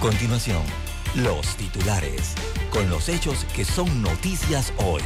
Continuación, 0.00 0.62
los 1.16 1.56
titulares, 1.56 2.36
con 2.70 2.88
los 2.88 3.08
hechos 3.08 3.44
que 3.46 3.64
son 3.64 4.00
noticias 4.00 4.72
hoy. 4.76 5.02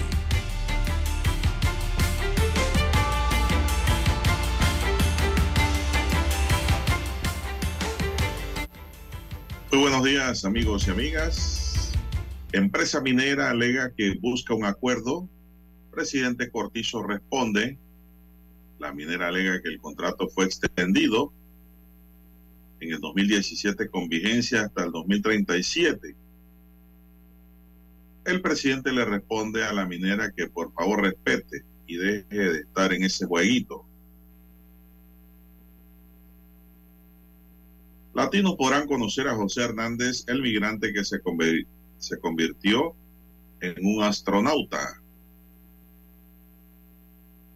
Muy 9.73 9.81
buenos 9.81 10.05
días 10.05 10.45
amigos 10.45 10.87
y 10.87 10.91
amigas. 10.91 11.93
Empresa 12.53 13.01
minera 13.01 13.49
alega 13.49 13.95
que 13.97 14.19
busca 14.21 14.53
un 14.53 14.67
acuerdo. 14.67 15.27
Presidente 15.91 16.51
Cortizo 16.51 17.03
responde. 17.03 17.79
La 18.79 18.93
minera 18.93 19.29
alega 19.29 19.63
que 19.63 19.71
el 19.71 19.81
contrato 19.81 20.29
fue 20.29 20.45
extendido 20.45 21.33
en 22.83 22.95
el 22.95 23.01
2017 23.01 23.89
con 23.89 24.09
vigencia 24.09 24.63
hasta 24.63 24.85
el 24.85 24.91
2037. 24.91 26.17
El 28.25 28.43
presidente 28.43 28.93
le 28.93 29.05
responde 29.05 29.65
a 29.65 29.73
la 29.73 29.87
minera 29.87 30.33
que 30.33 30.48
por 30.48 30.73
favor 30.73 31.03
respete 31.03 31.65
y 31.87 31.97
deje 31.97 32.27
de 32.31 32.59
estar 32.59 32.93
en 32.93 33.05
ese 33.05 33.27
jueguito. 33.27 33.84
Latinos 38.15 38.56
podrán 38.56 38.89
conocer 38.89 39.28
a 39.28 39.37
José 39.37 39.62
Hernández, 39.62 40.25
el 40.27 40.43
migrante 40.43 40.93
que 40.93 41.05
se, 41.05 41.21
se 41.99 42.19
convirtió 42.19 42.95
en 43.61 43.87
un 43.87 44.03
astronauta. 44.03 45.01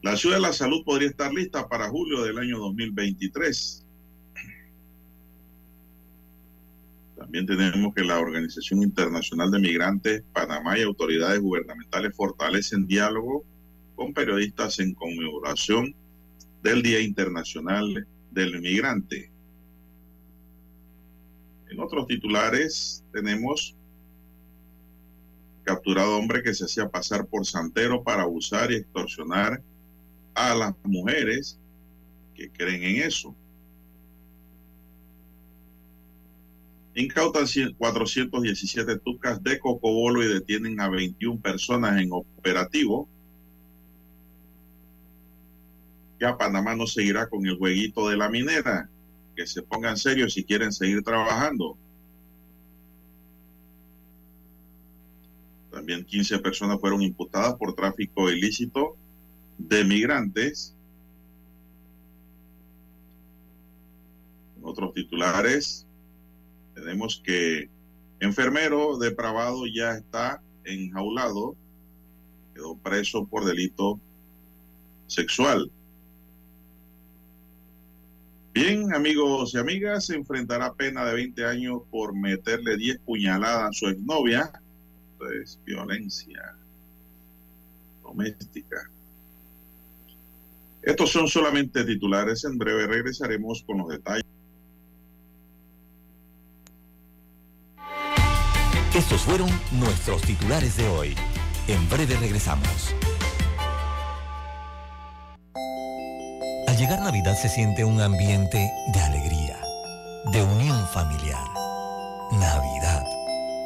La 0.03 0.17
ciudad 0.17 0.37
de 0.37 0.43
la 0.43 0.53
salud 0.53 0.85
podría 0.85 1.09
estar 1.09 1.35
lista 1.35 1.69
para 1.69 1.89
julio 1.89 2.23
del 2.23 2.39
año 2.39 2.59
2023. 2.59 3.86
También 7.17 7.47
tenemos 7.47 7.95
que 7.95 8.05
la 8.05 8.21
Organización 8.21 8.83
Internacional 8.83 9.51
de 9.51 9.59
Migrantes, 9.59 10.23
Panamá 10.33 10.79
y 10.79 10.83
autoridades 10.83 11.41
gubernamentales 11.41 12.15
fortalecen 12.15 12.87
diálogo 12.87 13.45
con 13.95 14.13
periodistas 14.13 14.79
en 14.81 14.95
conmemoración 14.95 15.95
del 16.63 16.83
Día 16.83 17.01
Internacional 17.01 18.07
del 18.31 18.61
Migrante. 18.61 19.31
En 21.71 21.81
otros 21.81 22.07
titulares 22.07 23.03
tenemos 23.13 23.75
capturado 25.65 26.19
hombre 26.19 26.43
que 26.43 26.55
se 26.55 26.65
hacía 26.65 26.89
pasar 26.89 27.27
por 27.27 27.45
santero 27.47 28.05
para 28.05 28.23
abusar 28.23 28.71
y 28.71 28.77
extorsionar 28.77 29.63
a 30.35 30.55
las 30.55 30.75
mujeres 30.85 31.59
que 32.35 32.51
creen 32.51 32.83
en 32.85 33.03
eso. 33.03 33.35
Incautan 36.97 37.45
417 37.77 38.99
tucas 39.01 39.43
de 39.43 39.59
cocobolo 39.59 40.25
y 40.25 40.29
detienen 40.29 40.81
a 40.81 40.89
21 40.89 41.39
personas 41.43 42.01
en 42.01 42.11
operativo. 42.11 43.07
Ya 46.19 46.39
Panamá 46.39 46.75
no 46.75 46.87
seguirá 46.87 47.29
con 47.29 47.45
el 47.47 47.59
jueguito 47.59 48.09
de 48.09 48.17
la 48.17 48.31
minera. 48.31 48.89
Que 49.37 49.47
se 49.47 49.63
pongan 49.63 49.99
serios 49.99 50.33
si 50.33 50.43
quieren 50.43 50.73
seguir 50.73 51.03
trabajando. 51.03 51.77
También 55.71 56.03
15 56.03 56.39
personas 56.39 56.81
fueron 56.81 57.03
imputadas 57.03 57.57
por 57.57 57.75
tráfico 57.75 58.31
ilícito 58.31 58.97
de 59.59 59.85
migrantes. 59.85 60.75
Otros 64.63 64.95
titulares, 64.95 65.86
tenemos 66.77 67.23
que 67.25 67.71
enfermero 68.21 68.99
depravado 68.99 69.65
ya 69.67 69.93
está 69.93 70.43
enjaulado, 70.65 71.57
quedó 72.55 72.77
preso 72.77 73.27
por 73.27 73.45
delito 73.45 73.99
sexual. 75.07 75.71
Bien, 78.53 78.95
amigos 78.95 79.55
y 79.55 79.59
amigas, 79.59 80.07
se 80.07 80.15
enfrentará 80.15 80.75
pena 80.75 81.05
de 81.05 81.15
20 81.15 81.45
años 81.45 81.83
por 81.91 82.15
meterle 82.15 82.77
10 82.77 83.01
puñaladas 83.01 83.71
a 83.71 83.73
su 83.73 83.89
exnovia. 83.89 84.51
Esto 85.13 85.31
es 85.31 85.59
violencia 85.65 86.57
doméstica. 88.03 88.91
Estos 90.83 91.11
son 91.11 91.29
solamente 91.29 91.85
titulares. 91.85 92.45
En 92.45 92.57
breve 92.57 92.87
regresaremos 92.87 93.63
con 93.63 93.79
los 93.79 93.89
detalles. 93.89 94.36
Estos 98.97 99.21
fueron 99.21 99.51
nuestros 99.73 100.23
titulares 100.23 100.79
de 100.79 100.89
hoy. 100.89 101.15
En 101.69 101.87
breve 101.91 102.17
regresamos. 102.17 102.95
Al 106.67 106.77
llegar 106.79 107.01
Navidad 107.01 107.37
se 107.37 107.51
siente 107.51 107.85
un 107.85 108.01
ambiente 108.01 108.73
de 108.95 109.01
alegría, 109.01 109.61
de 110.33 110.43
unión 110.43 110.89
familiar. 110.95 111.45
Navidad. 112.41 113.05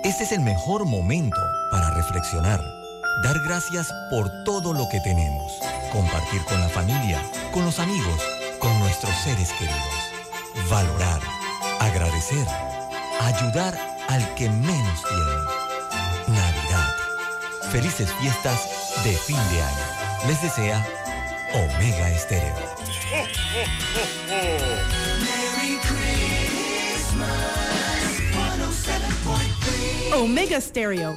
Este 0.03 0.25
es 0.25 0.33
el 0.33 0.41
mejor 0.41 0.85
momento 0.85 1.41
para 1.71 1.91
reflexionar, 1.91 2.61
dar 3.23 3.39
gracias 3.47 3.89
por 4.11 4.29
todo 4.45 4.73
lo 4.73 4.89
que 4.89 4.99
tenemos, 4.99 5.53
compartir 5.93 6.45
con 6.47 6.59
la 6.59 6.69
familia, 6.69 7.23
con 7.53 7.65
los 7.65 7.79
amigos, 7.79 8.21
con 8.59 8.77
nuestros 8.81 9.15
seres 9.23 9.53
queridos, 9.53 10.69
valorar, 10.69 11.21
agradecer, 11.79 12.49
ayudar 13.21 14.00
al 14.11 14.35
que 14.35 14.51
menos 14.51 15.03
tiene. 15.05 15.33
Navidad. 16.27 16.97
Felices 17.71 18.13
fiestas 18.21 18.69
de 19.05 19.17
fin 19.17 19.37
de 19.53 19.63
año. 19.63 19.87
Les 20.27 20.43
desea 20.43 20.85
Omega 21.55 22.11
Estéreo. 22.11 22.55
Merry 25.21 25.79
Christmas. 25.87 27.21
107.3. 28.33 30.15
Omega 30.15 30.61
Stereo. 30.61 31.17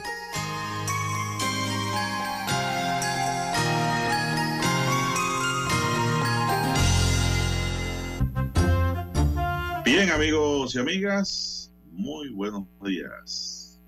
Bien, 9.83 10.09
amigos 10.11 10.75
y 10.75 10.79
amigas, 10.79 11.52
muy 11.93 12.29
buenos 12.29 12.65
días. 12.83 13.79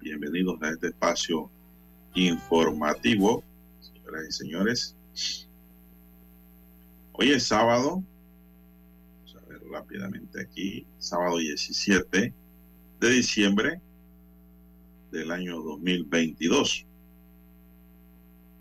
Bienvenidos 0.00 0.60
a 0.62 0.70
este 0.70 0.88
espacio 0.88 1.50
informativo, 2.14 3.44
señoras 3.80 4.24
y 4.26 4.32
señores. 4.32 4.96
Hoy 7.12 7.32
es 7.32 7.46
sábado, 7.46 8.02
vamos 9.18 9.36
a 9.36 9.48
ver 9.50 9.62
rápidamente 9.70 10.40
aquí, 10.40 10.86
sábado 10.98 11.36
17 11.36 12.32
de 13.00 13.10
diciembre 13.10 13.82
del 15.12 15.30
año 15.30 15.60
2022. 15.60 16.86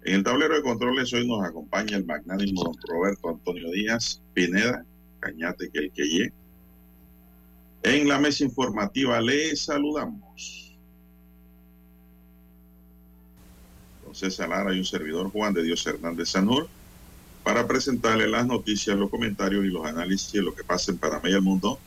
En 0.03 0.15
el 0.15 0.23
tablero 0.23 0.55
de 0.55 0.63
controles 0.63 1.13
hoy 1.13 1.25
nos 1.25 1.45
acompaña 1.45 1.95
el 1.95 2.05
magnánimo 2.05 2.63
don 2.63 2.75
Roberto 2.89 3.29
Antonio 3.29 3.71
Díaz 3.71 4.21
Pineda, 4.33 4.85
Cañate 5.21 5.69
que 5.69 5.79
el 5.79 5.91
que 5.91 6.03
En 7.83 8.07
la 8.07 8.19
mesa 8.19 8.43
informativa 8.43 9.21
le 9.21 9.55
saludamos. 9.55 10.75
Entonces, 13.99 14.39
Lara 14.39 14.73
y 14.73 14.79
un 14.79 14.85
servidor 14.85 15.31
Juan 15.31 15.53
de 15.53 15.63
Dios 15.63 15.85
Hernández 15.87 16.29
Sanur 16.29 16.67
para 17.43 17.65
presentarle 17.67 18.27
las 18.27 18.45
noticias, 18.45 18.97
los 18.97 19.09
comentarios 19.09 19.63
y 19.63 19.69
los 19.69 19.85
análisis 19.85 20.33
de 20.33 20.41
lo 20.41 20.53
que 20.53 20.63
pasa 20.63 20.91
en 20.91 20.97
Panamá 20.97 21.29
y 21.29 21.33
el 21.33 21.41
mundo 21.41 21.79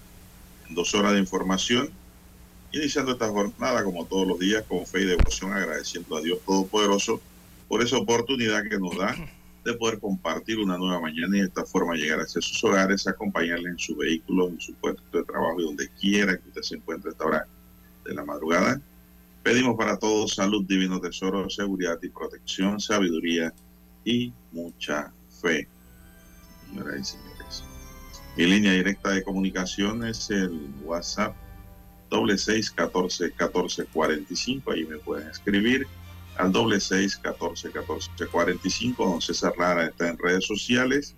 en 0.68 0.74
dos 0.74 0.94
horas 0.94 1.12
de 1.12 1.18
información. 1.18 1.90
Iniciando 2.72 3.12
esta 3.12 3.28
jornada, 3.28 3.84
como 3.84 4.06
todos 4.06 4.26
los 4.26 4.38
días, 4.38 4.64
con 4.66 4.86
fe 4.86 5.02
y 5.02 5.04
devoción, 5.04 5.52
agradeciendo 5.52 6.16
a 6.16 6.22
Dios 6.22 6.38
Todopoderoso 6.46 7.20
por 7.68 7.82
esa 7.82 7.98
oportunidad 7.98 8.62
que 8.68 8.78
nos 8.78 8.96
da 8.96 9.14
de 9.64 9.74
poder 9.74 10.00
compartir 10.00 10.58
una 10.58 10.76
nueva 10.76 11.00
mañana 11.00 11.36
y 11.36 11.40
de 11.40 11.46
esta 11.46 11.64
forma 11.64 11.94
llegar 11.94 12.20
hacia 12.20 12.40
sus 12.40 12.62
hogares, 12.64 13.06
acompañarle 13.06 13.70
en 13.70 13.78
su 13.78 13.94
vehículo, 13.96 14.48
en 14.48 14.60
su 14.60 14.74
puesto 14.74 15.02
de 15.12 15.24
trabajo 15.24 15.60
y 15.60 15.64
donde 15.64 15.88
quiera 16.00 16.36
que 16.36 16.48
usted 16.48 16.62
se 16.62 16.76
encuentre 16.76 17.10
a 17.10 17.12
esta 17.12 17.24
hora 17.24 17.46
de 18.04 18.14
la 18.14 18.24
madrugada. 18.24 18.80
Pedimos 19.42 19.76
para 19.76 19.98
todos 19.98 20.34
salud, 20.34 20.64
divino 20.66 21.00
tesoro, 21.00 21.48
seguridad 21.48 21.98
y 22.02 22.08
protección, 22.08 22.80
sabiduría 22.80 23.52
y 24.04 24.32
mucha 24.50 25.12
fe. 25.40 25.68
Señoras 26.68 27.00
y 27.00 27.04
señores. 27.04 27.64
Mi 28.36 28.46
línea 28.46 28.72
directa 28.72 29.10
de 29.10 29.22
comunicación 29.22 30.04
es 30.06 30.30
el 30.30 30.70
WhatsApp 30.82 31.36
doble 32.08 32.36
seis 32.36 32.70
catorce 32.70 33.30
catorce 33.32 33.84
cuarenta 33.86 34.32
y 34.32 34.36
cinco. 34.36 34.72
Ahí 34.72 34.84
me 34.84 34.98
pueden 34.98 35.28
escribir 35.28 35.86
al 36.36 36.52
doble 36.52 36.80
seis 36.80 37.16
catorce 37.16 37.70
catorce 37.70 38.10
cuarenta 38.30 38.66
y 38.66 38.70
cinco. 38.70 39.06
Don 39.06 39.20
César 39.20 39.52
Lara 39.58 39.86
está 39.86 40.08
en 40.08 40.18
redes 40.18 40.46
sociales. 40.46 41.14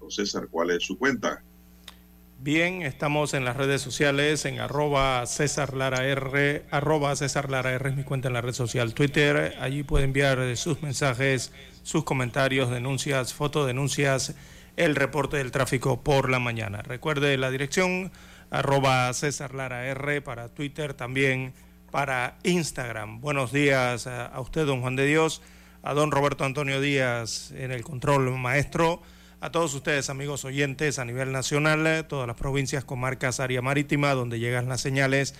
Don 0.00 0.10
César, 0.10 0.48
¿cuál 0.50 0.70
es 0.70 0.84
su 0.84 0.96
cuenta? 0.98 1.42
Bien, 2.38 2.82
estamos 2.82 3.32
en 3.32 3.46
las 3.46 3.56
redes 3.56 3.80
sociales, 3.80 4.44
en 4.44 4.60
arroba 4.60 5.24
César 5.24 5.74
Lara 5.74 6.04
R, 6.04 6.66
arroba 6.70 7.16
César 7.16 7.50
Lara 7.50 7.72
R 7.72 7.88
es 7.88 7.96
mi 7.96 8.04
cuenta 8.04 8.28
en 8.28 8.34
la 8.34 8.42
red 8.42 8.52
social 8.52 8.92
Twitter. 8.92 9.56
Allí 9.58 9.82
puede 9.82 10.04
enviar 10.04 10.54
sus 10.58 10.82
mensajes, 10.82 11.50
sus 11.82 12.04
comentarios, 12.04 12.70
denuncias, 12.70 13.32
fotodenuncias, 13.32 14.34
el 14.76 14.96
reporte 14.96 15.38
del 15.38 15.50
tráfico 15.50 16.02
por 16.02 16.28
la 16.28 16.38
mañana. 16.38 16.82
Recuerde 16.82 17.38
la 17.38 17.50
dirección 17.50 18.12
arroba 18.50 19.10
César 19.14 19.54
Lara 19.54 19.86
R 19.86 20.20
para 20.20 20.50
Twitter, 20.50 20.92
también 20.92 21.54
para 21.96 22.36
Instagram. 22.42 23.22
Buenos 23.22 23.52
días 23.52 24.06
a, 24.06 24.38
usted, 24.38 24.66
don 24.66 24.82
Juan 24.82 24.96
de 24.96 25.06
Dios, 25.06 25.40
a 25.82 25.94
don 25.94 26.10
Roberto 26.10 26.44
Antonio 26.44 26.78
Díaz 26.78 27.52
en 27.56 27.72
el 27.72 27.84
control 27.84 28.30
maestro 28.36 29.00
a 29.40 29.50
todos 29.50 29.72
ustedes, 29.72 30.10
amigos 30.10 30.44
oyentes, 30.44 30.98
a 30.98 31.06
nivel 31.06 31.32
nacional, 31.32 31.86
eh, 31.86 32.02
todas 32.02 32.26
las 32.26 32.36
provincias, 32.36 32.84
comarcas, 32.84 33.40
área 33.40 33.62
marítima, 33.62 34.12
donde 34.12 34.38
llegan 34.38 34.68
las 34.68 34.82
señales 34.82 35.34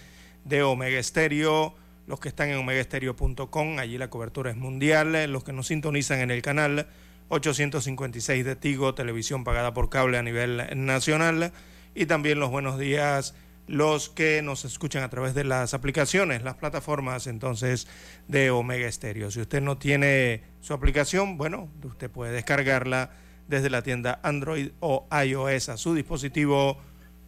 de 0.46 0.62
Omega 0.62 0.98
Estéreo, 0.98 1.74
los 2.06 2.20
que 2.20 2.30
están 2.30 2.48
en 2.48 2.56
omegaestereo.com, 2.56 3.78
allí 3.78 3.98
la 3.98 4.08
cobertura 4.08 4.50
es 4.50 4.56
mundial, 4.56 5.14
eh, 5.14 5.28
los 5.28 5.44
que 5.44 5.52
nos 5.52 5.66
sintonizan 5.66 6.20
en 6.20 6.30
el 6.30 6.40
canal 6.40 6.86
856 7.28 8.46
de 8.46 8.56
Tigo, 8.56 8.94
televisión 8.94 9.44
pagada 9.44 9.74
por 9.74 9.90
cable 9.90 10.16
a 10.16 10.22
nivel 10.22 10.62
nacional, 10.86 11.52
y 11.94 12.06
también 12.06 12.40
los 12.40 12.50
buenos 12.50 12.78
días 12.78 13.34
los 13.66 14.08
que 14.08 14.42
nos 14.42 14.64
escuchan 14.64 15.02
a 15.02 15.10
través 15.10 15.34
de 15.34 15.44
las 15.44 15.74
aplicaciones, 15.74 16.42
las 16.42 16.54
plataformas 16.54 17.26
entonces 17.26 17.88
de 18.28 18.50
Omega 18.50 18.86
Estéreo. 18.86 19.30
Si 19.30 19.40
usted 19.40 19.60
no 19.60 19.76
tiene 19.78 20.42
su 20.60 20.72
aplicación, 20.72 21.36
bueno, 21.36 21.68
usted 21.82 22.10
puede 22.10 22.32
descargarla 22.32 23.10
desde 23.48 23.70
la 23.70 23.82
tienda 23.82 24.20
Android 24.22 24.70
o 24.80 25.06
iOS 25.24 25.68
a 25.68 25.76
su 25.76 25.94
dispositivo 25.94 26.78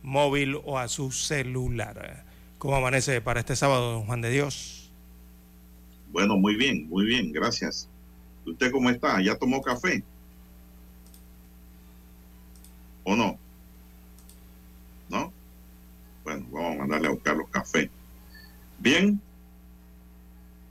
móvil 0.02 0.60
o 0.64 0.78
a 0.78 0.88
su 0.88 1.10
celular. 1.10 2.24
¿Cómo 2.58 2.76
amanece 2.76 3.20
para 3.20 3.40
este 3.40 3.56
sábado, 3.56 3.92
don 3.92 4.06
Juan 4.06 4.20
de 4.20 4.30
Dios? 4.30 4.90
Bueno, 6.10 6.36
muy 6.36 6.56
bien, 6.56 6.88
muy 6.88 7.04
bien, 7.04 7.32
gracias. 7.32 7.88
¿Usted 8.46 8.70
cómo 8.70 8.90
está? 8.90 9.20
¿Ya 9.20 9.36
tomó 9.36 9.60
café? 9.60 10.02
¿O 13.04 13.14
no? 13.14 13.38
¿No? 15.08 15.32
Bueno, 16.28 16.46
vamos 16.50 16.74
a 16.74 16.78
mandarle 16.80 17.08
a 17.08 17.12
buscar 17.12 17.36
los 17.36 17.48
cafés. 17.48 17.88
Bien, 18.78 19.18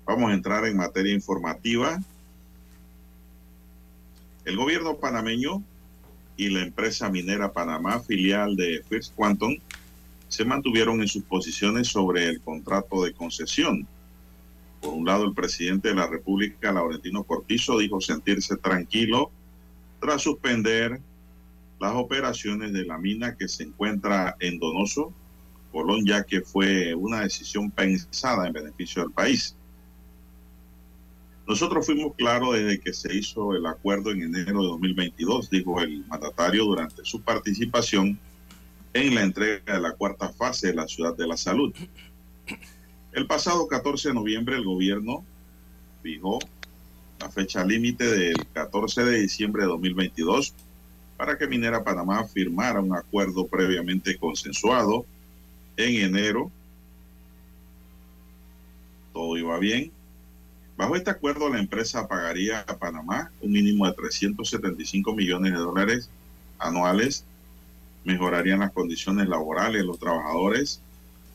vamos 0.06 0.30
a 0.30 0.36
entrar 0.36 0.68
en 0.68 0.77
materia 0.77 1.12
informativa. 1.12 2.00
El 4.45 4.56
gobierno 4.56 4.98
panameño 4.98 5.63
y 6.36 6.50
la 6.50 6.62
empresa 6.62 7.09
minera 7.09 7.51
Panamá, 7.54 8.00
filial 8.01 8.56
de 8.56 8.83
First 8.88 9.15
Quantum, 9.15 9.57
se 10.27 10.45
mantuvieron 10.45 11.01
en 11.01 11.07
sus 11.07 11.24
posiciones 11.24 11.88
sobre 11.88 12.25
el 12.25 12.39
contrato 12.39 13.03
de 13.03 13.13
concesión. 13.13 13.88
Por 14.80 14.94
un 14.94 15.06
lado, 15.06 15.25
el 15.25 15.33
presidente 15.33 15.88
de 15.88 15.95
la 15.95 16.06
República, 16.06 16.71
Laurentino 16.71 17.24
Cortizo, 17.24 17.80
dijo 17.80 18.00
sentirse 18.00 18.57
tranquilo 18.57 19.31
tras 20.00 20.21
suspender 20.21 21.00
las 21.80 21.95
operaciones 21.95 22.74
de 22.74 22.86
la 22.86 23.00
mina 23.00 23.36
que 23.36 23.48
se 23.48 23.63
encuentra 23.63 24.36
en 24.39 24.60
Donoso, 24.60 25.13
Colón, 25.77 26.03
ya 26.07 26.24
que 26.24 26.41
fue 26.41 26.95
una 26.95 27.21
decisión 27.21 27.69
pensada 27.69 28.47
en 28.47 28.53
beneficio 28.53 29.03
del 29.03 29.12
país. 29.12 29.56
Nosotros 31.47 31.85
fuimos 31.85 32.15
claros 32.15 32.56
desde 32.56 32.79
que 32.79 32.94
se 32.94 33.15
hizo 33.15 33.56
el 33.56 33.63
acuerdo 33.68 34.09
en 34.09 34.24
enero 34.24 34.62
de 34.63 34.68
2022, 34.69 35.51
dijo 35.51 35.79
el 35.79 36.03
mandatario 36.07 36.65
durante 36.65 37.06
su 37.06 37.21
participación 37.21 38.19
en 38.94 39.13
la 39.13 39.21
entrega 39.21 39.75
de 39.75 39.79
la 39.79 39.91
cuarta 39.91 40.29
fase 40.29 40.68
de 40.68 40.74
la 40.74 40.88
Ciudad 40.88 41.15
de 41.15 41.27
la 41.27 41.38
Salud. 41.38 41.71
El 43.12 43.27
pasado 43.27 43.68
14 43.68 44.09
de 44.09 44.15
noviembre 44.15 44.56
el 44.56 44.65
gobierno 44.65 45.24
fijó 46.01 46.39
la 47.19 47.29
fecha 47.29 47.63
límite 47.63 48.03
del 48.03 48.47
14 48.51 49.03
de 49.06 49.19
diciembre 49.19 49.62
de 49.62 49.69
2022 49.69 50.56
para 51.18 51.38
que 51.38 51.47
Minera 51.47 51.83
Panamá 51.83 52.24
firmara 52.24 52.81
un 52.81 52.95
acuerdo 52.95 53.45
previamente 53.45 54.18
consensuado 54.18 55.06
en 55.77 56.15
enero. 56.15 56.51
Todo 59.13 59.38
iba 59.38 59.57
bien 59.57 59.91
Bajo 60.77 60.95
este 60.95 61.09
acuerdo, 61.09 61.50
la 61.50 61.59
empresa 61.59 62.07
pagaría 62.07 62.59
a 62.59 62.77
Panamá 62.77 63.31
un 63.41 63.51
mínimo 63.51 63.88
de 63.88 63.94
375 63.94 65.12
millones 65.15 65.53
de 65.53 65.57
dólares 65.57 66.09
anuales, 66.59 67.25
mejorarían 68.06 68.59
las 68.59 68.71
condiciones 68.71 69.27
laborales 69.27 69.81
de 69.81 69.88
los 69.88 69.97
trabajadores, 69.97 70.79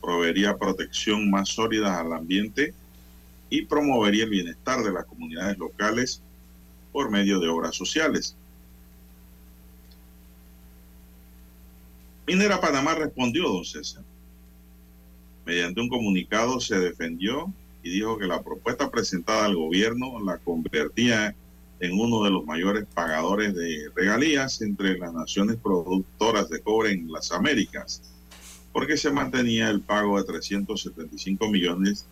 proveería 0.01 0.57
protección 0.57 1.29
más 1.29 1.49
sólida 1.49 1.99
al 1.99 2.13
ambiente 2.13 2.73
y 3.49 3.65
promovería 3.65 4.23
el 4.23 4.29
bienestar 4.29 4.81
de 4.81 4.93
las 4.93 5.05
comunidades 5.05 5.57
locales 5.57 6.21
por 6.93 7.11
medio 7.11 7.41
de 7.41 7.49
obras 7.49 7.75
sociales. 7.75 8.37
Minera 12.25 12.61
Panamá 12.61 12.95
respondió, 12.95 13.49
don 13.49 13.65
César. 13.65 14.03
Mediante 15.45 15.81
un 15.81 15.89
comunicado 15.89 16.59
se 16.59 16.79
defendió 16.79 17.53
y 17.83 17.89
dijo 17.89 18.17
que 18.17 18.27
la 18.27 18.41
propuesta 18.41 18.89
presentada 18.89 19.45
al 19.45 19.55
gobierno 19.55 20.19
la 20.23 20.37
convertía 20.37 21.35
en 21.79 21.99
uno 21.99 22.23
de 22.23 22.31
los 22.31 22.45
mayores 22.45 22.85
pagadores 22.93 23.53
de 23.53 23.89
regalías 23.93 24.61
entre 24.61 24.97
las 24.97 25.13
naciones 25.13 25.57
productoras 25.57 26.49
de 26.49 26.61
cobre 26.61 26.91
en 26.91 27.11
las 27.11 27.31
Américas, 27.33 28.01
porque 28.71 28.95
se 28.95 29.11
mantenía 29.11 29.69
el 29.69 29.81
pago 29.81 30.17
de 30.17 30.23
375 30.23 31.49
millones 31.49 32.05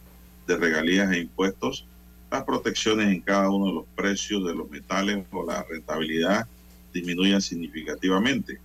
de 0.46 0.58
regalías 0.58 1.12
e 1.14 1.20
impuestos, 1.20 1.86
las 2.30 2.44
protecciones 2.44 3.08
en 3.08 3.22
cada 3.22 3.50
uno 3.50 3.68
de 3.68 3.74
los 3.74 3.86
precios 3.96 4.46
de 4.46 4.56
los 4.56 4.70
metales 4.70 5.26
o 5.32 5.46
la 5.46 5.64
rentabilidad 5.64 6.48
disminuyan 6.94 7.42
significativamente, 7.42 8.60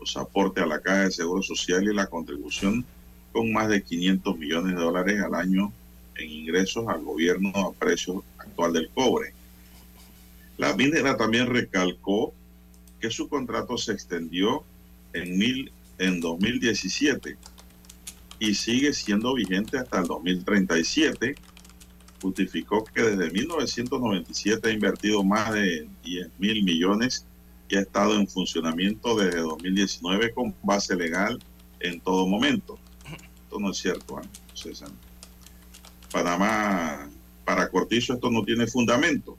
los 0.00 0.16
aportes 0.16 0.64
a 0.64 0.66
la 0.66 0.80
Caja 0.80 1.04
de 1.04 1.10
Seguro 1.10 1.42
Social 1.42 1.84
y 1.84 1.94
la 1.94 2.06
contribución 2.06 2.86
con 3.38 3.52
más 3.52 3.68
de 3.68 3.84
500 3.84 4.36
millones 4.36 4.74
de 4.74 4.80
dólares 4.80 5.22
al 5.22 5.32
año 5.32 5.72
en 6.16 6.28
ingresos 6.28 6.88
al 6.88 7.04
gobierno 7.04 7.52
a 7.54 7.72
precio 7.72 8.24
actual 8.36 8.72
del 8.72 8.88
cobre. 8.88 9.32
La 10.56 10.74
minera 10.74 11.16
también 11.16 11.46
recalcó 11.46 12.34
que 13.00 13.12
su 13.12 13.28
contrato 13.28 13.78
se 13.78 13.92
extendió 13.92 14.64
en, 15.12 15.38
mil, 15.38 15.70
en 15.98 16.18
2017 16.20 17.36
y 18.40 18.54
sigue 18.54 18.92
siendo 18.92 19.34
vigente 19.34 19.78
hasta 19.78 20.00
el 20.00 20.08
2037. 20.08 21.36
Justificó 22.20 22.82
que 22.82 23.02
desde 23.02 23.30
1997 23.30 24.68
ha 24.68 24.72
invertido 24.72 25.22
más 25.22 25.52
de 25.52 25.86
10 26.02 26.28
mil 26.40 26.64
millones 26.64 27.24
y 27.68 27.76
ha 27.76 27.82
estado 27.82 28.16
en 28.16 28.26
funcionamiento 28.26 29.16
desde 29.16 29.38
2019 29.38 30.34
con 30.34 30.56
base 30.64 30.96
legal 30.96 31.38
en 31.78 32.00
todo 32.00 32.26
momento. 32.26 32.80
No 33.58 33.70
es 33.70 33.78
cierto, 33.78 34.20
César. 34.54 34.90
Panamá, 36.12 37.08
para 37.44 37.68
Cortizo 37.68 38.14
esto 38.14 38.30
no 38.30 38.44
tiene 38.44 38.66
fundamento, 38.66 39.36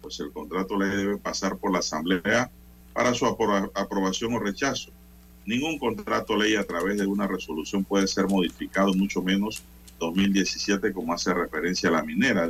pues 0.00 0.20
el 0.20 0.32
contrato 0.32 0.78
le 0.78 0.86
debe 0.86 1.18
pasar 1.18 1.56
por 1.58 1.72
la 1.72 1.78
Asamblea 1.80 2.50
para 2.92 3.14
su 3.14 3.26
aprobación 3.26 4.34
o 4.34 4.38
rechazo. 4.38 4.90
Ningún 5.46 5.78
contrato 5.78 6.36
ley 6.36 6.56
a 6.56 6.66
través 6.66 6.98
de 6.98 7.06
una 7.06 7.26
resolución 7.26 7.84
puede 7.84 8.06
ser 8.06 8.26
modificado, 8.26 8.92
mucho 8.94 9.22
menos 9.22 9.62
2017 9.98 10.92
como 10.92 11.12
hace 11.12 11.32
referencia 11.32 11.88
a 11.88 11.92
la 11.92 12.02
minera. 12.02 12.48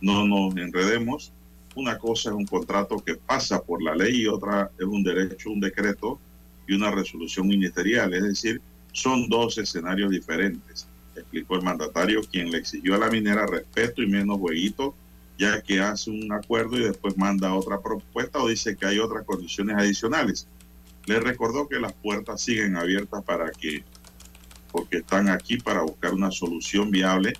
No 0.00 0.26
nos 0.26 0.56
enredemos. 0.56 1.32
Una 1.76 1.98
cosa 1.98 2.30
es 2.30 2.36
un 2.36 2.46
contrato 2.46 2.98
que 2.98 3.16
pasa 3.16 3.62
por 3.62 3.82
la 3.82 3.94
ley 3.94 4.22
y 4.22 4.26
otra 4.26 4.70
es 4.78 4.84
un 4.84 5.02
derecho, 5.02 5.50
un 5.50 5.60
decreto 5.60 6.18
y 6.66 6.74
una 6.74 6.90
resolución 6.90 7.46
ministerial. 7.48 8.14
Es 8.14 8.22
decir, 8.22 8.60
son 8.94 9.28
dos 9.28 9.58
escenarios 9.58 10.10
diferentes 10.10 10.88
explicó 11.16 11.56
el 11.56 11.62
mandatario, 11.62 12.22
quien 12.22 12.50
le 12.50 12.58
exigió 12.58 12.94
a 12.94 12.98
la 12.98 13.10
minera 13.10 13.46
respeto 13.46 14.02
y 14.02 14.06
menos 14.06 14.38
jueguito 14.38 14.94
ya 15.36 15.60
que 15.62 15.80
hace 15.80 16.10
un 16.10 16.32
acuerdo 16.32 16.76
y 16.76 16.84
después 16.84 17.16
manda 17.16 17.54
otra 17.54 17.80
propuesta 17.80 18.38
o 18.38 18.48
dice 18.48 18.76
que 18.76 18.86
hay 18.86 19.00
otras 19.00 19.24
condiciones 19.24 19.76
adicionales. 19.76 20.46
Le 21.06 21.18
recordó 21.18 21.68
que 21.68 21.80
las 21.80 21.92
puertas 21.92 22.40
siguen 22.40 22.76
abiertas 22.76 23.22
para 23.24 23.50
que, 23.50 23.84
porque 24.70 24.98
están 24.98 25.28
aquí 25.28 25.58
para 25.58 25.82
buscar 25.82 26.14
una 26.14 26.30
solución 26.30 26.90
viable 26.90 27.32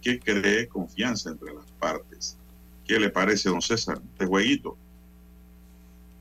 que 0.00 0.20
cree 0.20 0.68
confianza 0.68 1.30
entre 1.30 1.52
las 1.52 1.66
partes. 1.80 2.36
¿Qué 2.86 3.00
le 3.00 3.10
parece, 3.10 3.48
don 3.48 3.60
César, 3.60 4.00
este 4.12 4.26
jueguito? 4.26 4.76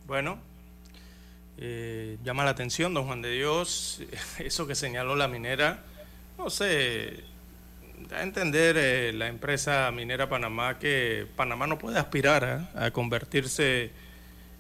Bueno, 0.08 0.40
eh, 1.64 2.18
llama 2.24 2.44
la 2.44 2.50
atención, 2.50 2.94
don 2.94 3.06
Juan 3.06 3.22
de 3.22 3.32
Dios, 3.32 4.02
eso 4.40 4.66
que 4.66 4.74
señaló 4.74 5.16
la 5.16 5.28
minera, 5.28 5.84
no 6.38 6.50
sé, 6.50 7.24
da 8.10 8.18
a 8.18 8.24
entender 8.24 8.78
eh, 8.78 9.14
la 9.14 9.28
empresa 9.28 9.92
minera 9.92 10.28
Panamá 10.28 10.80
que 10.80 11.28
Panamá 11.36 11.68
no 11.68 11.78
puede 11.78 12.00
aspirar 12.00 12.68
¿eh? 12.76 12.80
a 12.80 12.92
convertirse 12.92 13.92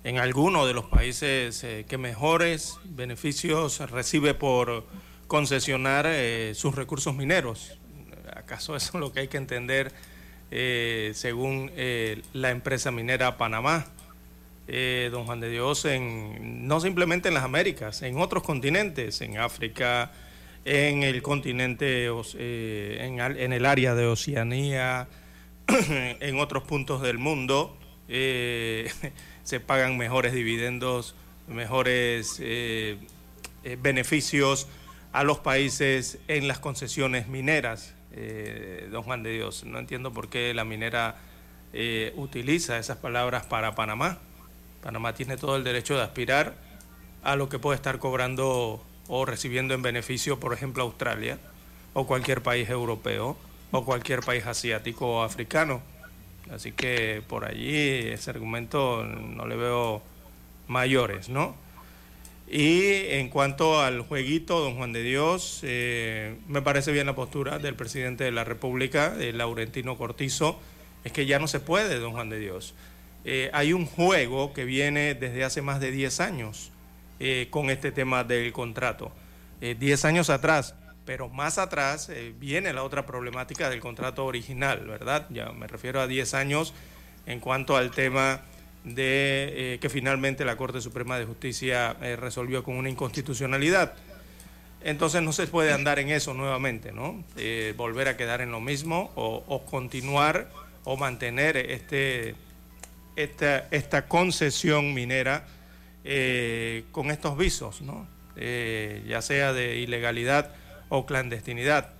en 0.03 0.20
alguno 0.20 0.67
de 0.67 0.74
los 0.74 0.86
países 0.86 1.63
eh, 1.63 1.86
que 1.88 1.98
mejores 1.98 2.77
beneficios 2.84 3.79
recibe 3.89 4.34
por 4.34 4.86
concesionar 5.27 6.08
sus 6.53 6.75
recursos 6.75 7.15
mineros. 7.15 7.79
¿Acaso 8.36 8.75
eso 8.75 8.91
es 8.98 9.00
lo 9.00 9.13
que 9.13 9.22
hay 9.22 9.27
que 9.29 9.38
entender 9.38 9.93
según 11.13 11.72
la 12.34 12.51
empresa 12.51 12.91
minera 12.91 13.38
Panamá? 13.38 13.86
Eh, 14.74 15.10
don 15.12 15.25
Juan 15.25 15.42
de 15.42 15.50
Dios, 15.50 15.84
en, 15.84 16.66
no 16.66 16.80
simplemente 16.80 17.28
en 17.28 17.34
las 17.34 17.44
Américas, 17.44 18.04
en 18.04 18.18
otros 18.18 18.42
continentes, 18.42 19.20
en 19.20 19.38
África, 19.38 20.13
en 20.63 21.04
el 21.04 21.22
continente, 21.22 22.08
eh, 22.38 22.98
en, 23.01 23.51
el 23.51 23.66
área 23.66 23.96
de 23.96 24.06
Oceanía, 24.06 25.10
en 25.68 26.40
otros 26.40 26.63
puntos 26.63 27.01
del 27.01 27.18
mundo, 27.18 27.78
eh, 28.08 28.90
se 29.44 29.60
pagan 29.60 29.98
mejores 29.98 30.32
dividendos, 30.32 31.16
mejores 31.50 32.42
beneficios 33.82 34.70
a 35.12 35.25
los 35.25 35.40
países 35.40 36.20
en 36.30 36.48
las 36.48 36.60
concesiones 36.60 37.28
mineras. 37.28 37.94
Don 38.90 39.04
Juan 39.04 39.22
de 39.22 39.34
Dios, 39.34 39.66
no 39.66 39.80
entiendo 39.80 40.13
por 40.13 40.30
qué 40.30 40.54
la 40.54 40.63
minera 40.63 41.18
utiliza 42.16 42.78
esas 42.78 42.96
palabras 42.96 43.46
para 43.46 43.75
Panamá. 43.75 44.20
Panamá 44.81 45.13
tiene 45.13 45.38
todo 45.38 45.55
el 45.55 45.63
derecho 45.63 45.95
de 45.95 46.03
aspirar 46.03 46.55
a 47.23 47.35
lo 47.35 47.50
que 47.50 47.59
puede 47.59 47.75
estar 47.75 48.00
cobrando 48.00 48.83
o 49.07 49.25
recibiendo 49.25 49.73
en 49.73 49.81
beneficio, 49.81 50.39
por 50.39 50.53
ejemplo, 50.53 50.83
Australia 50.83 51.38
o 51.93 52.07
cualquier 52.07 52.41
país 52.41 52.69
europeo 52.69 53.38
o 53.71 53.85
cualquier 53.85 54.21
país 54.21 54.45
asiático 54.45 55.07
o 55.07 55.21
africano. 55.23 55.81
Así 56.51 56.71
que 56.71 57.21
por 57.27 57.45
allí 57.45 57.77
ese 57.77 58.31
argumento 58.31 59.03
no 59.03 59.45
le 59.45 59.55
veo 59.55 60.01
mayores, 60.67 61.29
¿no? 61.29 61.55
Y 62.50 63.05
en 63.11 63.29
cuanto 63.29 63.81
al 63.81 64.01
jueguito, 64.01 64.59
don 64.59 64.75
Juan 64.75 64.91
de 64.91 65.03
Dios, 65.03 65.61
eh, 65.63 66.35
me 66.50 66.61
parece 66.61 66.91
bien 66.91 67.05
la 67.05 67.15
postura 67.15 67.59
del 67.59 67.75
presidente 67.75 68.25
de 68.25 68.31
la 68.31 68.43
República, 68.43 69.15
Laurentino 69.17 69.97
Cortizo, 69.97 70.59
es 71.05 71.13
que 71.13 71.25
ya 71.25 71.39
no 71.39 71.47
se 71.47 71.61
puede, 71.61 71.97
don 72.00 72.11
Juan 72.11 72.29
de 72.29 72.39
Dios. 72.39 72.73
Eh, 73.24 73.50
hay 73.54 73.74
un 73.74 73.86
juego 73.86 74.54
que 74.54 74.66
viene 74.66 75.13
desde 75.13 75.44
hace 75.44 75.62
más 75.62 75.80
de 75.80 75.92
10 75.92 76.20
años 76.20 76.72
eh, 77.20 77.48
con 77.50 77.70
este 77.70 77.92
tema 77.92 78.24
del 78.24 78.51
contrato. 78.51 79.12
Eh, 79.62 79.75
10 79.80 80.06
años 80.06 80.30
atrás, 80.30 80.75
pero 81.06 81.30
más 81.30 81.58
atrás 81.58 82.10
eh, 82.10 82.34
viene 82.40 82.74
la 82.74 82.84
otra 82.84 83.06
problemática 83.06 83.70
del 83.70 83.80
contrato 83.80 84.25
original, 84.25 84.86
¿verdad? 84.88 85.28
Ya 85.30 85.51
me 85.51 85.68
refiero 85.68 86.01
a 86.01 86.08
10 86.08 86.34
años 86.34 86.74
en 87.25 87.40
cuanto 87.40 87.78
al 87.78 87.92
tema 87.92 88.42
de 88.84 89.74
eh, 89.74 89.80
que 89.80 89.90
finalmente 89.90 90.46
la 90.46 90.58
Corte 90.58 90.82
Suprema 90.82 91.20
de 91.20 91.25
Justicia 91.25 91.96
eh, 92.01 92.16
resolvió 92.16 92.63
con 92.63 92.75
una 92.75 92.90
inconstitucionalidad. 92.90 93.94
Entonces 94.84 95.22
no 95.22 95.32
se 95.32 95.46
puede 95.46 95.72
andar 95.74 96.00
en 96.00 96.10
eso 96.10 96.34
nuevamente, 96.34 96.92
¿no? 96.92 97.24
Eh, 97.38 97.75
volver 97.78 98.08
a 98.08 98.18
quedar 98.18 98.42
en 98.42 98.51
lo 98.51 98.60
mismo 98.60 99.12
o 99.16 99.63
continuar 99.70 100.50
o 100.84 100.98
mantener 100.98 101.56
este, 101.58 102.34
esta, 103.15 103.68
esta 103.72 104.08
concesión 104.08 104.94
minera 104.94 105.46
eh, 106.03 106.86
con 106.91 107.12
estos 107.12 107.38
visos, 107.38 107.82
¿no? 107.82 108.08
Eh, 108.36 109.03
ya 109.08 109.22
sea 109.22 109.53
de 109.53 109.77
ilegalidad 109.77 110.53
o 110.89 111.06
clandestinidad, 111.06 111.94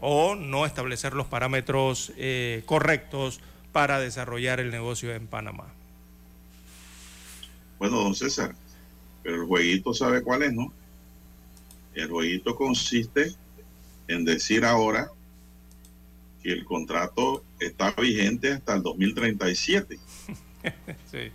o 0.00 0.34
no 0.34 0.66
establecer 0.66 1.14
los 1.14 1.26
parámetros 1.26 2.12
eh, 2.16 2.62
correctos 2.66 3.40
para 3.72 4.00
desarrollar 4.00 4.60
el 4.60 4.70
negocio 4.70 5.14
en 5.14 5.26
Panamá. 5.26 5.72
Bueno, 7.78 8.02
don 8.02 8.14
César, 8.14 8.54
pero 9.22 9.36
el 9.36 9.46
jueguito 9.46 9.94
sabe 9.94 10.22
cuál 10.22 10.42
es, 10.42 10.52
¿no? 10.52 10.72
El 11.94 12.08
jueguito 12.08 12.54
consiste 12.54 13.32
en 14.08 14.24
decir 14.24 14.64
ahora 14.64 15.10
que 16.42 16.52
el 16.52 16.64
contrato 16.64 17.44
está 17.60 17.92
vigente 17.92 18.52
hasta 18.52 18.74
el 18.74 18.82
2037. 18.82 19.98
Sí. 21.10 21.30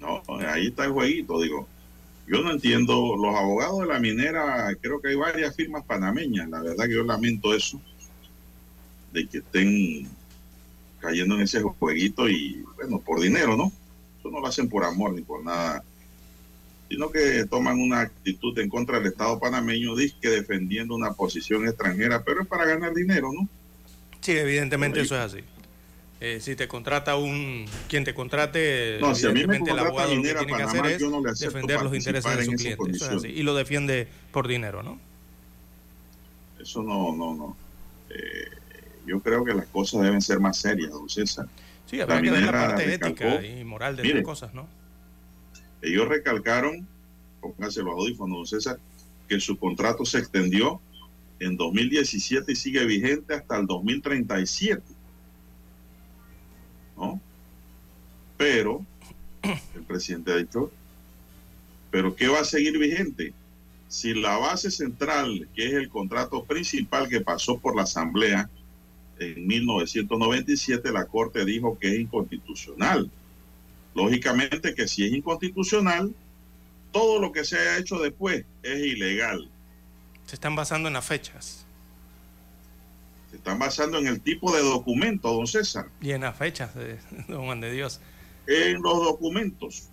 No, 0.00 0.22
ahí 0.48 0.68
está 0.68 0.84
el 0.84 0.92
jueguito, 0.92 1.40
digo. 1.40 1.66
Yo 2.26 2.42
no 2.42 2.50
entiendo, 2.50 3.16
los 3.16 3.34
abogados 3.34 3.80
de 3.80 3.86
la 3.86 4.00
minera, 4.00 4.74
creo 4.80 5.00
que 5.00 5.08
hay 5.08 5.14
varias 5.14 5.54
firmas 5.54 5.84
panameñas, 5.84 6.48
la 6.48 6.60
verdad 6.60 6.86
que 6.86 6.94
yo 6.94 7.04
lamento 7.04 7.54
eso, 7.54 7.80
de 9.12 9.26
que 9.26 9.38
estén 9.38 10.08
cayendo 10.98 11.36
en 11.36 11.42
ese 11.42 11.62
jueguito 11.62 12.28
y, 12.28 12.64
bueno, 12.76 12.98
por 12.98 13.20
dinero, 13.20 13.56
¿no? 13.56 13.70
Eso 14.18 14.30
no 14.30 14.40
lo 14.40 14.46
hacen 14.48 14.68
por 14.68 14.84
amor 14.84 15.14
ni 15.14 15.22
por 15.22 15.44
nada, 15.44 15.84
sino 16.88 17.10
que 17.10 17.46
toman 17.46 17.80
una 17.80 18.00
actitud 18.00 18.58
en 18.58 18.68
contra 18.68 18.98
del 18.98 19.08
Estado 19.08 19.38
panameño, 19.38 19.94
que 20.20 20.28
defendiendo 20.28 20.96
una 20.96 21.12
posición 21.12 21.66
extranjera, 21.66 22.24
pero 22.24 22.42
es 22.42 22.48
para 22.48 22.64
ganar 22.64 22.92
dinero, 22.92 23.30
¿no? 23.32 23.48
Sí, 24.20 24.32
evidentemente 24.32 25.00
eso 25.00 25.14
es 25.14 25.32
así. 25.32 25.44
Eh, 26.18 26.38
si 26.40 26.56
te 26.56 26.66
contrata 26.66 27.16
un 27.16 27.66
quien 27.88 28.04
te 28.04 28.14
contrate, 28.14 28.98
No, 29.02 29.14
si 29.14 29.26
a 29.26 29.32
mí 29.32 29.46
me 29.46 29.58
el 29.58 29.78
abogado 29.78 30.14
lo 30.14 30.22
que 30.22 30.28
tiene 30.28 30.46
que 30.46 30.52
Panamá, 30.52 30.70
hacer 30.70 30.86
es 30.86 31.02
no 31.02 31.20
defender 31.22 31.82
los 31.82 31.94
intereses 31.94 32.36
de 32.38 32.44
su 32.46 32.52
cliente. 32.52 32.68
Eso 32.70 32.70
es 32.72 33.02
así. 33.02 33.08
condiciones. 33.10 33.24
Y 33.38 33.42
lo 33.42 33.54
defiende 33.54 34.08
por 34.32 34.48
dinero, 34.48 34.82
¿no? 34.82 34.98
Eso 36.58 36.82
no, 36.82 37.14
no, 37.14 37.34
no. 37.34 37.56
Eh, 38.08 38.48
yo 39.06 39.20
creo 39.20 39.44
que 39.44 39.52
las 39.54 39.66
cosas 39.66 40.02
deben 40.02 40.22
ser 40.22 40.40
más 40.40 40.56
serias, 40.56 40.90
don 40.90 41.08
César. 41.08 41.46
Sí, 41.84 42.00
habrá 42.00 42.16
La 42.16 42.22
que 42.22 42.30
ver 42.30 42.42
la 42.44 42.52
parte 42.52 42.86
recalcó- 42.98 43.38
ética 43.38 43.46
y 43.46 43.64
moral 43.64 43.96
de 43.96 44.02
Mire. 44.02 44.14
las 44.16 44.24
cosas, 44.24 44.54
¿no? 44.54 44.66
Ellos 45.82 46.08
recalcaron, 46.08 46.88
pónganse 47.42 47.82
los 47.82 47.92
audífonos, 47.92 48.36
don 48.38 48.46
César, 48.46 48.78
que 49.28 49.38
su 49.38 49.58
contrato 49.58 50.04
se 50.06 50.18
extendió 50.18 50.80
en 51.40 51.56
2017 51.58 52.52
y 52.52 52.56
sigue 52.56 52.84
vigente 52.86 53.34
hasta 53.34 53.58
el 53.58 53.66
2037. 53.66 54.82
¿No? 56.96 57.20
Pero, 58.36 58.84
el 59.42 59.82
presidente 59.82 60.32
ha 60.32 60.36
dicho, 60.36 60.70
pero 61.90 62.14
¿qué 62.14 62.28
va 62.28 62.40
a 62.40 62.44
seguir 62.44 62.78
vigente? 62.78 63.32
Si 63.88 64.14
la 64.14 64.36
base 64.36 64.70
central, 64.70 65.48
que 65.54 65.66
es 65.66 65.72
el 65.74 65.88
contrato 65.88 66.44
principal 66.44 67.08
que 67.08 67.20
pasó 67.20 67.58
por 67.58 67.76
la 67.76 67.82
Asamblea 67.82 68.50
en 69.18 69.46
1997, 69.46 70.92
la 70.92 71.06
Corte 71.06 71.44
dijo 71.44 71.78
que 71.78 71.88
es 71.88 72.00
inconstitucional. 72.00 73.10
Lógicamente 73.94 74.74
que 74.74 74.88
si 74.88 75.06
es 75.06 75.12
inconstitucional, 75.12 76.14
todo 76.92 77.20
lo 77.20 77.32
que 77.32 77.44
se 77.44 77.58
haya 77.58 77.78
hecho 77.78 77.98
después 77.98 78.44
es 78.62 78.78
ilegal. 78.78 79.48
Se 80.26 80.34
están 80.34 80.56
basando 80.56 80.88
en 80.88 80.94
las 80.94 81.04
fechas. 81.04 81.65
Están 83.46 83.60
basando 83.60 83.98
en 83.98 84.08
el 84.08 84.20
tipo 84.20 84.50
de 84.52 84.60
documento, 84.60 85.32
don 85.32 85.46
César, 85.46 85.86
Y 86.00 86.10
en 86.10 86.22
las 86.22 86.36
fechas 86.36 86.74
de 86.74 86.98
Don 87.28 87.44
Juan 87.44 87.60
de 87.60 87.70
Dios. 87.70 88.00
en 88.48 88.82
los 88.82 89.04
documentos. 89.04 89.88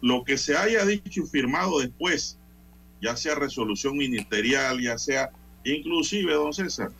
Lo 0.00 0.24
que 0.24 0.38
se 0.38 0.56
haya 0.56 0.86
dicho 0.86 1.20
y 1.24 1.26
firmado 1.26 1.80
después, 1.80 2.38
ya 3.02 3.14
sea 3.14 3.34
resolución 3.34 3.94
ministerial, 3.98 4.80
ya 4.80 4.96
sea 4.96 5.28
inclusive, 5.64 6.32
don 6.32 6.54
César, 6.54 6.90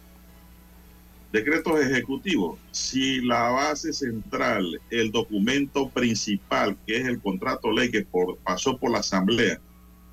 decretos 1.32 1.80
ejecutivos, 1.80 2.58
si 2.70 3.22
la 3.22 3.48
base 3.48 3.94
central, 3.94 4.78
el 4.90 5.10
documento 5.10 5.88
principal, 5.88 6.76
que 6.86 6.98
es 6.98 7.06
el 7.06 7.18
contrato 7.22 7.72
ley 7.72 7.90
que 7.90 8.02
por- 8.04 8.36
pasó 8.40 8.76
por 8.76 8.90
la 8.90 8.98
Asamblea, 8.98 9.58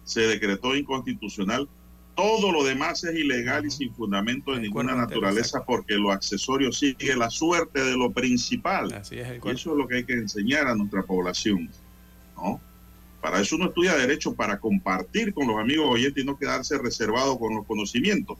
se 0.05 0.21
decretó 0.21 0.73
inconstitucional, 0.73 1.67
todo 2.15 2.51
lo 2.51 2.63
demás 2.63 3.03
es 3.03 3.15
ilegal 3.15 3.65
y 3.65 3.71
sin 3.71 3.93
fundamento 3.93 4.53
de 4.53 4.61
ninguna 4.61 4.95
naturaleza 4.95 5.57
exacto. 5.57 5.65
porque 5.67 5.95
lo 5.95 6.11
accesorio 6.11 6.71
sigue 6.71 7.15
la 7.15 7.29
suerte 7.29 7.83
de 7.83 7.97
lo 7.97 8.11
principal. 8.11 8.93
Así 8.93 9.19
es 9.19 9.27
el 9.27 9.41
Y 9.43 9.49
eso 9.49 9.71
es 9.71 9.77
lo 9.77 9.87
que 9.87 9.97
hay 9.97 10.03
que 10.05 10.13
enseñar 10.13 10.67
a 10.67 10.75
nuestra 10.75 11.03
población, 11.03 11.69
¿no? 12.37 12.61
Para 13.21 13.41
eso 13.41 13.55
uno 13.55 13.65
estudia 13.65 13.95
derecho, 13.95 14.33
para 14.33 14.59
compartir 14.59 15.33
con 15.33 15.47
los 15.47 15.57
amigos 15.57 15.87
oyentes 15.89 16.23
y 16.23 16.25
no 16.25 16.37
quedarse 16.37 16.77
reservado 16.77 17.37
con 17.37 17.55
los 17.55 17.65
conocimientos, 17.65 18.37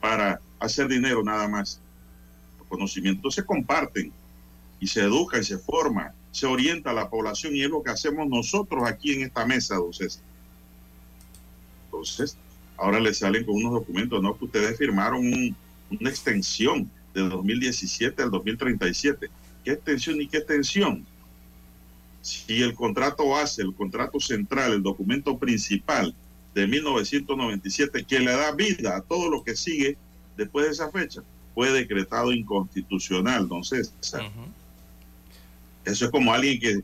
para 0.00 0.40
hacer 0.58 0.88
dinero 0.88 1.22
nada 1.22 1.46
más. 1.48 1.80
Los 2.58 2.66
conocimientos 2.66 3.34
se 3.34 3.44
comparten 3.44 4.12
y 4.80 4.86
se 4.86 5.02
educa 5.02 5.38
y 5.38 5.44
se 5.44 5.58
forma, 5.58 6.14
se 6.32 6.46
orienta 6.46 6.90
a 6.90 6.94
la 6.94 7.08
población 7.08 7.54
y 7.54 7.62
es 7.62 7.70
lo 7.70 7.82
que 7.82 7.90
hacemos 7.90 8.26
nosotros 8.26 8.84
aquí 8.86 9.14
en 9.14 9.22
esta 9.22 9.46
mesa, 9.46 9.76
don 9.76 9.92
César. 9.92 10.22
Entonces, 11.84 12.36
ahora 12.76 13.00
le 13.00 13.12
salen 13.14 13.44
con 13.44 13.54
unos 13.56 13.72
documentos, 13.72 14.22
no 14.22 14.36
que 14.36 14.44
ustedes 14.44 14.76
firmaron 14.78 15.20
un- 15.20 15.56
una 16.00 16.10
extensión 16.10 16.90
de 17.14 17.22
2017 17.22 18.22
al 18.22 18.30
2037. 18.30 19.28
¿Qué 19.64 19.72
extensión 19.72 20.20
y 20.20 20.26
qué 20.28 20.38
extensión? 20.38 21.04
Si 22.22 22.60
el 22.62 22.74
contrato 22.74 23.28
base, 23.28 23.62
el 23.62 23.74
contrato 23.74 24.18
central, 24.20 24.72
el 24.72 24.82
documento 24.82 25.38
principal 25.38 26.14
de 26.54 26.66
1997, 26.66 28.04
que 28.04 28.18
le 28.20 28.32
da 28.32 28.52
vida 28.52 28.96
a 28.96 29.00
todo 29.00 29.30
lo 29.30 29.42
que 29.44 29.54
sigue 29.54 29.96
después 30.36 30.66
de 30.66 30.72
esa 30.72 30.90
fecha, 30.90 31.22
fue 31.54 31.70
decretado 31.70 32.32
inconstitucional, 32.32 33.48
don 33.48 33.62
César. 33.64 33.94
Eso 35.84 36.04
es 36.06 36.10
como 36.10 36.32
alguien 36.34 36.58
que, 36.60 36.80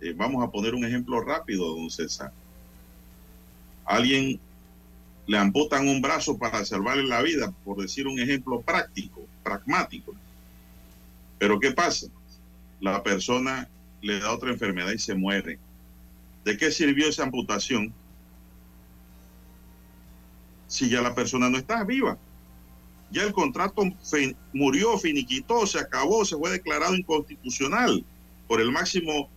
eh, 0.00 0.14
vamos 0.16 0.42
a 0.44 0.50
poner 0.50 0.74
un 0.74 0.84
ejemplo 0.84 1.20
rápido, 1.20 1.74
don 1.74 1.90
César. 1.90 2.32
Alguien 3.84 4.38
le 5.32 5.38
amputan 5.38 5.88
un 5.88 6.02
brazo 6.02 6.36
para 6.36 6.62
salvarle 6.62 7.04
la 7.04 7.22
vida, 7.22 7.54
por 7.64 7.80
decir 7.80 8.06
un 8.06 8.20
ejemplo 8.20 8.60
práctico, 8.60 9.26
pragmático. 9.42 10.14
Pero 11.38 11.58
¿qué 11.58 11.72
pasa? 11.72 12.08
La 12.80 13.02
persona 13.02 13.66
le 14.02 14.20
da 14.20 14.30
otra 14.30 14.50
enfermedad 14.50 14.92
y 14.92 14.98
se 14.98 15.14
muere. 15.14 15.58
¿De 16.44 16.58
qué 16.58 16.70
sirvió 16.70 17.08
esa 17.08 17.22
amputación 17.22 17.94
si 20.66 20.90
ya 20.90 21.00
la 21.00 21.14
persona 21.14 21.48
no 21.48 21.56
está 21.56 21.82
viva? 21.82 22.18
Ya 23.10 23.22
el 23.22 23.32
contrato 23.32 23.84
murió, 24.52 24.98
finiquitó, 24.98 25.66
se 25.66 25.78
acabó, 25.78 26.26
se 26.26 26.36
fue 26.36 26.50
declarado 26.50 26.94
inconstitucional 26.94 28.04
por 28.46 28.60
el 28.60 28.70
máximo 28.70 29.30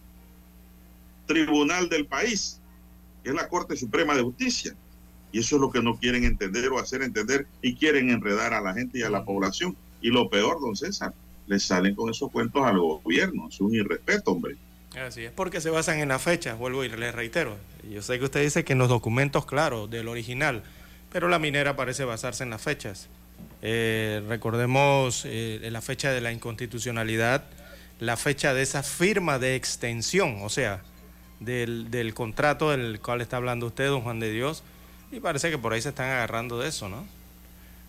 tribunal 1.25 1.87
del 1.87 2.05
país, 2.05 2.59
que 3.23 3.29
es 3.29 3.35
la 3.35 3.47
Corte 3.47 3.77
Suprema 3.77 4.13
de 4.13 4.23
Justicia. 4.23 4.75
Y 5.35 5.39
eso 5.39 5.57
es 5.57 5.61
lo 5.61 5.69
que 5.69 5.81
no 5.81 5.97
quieren 5.97 6.23
entender 6.23 6.69
o 6.69 6.79
hacer 6.79 7.01
entender 7.01 7.45
y 7.61 7.75
quieren 7.75 8.09
enredar 8.09 8.53
a 8.53 8.61
la 8.61 8.73
gente 8.73 8.99
y 8.99 9.01
a 9.01 9.09
la 9.09 9.25
población. 9.25 9.75
Y 9.99 10.07
lo 10.07 10.29
peor, 10.29 10.61
don 10.61 10.77
César, 10.77 11.13
les 11.45 11.61
salen 11.61 11.93
con 11.93 12.09
esos 12.09 12.31
cuentos 12.31 12.65
al 12.65 12.79
gobierno. 12.79 13.49
Es 13.49 13.59
un 13.59 13.75
irrespeto, 13.75 14.31
hombre. 14.31 14.55
Así 14.97 15.25
es, 15.25 15.33
porque 15.33 15.59
se 15.59 15.69
basan 15.69 15.99
en 15.99 16.07
las 16.07 16.21
fechas, 16.21 16.57
vuelvo 16.57 16.85
y 16.85 16.87
les 16.87 17.13
reitero. 17.13 17.57
Yo 17.83 18.01
sé 18.01 18.17
que 18.17 18.23
usted 18.23 18.43
dice 18.43 18.63
que 18.63 18.71
en 18.71 18.79
los 18.79 18.87
documentos, 18.87 19.45
claro, 19.45 19.87
del 19.87 20.07
original, 20.07 20.63
pero 21.11 21.27
la 21.27 21.37
minera 21.37 21.75
parece 21.75 22.05
basarse 22.05 22.45
en 22.45 22.51
las 22.51 22.61
fechas. 22.61 23.09
Eh, 23.61 24.23
recordemos 24.29 25.23
eh, 25.25 25.67
la 25.69 25.81
fecha 25.81 26.13
de 26.13 26.21
la 26.21 26.31
inconstitucionalidad, 26.31 27.43
la 27.99 28.15
fecha 28.15 28.53
de 28.53 28.61
esa 28.61 28.83
firma 28.83 29.37
de 29.37 29.55
extensión, 29.55 30.37
o 30.43 30.49
sea, 30.49 30.81
del, 31.41 31.91
del 31.91 32.13
contrato 32.13 32.71
del 32.71 33.01
cual 33.01 33.19
está 33.19 33.35
hablando 33.35 33.65
usted, 33.65 33.89
don 33.89 33.99
Juan 33.99 34.21
de 34.21 34.31
Dios, 34.31 34.63
y 35.15 35.19
parece 35.19 35.49
que 35.49 35.57
por 35.57 35.73
ahí 35.73 35.81
se 35.81 35.89
están 35.89 36.09
agarrando 36.09 36.59
de 36.59 36.69
eso, 36.69 36.89
¿no? 36.89 37.05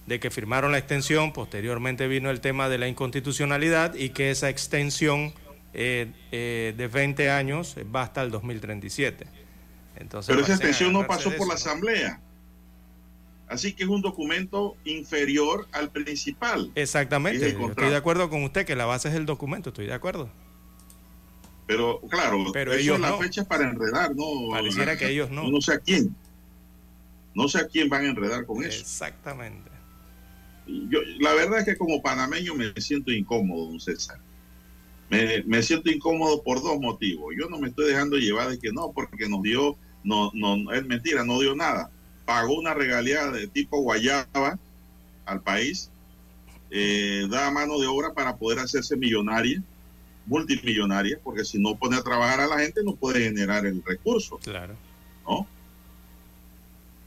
De 0.07 0.21
que 0.21 0.31
firmaron 0.31 0.73
la 0.73 0.79
extensión, 0.79 1.33
posteriormente 1.33 2.07
vino 2.07 2.31
el 2.31 2.41
tema 2.41 2.69
de 2.69 2.79
la 2.79 2.87
inconstitucionalidad 2.87 3.95
y 3.95 4.11
que 4.11 4.31
esa 4.31 4.49
extensión 4.49 5.35
eh, 5.75 6.13
eh, 6.31 6.75
de 6.77 6.87
20 6.87 7.31
años 7.31 7.77
va 7.95 8.03
hasta 8.03 8.23
el 8.23 8.31
2037. 8.31 9.27
Entonces, 9.97 10.29
Pero 10.29 10.45
esa 10.45 10.55
extensión 10.55 10.93
no 10.93 11.07
pasó 11.07 11.33
por 11.37 11.49
la. 11.49 11.55
Asamblea. 11.55 12.21
Así 13.49 13.73
que 13.73 13.85
es 13.85 13.89
un 13.89 14.03
documento 14.03 14.77
inferior 14.85 15.69
al 15.73 15.91
principal. 15.91 16.71
Exactamente, 16.75 17.49
estoy 17.49 17.91
de 17.91 17.97
acuerdo 17.97 18.29
con 18.29 18.43
usted 18.43 18.67
que 18.67 18.75
la 18.75 18.87
base 18.87 19.09
es 19.09 19.15
el 19.15 19.25
documento, 19.25 19.71
estoy 19.71 19.87
de 19.87 19.95
acuerdo. 19.95 20.29
Pero 21.67 22.01
claro, 22.09 22.39
Pero 22.53 22.73
ellos 22.73 22.97
es 22.97 23.01
la 23.01 23.11
no. 23.11 23.19
fecha 23.19 23.45
para 23.45 23.69
enredar, 23.69 24.15
¿no? 24.15 24.51
Pareciera 24.51 24.97
que 24.97 25.09
ellos 25.09 25.31
no. 25.31 25.49
No 25.49 25.61
sé 25.61 25.75
a 25.75 25.79
quién. 25.79 26.15
No 27.37 27.49
sé 27.49 27.59
a 27.59 27.69
quién 27.69 27.91
van 27.91 28.07
a 28.07 28.09
enredar 28.09 28.47
con 28.47 28.65
eso. 28.65 28.81
Exactamente. 28.81 29.71
Yo, 30.67 31.01
la 31.21 31.35
verdad 31.35 31.59
es 31.59 31.67
que 31.67 31.77
como 31.77 32.01
panameño 32.01 32.55
me 32.55 32.73
siento 32.81 33.13
incómodo, 33.13 33.67
don 33.67 33.79
César. 33.79 34.19
Me, 35.11 35.43
me 35.45 35.63
siento 35.63 35.91
incómodo 35.91 36.43
por 36.43 36.63
dos 36.63 36.81
motivos. 36.81 37.35
Yo 37.39 37.51
no 37.51 37.59
me 37.59 37.69
estoy 37.69 37.89
dejando 37.89 38.17
llevar 38.17 38.49
de 38.49 38.59
que 38.59 38.73
no, 38.73 38.91
porque 38.91 39.29
nos 39.29 39.43
dio, 39.43 39.77
no, 40.03 40.31
no, 40.33 40.73
es 40.73 40.85
mentira, 40.87 41.25
no 41.25 41.39
dio 41.39 41.55
nada. 41.55 41.91
Pagó 42.25 42.55
una 42.55 42.73
regalía 42.73 43.27
de 43.27 43.47
tipo 43.49 43.83
guayaba 43.83 44.59
al 45.27 45.43
país, 45.43 45.91
eh, 46.71 47.27
da 47.29 47.51
mano 47.51 47.79
de 47.79 47.87
obra 47.87 48.15
para 48.15 48.37
poder 48.37 48.61
hacerse 48.61 48.97
millonaria, 48.97 49.63
multimillonaria, 50.25 51.21
porque 51.23 51.45
si 51.45 51.59
no 51.59 51.77
pone 51.77 51.97
a 51.97 52.03
trabajar 52.03 52.41
a 52.41 52.47
la 52.47 52.61
gente 52.61 52.83
no 52.83 52.97
puede 52.97 53.25
generar 53.25 53.67
el 53.67 53.83
recurso. 53.85 54.39
Claro. 54.39 54.75
¿no? 55.29 55.47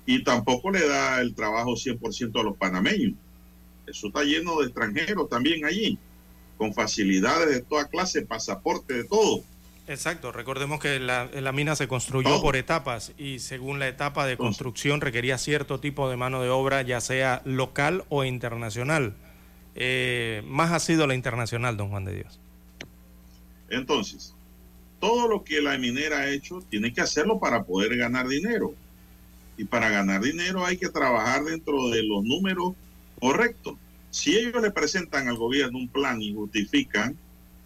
Y 0.09 0.23
tampoco 0.23 0.71
le 0.71 0.87
da 0.87 1.21
el 1.21 1.35
trabajo 1.35 1.73
100% 1.73 2.39
a 2.39 2.43
los 2.43 2.57
panameños. 2.57 3.13
Eso 3.85 4.07
está 4.07 4.23
lleno 4.23 4.59
de 4.59 4.65
extranjeros 4.65 5.29
también 5.29 5.65
allí, 5.65 5.99
con 6.57 6.73
facilidades 6.73 7.47
de 7.49 7.61
toda 7.61 7.87
clase, 7.89 8.23
pasaporte, 8.23 8.95
de 8.95 9.03
todo. 9.03 9.43
Exacto, 9.87 10.31
recordemos 10.31 10.79
que 10.79 10.99
la, 10.99 11.29
la 11.31 11.51
mina 11.51 11.75
se 11.75 11.87
construyó 11.87 12.27
Todo. 12.29 12.41
por 12.41 12.55
etapas 12.55 13.11
y 13.19 13.37
según 13.37 13.77
la 13.77 13.87
etapa 13.87 14.25
de 14.25 14.35
construcción 14.35 14.99
requería 14.99 15.37
cierto 15.37 15.79
tipo 15.79 16.09
de 16.09 16.17
mano 16.17 16.41
de 16.41 16.49
obra, 16.49 16.81
ya 16.81 17.01
sea 17.01 17.43
local 17.45 18.03
o 18.09 18.23
internacional. 18.23 19.13
Eh, 19.75 20.41
más 20.47 20.71
ha 20.71 20.79
sido 20.79 21.05
la 21.05 21.13
internacional, 21.13 21.77
don 21.77 21.89
Juan 21.89 22.05
de 22.05 22.15
Dios. 22.15 22.39
Entonces, 23.69 24.33
todo 24.99 25.27
lo 25.27 25.43
que 25.43 25.61
la 25.61 25.77
minera 25.77 26.21
ha 26.21 26.29
hecho, 26.31 26.63
tiene 26.67 26.91
que 26.93 27.01
hacerlo 27.01 27.39
para 27.39 27.63
poder 27.63 27.95
ganar 27.95 28.27
dinero. 28.27 28.73
Y 29.59 29.65
para 29.65 29.89
ganar 29.89 30.21
dinero 30.21 30.65
hay 30.65 30.77
que 30.77 30.87
trabajar 30.87 31.43
dentro 31.43 31.89
de 31.89 32.01
los 32.03 32.23
números 32.23 32.75
correctos. 33.19 33.75
Si 34.09 34.33
ellos 34.33 34.61
le 34.61 34.71
presentan 34.71 35.27
al 35.27 35.35
gobierno 35.35 35.77
un 35.77 35.89
plan 35.89 36.21
y 36.21 36.33
justifican 36.33 37.17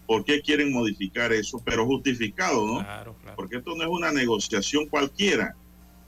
por 0.07 0.25
qué 0.25 0.41
quieren 0.41 0.73
modificar 0.73 1.31
eso, 1.31 1.61
pero 1.63 1.85
justificado, 1.85 2.65
¿no? 2.65 2.79
Claro, 2.79 3.15
claro. 3.21 3.35
porque 3.35 3.57
esto 3.57 3.75
no 3.75 3.83
es 3.83 3.89
una 3.89 4.11
negociación 4.11 4.87
cualquiera. 4.87 5.55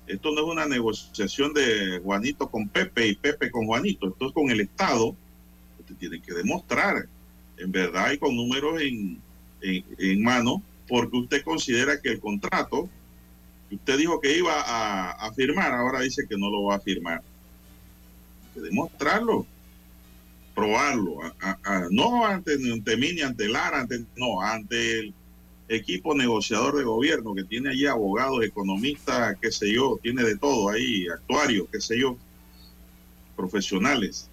Esto 0.07 0.31
no 0.31 0.41
es 0.41 0.47
una 0.47 0.65
negociación 0.65 1.53
de 1.53 2.01
Juanito 2.03 2.49
con 2.49 2.67
Pepe 2.67 3.09
y 3.09 3.15
Pepe 3.15 3.51
con 3.51 3.67
Juanito. 3.67 4.07
Esto 4.07 4.29
es 4.29 4.33
con 4.33 4.49
el 4.49 4.61
Estado. 4.61 5.15
Usted 5.79 5.95
tiene 5.99 6.19
que 6.19 6.33
demostrar, 6.33 7.07
en 7.57 7.71
verdad 7.71 8.11
y 8.11 8.17
con 8.17 8.35
números 8.35 8.81
en, 8.81 9.21
en, 9.61 9.85
en 9.99 10.23
mano, 10.23 10.63
porque 10.87 11.17
usted 11.17 11.43
considera 11.43 12.01
que 12.01 12.09
el 12.09 12.19
contrato 12.19 12.89
usted 13.71 13.97
dijo 13.97 14.19
que 14.21 14.37
iba 14.37 14.53
a, 14.61 15.11
a 15.11 15.33
firmar, 15.33 15.71
ahora 15.73 16.01
dice 16.01 16.25
que 16.29 16.37
no 16.37 16.49
lo 16.49 16.63
va 16.65 16.75
a 16.75 16.79
firmar. 16.79 17.21
Hay 18.43 18.49
que 18.53 18.61
demostrarlo, 18.61 19.45
probarlo. 20.53 21.21
a- 21.23 21.33
a- 21.41 21.59
a- 21.63 21.87
no 21.91 22.25
ante, 22.25 22.53
ante 22.53 22.97
mí 22.97 23.11
ni 23.13 23.21
ante 23.21 23.47
Lara, 23.47 23.81
ante, 23.81 24.05
no, 24.15 24.41
ante 24.41 24.99
el 24.99 25.13
equipo 25.67 26.13
negociador 26.13 26.77
de 26.77 26.83
gobierno 26.83 27.33
que 27.33 27.43
tiene 27.43 27.71
allí 27.71 27.87
abogados, 27.87 28.43
economistas, 28.43 29.35
qué 29.41 29.51
sé 29.51 29.73
yo, 29.73 29.97
tiene 30.01 30.23
de 30.23 30.37
todo 30.37 30.69
ahí, 30.69 31.07
actuarios, 31.07 31.67
qué 31.71 31.81
sé 31.81 31.99
yo, 31.99 32.17
profesionales. 33.35 34.29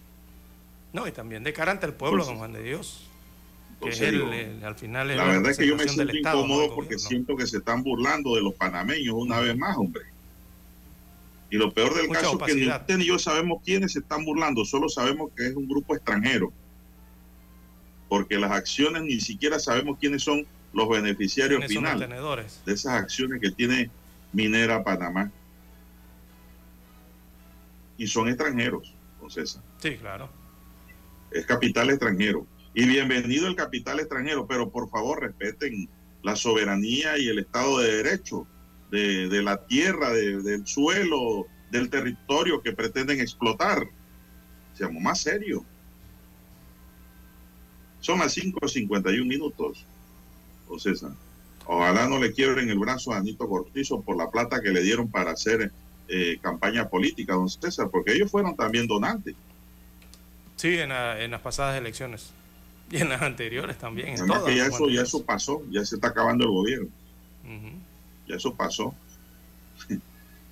No, 0.92 1.06
y 1.08 1.12
también 1.12 1.42
de 1.42 1.52
cara 1.52 1.72
ante 1.72 1.86
el 1.86 1.94
pueblo, 1.94 2.18
Entonces, 2.22 2.28
don 2.32 2.38
Juan 2.38 2.52
de 2.52 2.62
Dios. 2.68 3.08
Que 3.82 3.88
es 3.88 4.00
Entonces, 4.00 4.08
el, 4.08 4.14
digo, 4.14 4.32
el- 4.58 4.64
al 4.64 4.74
final 4.76 5.10
es 5.10 5.16
la 5.16 5.24
verdad 5.24 5.50
es 5.50 5.58
que 5.58 5.66
yo 5.66 5.76
me 5.76 5.88
siento 5.88 6.12
Estado, 6.12 6.38
incómodo 6.38 6.74
porque 6.74 6.98
siento 6.98 7.36
que 7.36 7.46
se 7.46 7.58
están 7.58 7.82
burlando 7.82 8.34
de 8.36 8.42
los 8.42 8.54
panameños 8.54 9.14
una 9.16 9.40
vez 9.40 9.56
más, 9.56 9.76
hombre. 9.76 10.02
Y 11.50 11.56
lo 11.56 11.72
peor 11.72 11.94
del 11.94 12.06
Mucha 12.08 12.20
caso 12.20 12.38
es 12.46 12.54
que 12.54 12.60
ni 12.60 12.68
usted 12.68 12.96
ni 12.96 13.04
yo 13.04 13.18
sabemos 13.18 13.60
quiénes 13.64 13.92
se 13.92 13.98
están 13.98 14.24
burlando, 14.24 14.64
solo 14.64 14.88
sabemos 14.88 15.30
que 15.36 15.48
es 15.48 15.54
un 15.56 15.68
grupo 15.68 15.94
extranjero. 15.94 16.52
Porque 18.08 18.38
las 18.38 18.52
acciones 18.52 19.02
ni 19.02 19.20
siquiera 19.20 19.58
sabemos 19.58 19.98
quiénes 19.98 20.22
son 20.22 20.46
los 20.72 20.88
beneficiarios 20.88 21.58
¿Quiénes 21.58 21.74
son 21.74 21.84
los 21.84 21.92
finales 21.92 22.64
de 22.64 22.72
esas 22.72 22.92
acciones 23.02 23.40
que 23.40 23.50
tiene 23.50 23.90
Minera 24.32 24.82
Panamá. 24.82 25.30
Y 27.98 28.06
son 28.06 28.28
extranjeros, 28.28 28.94
don 29.20 29.30
César. 29.30 29.62
Sí, 29.78 29.96
claro. 29.96 30.28
Es 31.30 31.44
capital 31.46 31.90
extranjero. 31.90 32.46
Y 32.74 32.86
bienvenido 32.86 33.48
el 33.48 33.56
capital 33.56 34.00
extranjero, 34.00 34.46
pero 34.46 34.70
por 34.70 34.88
favor 34.88 35.20
respeten 35.20 35.88
la 36.22 36.36
soberanía 36.36 37.18
y 37.18 37.28
el 37.28 37.38
Estado 37.40 37.78
de 37.80 37.96
Derecho 38.02 38.46
de, 38.90 39.42
la 39.42 39.66
tierra, 39.66 40.10
de- 40.10 40.42
del 40.42 40.66
suelo, 40.66 41.46
del 41.70 41.88
territorio 41.90 42.62
que 42.62 42.72
pretenden 42.72 43.20
explotar. 43.20 43.86
Seamos 44.74 45.02
más 45.02 45.20
serios. 45.20 45.62
Son 48.00 48.18
las 48.18 48.36
5.51 48.36 49.24
minutos, 49.26 49.84
don 50.68 50.80
César. 50.80 51.12
Ojalá 51.66 52.08
no 52.08 52.18
le 52.18 52.32
quiebren 52.32 52.68
el 52.68 52.78
brazo 52.78 53.12
a 53.12 53.18
Anito 53.18 53.48
Cortizo 53.48 54.00
por 54.02 54.16
la 54.16 54.30
plata 54.30 54.60
que 54.60 54.70
le 54.70 54.82
dieron 54.82 55.08
para 55.10 55.30
hacer 55.32 55.70
eh, 56.08 56.38
campaña 56.42 56.88
política, 56.88 57.34
don 57.34 57.48
César, 57.48 57.88
porque 57.90 58.12
ellos 58.12 58.30
fueron 58.30 58.56
también 58.56 58.86
donantes. 58.86 59.34
Sí, 60.56 60.78
en, 60.78 60.88
la- 60.90 61.22
en 61.22 61.30
las 61.30 61.40
pasadas 61.40 61.78
elecciones. 61.78 62.30
Y 62.92 62.98
en 62.98 63.08
las 63.08 63.22
anteriores 63.22 63.78
también. 63.78 64.08
En 64.08 64.18
Además 64.18 64.38
todas, 64.40 64.52
que 64.52 64.58
ya 64.58 64.66
eso, 64.66 64.86
de 64.86 64.92
ya 64.92 65.02
eso 65.02 65.24
pasó, 65.24 65.62
ya 65.70 65.82
se 65.82 65.94
está 65.94 66.08
acabando 66.08 66.44
el 66.44 66.50
gobierno, 66.50 66.88
ya 68.28 68.36
eso 68.36 68.54
pasó. 68.54 68.94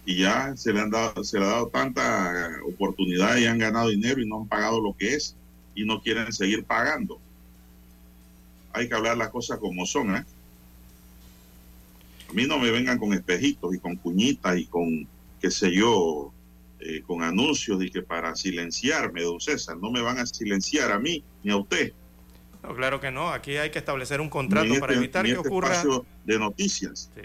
y 0.06 0.16
ya 0.16 0.56
se 0.56 0.72
le 0.72 0.80
han 0.80 0.90
dado, 0.90 1.22
se 1.22 1.38
le 1.38 1.44
ha 1.44 1.48
dado 1.48 1.68
tanta 1.68 2.50
oportunidad 2.66 3.36
y 3.36 3.44
han 3.44 3.58
ganado 3.58 3.90
dinero 3.90 4.22
y 4.22 4.26
no 4.26 4.38
han 4.38 4.48
pagado 4.48 4.80
lo 4.80 4.96
que 4.96 5.14
es 5.14 5.36
y 5.74 5.84
no 5.84 6.00
quieren 6.00 6.32
seguir 6.32 6.64
pagando. 6.64 7.20
Hay 8.72 8.88
que 8.88 8.94
hablar 8.94 9.18
las 9.18 9.28
cosas 9.28 9.58
como 9.58 9.84
son, 9.84 10.16
¿eh? 10.16 10.24
A 12.30 12.32
mí 12.32 12.46
no 12.46 12.58
me 12.58 12.70
vengan 12.70 12.98
con 12.98 13.12
espejitos 13.12 13.74
y 13.74 13.78
con 13.78 13.96
cuñitas 13.96 14.58
y 14.58 14.64
con, 14.64 15.06
qué 15.42 15.50
sé 15.50 15.74
yo, 15.74 16.32
eh, 16.78 17.02
con 17.06 17.22
anuncios 17.22 17.82
y 17.82 17.90
que 17.90 18.00
para 18.00 18.34
silenciarme, 18.34 19.24
don 19.24 19.40
César, 19.40 19.76
no 19.76 19.90
me 19.90 20.00
van 20.00 20.18
a 20.18 20.26
silenciar 20.26 20.90
a 20.90 20.98
mí 20.98 21.22
ni 21.42 21.50
a 21.50 21.56
usted. 21.56 21.92
No, 22.62 22.74
claro 22.74 23.00
que 23.00 23.10
no. 23.10 23.30
Aquí 23.30 23.56
hay 23.56 23.70
que 23.70 23.78
establecer 23.78 24.20
un 24.20 24.28
contrato 24.28 24.68
para 24.80 24.92
este- 24.92 25.04
evitar 25.04 25.24
que 25.24 25.32
este 25.32 25.48
ocurra. 25.48 25.82
de 26.24 26.38
noticias. 26.38 27.10
Sí, 27.14 27.22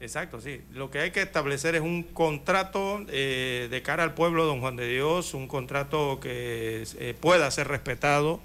exacto, 0.00 0.40
sí. 0.40 0.60
Lo 0.72 0.90
que 0.90 1.00
hay 1.00 1.10
que 1.10 1.22
establecer 1.22 1.74
es 1.74 1.82
un 1.82 2.02
contrato 2.02 3.04
eh, 3.08 3.68
de 3.70 3.82
cara 3.82 4.02
al 4.02 4.14
pueblo 4.14 4.44
Don 4.46 4.60
Juan 4.60 4.76
de 4.76 4.88
Dios, 4.88 5.34
un 5.34 5.48
contrato 5.48 6.18
que 6.20 6.84
eh, 6.98 7.14
pueda 7.20 7.50
ser 7.50 7.68
respetado 7.68 8.40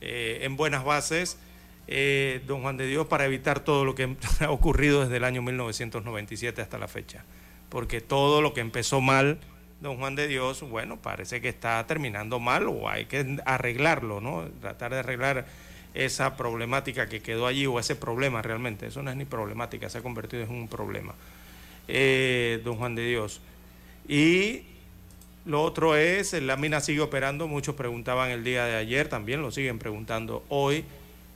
eh, 0.00 0.40
en 0.42 0.56
buenas 0.56 0.84
bases, 0.84 1.38
eh, 1.86 2.40
Don 2.46 2.62
Juan 2.62 2.76
de 2.76 2.86
Dios, 2.86 3.06
para 3.06 3.24
evitar 3.26 3.60
todo 3.60 3.84
lo 3.84 3.94
que 3.94 4.16
ha 4.40 4.50
ocurrido 4.50 5.02
desde 5.02 5.16
el 5.18 5.24
año 5.24 5.42
1997 5.42 6.60
hasta 6.60 6.78
la 6.78 6.88
fecha. 6.88 7.24
Porque 7.68 8.00
todo 8.00 8.42
lo 8.42 8.52
que 8.52 8.60
empezó 8.60 9.00
mal, 9.00 9.38
Don 9.82 9.96
Juan 9.96 10.14
de 10.14 10.28
Dios, 10.28 10.62
bueno, 10.62 10.96
parece 10.96 11.40
que 11.40 11.48
está 11.48 11.84
terminando 11.88 12.38
mal 12.38 12.68
o 12.68 12.88
hay 12.88 13.06
que 13.06 13.38
arreglarlo, 13.44 14.20
¿no? 14.20 14.44
Tratar 14.60 14.92
de 14.92 15.00
arreglar 15.00 15.44
esa 15.92 16.36
problemática 16.36 17.08
que 17.08 17.20
quedó 17.20 17.48
allí 17.48 17.66
o 17.66 17.80
ese 17.80 17.96
problema 17.96 18.42
realmente. 18.42 18.86
Eso 18.86 19.02
no 19.02 19.10
es 19.10 19.16
ni 19.16 19.24
problemática, 19.24 19.88
se 19.88 19.98
ha 19.98 20.02
convertido 20.02 20.44
en 20.44 20.50
un 20.50 20.68
problema. 20.68 21.14
Eh, 21.88 22.60
don 22.64 22.76
Juan 22.76 22.94
de 22.94 23.04
Dios. 23.08 23.40
Y 24.06 24.62
lo 25.46 25.60
otro 25.62 25.96
es, 25.96 26.32
la 26.32 26.56
mina 26.56 26.80
sigue 26.80 27.00
operando, 27.00 27.48
muchos 27.48 27.74
preguntaban 27.74 28.30
el 28.30 28.44
día 28.44 28.64
de 28.64 28.76
ayer, 28.76 29.08
también 29.08 29.42
lo 29.42 29.50
siguen 29.50 29.80
preguntando 29.80 30.44
hoy. 30.48 30.84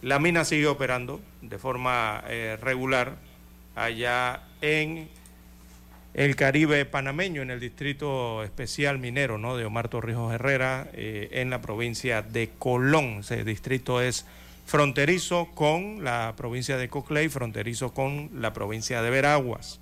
La 0.02 0.20
mina 0.20 0.44
sigue 0.44 0.68
operando 0.68 1.20
de 1.42 1.58
forma 1.58 2.22
eh, 2.28 2.56
regular 2.62 3.16
allá 3.74 4.44
en 4.60 5.08
el 6.16 6.34
Caribe 6.34 6.86
panameño, 6.86 7.42
en 7.42 7.50
el 7.50 7.60
distrito 7.60 8.42
especial 8.42 8.98
minero 8.98 9.36
¿no? 9.36 9.54
de 9.58 9.66
Omar 9.66 9.90
Torrijos 9.90 10.32
Herrera, 10.32 10.88
eh, 10.94 11.28
en 11.32 11.50
la 11.50 11.60
provincia 11.60 12.22
de 12.22 12.48
Colón. 12.58 13.18
Ese 13.20 13.44
distrito 13.44 14.00
es 14.00 14.24
fronterizo 14.64 15.48
con 15.54 16.04
la 16.04 16.32
provincia 16.34 16.78
de 16.78 16.88
Coclé 16.88 17.24
y 17.24 17.28
fronterizo 17.28 17.92
con 17.92 18.30
la 18.32 18.54
provincia 18.54 19.02
de 19.02 19.10
Veraguas. 19.10 19.78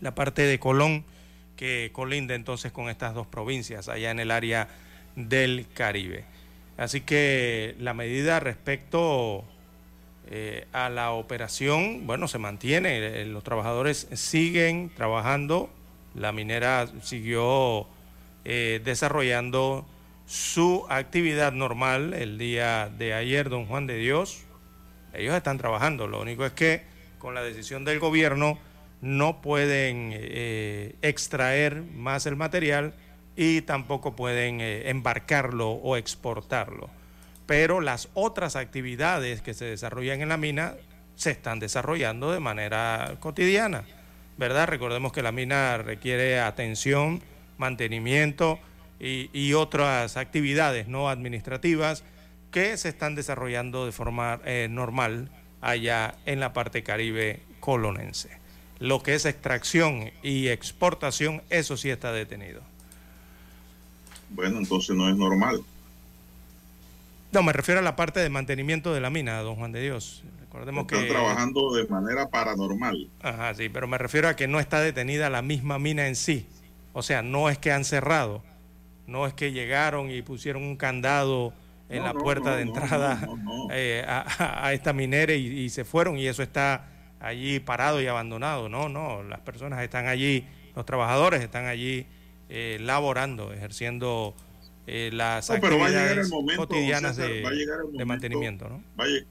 La 0.00 0.14
parte 0.14 0.42
de 0.42 0.58
Colón 0.58 1.06
que 1.56 1.88
colinda 1.94 2.34
entonces 2.34 2.70
con 2.70 2.90
estas 2.90 3.14
dos 3.14 3.26
provincias 3.26 3.88
allá 3.88 4.10
en 4.10 4.20
el 4.20 4.30
área 4.30 4.68
del 5.16 5.64
Caribe. 5.72 6.24
Así 6.76 7.00
que 7.00 7.76
la 7.78 7.94
medida 7.94 8.40
respecto 8.40 9.42
eh, 10.30 10.66
a 10.72 10.88
la 10.88 11.12
operación, 11.12 12.06
bueno, 12.06 12.28
se 12.28 12.38
mantiene, 12.38 13.20
eh, 13.20 13.26
los 13.26 13.44
trabajadores 13.44 14.08
siguen 14.14 14.90
trabajando, 14.96 15.68
la 16.14 16.32
minera 16.32 16.88
siguió 17.02 17.86
eh, 18.46 18.80
desarrollando 18.82 19.86
su 20.24 20.86
actividad 20.88 21.52
normal 21.52 22.14
el 22.14 22.38
día 22.38 22.88
de 22.88 23.12
ayer, 23.12 23.50
don 23.50 23.66
Juan 23.66 23.86
de 23.86 23.98
Dios. 23.98 24.44
Ellos 25.12 25.34
están 25.34 25.58
trabajando, 25.58 26.06
lo 26.06 26.22
único 26.22 26.46
es 26.46 26.52
que 26.52 26.82
con 27.18 27.34
la 27.34 27.42
decisión 27.42 27.84
del 27.84 28.00
gobierno 28.00 28.58
no 29.02 29.42
pueden 29.42 30.12
extraer 31.02 31.82
más 31.82 32.24
el 32.24 32.36
material 32.36 32.94
y 33.36 33.60
tampoco 33.60 34.16
pueden 34.16 34.60
embarcarlo 34.62 35.72
o 35.72 35.96
exportarlo. 35.96 36.88
Pero 37.46 37.80
las 37.80 38.08
otras 38.14 38.56
actividades 38.56 39.42
que 39.42 39.54
se 39.54 39.66
desarrollan 39.66 40.20
en 40.22 40.28
la 40.30 40.36
mina 40.36 40.74
se 41.16 41.30
están 41.30 41.58
desarrollando 41.58 42.32
de 42.32 42.40
manera 42.40 43.16
cotidiana, 43.20 43.84
¿verdad? 44.36 44.68
Recordemos 44.68 45.12
que 45.12 45.22
la 45.22 45.32
mina 45.32 45.78
requiere 45.78 46.40
atención, 46.40 47.22
mantenimiento 47.58 48.58
y, 48.98 49.52
otras 49.52 50.16
actividades 50.16 50.88
no 50.88 51.08
administrativas 51.08 52.04
que 52.50 52.76
se 52.76 52.88
están 52.88 53.14
desarrollando 53.14 53.84
de 53.84 53.92
forma 53.92 54.40
eh, 54.44 54.68
normal 54.70 55.28
allá 55.60 56.14
en 56.24 56.40
la 56.40 56.52
parte 56.52 56.82
caribe 56.82 57.42
colonense. 57.60 58.30
Lo 58.78 59.02
que 59.02 59.14
es 59.14 59.24
extracción 59.24 60.10
y 60.22 60.48
exportación, 60.48 61.42
eso 61.50 61.76
sí 61.76 61.90
está 61.90 62.12
detenido. 62.12 62.62
Bueno, 64.30 64.58
entonces 64.58 64.96
no 64.96 65.08
es 65.08 65.16
normal. 65.16 65.60
No, 67.34 67.42
me 67.42 67.52
refiero 67.52 67.80
a 67.80 67.82
la 67.82 67.96
parte 67.96 68.20
de 68.20 68.30
mantenimiento 68.30 68.94
de 68.94 69.00
la 69.00 69.10
mina, 69.10 69.40
don 69.40 69.56
Juan 69.56 69.72
de 69.72 69.82
Dios. 69.82 70.22
Recordemos 70.38 70.82
Están 70.82 71.02
que... 71.02 71.10
trabajando 71.10 71.74
de 71.74 71.84
manera 71.88 72.30
paranormal. 72.30 73.10
Ajá, 73.20 73.52
sí, 73.56 73.68
pero 73.68 73.88
me 73.88 73.98
refiero 73.98 74.28
a 74.28 74.36
que 74.36 74.46
no 74.46 74.60
está 74.60 74.80
detenida 74.80 75.28
la 75.30 75.42
misma 75.42 75.80
mina 75.80 76.06
en 76.06 76.14
sí. 76.14 76.46
O 76.92 77.02
sea, 77.02 77.22
no 77.22 77.48
es 77.50 77.58
que 77.58 77.72
han 77.72 77.84
cerrado, 77.84 78.44
no 79.08 79.26
es 79.26 79.34
que 79.34 79.50
llegaron 79.50 80.12
y 80.12 80.22
pusieron 80.22 80.62
un 80.62 80.76
candado 80.76 81.52
en 81.88 81.98
No, 81.98 82.04
la 82.04 82.14
puerta 82.14 82.50
no, 82.50 82.56
de 82.56 82.62
entrada 82.62 83.28
eh, 83.72 84.04
a, 84.06 84.66
a 84.66 84.72
esta 84.72 84.92
minera 84.92 85.34
y, 85.34 85.44
y 85.44 85.70
se 85.70 85.84
fueron 85.84 86.16
y 86.16 86.28
eso 86.28 86.44
está 86.44 86.86
allí 87.18 87.58
parado 87.58 88.00
y 88.00 88.06
abandonado. 88.06 88.68
No, 88.68 88.88
no, 88.88 89.24
las 89.24 89.40
personas 89.40 89.82
están 89.82 90.06
allí, 90.06 90.46
los 90.76 90.86
trabajadores 90.86 91.42
están 91.42 91.66
allí 91.66 92.06
eh, 92.48 92.78
laborando, 92.80 93.52
ejerciendo 93.52 94.36
eh, 94.86 95.10
las 95.12 95.50
No, 95.50 95.60
pero 95.60 95.76
actividades 95.76 96.28
momento, 96.30 96.66
cotidianas 96.66 97.16
César, 97.16 97.30
de, 97.30 97.42
mantenimiento, 98.04 98.68
¿no? 98.68 98.82
Va 99.00 99.04
a, 99.04 99.08
lle- 99.08 99.26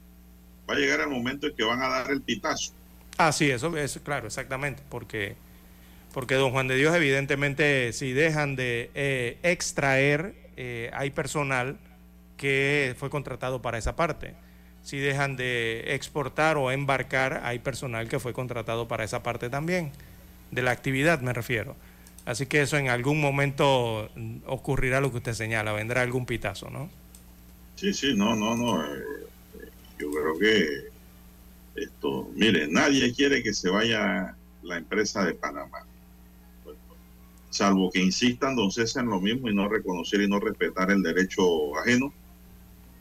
va 0.68 0.74
a 0.74 0.78
llegar 0.78 1.00
el 1.00 1.08
momento 1.08 1.46
en 1.48 1.54
que 1.56 1.64
van 1.64 1.82
a 1.82 1.88
dar 1.88 2.10
el 2.12 2.22
pitazo. 2.22 2.72
Ah, 3.16 3.32
sí, 3.32 3.50
eso 3.50 3.76
es 3.76 3.98
claro, 4.02 4.26
exactamente, 4.26 4.82
porque, 4.88 5.36
porque 6.12 6.34
don 6.36 6.52
Juan 6.52 6.68
de 6.68 6.76
Dios, 6.76 6.94
evidentemente, 6.96 7.92
si 7.92 8.12
dejan 8.12 8.56
de 8.56 8.90
eh, 8.94 9.38
extraer, 9.42 10.34
eh, 10.56 10.90
hay 10.94 11.10
personal 11.10 11.78
que 12.36 12.94
fue 12.98 13.10
contratado 13.10 13.62
para 13.62 13.78
esa 13.78 13.96
parte. 13.96 14.34
Si 14.82 14.98
dejan 14.98 15.36
de 15.36 15.94
exportar 15.94 16.56
o 16.58 16.70
embarcar, 16.72 17.42
hay 17.44 17.58
personal 17.60 18.08
que 18.08 18.20
fue 18.20 18.32
contratado 18.34 18.88
para 18.88 19.04
esa 19.04 19.22
parte 19.22 19.50
también, 19.50 19.92
de 20.50 20.62
la 20.62 20.72
actividad 20.72 21.20
me 21.20 21.32
refiero. 21.32 21.76
Así 22.24 22.46
que 22.46 22.62
eso 22.62 22.78
en 22.78 22.88
algún 22.88 23.20
momento 23.20 24.10
ocurrirá 24.46 25.00
lo 25.00 25.10
que 25.10 25.18
usted 25.18 25.34
señala, 25.34 25.72
vendrá 25.72 26.02
algún 26.02 26.24
pitazo, 26.24 26.70
¿no? 26.70 26.88
Sí, 27.76 27.92
sí, 27.92 28.14
no, 28.16 28.34
no, 28.34 28.56
no. 28.56 28.84
eh, 28.84 28.98
eh, 29.54 29.68
yo 29.98 30.10
creo 30.10 30.38
que 30.38 30.94
esto, 31.82 32.30
mire, 32.34 32.66
nadie 32.68 33.12
quiere 33.12 33.42
que 33.42 33.52
se 33.52 33.68
vaya 33.68 34.34
la 34.62 34.76
empresa 34.78 35.24
de 35.24 35.34
Panamá. 35.34 35.84
Salvo 37.50 37.90
que 37.90 38.00
insistan, 38.00 38.56
don 38.56 38.72
César, 38.72 39.04
en 39.04 39.10
lo 39.10 39.20
mismo 39.20 39.48
y 39.48 39.54
no 39.54 39.68
reconocer 39.68 40.20
y 40.22 40.28
no 40.28 40.40
respetar 40.40 40.90
el 40.90 41.02
derecho 41.02 41.76
ajeno. 41.78 42.12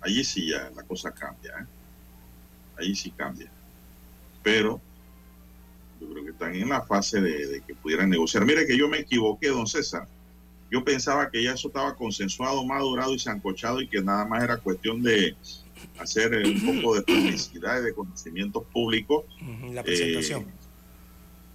Allí 0.01 0.23
sí 0.23 0.49
ya 0.49 0.69
la 0.75 0.83
cosa 0.83 1.11
cambia. 1.11 1.51
¿eh? 1.59 1.65
Allí 2.77 2.93
sí 2.93 3.09
cambia. 3.11 3.49
Pero 4.43 4.79
yo 6.03 6.11
creo 6.13 6.23
que 6.25 6.31
están 6.31 6.55
en 6.55 6.69
la 6.69 6.81
fase 6.81 7.21
de, 7.21 7.47
de 7.47 7.61
que 7.61 7.73
pudieran 7.75 8.09
negociar. 8.09 8.45
Mire 8.45 8.65
que 8.67 8.77
yo 8.77 8.87
me 8.87 8.99
equivoqué, 8.99 9.47
don 9.49 9.67
César. 9.67 10.07
Yo 10.71 10.83
pensaba 10.83 11.29
que 11.29 11.43
ya 11.43 11.53
eso 11.53 11.67
estaba 11.67 11.95
consensuado, 11.95 12.65
madurado 12.65 13.13
y 13.13 13.19
sancochado 13.19 13.79
y 13.81 13.87
que 13.87 14.01
nada 14.01 14.25
más 14.25 14.43
era 14.43 14.57
cuestión 14.57 15.03
de 15.03 15.35
hacer 15.99 16.31
un 16.45 16.81
poco 16.81 16.95
de 16.95 17.01
publicidad 17.03 17.79
y 17.79 17.85
de 17.85 17.93
conocimientos 17.93 18.63
públicos 18.73 19.25
La 19.71 19.83
presentación. 19.83 20.41
eh, 20.41 20.47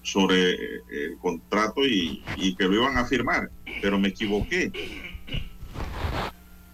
sobre 0.03 0.53
eh, 0.53 0.81
el 0.91 1.19
contrato 1.19 1.85
y, 1.85 2.23
y 2.37 2.55
que 2.55 2.65
lo 2.65 2.75
iban 2.77 2.97
a 2.97 3.05
firmar, 3.07 3.51
pero 3.83 3.99
me 3.99 4.09
equivoqué. 4.09 4.71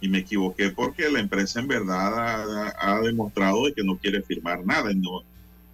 Y 0.00 0.08
me 0.08 0.18
equivoqué 0.18 0.68
porque 0.70 1.08
la 1.08 1.20
empresa 1.20 1.60
en 1.60 1.68
verdad 1.68 2.12
ha, 2.78 2.96
ha 2.96 3.00
demostrado 3.00 3.64
de 3.64 3.72
que 3.72 3.82
no 3.82 3.96
quiere 3.96 4.20
firmar 4.22 4.64
nada 4.66 4.92
y, 4.92 4.96
no, 4.96 5.22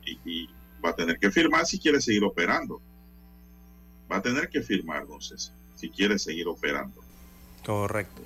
y, 0.06 0.18
y 0.24 0.48
va 0.84 0.90
a 0.90 0.96
tener 0.96 1.18
que 1.18 1.30
firmar 1.30 1.66
si 1.66 1.78
quiere 1.78 2.00
seguir 2.00 2.24
operando. 2.24 2.80
Va 4.10 4.16
a 4.16 4.22
tener 4.22 4.48
que 4.48 4.62
firmar, 4.62 5.02
entonces, 5.02 5.52
si 5.76 5.88
quiere 5.90 6.18
seguir 6.18 6.48
operando. 6.48 7.00
Correcto. 7.64 8.22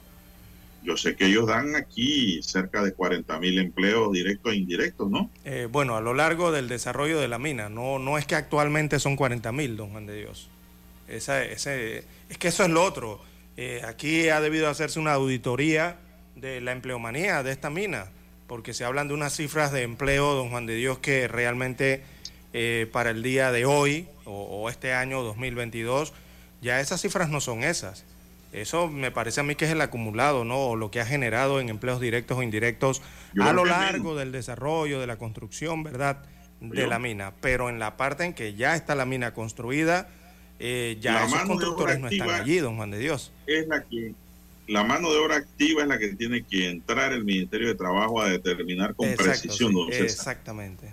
Yo 0.83 0.99
sé 0.99 1.17
que 1.17 1.27
ellos 1.27 1.47
dan 1.47 1.77
aquí 1.77 2.43
cerca 2.43 2.83
de 2.83 2.93
40 2.93 3.39
mil 3.39 3.59
empleos 3.59 4.13
directos 4.13 4.53
e 4.53 4.57
indirectos, 4.57 5.11
¿no? 5.11 5.31
Eh, 5.45 5.67
bueno, 5.71 5.97
a 5.97 6.03
lo 6.03 6.13
largo 6.13 6.53
del 6.53 6.69
desarrollo 6.69 7.19
de 7.21 7.29
la 7.29 7.39
mina, 7.39 7.71
no, 7.71 7.99
no 7.99 8.19
es 8.19 8.27
que 8.27 8.35
actualmente 8.35 9.01
son 9.01 9.17
40 9.17 9.51
mil, 9.53 9.79
don 9.79 9.91
Juan 9.91 10.07
de 10.07 10.17
Dios. 10.17 10.49
Esa, 11.09 11.43
ese, 11.43 12.05
es 12.29 12.39
que 12.39 12.49
eso 12.49 12.65
es 12.65 12.71
lo 12.71 12.85
otro. 12.85 13.21
Eh, 13.57 13.81
aquí 13.87 14.29
ha 14.29 14.41
debido 14.41 14.69
hacerse 14.69 14.99
una 15.01 15.15
auditoría 15.15 15.97
de 16.37 16.61
la 16.61 16.73
empleomanía 16.73 17.43
de 17.43 17.53
esta 17.53 17.71
mina. 17.71 18.11
porque 18.47 18.75
se 18.75 18.85
hablan 18.85 19.09
de 19.09 19.15
unas 19.15 19.35
cifras 19.35 19.73
de 19.73 19.85
empleo, 19.85 20.35
don 20.35 20.51
Juan 20.51 20.67
de 20.67 20.75
Dios, 20.75 20.99
que 20.99 21.29
realmente 21.29 22.03
eh, 22.57 22.89
para 22.93 23.11
el 23.11 23.25
día 23.25 23.51
de 23.51 23.67
hoy 23.67 24.07
o, 24.25 24.71
este 24.71 24.95
año 24.95 25.25
2022, 25.25 26.13
ya 26.63 26.81
esas 26.81 27.03
cifras 27.03 27.29
no 27.29 27.41
son 27.41 27.65
esas. 27.65 28.05
Eso 28.53 28.87
me 28.87 29.11
parece 29.11 29.41
a 29.41 29.43
mí 29.43 29.57
que 29.57 29.65
es 29.65 29.73
el 29.73 29.81
acumulado, 29.81 30.45
¿no? 30.45 30.69
O 30.69 30.77
lo 30.77 30.93
que 30.93 31.01
ha 31.01 31.05
generado 31.05 31.59
en 31.61 31.69
empleos 31.69 32.01
directos 32.01 32.39
o 32.39 32.45
indirectos 32.45 33.03
a 33.41 33.53
lo 33.53 33.65
largo 33.65 34.15
del 34.15 34.31
desarrollo, 34.31 35.01
de 35.01 35.09
la 35.09 35.17
construcción, 35.17 35.83
¿verdad? 35.83 36.23
De 36.61 36.87
la 36.87 37.01
mina. 37.01 37.33
Pero 37.41 37.69
en 37.69 37.81
la 37.81 37.97
parte 37.97 38.25
en 38.25 38.35
que 38.35 38.55
ya 38.55 38.77
está 38.77 38.95
la 38.95 39.05
mina 39.05 39.35
construida, 39.35 40.09
eh, 40.61 40.97
ya 41.01 41.25
esos 41.25 41.41
constructores 41.41 41.99
no 41.99 42.07
están 42.07 42.31
allí, 42.31 42.59
don 42.59 42.77
Juan 42.77 42.93
de 42.93 43.01
Dios. 43.01 43.33
Es 43.49 43.67
la 43.67 43.83
que 43.83 44.15
la 44.69 44.85
mano 44.85 45.11
de 45.11 45.19
obra 45.19 45.39
activa 45.39 45.83
es 45.83 45.89
la 45.89 45.99
que 45.99 46.15
tiene 46.15 46.45
que 46.45 46.71
entrar 46.71 47.13
el 47.13 47.25
Ministerio 47.25 47.67
de 47.67 47.75
Trabajo 47.75 48.23
a 48.23 48.29
determinar 48.29 48.95
con 48.95 49.13
precisión. 49.15 49.75
don 49.75 49.93
exactamente. 49.93 50.93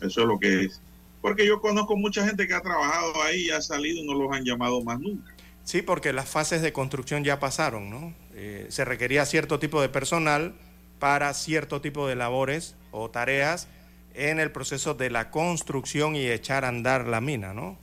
Eso 0.00 0.20
es 0.22 0.26
lo 0.26 0.38
que 0.38 0.64
es. 0.64 0.80
Porque 1.20 1.46
yo 1.46 1.60
conozco 1.60 1.96
mucha 1.96 2.26
gente 2.26 2.46
que 2.46 2.54
ha 2.54 2.62
trabajado 2.62 3.22
ahí 3.22 3.46
y 3.46 3.50
ha 3.50 3.60
salido 3.60 3.98
y 3.98 4.06
no 4.06 4.14
los 4.14 4.32
han 4.32 4.44
llamado 4.44 4.82
más 4.82 4.98
nunca. 4.98 5.34
Sí, 5.64 5.82
porque 5.82 6.12
las 6.12 6.28
fases 6.28 6.62
de 6.62 6.72
construcción 6.72 7.22
ya 7.24 7.38
pasaron, 7.38 7.90
¿no? 7.90 8.14
Eh, 8.34 8.66
se 8.70 8.84
requería 8.84 9.26
cierto 9.26 9.58
tipo 9.58 9.80
de 9.82 9.88
personal 9.88 10.54
para 10.98 11.32
cierto 11.34 11.80
tipo 11.80 12.08
de 12.08 12.16
labores 12.16 12.76
o 12.90 13.10
tareas 13.10 13.68
en 14.14 14.40
el 14.40 14.50
proceso 14.50 14.94
de 14.94 15.10
la 15.10 15.30
construcción 15.30 16.16
y 16.16 16.26
echar 16.26 16.64
a 16.64 16.68
andar 16.68 17.06
la 17.06 17.20
mina, 17.20 17.54
¿no? 17.54 17.78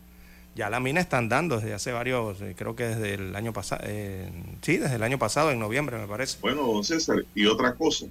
Ya 0.55 0.71
la 0.71 0.79
mina 0.79 0.99
está 0.99 1.19
andando 1.19 1.57
desde 1.57 1.73
hace 1.73 1.91
varios, 1.91 2.41
eh, 2.41 2.55
creo 2.57 2.75
que 2.75 2.87
desde 2.87 3.13
el 3.13 3.35
año 3.35 3.53
pasado, 3.53 3.83
eh, 3.85 4.31
sí, 4.61 4.77
desde 4.77 4.95
el 4.95 5.03
año 5.03 5.19
pasado, 5.19 5.51
en 5.51 5.59
noviembre 5.59 5.97
me 5.99 6.07
parece. 6.07 6.39
Bueno, 6.41 6.63
don 6.63 6.83
César, 6.83 7.23
y 7.35 7.45
otra 7.45 7.75
cosa. 7.75 8.07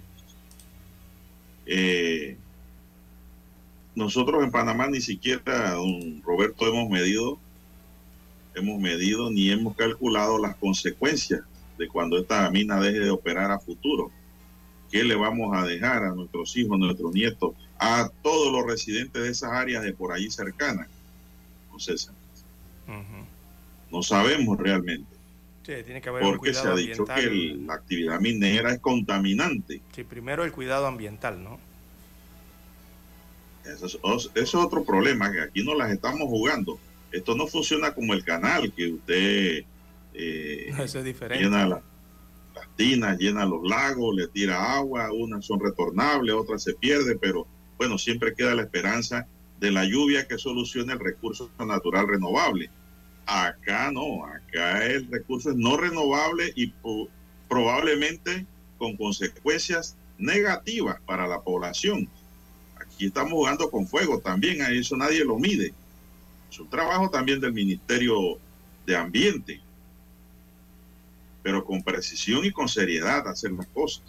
Eh, 1.67 2.37
nosotros 3.97 4.45
en 4.45 4.53
Panamá 4.53 4.89
ni 4.89 5.01
siquiera, 5.01 5.73
don 5.73 6.23
Roberto, 6.23 6.69
hemos 6.69 6.89
medido, 6.89 7.39
hemos 8.55 8.79
medido 8.79 9.31
ni 9.31 9.51
hemos 9.51 9.75
calculado 9.75 10.39
las 10.39 10.55
consecuencias 10.57 11.41
de 11.79 11.89
cuando 11.89 12.19
esta 12.19 12.49
mina 12.51 12.79
deje 12.79 13.01
de 13.01 13.11
operar 13.11 13.51
a 13.51 13.59
futuro. 13.59 14.11
¿Qué 14.91 15.03
le 15.03 15.17
vamos 15.17 15.57
a 15.57 15.67
dejar 15.67 16.05
a 16.05 16.15
nuestros 16.15 16.57
hijos, 16.57 16.75
a 16.75 16.79
nuestros 16.79 17.13
nietos, 17.13 17.55
a 17.79 18.09
todos 18.23 18.53
los 18.53 18.67
residentes 18.67 19.21
de 19.21 19.31
esas 19.31 19.51
áreas 19.53 19.83
de 19.83 19.95
por 19.95 20.13
allí 20.13 20.31
cercanas? 20.31 20.89
Don 21.71 21.81
César. 21.81 22.15
No 23.91 24.03
sabemos 24.03 24.59
realmente. 24.59 25.17
Sí, 25.65 25.73
tiene 25.85 26.01
que 26.01 26.11
haber 26.11 26.23
porque 26.23 26.55
se 26.55 26.69
ha 26.69 26.75
dicho 26.75 27.05
que 27.07 27.57
la 27.67 27.75
actividad 27.75 28.21
minera 28.21 28.73
es 28.73 28.79
contaminante. 28.79 29.81
Sí, 29.93 30.05
primero 30.05 30.45
el 30.45 30.53
cuidado 30.53 30.87
ambiental, 30.87 31.43
¿no? 31.43 31.59
Eso 33.67 33.87
es, 34.35 34.55
otro 34.55 34.85
problema, 34.85 35.31
que 35.33 35.41
aquí 35.41 35.65
no 35.65 35.75
las 35.75 35.91
estamos 35.91 36.29
jugando. 36.29 36.79
Esto 37.13 37.35
no 37.35 37.47
funciona 37.47 37.95
como 37.95 38.15
el 38.15 38.25
canal, 38.25 38.73
que 38.73 38.93
usted 38.93 39.65
eh, 40.15 40.73
eso 40.79 40.99
es 40.99 41.05
diferente. 41.05 41.45
llena 41.45 41.67
las 41.67 41.83
tinas, 42.77 43.19
llena 43.19 43.45
los 43.45 43.63
lagos, 43.69 44.15
le 44.15 44.29
tira 44.29 44.75
agua, 44.75 45.13
unas 45.13 45.45
son 45.45 45.61
retornables, 45.61 46.35
otras 46.35 46.63
se 46.63 46.75
pierde, 46.75 47.17
pero 47.17 47.47
bueno, 47.77 47.99
siempre 47.99 48.35
queda 48.35 48.55
la 48.55 48.63
esperanza 48.63 49.27
de 49.61 49.71
la 49.71 49.85
lluvia 49.85 50.27
que 50.27 50.39
solucione 50.39 50.93
el 50.93 51.01
recurso 51.01 51.51
natural 51.59 52.09
renovable. 52.09 52.71
Acá 53.27 53.91
no, 53.91 54.25
acá 54.25 54.87
el 54.87 55.11
recurso 55.11 55.51
es 55.51 55.57
no 55.57 55.77
renovable 55.77 56.53
y 56.55 56.73
probablemente 57.49 58.47
con 58.79 58.97
consecuencias 58.97 59.97
negativas 60.19 61.01
para 61.07 61.27
la 61.27 61.43
población. 61.43 62.09
Aquí 62.97 63.09
estamos 63.09 63.33
jugando 63.33 63.71
con 63.71 63.87
fuego 63.87 64.21
también, 64.21 64.63
a 64.63 64.71
eso 64.71 64.97
nadie 64.97 65.23
lo 65.23 65.39
mide. 65.39 65.75
Es 66.51 66.59
un 66.59 66.71
trabajo 66.71 67.11
también 67.11 67.39
del 67.39 67.53
Ministerio 67.53 68.39
de 68.87 68.97
Ambiente, 68.97 69.61
pero 71.43 71.63
con 71.63 71.83
precisión 71.83 72.47
y 72.47 72.51
con 72.51 72.71
seriedad 72.71 73.29
hacer 73.29 73.53
las 73.53 73.67
cosas. 73.67 74.03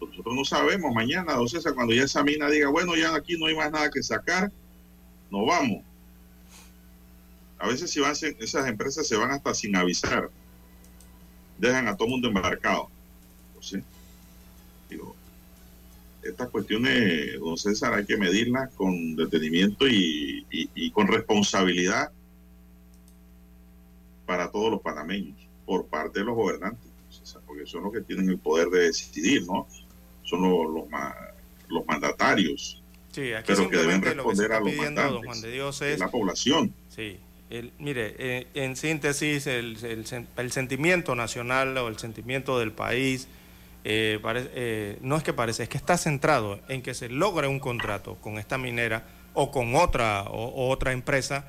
Nosotros 0.00 0.34
no 0.34 0.42
sabemos 0.46 0.94
mañana, 0.94 1.34
don 1.34 1.50
César, 1.50 1.74
cuando 1.74 1.92
ya 1.92 2.04
esa 2.04 2.24
mina 2.24 2.48
diga, 2.48 2.70
bueno, 2.70 2.96
ya 2.96 3.14
aquí 3.14 3.36
no 3.36 3.44
hay 3.44 3.54
más 3.54 3.70
nada 3.70 3.90
que 3.90 4.02
sacar, 4.02 4.50
no 5.30 5.44
vamos. 5.44 5.84
A 7.58 7.68
veces 7.68 7.90
si 7.90 8.00
van, 8.00 8.12
esas 8.12 8.68
empresas 8.68 9.06
se 9.06 9.18
van 9.18 9.32
hasta 9.32 9.52
sin 9.52 9.76
avisar. 9.76 10.30
Dejan 11.58 11.88
a 11.88 11.94
todo 11.94 12.08
mundo 12.08 12.28
embarcado. 12.28 12.88
Entonces, 13.48 13.84
estas 16.28 16.50
cuestiones, 16.50 17.38
don 17.38 17.56
César, 17.56 17.94
hay 17.94 18.04
que 18.04 18.16
medirlas 18.16 18.72
con 18.74 19.16
detenimiento 19.16 19.86
y, 19.88 20.90
con 20.92 21.06
responsabilidad 21.06 22.10
para 24.26 24.50
todos 24.50 24.70
los 24.70 24.82
panameños, 24.82 25.36
por 25.64 25.86
parte 25.86 26.20
de 26.20 26.26
los 26.26 26.34
gobernantes, 26.34 26.90
porque 27.46 27.66
son 27.66 27.84
los 27.84 27.92
que 27.92 28.00
tienen 28.00 28.28
el 28.28 28.38
poder 28.38 28.68
de 28.68 28.80
decidir, 28.84 29.46
¿no? 29.46 29.66
Son 30.22 30.42
los, 30.42 30.70
los, 30.70 30.84
los 31.68 31.86
mandatarios. 31.86 32.82
Sí, 33.12 33.32
aquí 33.32 33.52
pero 33.54 33.70
que 33.70 33.76
deben 33.78 34.02
responder 34.02 34.52
a 34.52 34.60
los 34.60 34.74
mandantes, 34.74 35.24
Juan 35.24 35.40
de 35.40 35.50
Dios 35.50 35.82
es, 35.82 35.98
la 35.98 36.10
población. 36.10 36.74
Sí, 36.88 37.18
el, 37.48 37.72
mire, 37.78 38.14
eh, 38.18 38.46
en 38.54 38.76
síntesis, 38.76 39.46
el, 39.46 39.78
el, 40.36 40.52
sentimiento 40.52 41.14
nacional 41.14 41.76
o 41.78 41.88
el 41.88 41.98
sentimiento 41.98 42.58
del 42.58 42.72
país 42.72 43.28
eh, 43.84 44.20
eh, 44.24 44.98
no 45.00 45.16
es 45.16 45.22
que 45.22 45.32
parece, 45.32 45.64
es 45.64 45.68
que 45.68 45.76
está 45.76 45.96
centrado 45.96 46.60
en 46.68 46.82
que 46.82 46.94
se 46.94 47.08
logre 47.08 47.46
un 47.46 47.60
contrato 47.60 48.16
con 48.16 48.38
esta 48.38 48.58
minera 48.58 49.04
o 49.34 49.50
con 49.50 49.74
otra, 49.76 50.22
o, 50.22 50.68
otra 50.68 50.92
empresa, 50.92 51.46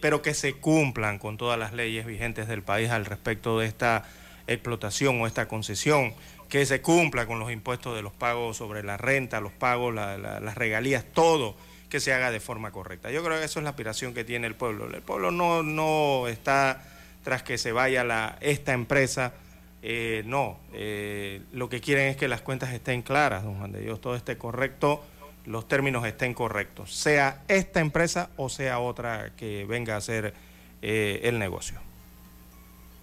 pero 0.00 0.22
que 0.22 0.32
se 0.32 0.54
cumplan 0.54 1.18
con 1.18 1.36
todas 1.36 1.58
las 1.58 1.74
leyes 1.74 2.06
vigentes 2.06 2.48
del 2.48 2.62
país 2.62 2.88
al 2.88 3.04
respecto 3.04 3.58
de 3.58 3.66
esta 3.66 4.04
explotación 4.46 5.20
o 5.20 5.26
esta 5.26 5.48
concesión 5.48 6.14
que 6.48 6.64
se 6.64 6.80
cumpla 6.80 7.26
con 7.26 7.38
los 7.38 7.52
impuestos 7.52 7.94
de 7.94 8.00
los 8.00 8.12
pagos 8.12 8.56
sobre 8.56 8.82
la 8.82 8.96
renta, 8.96 9.40
los 9.40 9.52
pagos, 9.52 9.94
las 9.94 10.54
regalías, 10.54 11.04
todo 11.12 11.56
que 11.90 12.00
se 12.00 12.12
haga 12.12 12.30
de 12.30 12.40
forma 12.40 12.70
correcta. 12.70 13.10
Yo 13.10 13.22
creo 13.22 13.38
que 13.38 13.44
eso 13.44 13.60
es 13.60 13.64
la 13.64 13.70
aspiración 13.70 14.14
que 14.14 14.24
tiene 14.24 14.46
el 14.46 14.54
pueblo. 14.54 14.88
El 14.88 15.02
pueblo 15.02 15.30
no, 15.30 15.62
no 15.62 16.28
está 16.28 16.82
tras 17.24 17.42
que 17.42 17.58
se 17.58 17.72
vaya 17.72 18.36
esta 18.40 18.72
empresa, 18.72 19.34
eh, 19.82 20.22
no. 20.26 20.58
Eh, 20.72 21.42
lo 21.52 21.68
que 21.68 21.80
quieren 21.80 22.08
es 22.08 22.16
que 22.16 22.28
las 22.28 22.42
cuentas 22.42 22.72
estén 22.72 23.02
claras, 23.02 23.44
don 23.44 23.58
Juan 23.58 23.72
de 23.72 23.80
Dios, 23.80 24.00
todo 24.00 24.14
esté 24.14 24.36
correcto, 24.36 25.02
los 25.46 25.66
términos 25.68 26.04
estén 26.06 26.34
correctos, 26.34 26.94
sea 26.94 27.42
esta 27.48 27.80
empresa 27.80 28.30
o 28.36 28.48
sea 28.48 28.78
otra 28.78 29.32
que 29.36 29.64
venga 29.64 29.94
a 29.94 29.98
hacer 29.98 30.34
eh, 30.82 31.20
el 31.24 31.38
negocio. 31.38 31.78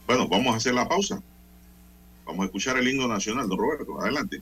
Bueno, 0.06 0.28
vamos 0.28 0.54
a 0.54 0.58
hacer 0.58 0.74
la 0.74 0.88
pausa. 0.88 1.22
Vamos 2.26 2.44
a 2.44 2.46
escuchar 2.46 2.78
el 2.78 2.88
himno 2.88 3.08
nacional, 3.08 3.48
don 3.48 3.58
Roberto. 3.58 4.00
Adelante. 4.00 4.42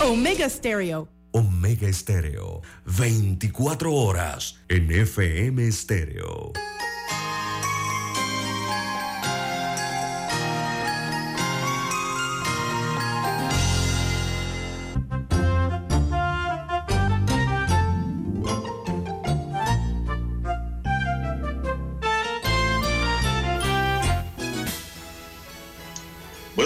Omega 0.00 0.48
Stereo. 0.48 1.08
Omega 1.32 1.88
Estéreo, 1.88 2.62
24 2.86 3.92
horas 3.92 4.58
en 4.68 4.90
FM 4.90 5.66
Estéreo. 5.66 6.52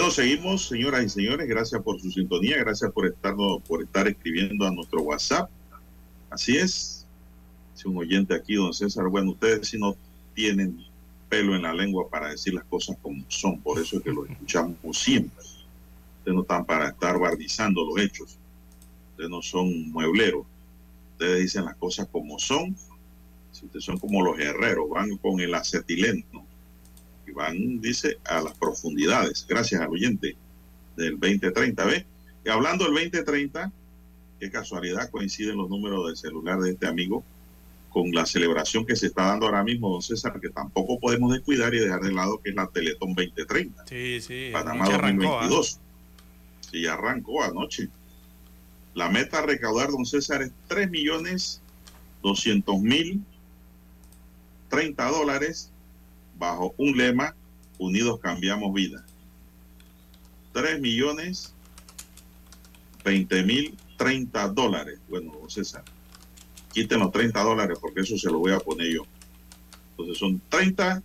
Bueno, 0.03 0.15
seguimos, 0.15 0.67
señoras 0.67 1.05
y 1.05 1.07
señores. 1.07 1.47
Gracias 1.47 1.81
por 1.81 1.97
su 1.97 2.11
sintonía. 2.11 2.57
Gracias 2.57 2.91
por 2.91 3.05
estar, 3.05 3.35
por 3.65 3.81
estar 3.81 4.05
escribiendo 4.05 4.67
a 4.67 4.71
nuestro 4.71 5.01
WhatsApp. 5.01 5.49
Así 6.29 6.57
es. 6.57 7.07
Si 7.73 7.87
un 7.87 7.95
oyente 7.95 8.35
aquí, 8.35 8.55
don 8.55 8.73
César, 8.73 9.07
bueno, 9.07 9.31
ustedes 9.31 9.69
si 9.69 9.79
no 9.79 9.95
tienen 10.33 10.83
pelo 11.29 11.55
en 11.55 11.61
la 11.61 11.73
lengua 11.73 12.09
para 12.09 12.31
decir 12.31 12.53
las 12.53 12.65
cosas 12.65 12.97
como 13.01 13.23
son. 13.29 13.61
Por 13.61 13.79
eso 13.79 13.95
es 13.95 14.03
que 14.03 14.11
lo 14.11 14.25
escuchamos 14.29 14.99
siempre. 14.99 15.41
Ustedes 15.41 16.35
no 16.35 16.41
están 16.41 16.65
para 16.65 16.89
estar 16.89 17.17
bardizando 17.17 17.85
los 17.85 17.97
hechos. 17.97 18.37
Ustedes 19.11 19.29
no 19.29 19.41
son 19.41 19.89
muebleros. 19.89 20.45
Ustedes 21.13 21.43
dicen 21.43 21.63
las 21.63 21.77
cosas 21.77 22.09
como 22.11 22.37
son. 22.39 22.75
Si 23.53 23.67
ustedes 23.67 23.85
son 23.85 23.97
como 23.97 24.21
los 24.21 24.37
herreros, 24.37 24.89
van 24.89 25.15
con 25.15 25.39
el 25.39 25.55
acetileno 25.55 26.45
y 27.27 27.31
van, 27.31 27.81
dice, 27.81 28.17
a 28.25 28.41
las 28.41 28.57
profundidades. 28.57 29.45
Gracias 29.47 29.81
al 29.81 29.89
oyente 29.89 30.35
del 30.95 31.19
2030. 31.19 31.85
¿Ve? 31.85 32.05
Y 32.45 32.49
hablando 32.49 32.85
del 32.85 32.93
2030, 32.93 33.71
qué 34.39 34.51
casualidad 34.51 35.09
coinciden 35.09 35.57
los 35.57 35.69
números 35.69 36.07
del 36.07 36.17
celular 36.17 36.59
de 36.59 36.71
este 36.71 36.87
amigo 36.87 37.23
con 37.89 38.11
la 38.11 38.25
celebración 38.25 38.85
que 38.85 38.95
se 38.95 39.07
está 39.07 39.27
dando 39.27 39.45
ahora 39.45 39.63
mismo, 39.63 39.89
don 39.89 40.01
César, 40.01 40.39
que 40.39 40.49
tampoco 40.49 40.99
podemos 40.99 41.31
descuidar 41.31 41.75
y 41.75 41.79
dejar 41.79 42.01
de 42.01 42.11
lado 42.11 42.41
que 42.41 42.49
es 42.49 42.55
la 42.55 42.67
Teletón 42.67 43.13
2030. 43.13 43.85
Sí, 43.87 44.19
sí. 44.19 44.49
Panamá 44.51 44.85
arrancó, 44.85 45.39
¿ah? 45.39 45.47
2022. 45.47 45.79
Sí, 46.71 46.87
arrancó 46.87 47.43
anoche. 47.43 47.89
La 48.95 49.09
meta 49.09 49.39
a 49.39 49.41
recaudar, 49.43 49.91
don 49.91 50.05
César, 50.05 50.41
es 50.41 50.51
3 50.67 50.89
millones 50.89 51.61
200 52.23 52.81
mil 52.81 53.21
30 54.69 55.05
dólares 55.11 55.69
bajo 56.43 56.73
un 56.77 56.97
lema, 56.97 57.35
Unidos 57.77 58.19
Cambiamos 58.19 58.73
Vida. 58.73 59.05
3 60.53 60.81
millones 60.81 61.53
20 63.03 63.43
mil 63.43 63.77
30 63.97 64.49
dólares. 64.49 64.99
Bueno, 65.09 65.33
César, 65.47 65.83
quiten 66.73 66.99
los 66.99 67.11
30 67.11 67.41
dólares 67.41 67.77
porque 67.81 68.01
eso 68.01 68.17
se 68.17 68.29
lo 68.29 68.39
voy 68.39 68.51
a 68.51 68.59
poner 68.59 68.93
yo. 68.93 69.05
Entonces 69.91 70.17
son 70.17 70.41
30, 70.49 71.01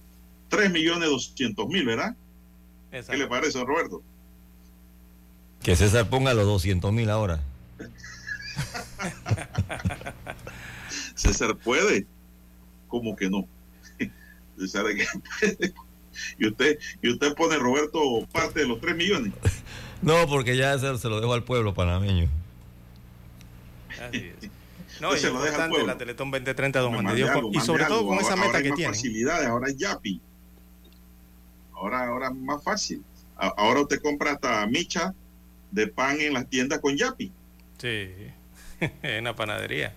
3 0.48 0.70
millones 0.70 1.08
200 1.08 1.68
mil, 1.68 1.86
¿verdad? 1.86 2.16
¿Qué 2.90 2.98
Exacto. 2.98 3.22
le 3.22 3.28
parece, 3.28 3.64
Roberto? 3.64 4.02
Que 5.62 5.76
César 5.76 6.08
ponga 6.08 6.34
los 6.34 6.46
200 6.46 6.92
mil 6.92 7.10
ahora. 7.10 7.40
César 11.14 11.56
puede, 11.56 12.06
como 12.88 13.14
que 13.14 13.28
no. 13.28 13.46
Que. 14.58 15.72
Y 16.38 16.48
usted, 16.48 16.78
y 17.00 17.10
usted 17.10 17.32
pone, 17.34 17.56
Roberto, 17.58 18.00
parte 18.32 18.60
de 18.60 18.66
los 18.66 18.80
3 18.80 18.96
millones. 18.96 19.32
No, 20.02 20.26
porque 20.26 20.56
ya 20.56 20.76
se, 20.76 20.98
se 20.98 21.08
lo 21.08 21.20
dejo 21.20 21.32
al 21.32 21.44
pueblo 21.44 21.74
panameño. 21.74 22.28
Así 24.02 24.32
es. 24.42 24.50
No, 25.00 25.10
Pues 25.10 25.20
y 25.20 25.26
se 25.26 25.30
lo 25.32 25.40
deja 25.40 25.62
al 25.62 25.70
pueblo. 25.70 25.86
la 25.86 25.96
Teletón 25.96 26.32
2030, 26.32 26.80
don 26.80 26.92
Juan 26.92 27.06
de 27.06 27.14
Dios, 27.14 27.30
algo, 27.30 27.50
y 27.52 27.60
sobre 27.60 27.84
todo 27.84 27.98
algo. 27.98 28.08
con 28.08 28.18
esa 28.18 28.30
Ahora 28.32 28.46
meta 28.46 28.56
hay 28.58 28.62
que 28.64 28.68
más 28.70 28.76
tiene. 28.78 28.92
facilidades, 28.94 29.46
ahora 29.46 29.68
es 29.68 29.76
Yapi. 29.76 30.20
Ahora, 31.74 32.06
ahora 32.08 32.28
es 32.30 32.34
más 32.34 32.64
fácil. 32.64 33.04
Ahora 33.36 33.82
usted 33.82 34.00
compra 34.02 34.32
hasta 34.32 34.66
micha 34.66 35.14
de 35.70 35.86
pan 35.86 36.20
en 36.20 36.32
las 36.32 36.48
tiendas 36.48 36.80
con 36.80 36.96
Yapi. 36.96 37.30
Sí, 37.76 38.08
en 39.02 39.22
la 39.24 39.36
panadería. 39.36 39.94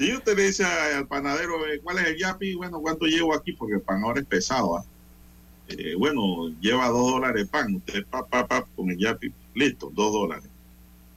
Si 0.00 0.10
usted 0.14 0.34
le 0.34 0.44
dice 0.44 0.64
al 0.64 1.06
panadero, 1.06 1.66
eh, 1.66 1.78
¿cuál 1.82 1.98
es 1.98 2.06
el 2.06 2.16
Yapi? 2.16 2.54
Bueno, 2.54 2.80
¿cuánto 2.80 3.04
llevo 3.04 3.34
aquí? 3.34 3.52
Porque 3.52 3.74
el 3.74 3.82
pan 3.82 4.02
ahora 4.02 4.18
es 4.20 4.26
pesado. 4.26 4.78
¿ah? 4.78 4.84
Eh, 5.68 5.94
bueno, 5.98 6.48
lleva 6.58 6.88
dos 6.88 7.10
dólares 7.12 7.46
pan. 7.50 7.74
Usted, 7.74 8.06
pa, 8.06 8.26
pa, 8.26 8.46
pa, 8.46 8.64
con 8.74 8.90
el 8.90 8.96
Yapi, 8.96 9.30
listo, 9.54 9.90
dos 9.94 10.10
dólares. 10.10 10.48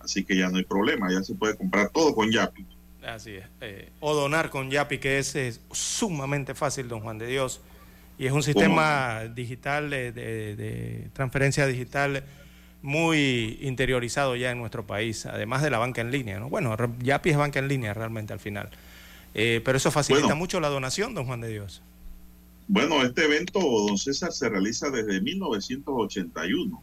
Así 0.02 0.26
que 0.26 0.36
ya 0.36 0.50
no 0.50 0.58
hay 0.58 0.66
problema, 0.66 1.10
ya 1.10 1.24
se 1.24 1.34
puede 1.34 1.56
comprar 1.56 1.92
todo 1.92 2.14
con 2.14 2.30
Yapi. 2.30 2.66
Así 3.08 3.36
es. 3.36 3.46
Eh, 3.62 3.90
o 4.02 4.14
donar 4.14 4.50
con 4.50 4.70
Yapi, 4.70 4.98
que 4.98 5.18
es, 5.18 5.34
es 5.38 5.62
sumamente 5.72 6.54
fácil, 6.54 6.90
don 6.90 7.00
Juan 7.00 7.18
de 7.18 7.28
Dios. 7.28 7.62
Y 8.20 8.26
es 8.26 8.34
un 8.34 8.44
sistema 8.44 9.22
digital 9.34 9.90
de, 9.90 10.12
de- 10.12 10.56
de 10.58 11.08
transferencia 11.14 11.66
digital 11.68 12.26
muy 12.84 13.58
interiorizado 13.62 14.36
ya 14.36 14.52
en 14.52 14.60
nuestro 14.60 14.86
país, 14.86 15.26
además 15.26 15.64
de 15.64 15.72
la 15.72 15.80
banca 15.80 16.02
en 16.02 16.12
línea. 16.12 16.38
¿no? 16.40 16.50
Bueno, 16.50 16.76
Yapi 17.02 17.32
es 17.32 17.38
banca 17.38 17.60
en 17.60 17.70
línea 17.70 17.94
realmente 17.94 18.34
al 18.34 18.40
final. 18.40 18.70
Eh, 19.34 19.62
pero 19.66 19.78
eso 19.78 19.90
facilita 19.90 20.26
Bueno. 20.26 20.36
mucho 20.36 20.60
la 20.60 20.68
donación, 20.68 21.16
don 21.16 21.26
Juan 21.26 21.42
de 21.42 21.48
Dios. 21.48 21.82
Bueno, 22.68 23.02
este 23.02 23.26
evento, 23.26 23.60
don 23.60 23.98
César, 23.98 24.32
se 24.32 24.50
realiza 24.50 24.90
desde 24.90 25.22
1981. 25.22 26.82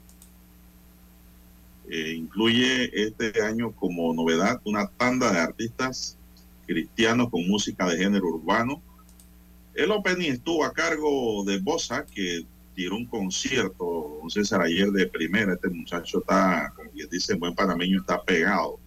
Eh, 1.90 2.14
incluye 2.16 2.90
este 3.04 3.42
año 3.42 3.72
como 3.72 4.14
novedad 4.14 4.60
una 4.64 4.86
tanda 4.88 5.32
de 5.32 5.38
artistas 5.40 6.16
cristianos 6.66 7.30
con 7.30 7.46
música 7.46 7.86
de 7.88 7.98
género 7.98 8.26
urbano. 8.28 8.80
El 9.74 9.90
opening 9.90 10.30
estuvo 10.30 10.64
a 10.64 10.72
cargo 10.72 11.44
de 11.44 11.58
Bosa, 11.58 12.06
que 12.06 12.44
tiró 12.74 12.96
un 12.96 13.06
concierto, 13.06 14.18
don 14.20 14.30
César, 14.30 14.62
ayer 14.62 14.90
de 14.90 15.06
primera. 15.06 15.54
Este 15.54 15.68
muchacho 15.68 16.20
está, 16.20 16.72
como 16.74 16.90
quien 16.90 17.08
dice, 17.08 17.34
buen 17.34 17.54
panameño, 17.54 18.00
está 18.00 18.22
pegado, 18.22 18.78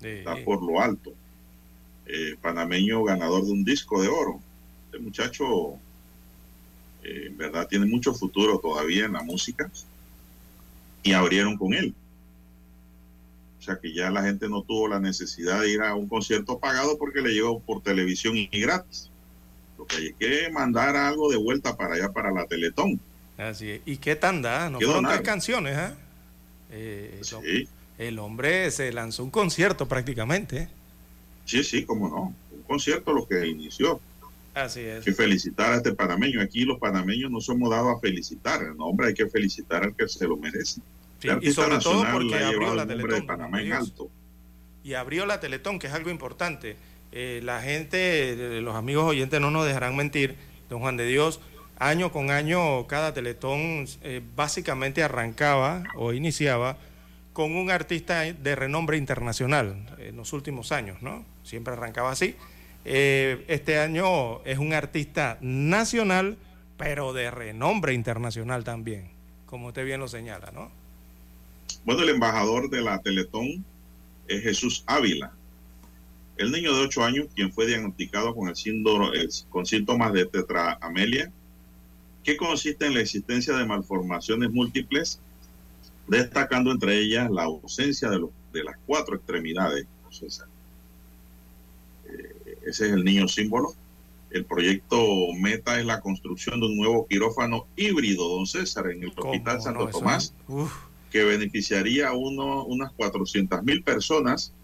está 0.00 0.36
por 0.44 0.62
lo 0.62 0.80
alto. 0.80 1.12
Eh, 2.06 2.36
panameño 2.40 3.04
ganador 3.04 3.44
de 3.44 3.52
un 3.52 3.64
disco 3.64 4.02
de 4.02 4.08
oro. 4.08 4.40
Este 4.86 4.98
muchacho, 4.98 5.74
eh, 7.02 7.26
en 7.26 7.36
verdad, 7.36 7.66
tiene 7.68 7.86
mucho 7.86 8.12
futuro 8.12 8.58
todavía 8.58 9.06
en 9.06 9.12
la 9.12 9.22
música 9.22 9.70
y 11.02 11.12
abrieron 11.12 11.56
con 11.56 11.74
él. 11.74 11.94
O 13.58 13.62
sea 13.64 13.78
que 13.78 13.94
ya 13.94 14.10
la 14.10 14.22
gente 14.22 14.48
no 14.48 14.62
tuvo 14.62 14.88
la 14.88 14.98
necesidad 14.98 15.60
de 15.60 15.70
ir 15.70 15.82
a 15.82 15.94
un 15.94 16.08
concierto 16.08 16.58
pagado 16.58 16.98
porque 16.98 17.20
le 17.20 17.32
llegó 17.32 17.60
por 17.60 17.80
televisión 17.80 18.36
y 18.36 18.46
gratis. 18.48 19.08
Lo 19.78 19.86
que 19.86 19.96
hay 19.96 20.12
que 20.14 20.50
mandar 20.50 20.96
algo 20.96 21.30
de 21.30 21.36
vuelta 21.36 21.76
para 21.76 21.94
allá, 21.94 22.12
para 22.12 22.32
la 22.32 22.46
Teletón. 22.46 23.00
Así 23.48 23.70
es. 23.70 23.80
¿Y 23.86 23.96
qué 23.96 24.16
tanda? 24.16 24.70
No 24.70 24.80
fueron 24.80 25.06
tres 25.06 25.20
canciones, 25.22 25.78
¿eh? 25.78 25.94
eh 26.70 27.20
sí. 27.22 27.68
El 27.98 28.18
hombre 28.18 28.70
se 28.70 28.92
lanzó 28.92 29.24
un 29.24 29.30
concierto 29.30 29.86
prácticamente. 29.86 30.68
Sí, 31.44 31.62
sí, 31.62 31.84
cómo 31.84 32.08
no. 32.08 32.34
Un 32.50 32.62
concierto 32.62 33.12
lo 33.12 33.26
que 33.26 33.46
inició. 33.46 34.00
Así 34.54 34.80
es. 34.80 35.04
Que 35.04 35.12
felicitar 35.12 35.72
a 35.72 35.76
este 35.76 35.94
panameño. 35.94 36.40
Aquí 36.40 36.64
los 36.64 36.78
panameños 36.78 37.30
no 37.30 37.40
somos 37.40 37.70
dados 37.70 37.96
a 37.96 38.00
felicitar. 38.00 38.62
No, 38.76 38.86
hombre, 38.86 39.08
hay 39.08 39.14
que 39.14 39.26
felicitar 39.26 39.84
al 39.84 39.94
que 39.94 40.08
se 40.08 40.26
lo 40.26 40.36
merece 40.36 40.80
y 41.40 41.52
sobre 41.52 41.78
todo 41.78 42.04
porque 42.12 42.36
abrió 42.36 42.74
la 42.74 42.86
Teletón. 42.86 43.26
Y 44.84 44.94
abrió 44.94 45.26
la 45.26 45.40
Teletón, 45.40 45.78
que 45.78 45.86
es 45.86 45.92
algo 45.92 46.10
importante. 46.10 46.76
Eh, 47.12 47.40
la 47.44 47.60
gente, 47.60 48.60
los 48.62 48.74
amigos 48.74 49.04
oyentes 49.04 49.40
no 49.40 49.50
nos 49.50 49.66
dejarán 49.66 49.96
mentir, 49.96 50.34
don 50.68 50.80
Juan 50.80 50.96
de 50.96 51.06
Dios, 51.06 51.40
año 51.78 52.12
con 52.12 52.30
año 52.30 52.86
cada 52.86 53.12
Teletón 53.12 53.86
eh, 54.02 54.20
básicamente 54.36 55.02
arrancaba 55.02 55.84
o 55.96 56.12
iniciaba 56.12 56.76
con 57.32 57.56
un 57.56 57.70
artista 57.70 58.20
de 58.20 58.54
renombre 58.54 58.96
internacional 58.96 59.96
en 59.98 60.16
los 60.16 60.32
últimos 60.32 60.70
años, 60.70 61.00
¿no? 61.02 61.24
Siempre 61.42 61.72
arrancaba 61.72 62.10
así. 62.10 62.36
Eh, 62.84 63.44
este 63.48 63.78
año 63.78 64.42
es 64.44 64.58
un 64.58 64.72
artista 64.72 65.38
nacional, 65.40 66.36
pero 66.76 67.12
de 67.12 67.30
renombre 67.30 67.94
internacional 67.94 68.64
también, 68.64 69.08
como 69.46 69.68
usted 69.68 69.84
bien 69.84 70.00
lo 70.00 70.08
señala, 70.08 70.50
¿no? 70.52 70.70
Bueno, 71.84 72.02
el 72.02 72.10
embajador 72.10 72.70
de 72.70 72.82
la 72.82 73.00
Teletón 73.00 73.64
es 74.28 74.42
Jesús 74.42 74.84
Ávila. 74.86 75.32
El 76.36 76.50
niño 76.50 76.74
de 76.74 76.82
8 76.82 77.04
años, 77.04 77.26
quien 77.34 77.52
fue 77.52 77.66
diagnosticado 77.66 78.34
con, 78.34 78.48
el 78.48 78.56
síndrome, 78.56 79.10
con 79.48 79.66
síntomas 79.66 80.12
de 80.12 80.26
tetraamelia, 80.26 81.30
que 82.24 82.36
consiste 82.36 82.86
en 82.86 82.94
la 82.94 83.00
existencia 83.00 83.56
de 83.56 83.64
malformaciones 83.64 84.50
múltiples, 84.50 85.20
destacando 86.06 86.70
entre 86.70 86.98
ellas 86.98 87.30
la 87.30 87.44
ausencia 87.44 88.10
de, 88.10 88.24
de 88.52 88.64
las 88.64 88.76
cuatro 88.86 89.16
extremidades. 89.16 89.86
Eh, 90.20 90.26
ese 92.66 92.86
es 92.86 92.92
el 92.92 93.04
niño 93.04 93.28
símbolo. 93.28 93.74
El 94.30 94.44
proyecto 94.44 94.98
Meta 95.40 95.78
es 95.78 95.84
la 95.84 96.00
construcción 96.00 96.60
de 96.60 96.66
un 96.66 96.78
nuevo 96.78 97.06
quirófano 97.06 97.66
híbrido, 97.76 98.28
don 98.28 98.46
César, 98.46 98.90
en 98.90 99.02
el 99.02 99.12
Hospital 99.16 99.60
Santo 99.60 99.88
Tomás 99.88 100.34
que 101.12 101.24
beneficiaría 101.24 102.08
a 102.08 102.14
uno, 102.14 102.64
unas 102.64 102.90
400 102.92 103.62
mil 103.62 103.82
personas 103.82 104.54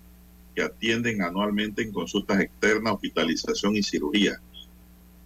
que 0.54 0.62
atienden 0.62 1.20
anualmente 1.20 1.82
en 1.82 1.92
consultas 1.92 2.40
externas, 2.40 2.94
hospitalización 2.94 3.76
y 3.76 3.82
cirugía. 3.82 4.40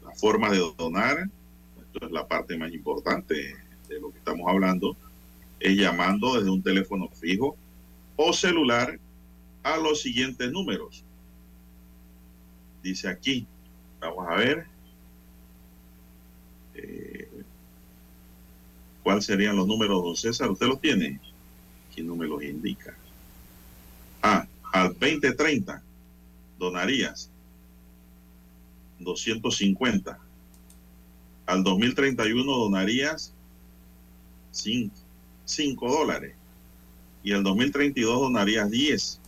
La 0.05 0.11
forma 0.11 0.51
de 0.51 0.59
donar, 0.77 1.31
esto 1.93 2.07
es 2.07 2.13
la 2.13 2.27
parte 2.27 2.57
más 2.57 2.73
importante 2.73 3.55
de 3.89 4.01
lo 4.01 4.11
que 4.11 4.19
estamos 4.19 4.49
hablando, 4.49 4.97
es 5.61 5.77
llamando 5.77 6.35
desde 6.37 6.51
un 6.51 6.63
teléfono 6.63 7.09
fijo 7.09 7.57
o 8.17 8.33
celular 8.33 8.99
a 9.63 9.77
los 9.77 10.01
siguientes 10.01 10.51
números. 10.51 11.05
Dice 12.83 13.09
aquí, 13.09 13.47
vamos 14.01 14.27
a 14.29 14.35
ver. 14.37 14.67
Eh, 16.75 17.29
¿Cuáles 19.03 19.27
serían 19.27 19.57
los 19.57 19.67
números, 19.67 20.03
don 20.03 20.17
César? 20.17 20.51
¿Usted 20.51 20.67
los 20.67 20.81
tiene? 20.81 21.21
¿Quién 21.95 22.07
no 22.07 22.17
me 22.17 22.27
los 22.27 22.43
indica? 22.43 22.97
Ah, 24.23 24.47
al 24.73 24.89
2030 24.99 25.83
donarías 26.59 27.29
250. 29.01 30.32
Al 31.47 31.65
2031 31.65 32.45
donarías 32.45 33.35
5, 34.53 34.95
5 35.45 35.91
dólares. 35.91 36.35
Y 37.23 37.33
al 37.33 37.43
2032 37.43 38.21
donarías 38.21 38.71
10. 38.71 39.21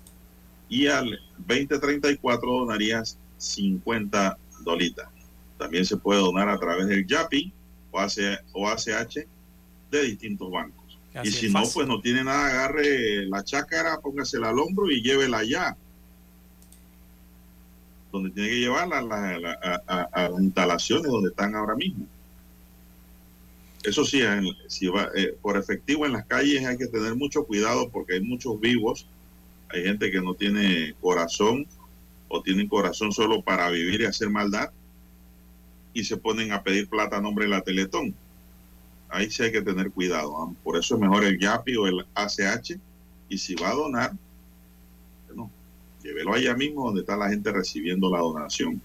Y 0.68 0.86
al 0.86 1.18
2034 1.38 2.50
donarías 2.50 3.18
50 3.38 4.38
dolitas. 4.64 5.08
También 5.58 5.84
se 5.84 5.96
puede 5.96 6.20
donar 6.20 6.48
a 6.48 6.58
través 6.58 6.86
del 6.86 7.06
YAPI 7.06 7.52
o 7.92 8.68
ACH 8.68 9.26
de 9.90 10.02
distintos 10.02 10.50
bancos. 10.50 10.98
y 11.22 11.30
si 11.30 11.48
no, 11.48 11.62
pues 11.72 11.86
no 11.86 12.00
tiene 12.00 12.24
nada, 12.24 12.48
agarre 12.48 13.26
la 13.26 13.44
chácara, 13.44 14.00
póngasela 14.00 14.50
al 14.50 14.58
hombro 14.58 14.90
y 14.90 15.00
llévela 15.00 15.38
allá. 15.38 15.76
Donde 18.14 18.30
tiene 18.30 18.48
que 18.48 18.60
llevarla 18.60 18.98
a, 19.00 20.30
las 20.30 20.40
instalaciones 20.40 21.10
donde 21.10 21.30
están 21.30 21.56
ahora 21.56 21.74
mismo. 21.74 22.06
Eso 23.82 24.04
sí, 24.04 24.22
si 24.68 24.86
va, 24.86 25.10
eh, 25.16 25.36
por 25.42 25.56
efectivo 25.58 26.06
en 26.06 26.12
las 26.12 26.24
calles 26.24 26.64
hay 26.64 26.78
que 26.78 26.86
tener 26.86 27.16
mucho 27.16 27.44
cuidado 27.44 27.90
porque 27.90 28.14
hay 28.14 28.20
muchos 28.20 28.58
vivos, 28.60 29.08
hay 29.68 29.82
gente 29.82 30.12
que 30.12 30.20
no 30.20 30.34
tiene 30.34 30.94
corazón 31.00 31.66
o 32.28 32.40
tienen 32.40 32.68
corazón 32.68 33.10
solo 33.10 33.42
para 33.42 33.68
vivir 33.70 34.02
y 34.02 34.04
hacer 34.04 34.30
maldad 34.30 34.70
y 35.92 36.04
se 36.04 36.16
ponen 36.16 36.52
a 36.52 36.62
pedir 36.62 36.88
plata 36.88 37.16
a 37.16 37.20
nombre 37.20 37.46
de 37.46 37.50
la 37.50 37.62
Teletón 37.62 38.14
ahí 39.14 39.30
sí 39.30 39.42
hay 39.44 39.52
que 39.52 39.62
tener 39.62 39.90
cuidado. 39.90 40.54
Por 40.62 40.76
eso 40.76 40.94
es 40.94 41.00
mejor 41.00 41.24
el 41.24 41.38
YAPI 41.38 41.76
o 41.76 41.86
el 41.86 42.06
ACH. 42.14 42.72
Y 43.28 43.38
si 43.38 43.54
va 43.54 43.70
a 43.70 43.74
donar, 43.74 44.12
llévelo 46.04 46.34
allá 46.34 46.54
mismo 46.54 46.84
donde 46.86 47.00
está 47.00 47.16
la 47.16 47.28
gente 47.28 47.50
recibiendo 47.50 48.10
la 48.10 48.18
donación. 48.18 48.80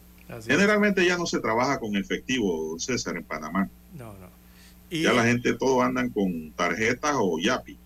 Generalmente 0.46 1.06
ya 1.06 1.18
no 1.18 1.26
se 1.26 1.40
trabaja 1.40 1.80
con 1.80 1.96
efectivo, 1.96 2.80
César, 2.80 3.18
en 3.18 3.24
Panamá. 3.24 3.70
No, 3.98 4.14
no. 4.14 4.30
Ya 4.90 5.14
la 5.14 5.26
gente 5.26 5.54
todo 5.54 5.82
andan 5.82 6.10
con 6.10 6.52
tarjetas 6.52 7.16
o 7.18 7.40
YAPI. 7.40 7.78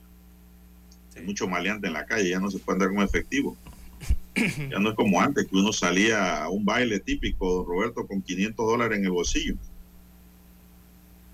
Hay 1.18 1.24
mucho 1.24 1.48
maleante 1.48 1.88
en 1.88 1.94
la 1.94 2.06
calle, 2.06 2.30
ya 2.30 2.40
no 2.40 2.50
se 2.50 2.60
puede 2.60 2.78
andar 2.78 2.94
con 2.94 3.04
efectivo. 3.04 3.58
ya 4.36 4.80
no 4.80 4.90
es 4.90 4.96
como 4.96 5.20
antes, 5.20 5.48
que 5.48 5.56
uno 5.56 5.74
salía 5.74 6.44
a 6.44 6.50
un 6.50 6.64
baile 6.64 7.00
típico, 7.00 7.66
Roberto, 7.66 8.06
con 8.08 8.22
500 8.22 8.66
dólares 8.66 8.98
en 9.00 9.06
el 9.06 9.12
bolsillo 9.12 9.56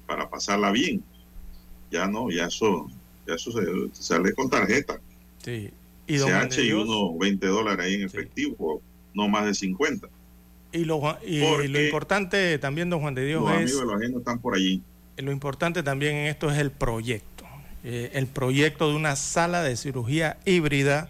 para 0.09 0.29
pasarla 0.29 0.71
bien. 0.71 1.03
Ya 1.91 2.07
no, 2.07 2.31
ya 2.31 2.45
eso, 2.45 2.89
ya 3.27 3.35
eso 3.35 3.51
se, 3.51 3.63
sale 3.93 4.33
con 4.33 4.49
tarjeta. 4.49 4.99
Sí. 5.43 5.69
Y 6.09 6.17
CH 6.17 6.65
y 6.65 6.73
unos 6.73 7.17
20 7.17 7.47
dólares 7.47 7.85
ahí 7.85 7.93
en 7.93 8.03
efectivo, 8.03 8.81
no 9.13 9.27
más 9.27 9.45
de 9.45 9.53
50. 9.53 10.07
Y 10.71 10.85
lo, 10.85 11.17
y 11.25 11.67
lo 11.67 11.81
importante 11.83 12.57
también, 12.59 12.89
don 12.89 12.99
Juan 12.99 13.15
de 13.15 13.25
Dios, 13.25 13.41
los 13.41 13.51
amigos 13.51 13.79
de 13.79 13.85
los 13.85 13.95
ajenos 13.95 14.19
están 14.19 14.39
por 14.39 14.55
allí. 14.55 14.81
Lo 15.17 15.31
importante 15.31 15.83
también 15.83 16.15
en 16.15 16.25
esto 16.27 16.51
es 16.51 16.57
el 16.57 16.71
proyecto. 16.71 17.45
Eh, 17.83 18.11
el 18.13 18.27
proyecto 18.27 18.89
de 18.89 18.95
una 18.95 19.15
sala 19.15 19.63
de 19.63 19.77
cirugía 19.77 20.37
híbrida. 20.45 21.09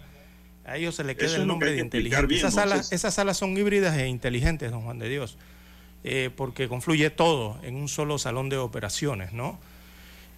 A 0.64 0.76
ellos 0.76 0.94
se 0.94 1.04
le 1.04 1.16
queda 1.16 1.36
el 1.36 1.46
nombre 1.46 1.72
de 1.72 1.80
inteligente. 1.80 2.34
esas, 2.36 2.54
salas, 2.54 2.92
esas 2.92 3.14
salas 3.14 3.36
son 3.36 3.56
híbridas 3.56 3.96
e 3.96 4.06
inteligentes, 4.06 4.70
don 4.70 4.82
Juan 4.82 4.98
de 4.98 5.08
Dios. 5.08 5.36
Eh, 6.04 6.30
porque 6.34 6.68
confluye 6.68 7.10
todo 7.10 7.58
en 7.62 7.74
un 7.74 7.88
solo 7.88 8.18
salón 8.18 8.48
de 8.48 8.56
operaciones, 8.56 9.32
¿no? 9.32 9.58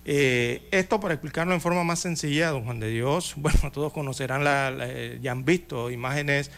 Eh, 0.05 0.67
esto 0.73 0.99
para 0.99 1.15
explicarlo 1.15 1.55
en 1.55 1.61
forma 1.61 1.85
más 1.85 2.01
sencilla, 2.01 2.51
don 2.51 2.65
Juan 2.65 2.81
de 2.81 2.91
Dios, 2.91 3.35
bueno, 3.37 3.71
todos 3.73 3.93
conocerán, 3.93 4.45
la, 4.45 4.75
eh, 4.81 5.19
ya 5.23 5.33
han 5.33 5.45
visto 5.45 5.91
imágenes 5.91 6.51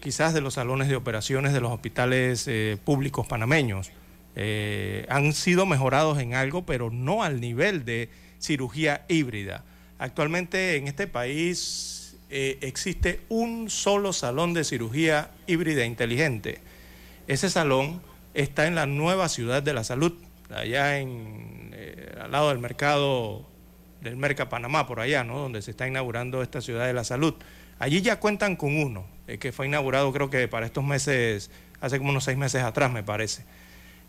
quizás 0.00 0.32
de 0.32 0.40
los 0.40 0.54
salones 0.54 0.88
de 0.88 0.96
operaciones 0.96 1.52
de 1.52 1.60
los 1.60 1.70
hospitales 1.70 2.48
públicos 2.82 3.26
panameños. 3.26 3.90
han 5.10 5.34
sido 5.34 5.66
mejorados 5.66 6.18
en 6.18 6.32
algo, 6.32 6.64
pero 6.64 6.90
no 6.90 7.22
al 7.22 7.42
nivel 7.42 7.84
de 7.84 8.08
cirugía 8.38 9.04
híbrida. 9.06 9.62
Actualmente 9.98 10.76
en 10.76 10.88
este 10.88 11.06
país 11.06 12.16
existe 12.30 13.20
un 13.28 13.68
solo 13.68 14.14
salón 14.14 14.54
de 14.54 14.64
cirugía 14.64 15.30
híbrida 15.46 15.84
inteligente. 15.84 16.62
Ese 17.26 17.50
salón 17.50 18.00
está 18.32 18.66
en 18.66 18.74
la 18.74 18.86
nueva 18.86 19.28
ciudad 19.28 19.62
de 19.62 19.74
la 19.74 19.84
salud, 19.84 20.14
allá 20.48 20.98
en, 21.00 21.59
eh, 21.96 22.18
al 22.20 22.32
lado 22.32 22.48
del 22.50 22.58
mercado 22.58 23.46
del 24.00 24.16
Merca 24.16 24.48
Panamá, 24.48 24.86
por 24.86 25.00
allá, 25.00 25.24
¿no? 25.24 25.38
donde 25.38 25.62
se 25.62 25.72
está 25.72 25.86
inaugurando 25.86 26.42
esta 26.42 26.60
ciudad 26.60 26.86
de 26.86 26.92
la 26.92 27.04
salud. 27.04 27.34
Allí 27.78 28.00
ya 28.02 28.18
cuentan 28.18 28.56
con 28.56 28.76
uno, 28.76 29.06
eh, 29.26 29.38
que 29.38 29.52
fue 29.52 29.66
inaugurado 29.66 30.12
creo 30.12 30.30
que 30.30 30.48
para 30.48 30.66
estos 30.66 30.84
meses, 30.84 31.50
hace 31.80 31.98
como 31.98 32.10
unos 32.10 32.24
seis 32.24 32.38
meses 32.38 32.62
atrás, 32.62 32.90
me 32.90 33.02
parece. 33.02 33.44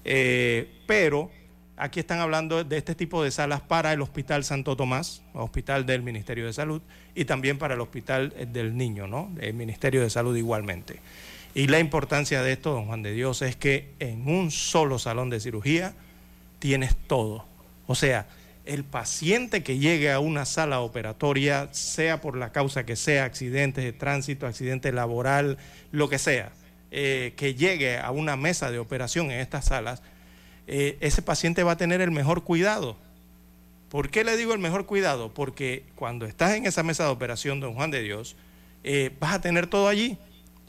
Eh, 0.03 0.71
pero 0.87 1.31
Aquí 1.81 1.99
están 1.99 2.19
hablando 2.19 2.63
de 2.63 2.77
este 2.77 2.93
tipo 2.93 3.23
de 3.23 3.31
salas 3.31 3.59
para 3.59 3.91
el 3.91 4.01
Hospital 4.01 4.43
Santo 4.43 4.75
Tomás, 4.75 5.23
Hospital 5.33 5.87
del 5.87 6.03
Ministerio 6.03 6.45
de 6.45 6.53
Salud, 6.53 6.79
y 7.15 7.25
también 7.25 7.57
para 7.57 7.73
el 7.73 7.81
Hospital 7.81 8.35
del 8.53 8.77
Niño, 8.77 9.07
¿no? 9.07 9.31
El 9.39 9.55
Ministerio 9.55 10.01
de 10.01 10.11
Salud 10.11 10.37
igualmente. 10.37 10.99
Y 11.55 11.65
la 11.65 11.79
importancia 11.79 12.43
de 12.43 12.51
esto, 12.51 12.71
don 12.71 12.85
Juan 12.85 13.01
de 13.01 13.13
Dios, 13.13 13.41
es 13.41 13.55
que 13.55 13.95
en 13.97 14.27
un 14.27 14.51
solo 14.51 14.99
salón 14.99 15.31
de 15.31 15.39
cirugía 15.39 15.95
tienes 16.59 16.95
todo. 17.07 17.47
O 17.91 17.95
sea, 17.95 18.25
el 18.63 18.85
paciente 18.85 19.63
que 19.63 19.77
llegue 19.77 20.13
a 20.13 20.21
una 20.21 20.45
sala 20.45 20.79
operatoria, 20.79 21.67
sea 21.71 22.21
por 22.21 22.37
la 22.37 22.53
causa 22.53 22.85
que 22.85 22.95
sea, 22.95 23.25
accidentes 23.25 23.83
de 23.83 23.91
tránsito, 23.91 24.47
accidente 24.47 24.93
laboral, 24.93 25.57
lo 25.91 26.07
que 26.07 26.17
sea, 26.17 26.53
eh, 26.89 27.33
que 27.35 27.53
llegue 27.53 27.97
a 27.97 28.11
una 28.11 28.37
mesa 28.37 28.71
de 28.71 28.79
operación 28.79 29.29
en 29.29 29.41
estas 29.41 29.65
salas, 29.65 30.01
eh, 30.67 30.97
ese 31.01 31.21
paciente 31.21 31.63
va 31.63 31.73
a 31.73 31.77
tener 31.77 31.99
el 31.99 32.11
mejor 32.11 32.45
cuidado. 32.45 32.95
¿Por 33.89 34.09
qué 34.09 34.23
le 34.23 34.37
digo 34.37 34.53
el 34.53 34.59
mejor 34.59 34.85
cuidado? 34.85 35.33
Porque 35.33 35.83
cuando 35.95 36.25
estás 36.25 36.55
en 36.55 36.65
esa 36.65 36.81
mesa 36.81 37.03
de 37.03 37.09
operación, 37.09 37.59
don 37.59 37.73
Juan 37.73 37.91
de 37.91 38.01
Dios, 38.01 38.37
eh, 38.85 39.13
vas 39.19 39.33
a 39.33 39.41
tener 39.41 39.67
todo 39.67 39.89
allí, 39.89 40.17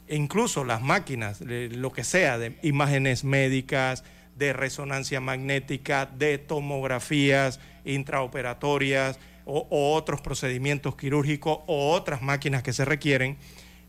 e 0.09 0.17
incluso 0.17 0.65
las 0.65 0.81
máquinas, 0.81 1.39
lo 1.39 1.93
que 1.93 2.03
sea, 2.03 2.37
de 2.37 2.57
imágenes 2.63 3.23
médicas, 3.23 4.03
de 4.35 4.53
resonancia 4.53 5.19
magnética, 5.19 6.05
de 6.05 6.37
tomografías 6.37 7.59
intraoperatorias 7.85 9.19
o, 9.45 9.67
otros 9.95 10.21
procedimientos 10.21 10.95
quirúrgicos 10.95 11.59
o 11.67 11.91
otras 11.91 12.21
máquinas 12.21 12.63
que 12.63 12.73
se 12.73 12.85
requieren, 12.85 13.37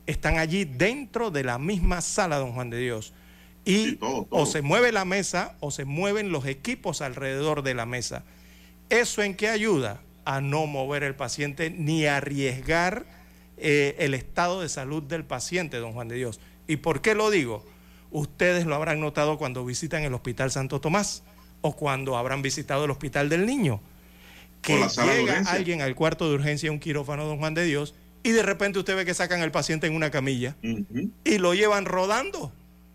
están 0.06 0.38
allí 0.38 0.64
dentro 0.64 1.30
de 1.30 1.44
la 1.44 1.58
misma 1.58 2.00
sala, 2.00 2.38
don 2.38 2.52
Juan 2.52 2.70
de 2.70 2.78
Dios. 2.78 3.12
Y 3.64 3.98
o 4.00 4.44
se 4.44 4.60
mueve 4.60 4.92
la 4.92 5.06
mesa 5.06 5.56
o 5.60 5.70
se 5.70 5.86
mueven 5.86 6.30
los 6.30 6.44
equipos 6.46 7.00
alrededor 7.00 7.62
de 7.62 7.72
la 7.72 7.86
mesa. 7.86 8.22
¿Eso 8.90 9.22
en 9.22 9.34
qué 9.34 9.48
ayuda? 9.48 10.02
A 10.26 10.42
no 10.42 10.66
mover 10.66 11.02
el 11.02 11.14
paciente 11.14 11.70
ni 11.70 12.04
arriesgar 12.04 13.06
eh, 13.56 13.96
el 13.98 14.14
estado 14.14 14.60
de 14.60 14.68
salud 14.68 15.02
del 15.02 15.24
paciente, 15.24 15.78
don 15.78 15.92
Juan 15.92 16.08
de 16.08 16.16
Dios. 16.16 16.40
¿Y 16.66 16.76
por 16.76 17.00
qué 17.00 17.14
lo 17.14 17.30
digo? 17.30 17.64
Ustedes 18.14 18.64
lo 18.64 18.76
habrán 18.76 19.00
notado 19.00 19.38
cuando 19.38 19.64
visitan 19.64 20.04
el 20.04 20.14
Hospital 20.14 20.52
Santo 20.52 20.80
Tomás 20.80 21.24
o 21.62 21.74
cuando 21.74 22.16
habrán 22.16 22.42
visitado 22.42 22.84
el 22.84 22.92
Hospital 22.92 23.28
del 23.28 23.44
Niño, 23.44 23.80
que 24.62 24.86
llega 25.04 25.40
alguien 25.48 25.82
al 25.82 25.96
cuarto 25.96 26.28
de 26.28 26.36
urgencia, 26.36 26.70
un 26.70 26.78
quirófano, 26.78 27.24
don 27.24 27.38
Juan 27.38 27.54
de 27.54 27.64
Dios, 27.64 27.96
y 28.22 28.30
de 28.30 28.44
repente 28.44 28.78
usted 28.78 28.94
ve 28.94 29.04
que 29.04 29.14
sacan 29.14 29.42
al 29.42 29.50
paciente 29.50 29.88
en 29.88 29.96
una 29.96 30.12
camilla 30.12 30.54
y 31.24 31.38
lo 31.38 31.54
llevan 31.54 31.86
rodando 31.86 32.52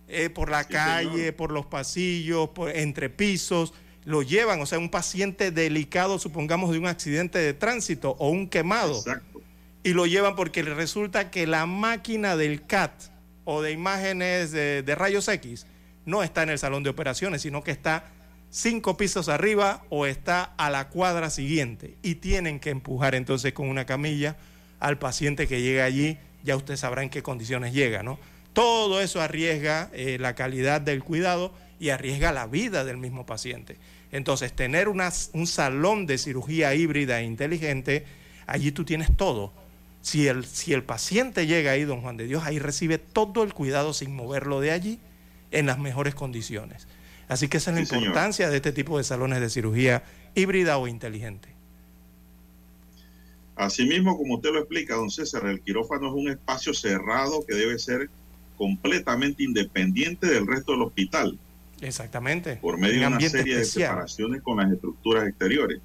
eh, 0.07 0.30
por 0.30 0.49
la 0.49 0.63
calle, 0.63 1.34
por 1.34 1.51
los 1.51 1.65
pasillos, 1.65 2.51
por, 2.51 2.74
entre 2.74 3.09
pisos, 3.09 3.74
lo 4.05 4.22
llevan, 4.22 4.61
o 4.61 4.65
sea, 4.65 4.80
un 4.80 4.89
paciente 4.89 5.51
delicado, 5.51 6.17
supongamos, 6.17 6.72
de 6.72 6.80
un 6.80 6.88
accidente 6.88 7.39
de 7.39 7.53
tránsito 7.53 8.15
o 8.20 8.30
un 8.30 8.47
quemado. 8.47 8.95
Exacto. 8.95 9.41
Y 9.84 9.89
lo 9.89 10.05
llevan 10.05 10.38
porque 10.38 10.63
resulta 10.63 11.30
que 11.30 11.45
la 11.45 11.65
máquina 11.65 12.38
del 12.38 12.65
CAT 12.65 13.18
o 13.51 13.63
de 13.63 13.71
imágenes 13.71 14.51
de, 14.51 14.95
rayos 14.95 15.27
X 15.27 15.65
no 16.05 16.21
está 16.21 16.43
en 16.43 16.49
el 16.49 16.59
salón 16.59 16.83
de 16.83 16.91
operaciones, 16.91 17.41
sino 17.41 17.63
que 17.63 17.71
está 17.71 18.05
cinco 18.51 18.95
pisos 18.95 19.27
arriba 19.27 19.83
o 19.89 20.05
está 20.05 20.53
a 20.57 20.69
la 20.69 20.89
cuadra 20.89 21.31
siguiente 21.31 21.97
y 22.03 22.15
tienen 22.15 22.59
que 22.59 22.69
empujar 22.69 23.15
entonces 23.15 23.53
con 23.53 23.67
una 23.67 23.87
camilla 23.87 24.37
al 24.79 24.99
paciente 24.99 25.47
que 25.47 25.63
llega 25.63 25.83
allí, 25.83 26.19
ya 26.43 26.55
usted 26.55 26.75
sabrá 26.77 27.01
en 27.01 27.09
qué 27.09 27.23
condiciones 27.23 27.73
llega, 27.73 28.03
¿no? 28.03 28.19
Todo 28.53 29.01
eso 29.01 29.19
arriesga 29.19 29.89
eh, 29.93 30.17
la 30.19 30.35
calidad 30.35 30.79
del 30.79 31.03
cuidado 31.03 31.51
y 31.79 31.89
arriesga 31.89 32.31
la 32.31 32.45
vida 32.45 32.85
del 32.85 32.97
mismo 32.97 33.25
paciente. 33.25 33.77
Entonces, 34.11 34.53
tener 34.53 34.87
un 34.89 35.47
salón 35.47 36.05
de 36.05 36.19
cirugía 36.19 36.75
híbrida 36.75 37.19
e 37.19 37.23
inteligente, 37.23 38.05
allí 38.45 38.71
tú 38.71 38.85
tienes 38.85 39.15
todo 39.17 39.53
si 40.01 40.27
el, 40.27 40.45
si 40.45 40.73
el 40.73 40.83
paciente 40.83 41.47
llega 41.47 41.71
ahí, 41.71 41.83
don 41.83 42.01
Juan 42.01 42.17
de 42.17 42.25
Dios, 42.25 42.43
ahí 42.45 42.59
recibe 42.59 42.97
todo 42.97 43.43
el 43.43 43.53
cuidado 43.53 43.93
sin 43.93 44.15
moverlo 44.15 44.61
de 44.61 44.71
allí 44.71 44.99
en 45.51 45.65
las 45.65 45.79
mejores 45.79 46.15
condiciones. 46.15 46.87
Así 47.27 47.47
que 47.47 47.57
esa 47.57 47.71
es 47.71 47.75
la 47.75 47.97
importancia 47.97 48.49
de 48.49 48.57
este 48.57 48.71
tipo 48.71 48.97
de 48.97 49.03
salones 49.03 49.39
de 49.39 49.49
cirugía 49.49 50.03
híbrida 50.35 50.77
o 50.77 50.87
inteligente. 50.87 51.49
Asimismo, 53.55 54.17
como 54.17 54.35
usted 54.35 54.51
lo 54.51 54.59
explica, 54.59 54.95
don 54.95 55.11
César, 55.11 55.45
el 55.45 55.61
quirófano 55.61 56.07
es 56.07 56.13
un 56.13 56.29
espacio 56.29 56.73
cerrado 56.73 57.45
que 57.45 57.55
debe 57.55 57.77
ser 57.77 58.09
completamente 58.57 59.43
independiente 59.43 60.27
del 60.27 60.47
resto 60.47 60.71
del 60.71 60.83
hospital. 60.83 61.37
Exactamente. 61.82 62.57
Por 62.57 62.77
medio 62.77 63.01
de 63.01 63.07
una 63.07 63.19
serie 63.19 63.57
de 63.57 63.65
separaciones 63.65 64.41
con 64.41 64.57
las 64.57 64.71
estructuras 64.71 65.27
exteriores. 65.27 65.80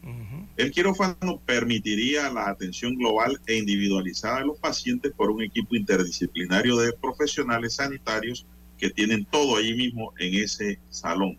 El 0.57 0.71
quirófano 0.71 1.41
permitiría 1.45 2.31
la 2.31 2.49
atención 2.49 2.97
global 2.97 3.41
e 3.47 3.57
individualizada 3.57 4.39
de 4.39 4.47
los 4.47 4.59
pacientes 4.59 5.13
por 5.13 5.31
un 5.31 5.43
equipo 5.43 5.75
interdisciplinario 5.75 6.77
de 6.77 6.93
profesionales 6.93 7.75
sanitarios 7.75 8.47
que 8.79 8.91
tienen 8.91 9.25
todo 9.25 9.57
allí 9.57 9.75
mismo 9.75 10.13
en 10.19 10.35
ese 10.35 10.79
salón. 10.91 11.37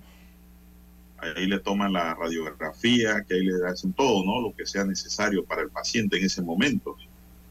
Ahí 1.18 1.48
le 1.48 1.60
toman 1.60 1.94
la 1.94 2.14
radiografía, 2.14 3.24
que 3.28 3.36
ahí 3.36 3.46
le 3.46 3.68
hacen 3.68 3.94
todo, 3.94 4.26
¿no? 4.26 4.42
Lo 4.42 4.56
que 4.56 4.66
sea 4.66 4.84
necesario 4.84 5.46
para 5.46 5.62
el 5.62 5.70
paciente 5.70 6.18
en 6.18 6.26
ese 6.26 6.42
momento. 6.42 6.98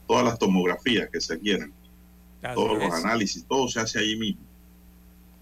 Todas 0.07 0.25
las 0.25 0.39
tomografías 0.39 1.09
que 1.11 1.21
se 1.21 1.39
quieran, 1.39 1.73
todos 2.55 2.79
los 2.79 2.93
análisis, 2.93 3.45
todo 3.47 3.69
se 3.69 3.81
hace 3.81 3.99
allí 3.99 4.17
mismo. 4.17 4.44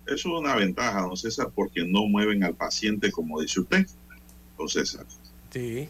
Eso 0.07 0.15
es 0.15 0.27
una 0.27 0.55
ventaja, 0.57 1.03
don 1.03 1.17
César, 1.17 1.49
porque 1.55 1.85
no 1.87 2.07
mueven 2.07 2.45
al 2.45 2.55
paciente 2.55 3.11
como 3.11 3.41
dice 3.41 3.61
usted, 3.61 3.87
don 4.59 4.69
César. 4.69 5.07
Sí. 5.53 5.89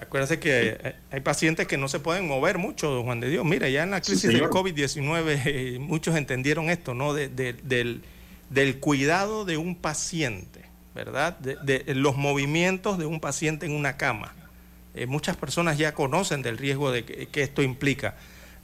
Acuérdate 0.00 0.38
que 0.38 0.94
hay 1.10 1.20
pacientes 1.20 1.66
que 1.66 1.76
no 1.76 1.86
se 1.86 2.00
pueden 2.00 2.26
mover 2.26 2.56
mucho, 2.56 2.88
don 2.88 3.04
Juan 3.04 3.20
de 3.20 3.28
Dios. 3.28 3.44
Mira, 3.44 3.68
ya 3.68 3.82
en 3.82 3.90
la 3.90 4.00
crisis 4.00 4.32
del 4.32 4.44
COVID-19 4.44 5.42
eh, 5.44 5.78
muchos 5.78 6.16
entendieron 6.16 6.70
esto, 6.70 6.94
¿no? 6.94 7.12
del, 7.12 8.02
del, 8.48 8.80
cuidado 8.80 9.44
de 9.44 9.58
un 9.58 9.76
paciente, 9.76 10.64
¿verdad? 10.94 11.38
De, 11.38 11.84
los 11.94 12.16
movimientos 12.16 12.96
de 12.96 13.04
un 13.04 13.20
paciente 13.20 13.66
en 13.66 13.72
una 13.72 13.98
cama. 13.98 14.32
Eh, 14.94 15.04
muchas 15.04 15.36
personas 15.36 15.76
ya 15.76 15.92
conocen 15.92 16.40
del 16.40 16.56
riesgo 16.56 16.90
de 16.90 17.04
que, 17.04 17.42
esto 17.42 17.60
implica. 17.60 18.16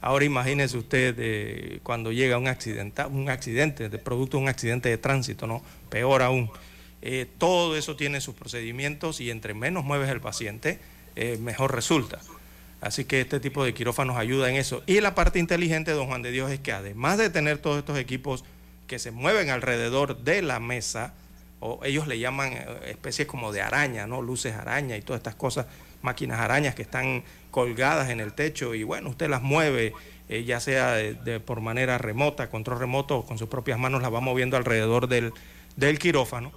Ahora 0.07 0.23
imagínese 0.23 0.77
usted 0.77 1.15
eh, 1.19 1.79
cuando 1.83 2.13
llega 2.13 2.37
un 2.37 2.47
accidente, 2.47 3.03
un 3.07 3.29
accidente, 3.29 3.89
de 3.89 3.97
producto 3.97 4.37
de 4.37 4.43
un 4.43 4.47
accidente 4.47 4.87
de 4.87 4.97
tránsito, 4.97 5.47
¿no? 5.47 5.61
Peor 5.89 6.21
aún. 6.21 6.49
todo 7.37 7.75
eso 7.75 7.97
tiene 7.97 8.21
sus 8.21 8.33
procedimientos 8.33 9.19
y 9.19 9.29
entre 9.31 9.53
menos 9.53 9.83
mueves 9.83 10.09
el 10.09 10.21
paciente, 10.21 10.79
eh, 11.17 11.37
mejor 11.41 11.75
resulta. 11.75 12.21
Así 12.79 13.03
que 13.03 13.19
este 13.19 13.41
tipo 13.41 13.65
de 13.65 13.73
quirófanos 13.73 14.15
ayuda 14.15 14.49
en 14.49 14.55
eso. 14.55 14.81
Y 14.85 15.01
la 15.01 15.13
parte 15.13 15.39
inteligente, 15.39 15.91
don 15.91 16.07
Juan 16.07 16.21
de 16.21 16.31
Dios, 16.31 16.51
es 16.51 16.61
que 16.61 16.71
además 16.71 17.17
de 17.17 17.29
tener 17.29 17.57
todos 17.57 17.79
estos 17.79 17.97
equipos 17.97 18.45
que 18.87 18.99
se 18.99 19.11
mueven 19.11 19.49
alrededor 19.49 20.19
de 20.19 20.41
la 20.41 20.61
mesa, 20.61 21.15
o 21.59 21.81
ellos 21.83 22.07
le 22.07 22.17
llaman 22.17 22.53
eh, 22.53 22.65
especies 22.91 23.27
como 23.27 23.51
de 23.51 23.61
araña, 23.61 24.07
¿no? 24.07 24.21
Luces 24.21 24.55
araña 24.55 24.95
y 24.95 25.01
todas 25.01 25.19
estas 25.19 25.35
cosas, 25.35 25.65
máquinas 26.01 26.39
arañas 26.39 26.75
que 26.75 26.81
están 26.81 27.23
colgadas 27.51 28.09
en 28.09 28.19
el 28.19 28.33
techo 28.33 28.75
y 28.75 28.83
bueno, 28.83 29.09
usted 29.09 29.29
las 29.29 29.41
mueve, 29.41 29.93
eh, 30.29 30.43
ya 30.43 30.59
sea 30.59 30.93
de, 30.93 31.39
por 31.39 31.61
manera 31.61 31.97
remota, 31.97 32.49
control 32.49 32.79
remoto 32.79 33.17
o 33.17 33.25
con 33.25 33.37
sus 33.37 33.49
propias 33.49 33.79
manos, 33.79 34.01
las 34.01 34.13
va 34.13 34.19
moviendo 34.19 34.57
alrededor 34.57 35.07
del, 35.07 35.33
del 35.75 35.99
quirófano 35.99 36.51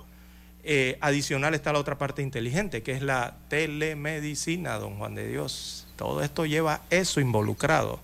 eh, 0.62 0.98
adicional 1.00 1.54
está 1.54 1.72
la 1.72 1.78
otra 1.78 1.96
parte 1.96 2.22
inteligente, 2.22 2.82
que 2.82 2.92
es 2.92 3.02
la 3.02 3.36
telemedicina, 3.48 4.74
don 4.74 4.98
Juan 4.98 5.14
de 5.14 5.26
Dios. 5.26 5.88
Todo 5.96 6.22
esto 6.22 6.44
lleva 6.44 6.82
eso 6.90 7.20
involucrado, 7.20 8.00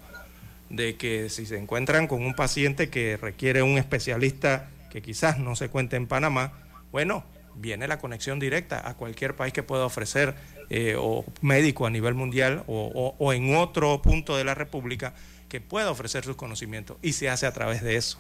de 0.70 0.97
que 0.97 1.28
si 1.28 1.45
se 1.45 1.59
encuentran 1.59 2.07
con 2.07 2.24
un 2.24 2.34
paciente 2.34 2.89
que 2.89 3.16
requiere 3.16 3.62
un 3.62 3.76
especialista 3.76 4.70
que 4.91 5.03
quizás 5.03 5.39
no 5.39 5.55
se 5.55 5.68
cuente 5.68 5.97
en 5.97 6.07
Panamá, 6.07 6.53
bueno, 6.93 7.24
viene 7.55 7.89
la 7.89 7.99
conexión 7.99 8.39
directa 8.39 8.89
a 8.89 8.95
cualquier 8.95 9.37
país 9.37 9.53
que 9.53 9.62
pueda 9.62 9.84
ofrecer 9.84 10.34
eh, 10.71 10.97
o 10.99 11.25
médico 11.43 11.87
a 11.87 11.91
nivel 11.91 12.14
mundial 12.14 12.64
o, 12.67 13.33
en 13.33 13.55
otro 13.55 14.03
punto 14.03 14.37
de 14.37 14.45
la 14.45 14.55
República 14.55 15.14
que 15.49 15.61
pueda 15.61 15.91
ofrecer 15.91 16.25
sus 16.25 16.37
conocimientos 16.37 16.97
y 17.03 17.12
se 17.12 17.29
hace 17.29 17.47
a 17.47 17.53
través 17.53 17.83
de 17.83 17.97
eso, 17.97 18.19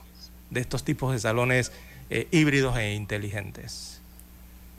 de 0.50 0.60
estos 0.60 0.84
tipos 0.84 1.12
de 1.12 1.18
salones 1.18 1.72
eh, 2.10 2.28
híbridos 2.30 2.76
e 2.76 2.94
inteligentes. 2.94 4.00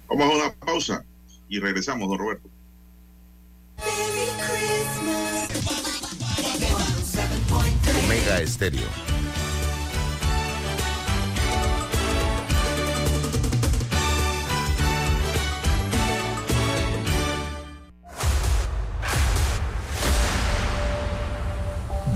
Vamos 0.08 0.32
a 0.32 0.46
una 0.46 0.54
pausa 0.54 1.04
y 1.50 1.60
regresamos, 1.60 2.08
don 2.10 2.20
Roberto. 2.20 2.50
Omega 8.06 8.42
Estéreo. 8.42 9.17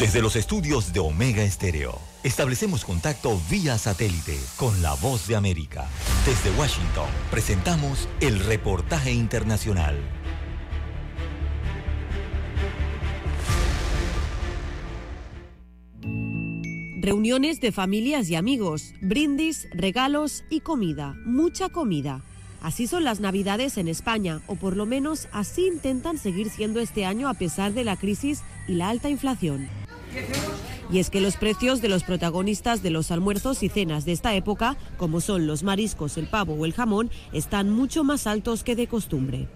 Desde 0.02 0.20
los 0.20 0.36
estudios 0.36 0.93
de 0.93 0.99
Omega 0.99 1.43
Estéreo, 1.43 1.95
establecemos 2.24 2.86
contacto 2.86 3.39
vía 3.52 3.78
satélite 3.78 4.36
con 4.58 4.82
la 4.82 4.95
voz 4.95 5.28
de 5.28 5.36
América. 5.36 5.88
Desde 6.26 6.49
Washington, 6.60 7.06
presentamos 7.30 8.10
el 8.20 8.39
reportaje 8.39 9.12
internacional. 9.12 9.95
Reuniones 16.99 17.62
de 17.62 17.72
familias 17.72 18.28
y 18.32 18.36
amigos, 18.36 18.95
brindis, 19.02 19.68
regalos 19.72 20.43
y 20.49 20.62
comida, 20.62 21.14
mucha 21.26 21.70
comida. 21.70 22.24
Así 22.60 22.88
son 22.88 23.04
las 23.04 23.20
Navidades 23.20 23.78
en 23.78 23.88
España, 23.88 24.41
o 24.47 24.56
por 24.56 24.78
lo 24.78 24.88
menos 24.88 25.28
así 25.32 25.68
intentan 25.68 26.18
seguir 26.18 26.49
siendo 26.49 26.80
este 26.80 27.06
año 27.06 27.30
a 27.30 27.36
pesar 27.36 27.74
de 27.74 27.84
la 27.84 27.97
crisis 27.97 28.41
y 28.68 28.74
la 28.74 28.89
alta 28.89 29.08
inflación. 29.08 29.70
Y 30.91 30.99
es 30.99 31.09
que 31.09 31.22
los 31.22 31.38
precios 31.38 31.82
de 31.82 31.88
los 31.89 32.03
protagonistas 32.03 32.84
de 32.84 32.89
los 32.89 33.12
almuerzos 33.12 33.64
y 33.64 33.70
cenas 33.70 34.03
de 34.03 34.12
esta 34.12 34.36
época, 34.36 34.76
como 34.97 35.22
son 35.22 35.47
los 35.47 35.64
mariscos, 35.64 36.18
el 36.18 36.28
pavo 36.28 36.53
o 36.53 36.66
el 36.66 36.74
jamón, 36.74 37.09
están 37.32 37.70
mucho 37.70 38.03
más 38.03 38.28
altos 38.28 38.64
que 38.64 38.76
de 38.76 38.88
costumbre. 38.88 39.47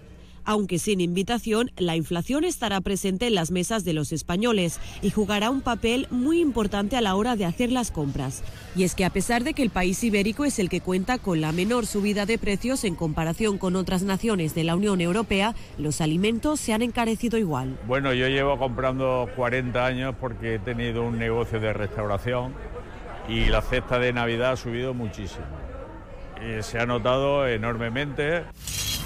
Aunque 0.48 0.78
sin 0.78 1.00
invitación, 1.00 1.72
la 1.76 1.96
inflación 1.96 2.44
estará 2.44 2.80
presente 2.80 3.26
en 3.26 3.34
las 3.34 3.50
mesas 3.50 3.84
de 3.84 3.92
los 3.92 4.12
españoles 4.12 4.78
y 5.02 5.10
jugará 5.10 5.50
un 5.50 5.60
papel 5.60 6.06
muy 6.12 6.40
importante 6.40 6.96
a 6.96 7.00
la 7.00 7.16
hora 7.16 7.34
de 7.34 7.44
hacer 7.44 7.72
las 7.72 7.90
compras. 7.90 8.44
Y 8.76 8.84
es 8.84 8.94
que 8.94 9.04
a 9.04 9.10
pesar 9.10 9.42
de 9.42 9.54
que 9.54 9.62
el 9.62 9.70
país 9.70 10.04
ibérico 10.04 10.44
es 10.44 10.60
el 10.60 10.68
que 10.68 10.80
cuenta 10.80 11.18
con 11.18 11.40
la 11.40 11.50
menor 11.50 11.84
subida 11.84 12.26
de 12.26 12.38
precios 12.38 12.84
en 12.84 12.94
comparación 12.94 13.58
con 13.58 13.74
otras 13.74 14.04
naciones 14.04 14.54
de 14.54 14.62
la 14.62 14.76
Unión 14.76 15.00
Europea, 15.00 15.56
los 15.78 16.00
alimentos 16.00 16.60
se 16.60 16.72
han 16.72 16.82
encarecido 16.82 17.38
igual. 17.38 17.76
Bueno, 17.88 18.14
yo 18.14 18.28
llevo 18.28 18.56
comprando 18.56 19.28
40 19.34 19.84
años 19.84 20.14
porque 20.20 20.54
he 20.54 20.58
tenido 20.60 21.02
un 21.02 21.18
negocio 21.18 21.58
de 21.58 21.72
restauración 21.72 22.54
y 23.28 23.46
la 23.46 23.62
cesta 23.62 23.98
de 23.98 24.12
Navidad 24.12 24.52
ha 24.52 24.56
subido 24.56 24.94
muchísimo. 24.94 25.65
Se 26.62 26.78
ha 26.78 26.86
notado 26.86 27.46
enormemente. 27.46 28.44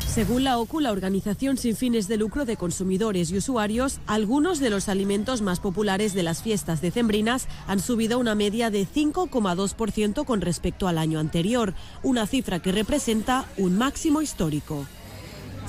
Según 0.06 0.42
la 0.42 0.58
OCU, 0.58 0.80
la 0.80 0.90
organización 0.90 1.56
sin 1.56 1.76
fines 1.76 2.08
de 2.08 2.16
lucro 2.16 2.44
de 2.44 2.56
consumidores 2.56 3.30
y 3.30 3.36
usuarios, 3.36 4.00
algunos 4.08 4.58
de 4.58 4.68
los 4.68 4.88
alimentos 4.88 5.40
más 5.40 5.60
populares 5.60 6.14
de 6.14 6.24
las 6.24 6.42
fiestas 6.42 6.80
decembrinas 6.80 7.46
han 7.68 7.78
subido 7.78 8.18
una 8.18 8.34
media 8.34 8.70
de 8.70 8.88
5,2% 8.88 10.24
con 10.24 10.40
respecto 10.40 10.88
al 10.88 10.98
año 10.98 11.20
anterior, 11.20 11.74
una 12.02 12.26
cifra 12.26 12.58
que 12.58 12.72
representa 12.72 13.44
un 13.56 13.78
máximo 13.78 14.20
histórico. 14.20 14.84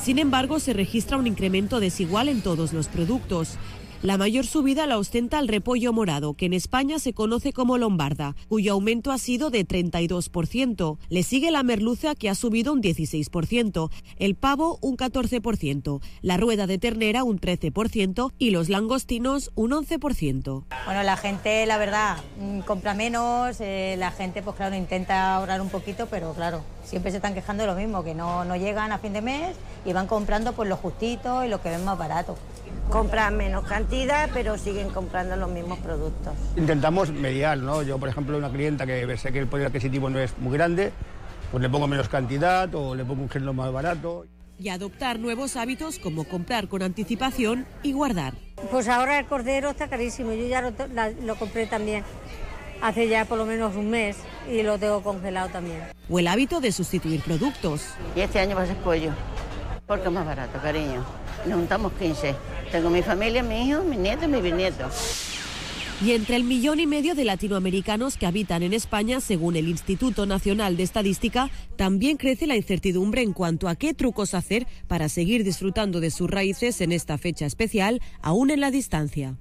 Sin 0.03 0.17
embargo, 0.17 0.59
se 0.59 0.73
registra 0.73 1.17
un 1.17 1.27
incremento 1.27 1.79
desigual 1.79 2.27
en 2.27 2.41
todos 2.41 2.73
los 2.73 2.87
productos. 2.87 3.59
La 4.03 4.17
mayor 4.17 4.47
subida 4.47 4.87
la 4.87 4.97
ostenta 4.97 5.37
el 5.37 5.47
repollo 5.47 5.93
morado, 5.93 6.33
que 6.33 6.47
en 6.47 6.53
España 6.53 6.97
se 6.97 7.13
conoce 7.13 7.53
como 7.53 7.77
lombarda, 7.77 8.35
cuyo 8.47 8.73
aumento 8.73 9.11
ha 9.11 9.19
sido 9.19 9.51
de 9.51 9.63
32%. 9.63 10.97
Le 11.09 11.21
sigue 11.21 11.51
la 11.51 11.61
merluza, 11.61 12.15
que 12.15 12.27
ha 12.27 12.33
subido 12.33 12.73
un 12.73 12.81
16%, 12.81 13.91
el 14.17 14.33
pavo 14.33 14.79
un 14.81 14.97
14%, 14.97 16.01
la 16.23 16.37
rueda 16.37 16.65
de 16.65 16.79
ternera 16.79 17.23
un 17.23 17.39
13% 17.39 18.33
y 18.39 18.49
los 18.49 18.69
langostinos 18.69 19.51
un 19.53 19.69
11%. 19.69 20.63
Bueno, 20.85 21.03
la 21.03 21.15
gente, 21.15 21.67
la 21.67 21.77
verdad, 21.77 22.17
mm, 22.39 22.61
compra 22.61 22.95
menos, 22.95 23.57
eh, 23.59 23.97
la 23.99 24.09
gente, 24.09 24.41
pues 24.41 24.55
claro, 24.55 24.75
intenta 24.75 25.35
ahorrar 25.35 25.61
un 25.61 25.69
poquito, 25.69 26.07
pero 26.07 26.33
claro, 26.33 26.63
siempre 26.83 27.11
se 27.11 27.17
están 27.17 27.33
quejando 27.33 27.63
de 27.63 27.67
lo 27.67 27.75
mismo, 27.75 28.03
que 28.03 28.13
no, 28.13 28.45
no 28.45 28.55
llegan 28.55 28.91
a 28.91 28.97
fin 28.97 29.13
de 29.13 29.21
mes 29.21 29.55
y 29.85 29.93
van 29.93 30.07
comprando 30.07 30.53
pues 30.53 30.69
lo 30.69 30.77
justito 30.77 31.43
y 31.43 31.47
lo 31.47 31.61
que 31.61 31.69
ven 31.69 31.83
más 31.85 31.97
barato 31.97 32.35
compran 32.91 33.37
menos 33.37 33.63
cantidad, 33.65 34.29
pero 34.33 34.57
siguen 34.57 34.89
comprando 34.89 35.35
los 35.37 35.49
mismos 35.49 35.79
productos. 35.79 36.33
Intentamos 36.57 37.09
mediar, 37.09 37.57
¿no? 37.57 37.81
Yo, 37.83 37.97
por 37.97 38.09
ejemplo, 38.09 38.37
una 38.37 38.49
clienta 38.49 38.85
que 38.85 39.17
sé 39.17 39.31
que 39.31 39.39
el 39.39 39.47
poder 39.47 39.67
adquisitivo 39.67 40.09
no 40.09 40.19
es 40.19 40.37
muy 40.37 40.53
grande, 40.53 40.91
pues 41.51 41.61
le 41.61 41.69
pongo 41.69 41.87
menos 41.87 42.09
cantidad 42.09 42.73
o 42.75 42.93
le 42.93 43.05
pongo 43.05 43.23
un 43.23 43.29
género 43.29 43.53
más 43.53 43.71
barato. 43.71 44.25
Y 44.59 44.69
adoptar 44.69 45.19
nuevos 45.19 45.55
hábitos 45.55 45.97
como 45.97 46.25
comprar 46.25 46.67
con 46.67 46.83
anticipación 46.83 47.65
y 47.81 47.93
guardar. 47.93 48.35
Pues 48.69 48.87
ahora 48.89 49.17
el 49.17 49.25
cordero 49.25 49.69
está 49.69 49.87
carísimo, 49.87 50.33
yo 50.33 50.45
ya 50.45 50.61
lo, 50.61 50.71
lo 51.23 51.35
compré 51.35 51.65
también 51.65 52.03
hace 52.81 53.07
ya 53.07 53.25
por 53.25 53.37
lo 53.37 53.45
menos 53.45 53.75
un 53.75 53.89
mes 53.89 54.17
y 54.51 54.63
lo 54.63 54.77
tengo 54.77 55.01
congelado 55.01 55.49
también. 55.49 55.81
O 56.09 56.19
el 56.19 56.27
hábito 56.27 56.59
de 56.59 56.71
sustituir 56.71 57.21
productos. 57.21 57.85
Y 58.15 58.21
este 58.21 58.39
año 58.39 58.55
va 58.55 58.63
a 58.63 58.67
ser 58.67 58.77
pollo, 58.77 59.11
porque 59.87 60.07
es 60.07 60.11
más 60.11 60.25
barato, 60.25 60.59
cariño. 60.61 61.05
Nos 61.45 61.59
juntamos 61.59 61.93
15. 61.93 62.35
Tengo 62.71 62.89
mi 62.89 63.01
familia, 63.01 63.43
mi 63.43 63.67
hijo, 63.67 63.83
mi 63.83 63.97
nieto 63.97 64.25
y 64.25 64.27
mi 64.27 64.41
bisnieto. 64.41 64.89
Y 66.03 66.13
entre 66.13 66.35
el 66.35 66.43
millón 66.43 66.79
y 66.79 66.87
medio 66.87 67.13
de 67.13 67.23
latinoamericanos 67.23 68.17
que 68.17 68.25
habitan 68.25 68.63
en 68.63 68.73
España, 68.73 69.19
según 69.19 69.55
el 69.55 69.67
Instituto 69.67 70.25
Nacional 70.25 70.75
de 70.75 70.81
Estadística, 70.81 71.51
también 71.75 72.17
crece 72.17 72.47
la 72.47 72.55
incertidumbre 72.55 73.21
en 73.21 73.33
cuanto 73.33 73.67
a 73.67 73.75
qué 73.75 73.93
trucos 73.93 74.33
hacer 74.33 74.65
para 74.87 75.09
seguir 75.09 75.43
disfrutando 75.43 75.99
de 75.99 76.09
sus 76.09 76.27
raíces 76.27 76.81
en 76.81 76.91
esta 76.91 77.19
fecha 77.19 77.45
especial, 77.45 78.01
aún 78.23 78.49
en 78.49 78.61
la 78.61 78.71
distancia. 78.71 79.37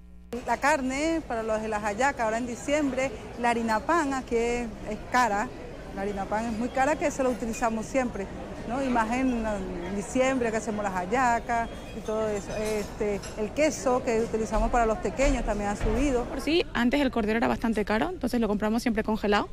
La 0.47 0.59
carne, 0.59 1.23
para 1.27 1.43
los 1.43 1.61
de 1.61 1.67
las 1.67 1.83
hallacas, 1.83 2.21
ahora 2.21 2.39
en 2.39 2.47
diciembre, 2.47 3.11
la 3.41 3.51
harina 3.51 3.81
pan, 3.81 4.15
aquí 4.15 4.37
es, 4.37 4.69
cara, 5.11 5.49
la 5.97 6.03
harina 6.03 6.25
pan 6.25 6.45
es 6.45 6.53
muy 6.53 6.69
cara 6.69 6.95
que 6.95 7.11
se 7.11 7.25
lo 7.25 7.31
utilizamos 7.31 7.85
siempre. 7.85 8.29
¿no? 8.69 8.81
Imagen 8.81 9.45
en 9.45 9.97
diciembre 9.97 10.53
que 10.53 10.59
hacemos 10.59 10.85
las 10.85 10.93
hallacas 10.93 11.69
y 11.99 12.01
todo 12.03 12.29
eso. 12.29 12.55
Este, 12.55 13.21
el 13.39 13.51
queso 13.51 14.05
que 14.05 14.21
utilizamos 14.21 14.71
para 14.71 14.87
los 14.87 14.99
pequeños 14.99 15.45
también 15.45 15.71
ha 15.71 15.75
subido. 15.75 16.23
Por 16.25 16.41
sí, 16.41 16.65
antes 16.75 17.01
el 17.01 17.11
cordero 17.11 17.39
era 17.39 17.49
bastante 17.49 17.85
caro, 17.85 18.09
entonces 18.09 18.41
lo 18.41 18.47
compramos 18.47 18.83
siempre 18.83 19.03
congelado. 19.03 19.49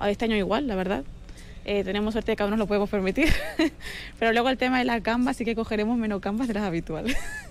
Este 0.00 0.26
año 0.26 0.36
igual, 0.36 0.68
la 0.68 0.76
verdad. 0.76 1.02
Eh, 1.64 1.82
tenemos 1.82 2.14
suerte 2.14 2.32
de 2.32 2.36
que 2.36 2.42
aún 2.44 2.50
nos 2.50 2.58
lo 2.60 2.68
podemos 2.68 2.88
permitir. 2.88 3.32
Pero 4.20 4.32
luego 4.32 4.48
el 4.48 4.58
tema 4.58 4.78
de 4.78 4.84
las 4.84 5.02
gambas 5.02 5.36
sí 5.36 5.44
que 5.44 5.56
cogeremos 5.56 5.98
menos 5.98 6.20
gambas 6.20 6.46
de 6.46 6.54
las 6.54 6.62
habituales. 6.62 7.16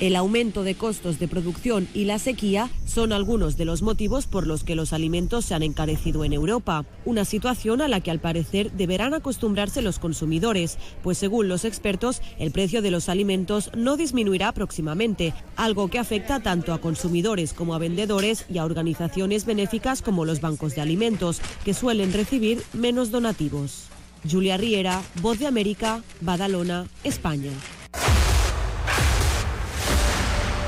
El 0.00 0.16
aumento 0.16 0.64
de 0.64 0.74
costos 0.74 1.18
de 1.18 1.28
producción 1.28 1.88
y 1.94 2.04
la 2.04 2.18
sequía 2.18 2.68
son 2.84 3.12
algunos 3.12 3.56
de 3.56 3.64
los 3.64 3.80
motivos 3.80 4.26
por 4.26 4.46
los 4.46 4.64
que 4.64 4.74
los 4.74 4.92
alimentos 4.92 5.44
se 5.44 5.54
han 5.54 5.62
encarecido 5.62 6.24
en 6.24 6.32
Europa, 6.32 6.84
una 7.04 7.24
situación 7.24 7.80
a 7.80 7.88
la 7.88 8.00
que 8.00 8.10
al 8.10 8.20
parecer 8.20 8.72
deberán 8.72 9.14
acostumbrarse 9.14 9.82
los 9.82 9.98
consumidores, 9.98 10.78
pues 11.02 11.18
según 11.18 11.48
los 11.48 11.64
expertos 11.64 12.22
el 12.38 12.50
precio 12.50 12.82
de 12.82 12.90
los 12.90 13.08
alimentos 13.08 13.70
no 13.76 13.96
disminuirá 13.96 14.52
próximamente, 14.52 15.32
algo 15.56 15.88
que 15.88 15.98
afecta 15.98 16.40
tanto 16.40 16.72
a 16.72 16.80
consumidores 16.80 17.52
como 17.52 17.74
a 17.74 17.78
vendedores 17.78 18.46
y 18.52 18.58
a 18.58 18.64
organizaciones 18.64 19.46
benéficas 19.46 20.02
como 20.02 20.24
los 20.24 20.40
bancos 20.40 20.74
de 20.74 20.82
alimentos, 20.82 21.40
que 21.64 21.74
suelen 21.74 22.12
recibir 22.12 22.62
menos 22.72 23.10
donativos. 23.10 23.84
Julia 24.28 24.56
Riera, 24.56 25.02
Voz 25.20 25.38
de 25.38 25.46
América, 25.46 26.02
Badalona, 26.20 26.86
España. 27.04 27.52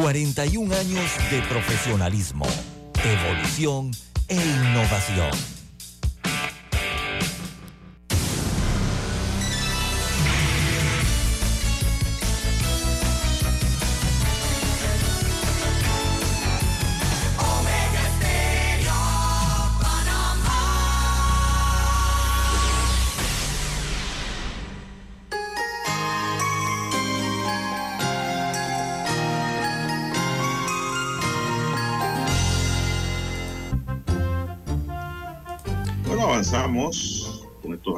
41 0.00 0.74
años 0.74 1.10
de 1.30 1.42
profesionalismo, 1.42 2.46
evolución 3.04 3.90
e 4.28 4.34
innovación. 4.34 5.59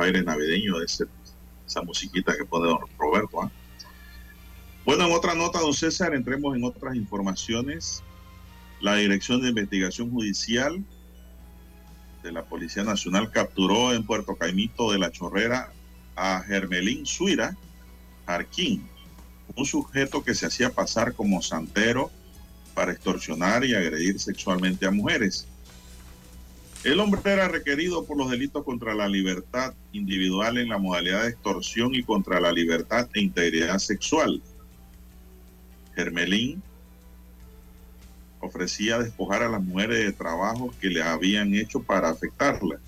Aires 0.02 0.24
navideños 0.24 0.78
de 0.78 1.06
esa 1.66 1.82
musiquita 1.82 2.36
que 2.36 2.44
pone 2.44 2.68
don 2.68 2.78
Roberto. 2.98 3.42
¿ah? 3.42 3.50
Bueno, 4.84 5.06
en 5.06 5.12
otra 5.12 5.34
nota, 5.34 5.60
don 5.60 5.74
César, 5.74 6.14
entremos 6.14 6.56
en 6.56 6.64
otras 6.64 6.96
informaciones. 6.96 8.02
La 8.80 8.96
Dirección 8.96 9.40
de 9.40 9.50
Investigación 9.50 10.10
Judicial 10.10 10.84
de 12.22 12.32
la 12.32 12.44
Policía 12.44 12.84
Nacional 12.84 13.30
capturó 13.30 13.92
en 13.92 14.04
Puerto 14.04 14.36
Caimito 14.36 14.90
de 14.92 14.98
la 14.98 15.10
Chorrera 15.10 15.72
a 16.16 16.40
Germelín 16.40 17.06
Suira 17.06 17.56
Arquín, 18.26 18.88
un 19.56 19.66
sujeto 19.66 20.22
que 20.22 20.34
se 20.34 20.46
hacía 20.46 20.70
pasar 20.70 21.14
como 21.14 21.42
santero 21.42 22.10
para 22.74 22.92
extorsionar 22.92 23.64
y 23.64 23.74
agredir 23.74 24.18
sexualmente 24.18 24.86
a 24.86 24.90
mujeres. 24.90 25.46
El 26.84 26.98
hombre 26.98 27.20
era 27.24 27.46
requerido 27.46 28.04
por 28.04 28.16
los 28.16 28.28
delitos 28.28 28.64
contra 28.64 28.92
la 28.92 29.06
libertad 29.06 29.72
individual 29.92 30.58
en 30.58 30.68
la 30.68 30.78
modalidad 30.78 31.22
de 31.22 31.28
extorsión 31.28 31.94
y 31.94 32.02
contra 32.02 32.40
la 32.40 32.50
libertad 32.50 33.08
e 33.14 33.20
integridad 33.20 33.78
sexual. 33.78 34.42
Germelín 35.94 36.60
ofrecía 38.40 38.98
despojar 38.98 39.44
a 39.44 39.48
las 39.48 39.62
mujeres 39.62 40.04
de 40.04 40.12
trabajo 40.12 40.74
que 40.80 40.88
le 40.88 41.02
habían 41.02 41.54
hecho 41.54 41.80
para 41.84 42.08
afectarlas. 42.08 42.80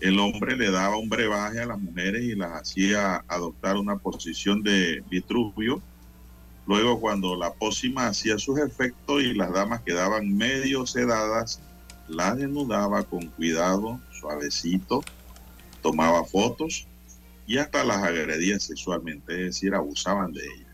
El 0.00 0.18
hombre 0.20 0.56
le 0.56 0.70
daba 0.70 0.96
un 0.96 1.10
brebaje 1.10 1.60
a 1.60 1.66
las 1.66 1.78
mujeres 1.78 2.22
y 2.24 2.34
las 2.34 2.62
hacía 2.62 3.24
adoptar 3.28 3.76
una 3.76 3.96
posición 3.96 4.62
de 4.62 5.04
vitruvio. 5.10 5.82
Luego, 6.66 6.98
cuando 6.98 7.36
la 7.36 7.52
pócima 7.52 8.06
hacía 8.06 8.38
sus 8.38 8.58
efectos 8.58 9.22
y 9.22 9.34
las 9.34 9.52
damas 9.52 9.82
quedaban 9.82 10.34
medio 10.34 10.86
sedadas, 10.86 11.60
las 12.08 12.36
desnudaba 12.36 13.02
con 13.04 13.26
cuidado, 13.28 14.00
suavecito, 14.12 15.02
tomaba 15.82 16.24
fotos 16.24 16.86
y 17.46 17.58
hasta 17.58 17.84
las 17.84 17.98
agredía 18.02 18.58
sexualmente, 18.60 19.32
es 19.34 19.46
decir, 19.54 19.74
abusaban 19.74 20.32
de 20.32 20.44
ellas. 20.44 20.68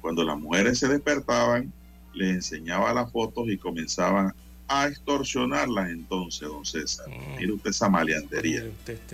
Cuando 0.00 0.24
las 0.24 0.38
mujeres 0.38 0.78
se 0.78 0.88
despertaban, 0.88 1.72
les 2.14 2.34
enseñaba 2.34 2.92
las 2.92 3.10
fotos 3.10 3.48
y 3.48 3.56
comenzaban 3.56 4.34
a 4.68 4.86
extorsionarlas 4.88 5.90
entonces, 5.90 6.48
don 6.48 6.64
César. 6.64 7.06
Mire 7.38 7.52
usted 7.52 7.70
esa 7.70 7.88
maleantería. 7.88 8.60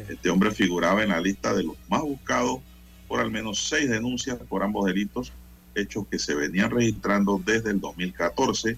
Este 0.09 0.31
hombre 0.31 0.51
figuraba 0.51 1.03
en 1.03 1.11
la 1.11 1.21
lista 1.21 1.53
de 1.55 1.65
los 1.65 1.77
más 1.89 2.03
buscados 2.03 2.61
por 3.07 3.21
al 3.21 3.31
menos 3.31 3.69
seis 3.69 3.89
denuncias 3.89 4.37
por 4.49 4.63
ambos 4.63 4.87
delitos, 4.87 5.33
hechos 5.75 6.07
que 6.11 6.19
se 6.19 6.35
venían 6.35 6.71
registrando 6.71 7.41
desde 7.45 7.71
el 7.71 7.81
2014, 7.81 8.77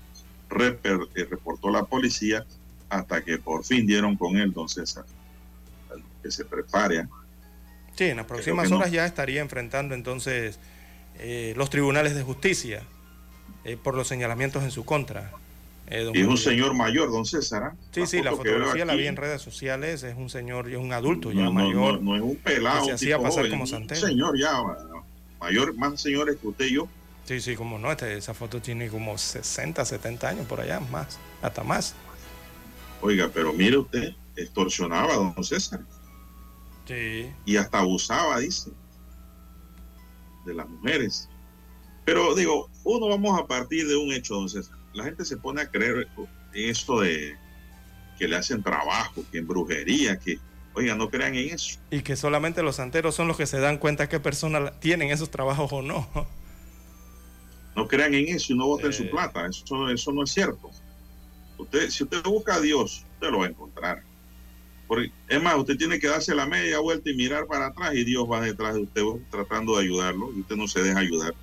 reper- 0.48 1.08
eh, 1.14 1.24
reportó 1.28 1.70
la 1.70 1.84
policía, 1.84 2.44
hasta 2.90 3.22
que 3.22 3.38
por 3.38 3.64
fin 3.64 3.86
dieron 3.86 4.16
con 4.16 4.36
él, 4.36 4.52
don 4.52 4.68
César. 4.68 5.04
Que 6.22 6.30
se 6.30 6.44
prepare. 6.44 7.06
Sí, 7.96 8.04
en 8.04 8.18
las 8.18 8.26
próximas 8.26 8.68
no. 8.70 8.76
horas 8.78 8.92
ya 8.92 9.06
estaría 9.06 9.40
enfrentando 9.40 9.94
entonces 9.94 10.58
eh, 11.18 11.54
los 11.56 11.70
tribunales 11.70 12.14
de 12.14 12.22
justicia 12.22 12.82
eh, 13.64 13.76
por 13.82 13.94
los 13.94 14.08
señalamientos 14.08 14.62
en 14.64 14.70
su 14.70 14.84
contra. 14.84 15.30
eh, 15.86 16.02
don 16.04 16.14
Y 16.16 16.20
es 16.20 16.26
un 16.26 16.36
señor 16.38 16.74
mayor, 16.74 17.10
don 17.10 17.24
César. 17.24 17.62
¿ah? 17.64 17.74
Sí, 17.92 18.06
sí, 18.06 18.22
la 18.22 18.30
foto 18.30 18.42
fotografía 18.44 18.84
la 18.84 18.94
vi 18.94 19.06
en 19.06 19.16
redes 19.16 19.40
sociales, 19.42 20.02
es 20.02 20.16
un 20.16 20.30
señor, 20.30 20.68
es 20.70 20.76
un 20.78 20.92
adulto 20.92 21.32
ya 21.32 21.42
no, 21.44 21.52
mayor. 21.52 22.00
no, 22.02 22.16
es 22.16 22.22
un 22.22 22.36
pelado. 22.36 22.78
que 22.80 22.84
se 22.84 22.90
un 22.90 22.94
hacía 22.94 23.18
pasar 23.18 23.38
joven, 23.44 23.50
como 23.50 23.62
un 23.64 23.68
santero. 23.68 24.00
señor 24.06 24.38
ya, 24.38 24.52
mayor, 25.40 25.74
más 25.76 26.00
señores 26.00 26.36
que 26.40 26.46
usted 26.48 26.66
y 26.66 26.74
yo. 26.74 26.88
Sí, 27.24 27.40
sí, 27.40 27.54
como 27.54 27.78
no, 27.78 27.92
este- 27.92 28.16
esa 28.16 28.34
foto 28.34 28.60
tiene 28.60 28.88
como 28.88 29.16
60, 29.16 29.84
70 29.84 30.28
años 30.28 30.46
por 30.46 30.60
allá, 30.60 30.80
más, 30.80 31.18
hasta 31.42 31.62
más. 31.62 31.94
Oiga, 33.02 33.30
pero 33.32 33.52
mire 33.52 33.78
usted, 33.78 34.14
extorsionaba 34.36 35.12
a 35.12 35.16
don 35.16 35.44
César 35.44 35.80
Sí. 36.86 37.30
y 37.44 37.56
hasta 37.56 37.78
abusaba, 37.78 38.38
dice, 38.40 38.70
de 40.44 40.54
las 40.54 40.68
mujeres. 40.68 41.28
Pero 42.04 42.34
digo, 42.34 42.68
uno 42.84 43.08
vamos 43.08 43.38
a 43.38 43.46
partir 43.46 43.86
de 43.86 43.96
un 43.96 44.12
hecho, 44.12 44.34
don 44.34 44.48
César. 44.48 44.76
La 44.92 45.04
gente 45.04 45.24
se 45.24 45.36
pone 45.36 45.62
a 45.62 45.70
creer 45.70 46.08
en 46.52 46.70
esto 46.70 47.00
de 47.00 47.36
que 48.18 48.26
le 48.28 48.36
hacen 48.36 48.62
trabajo, 48.62 49.22
que 49.30 49.38
en 49.38 49.46
brujería, 49.46 50.18
que, 50.18 50.38
oiga, 50.74 50.94
no 50.96 51.08
crean 51.08 51.34
en 51.36 51.54
eso. 51.54 51.78
Y 51.90 52.02
que 52.02 52.16
solamente 52.16 52.62
los 52.62 52.76
santeros 52.76 53.14
son 53.14 53.28
los 53.28 53.36
que 53.36 53.46
se 53.46 53.60
dan 53.60 53.78
cuenta 53.78 54.08
qué 54.08 54.18
personas 54.20 54.78
tienen 54.80 55.10
esos 55.10 55.30
trabajos 55.30 55.72
o 55.72 55.82
no. 55.82 56.08
No 57.76 57.86
crean 57.86 58.12
en 58.14 58.28
eso 58.34 58.52
y 58.52 58.58
no 58.58 58.66
voten 58.66 58.92
su 58.92 59.08
plata. 59.08 59.46
Eso, 59.46 59.88
eso 59.88 60.12
no 60.12 60.24
es 60.24 60.32
cierto. 60.32 60.70
Usted, 61.60 61.90
si 61.90 62.04
usted 62.04 62.22
busca 62.22 62.54
a 62.54 62.60
Dios, 62.60 63.04
usted 63.14 63.30
lo 63.30 63.40
va 63.40 63.46
a 63.46 63.50
encontrar. 63.50 64.02
Porque, 64.86 65.12
es 65.28 65.42
más, 65.42 65.56
usted 65.56 65.76
tiene 65.76 65.98
que 66.00 66.08
darse 66.08 66.34
la 66.34 66.46
media 66.46 66.80
vuelta 66.80 67.10
y 67.10 67.14
mirar 67.14 67.46
para 67.46 67.66
atrás 67.66 67.94
y 67.94 68.04
Dios 68.04 68.28
va 68.30 68.40
detrás 68.40 68.74
de 68.74 68.80
usted 68.80 69.02
tratando 69.30 69.76
de 69.76 69.84
ayudarlo 69.84 70.32
y 70.34 70.40
usted 70.40 70.56
no 70.56 70.66
se 70.66 70.82
deja 70.82 70.98
ayudar. 70.98 71.34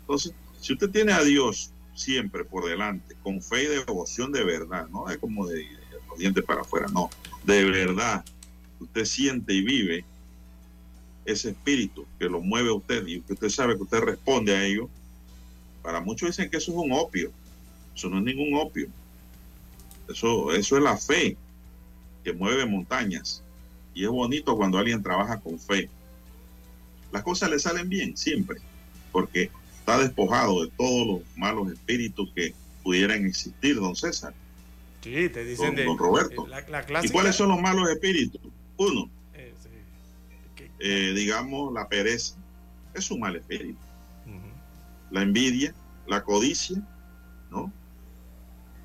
Entonces, 0.00 0.34
si 0.60 0.72
usted 0.72 0.90
tiene 0.90 1.12
a 1.12 1.22
Dios 1.22 1.70
siempre 1.94 2.44
por 2.44 2.68
delante, 2.68 3.14
con 3.22 3.40
fe 3.40 3.64
y 3.64 3.66
devoción 3.66 4.32
de 4.32 4.42
verdad, 4.42 4.88
no 4.88 5.08
es 5.08 5.18
como 5.18 5.46
de, 5.46 5.58
de 5.58 5.76
los 6.08 6.18
dientes 6.18 6.44
para 6.44 6.62
afuera, 6.62 6.86
no, 6.92 7.10
de 7.44 7.64
verdad, 7.64 8.24
usted 8.80 9.04
siente 9.04 9.52
y 9.54 9.62
vive 9.62 10.04
ese 11.24 11.50
espíritu 11.50 12.06
que 12.18 12.28
lo 12.28 12.40
mueve 12.40 12.70
a 12.70 12.74
usted 12.74 13.06
y 13.06 13.20
que 13.20 13.34
usted 13.34 13.48
sabe 13.48 13.76
que 13.76 13.82
usted 13.82 14.00
responde 14.00 14.56
a 14.56 14.64
ello. 14.64 14.88
Para 15.82 16.00
muchos 16.00 16.30
dicen 16.30 16.50
que 16.50 16.56
eso 16.56 16.72
es 16.72 16.78
un 16.78 16.92
opio. 16.92 17.30
Eso 17.94 18.08
no 18.08 18.18
es 18.18 18.24
ningún 18.24 18.58
opio. 18.58 18.88
Eso, 20.10 20.52
eso 20.52 20.76
es 20.76 20.82
la 20.82 20.96
fe 20.96 21.36
que 22.24 22.32
mueve 22.32 22.66
montañas. 22.66 23.42
Y 23.94 24.04
es 24.04 24.10
bonito 24.10 24.56
cuando 24.56 24.78
alguien 24.78 25.02
trabaja 25.02 25.40
con 25.40 25.58
fe. 25.58 25.88
Las 27.12 27.22
cosas 27.22 27.50
le 27.50 27.58
salen 27.58 27.88
bien 27.88 28.16
siempre, 28.16 28.58
porque 29.10 29.50
está 29.80 29.98
despojado 29.98 30.64
de 30.64 30.70
todos 30.76 31.06
los 31.06 31.36
malos 31.36 31.72
espíritus 31.72 32.30
que 32.34 32.54
pudieran 32.82 33.24
existir, 33.26 33.76
don 33.76 33.96
César. 33.96 34.32
Sí, 35.02 35.28
te 35.30 35.44
dicen 35.44 35.66
Don, 35.68 35.76
de. 35.76 35.84
don 35.84 35.98
Roberto. 35.98 36.46
La, 36.46 36.60
la 36.68 37.04
¿Y 37.04 37.08
cuáles 37.08 37.34
son 37.34 37.48
los 37.48 37.60
malos 37.60 37.88
espíritus? 37.90 38.40
Uno, 38.76 39.10
Eh, 39.34 39.52
sí. 39.62 40.64
eh, 40.78 41.12
digamos, 41.14 41.72
la 41.72 41.88
pereza. 41.88 42.36
Es 42.94 43.10
un 43.10 43.20
mal 43.20 43.36
espíritu. 43.36 43.78
La 45.10 45.22
envidia, 45.22 45.74
la 46.06 46.22
codicia, 46.22 46.80
¿no? 47.50 47.72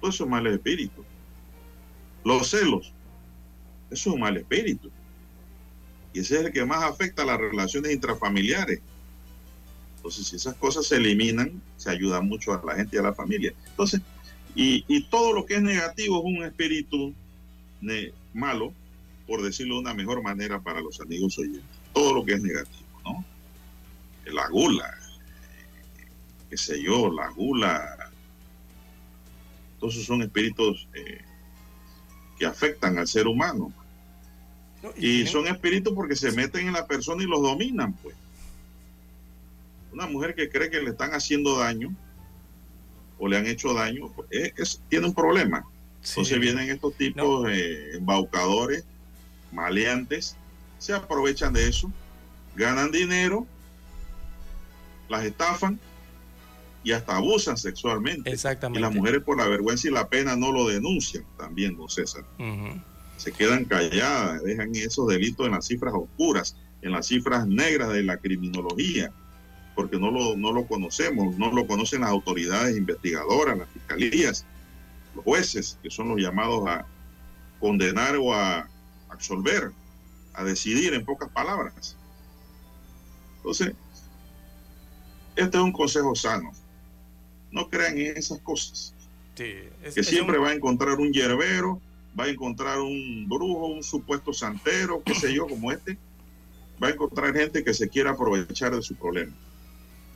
Todos 0.01 0.15
esos 0.15 0.27
males 0.27 0.53
espíritus. 0.53 1.04
Los 2.25 2.49
celos, 2.49 2.91
eso 3.91 4.09
es 4.09 4.13
un 4.15 4.19
mal 4.19 4.35
espíritu. 4.35 4.89
Y 6.11 6.21
ese 6.21 6.39
es 6.39 6.45
el 6.45 6.51
que 6.51 6.65
más 6.65 6.83
afecta 6.83 7.21
a 7.21 7.25
las 7.25 7.39
relaciones 7.39 7.93
intrafamiliares. 7.93 8.81
Entonces, 9.97 10.27
si 10.27 10.35
esas 10.35 10.55
cosas 10.55 10.87
se 10.87 10.95
eliminan, 10.95 11.61
se 11.77 11.91
ayuda 11.91 12.21
mucho 12.21 12.53
a 12.53 12.65
la 12.65 12.75
gente 12.75 12.95
y 12.95 12.99
a 12.99 13.03
la 13.03 13.13
familia. 13.13 13.53
Entonces, 13.67 14.01
y, 14.55 15.01
todo 15.09 15.33
lo 15.33 15.45
que 15.45 15.55
es 15.55 15.61
negativo 15.61 16.17
es 16.17 16.37
un 16.37 16.43
espíritu 16.45 17.13
malo, 18.33 18.73
por 19.27 19.43
decirlo 19.43 19.75
de 19.75 19.81
una 19.81 19.93
mejor 19.93 20.23
manera 20.23 20.59
para 20.59 20.81
los 20.81 20.99
amigos 21.01 21.37
oyentes. 21.37 21.63
Todo 21.93 22.13
lo 22.13 22.25
que 22.25 22.33
es 22.33 22.41
negativo, 22.41 22.85
¿no? 23.03 23.25
La 24.33 24.47
gula, 24.49 24.97
qué 26.49 26.57
sé 26.57 26.81
yo, 26.81 27.11
la 27.11 27.29
gula. 27.29 28.11
Esos 29.77 30.05
son 30.05 30.23
espíritus 30.23 30.87
eh, 30.95 31.24
que 32.37 32.45
afectan 32.45 32.97
al 32.97 33.07
ser 33.07 33.27
humano. 33.27 33.71
Y 34.97 35.25
son 35.25 35.47
espíritus 35.47 35.93
porque 35.93 36.15
se 36.15 36.31
meten 36.31 36.67
en 36.67 36.73
la 36.73 36.85
persona 36.85 37.23
y 37.23 37.27
los 37.27 37.41
dominan, 37.41 37.93
pues. 37.93 38.15
Una 39.91 40.05
mujer 40.07 40.35
que 40.35 40.49
cree 40.49 40.69
que 40.69 40.81
le 40.81 40.91
están 40.91 41.11
haciendo 41.13 41.57
daño 41.57 41.95
o 43.17 43.27
le 43.27 43.37
han 43.37 43.47
hecho 43.47 43.73
daño, 43.73 44.09
pues, 44.15 44.27
es- 44.31 44.53
es- 44.57 44.81
tiene 44.89 45.07
un 45.07 45.13
problema. 45.13 45.65
Entonces 46.03 46.39
vienen 46.39 46.69
estos 46.69 46.93
tipos 46.95 47.47
eh, 47.49 47.95
embaucadores, 47.95 48.83
maleantes, 49.51 50.35
se 50.77 50.93
aprovechan 50.93 51.53
de 51.53 51.67
eso, 51.67 51.91
ganan 52.55 52.91
dinero, 52.91 53.47
las 55.09 55.23
estafan 55.23 55.79
y 56.85 56.91
hasta 56.91 57.15
abusan 57.15 57.57
sexualmente. 57.57 58.31
Exactamente. 58.31 58.79
Y 58.79 58.81
las 58.83 58.93
mujeres 58.93 59.23
por 59.23 59.37
la 59.37 59.47
vergüenza 59.47 59.87
y 59.87 59.91
la 59.91 60.07
pena 60.07 60.35
no 60.35 60.51
lo 60.51 60.67
denuncian 60.67 61.25
también, 61.35 61.75
don 61.75 61.89
César. 61.89 62.23
Se 63.17 63.31
quedan 63.31 63.65
calladas, 63.65 64.43
dejan 64.43 64.73
esos 64.75 65.07
delitos 65.07 65.47
en 65.47 65.53
las 65.53 65.65
cifras 65.65 65.95
oscuras, 65.95 66.55
en 66.83 66.91
las 66.91 67.07
cifras 67.07 67.47
negras 67.47 67.91
de 67.91 68.03
la 68.03 68.17
criminología, 68.17 69.11
porque 69.73 69.97
no 69.97 70.11
lo, 70.11 70.37
no 70.37 70.51
lo 70.51 70.67
conocemos, 70.67 71.35
no 71.39 71.51
lo 71.51 71.65
conocen 71.65 72.01
las 72.01 72.11
autoridades 72.11 72.77
investigadoras, 72.77 73.57
las 73.57 73.69
fiscalías, 73.69 74.45
los 75.15 75.23
jueces, 75.23 75.79
que 75.81 75.89
son 75.89 76.09
los 76.09 76.21
llamados 76.21 76.67
a 76.67 76.85
condenar 77.59 78.15
o 78.17 78.31
a 78.31 78.69
absolver, 79.09 79.71
a 80.35 80.43
decidir 80.43 80.93
en 80.93 81.03
pocas 81.03 81.29
palabras. 81.29 81.97
Entonces, 83.37 83.73
este 85.35 85.57
es 85.57 85.63
un 85.63 85.71
consejo 85.71 86.13
sano. 86.13 86.51
No 87.55 87.69
crean 87.69 87.97
en 87.97 88.17
esas 88.17 88.39
cosas. 88.41 88.93
Sí, 89.35 89.53
es- 89.83 89.93
que 89.95 90.01
es 90.01 90.07
siempre 90.07 90.37
un- 90.37 90.45
va 90.45 90.49
a 90.49 90.53
encontrar 90.53 90.95
un 90.99 91.11
hierbero, 91.11 91.81
va 92.19 92.25
a 92.25 92.27
encontrar 92.29 92.79
un 92.79 93.27
brujo, 93.27 93.67
un 93.67 93.81
supuesto 93.83 94.33
santero, 94.33 95.01
qué 95.03 95.15
sé 95.15 95.33
yo, 95.33 95.47
como 95.47 95.71
este. 95.71 95.97
Va 96.83 96.87
a 96.87 96.91
encontrar 96.91 97.33
gente 97.33 97.63
que 97.63 97.73
se 97.73 97.87
quiera 97.89 98.11
aprovechar 98.11 98.75
de 98.75 98.81
su 98.81 98.95
problema 98.95 99.31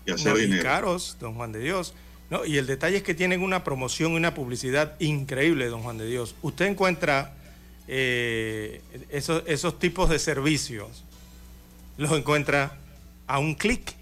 y 0.05 0.11
hacer 0.11 0.33
No, 0.33 0.37
y 0.37 0.41
dinero. 0.41 0.63
caros, 0.63 1.15
don 1.19 1.33
Juan 1.35 1.51
de 1.53 1.59
Dios. 1.59 1.93
No, 2.29 2.45
y 2.45 2.57
el 2.57 2.67
detalle 2.67 2.97
es 2.97 3.03
que 3.03 3.15
tienen 3.15 3.41
una 3.41 3.63
promoción 3.63 4.11
y 4.11 4.15
una 4.17 4.33
publicidad 4.35 4.95
increíble, 4.99 5.65
don 5.67 5.81
Juan 5.81 5.97
de 5.97 6.05
Dios. 6.07 6.35
Usted 6.41 6.65
encuentra 6.67 7.35
eh, 7.91 8.81
esos, 9.09 9.41
esos 9.47 9.79
tipos 9.79 10.09
de 10.09 10.19
servicios, 10.19 11.03
los 11.97 12.11
encuentra 12.11 12.77
a 13.25 13.39
un 13.39 13.55
clic. 13.55 13.95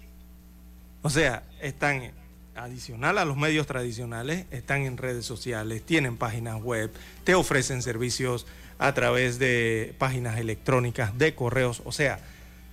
O 1.02 1.08
sea, 1.08 1.42
están 1.62 2.12
adicional 2.58 3.18
a 3.18 3.24
los 3.24 3.36
medios 3.36 3.66
tradicionales, 3.66 4.46
están 4.50 4.82
en 4.82 4.96
redes 4.96 5.24
sociales, 5.24 5.82
tienen 5.82 6.16
páginas 6.16 6.60
web, 6.60 6.92
te 7.24 7.34
ofrecen 7.34 7.82
servicios 7.82 8.46
a 8.78 8.92
través 8.94 9.38
de 9.38 9.94
páginas 9.98 10.38
electrónicas, 10.38 11.16
de 11.18 11.34
correos, 11.34 11.82
o 11.84 11.92
sea, 11.92 12.20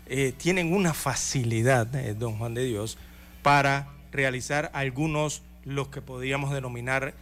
eh, 0.07 0.33
tienen 0.37 0.73
una 0.73 0.93
facilidad, 0.93 1.93
eh, 1.95 2.13
don 2.13 2.37
Juan 2.37 2.53
de 2.53 2.65
Dios, 2.65 2.97
para 3.41 3.87
realizar 4.11 4.69
algunos, 4.73 5.41
los 5.63 5.87
que 5.87 6.01
podríamos 6.01 6.51
denominar 6.51 7.13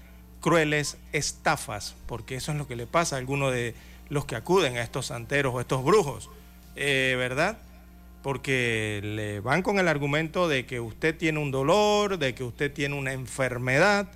crueles 0.41 0.97
estafas, 1.13 1.95
porque 2.07 2.35
eso 2.35 2.51
es 2.51 2.57
lo 2.57 2.67
que 2.67 2.75
le 2.75 2.87
pasa 2.87 3.15
a 3.15 3.19
algunos 3.19 3.53
de 3.53 3.75
los 4.09 4.25
que 4.25 4.35
acuden 4.35 4.77
a 4.77 4.81
estos 4.81 5.07
santeros 5.07 5.53
o 5.53 5.61
estos 5.61 5.83
brujos, 5.83 6.29
eh, 6.75 7.15
¿verdad? 7.17 7.57
Porque 8.23 9.01
le 9.03 9.39
van 9.41 9.61
con 9.61 9.77
el 9.77 9.87
argumento 9.87 10.47
de 10.47 10.65
que 10.65 10.79
usted 10.79 11.15
tiene 11.15 11.39
un 11.39 11.51
dolor, 11.51 12.17
de 12.17 12.33
que 12.33 12.43
usted 12.43 12.73
tiene 12.73 12.95
una 12.95 13.13
enfermedad, 13.13 14.07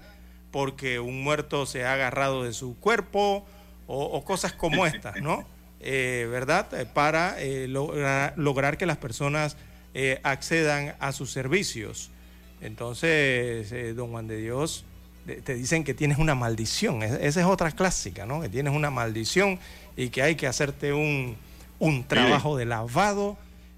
porque 0.49 0.99
un 0.99 1.21
muerto 1.23 1.67
se 1.67 1.85
ha 1.85 1.93
agarrado 1.93 2.43
de 2.43 2.53
su 2.53 2.75
cuerpo 2.79 3.45
o, 3.85 4.23
cosas 4.25 4.53
como 4.53 4.85
estas, 4.87 5.21
¿no? 5.21 5.45
¿Verdad? 5.79 6.91
Para 6.93 7.35
lograr 8.37 8.77
que 8.77 8.87
las 8.87 8.97
personas 8.97 9.57
accedan 10.23 10.95
a 10.99 11.11
sus 11.11 11.31
servicios. 11.31 12.09
Entonces, 12.61 13.71
eh, 13.71 13.93
don 13.93 14.11
Juan 14.11 14.27
de 14.27 14.37
Dios, 14.37 14.83
te 15.43 15.53
dicen 15.53 15.83
que 15.83 15.93
tienes 15.93 16.17
una 16.17 16.35
maldición. 16.35 17.03
Esa 17.03 17.41
es 17.41 17.45
otra 17.45 17.71
clásica, 17.71 18.25
¿no? 18.25 18.41
Que 18.41 18.49
tienes 18.49 18.73
una 18.73 18.89
maldición 18.89 19.59
y 19.95 20.09
que 20.09 20.21
hay 20.21 20.35
que 20.35 20.47
hacerte 20.47 20.93
un, 20.93 21.35
trabajo 22.07 22.57
de 22.57 22.65
lavado 22.65 23.37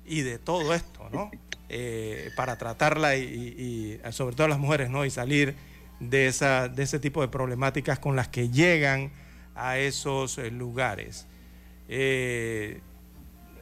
y 0.10 0.22
de 0.22 0.40
todo 0.40 0.74
esto, 0.74 1.10
¿no? 1.12 1.32
Eh, 1.70 2.32
para 2.36 2.58
tratarla 2.58 3.16
y, 3.16 4.02
sobre 4.12 4.36
todo 4.36 4.48
las 4.48 4.60
mujeres, 4.60 4.90
¿no? 4.90 5.06
Y 5.06 5.12
salir 5.12 5.56
de, 6.00 6.28
esa, 6.28 6.68
de 6.68 6.84
ese 6.84 7.00
tipo 7.00 7.22
de 7.22 7.28
problemáticas 7.28 8.00
con 8.00 8.16
las 8.16 8.28
que 8.28 8.50
llegan 8.50 9.12
a 9.56 9.78
esos 9.78 10.38
eh, 10.38 10.52
lugares 10.52 11.28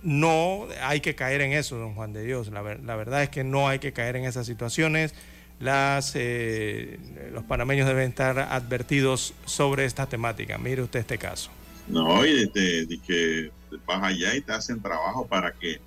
no 0.03 0.67
hay 0.81 1.01
que 1.01 1.15
caer 1.15 1.41
en 1.41 1.53
eso, 1.53 1.77
don 1.77 1.93
Juan 1.93 2.13
de 2.13 2.23
Dios. 2.23 2.49
La, 2.49 2.61
verdad 2.61 3.23
es 3.23 3.29
que 3.29 3.43
no 3.43 3.67
hay 3.67 3.79
que 3.79 3.93
caer 3.93 4.15
en 4.15 4.25
esas 4.25 4.45
situaciones. 4.45 5.13
Las, 5.59 6.13
eh, 6.15 6.99
los 7.33 7.43
panameños 7.43 7.87
deben 7.87 8.09
estar 8.09 8.39
advertidos 8.39 9.33
sobre 9.45 9.85
esta 9.85 10.05
temática. 10.05 10.57
Mire 10.57 10.83
usted 10.83 10.99
este 10.99 11.17
caso. 11.17 11.49
No, 11.87 12.25
y 12.25 12.47
de, 12.47 12.99
que 13.05 13.51
vas 13.85 14.03
allá 14.03 14.35
y 14.35 14.41
te 14.41 14.53
hacen 14.53 14.81
trabajo 14.81 15.25
para 15.25 15.51
que 15.51 15.79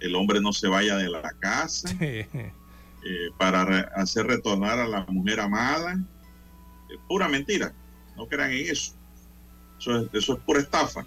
el 0.00 0.14
hombre 0.14 0.40
no 0.40 0.52
se 0.52 0.68
vaya 0.68 0.96
de 0.96 1.08
la 1.08 1.32
casa, 1.40 1.88
eh, 2.00 2.50
para 3.38 3.80
hacer 3.96 4.26
retornar 4.26 4.78
a 4.78 4.88
la 4.88 5.04
mujer 5.06 5.40
amada. 5.40 5.98
pura 7.08 7.28
mentira. 7.28 7.72
No 8.16 8.26
crean 8.26 8.52
en 8.52 8.70
eso. 8.70 8.94
Eso 9.78 10.08
eso 10.12 10.32
es 10.34 10.40
pura 10.40 10.60
estafa. 10.60 11.06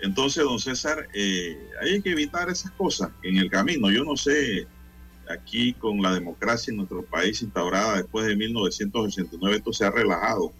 Entonces, 0.00 0.44
don 0.44 0.58
César, 0.58 1.08
eh, 1.12 1.58
hay 1.82 2.00
que 2.00 2.10
evitar 2.10 2.48
esas 2.48 2.70
cosas 2.72 3.10
en 3.22 3.36
el 3.36 3.50
camino. 3.50 3.90
Yo 3.90 4.04
no 4.04 4.16
sé, 4.16 4.66
aquí 5.28 5.72
con 5.74 6.00
la 6.00 6.14
democracia 6.14 6.70
en 6.70 6.78
nuestro 6.78 7.04
país 7.04 7.42
instaurada 7.42 7.96
después 7.96 8.26
de 8.26 8.36
1989, 8.36 9.56
esto 9.56 9.72
se 9.72 9.84
ha 9.84 9.90
relajado. 9.90 10.52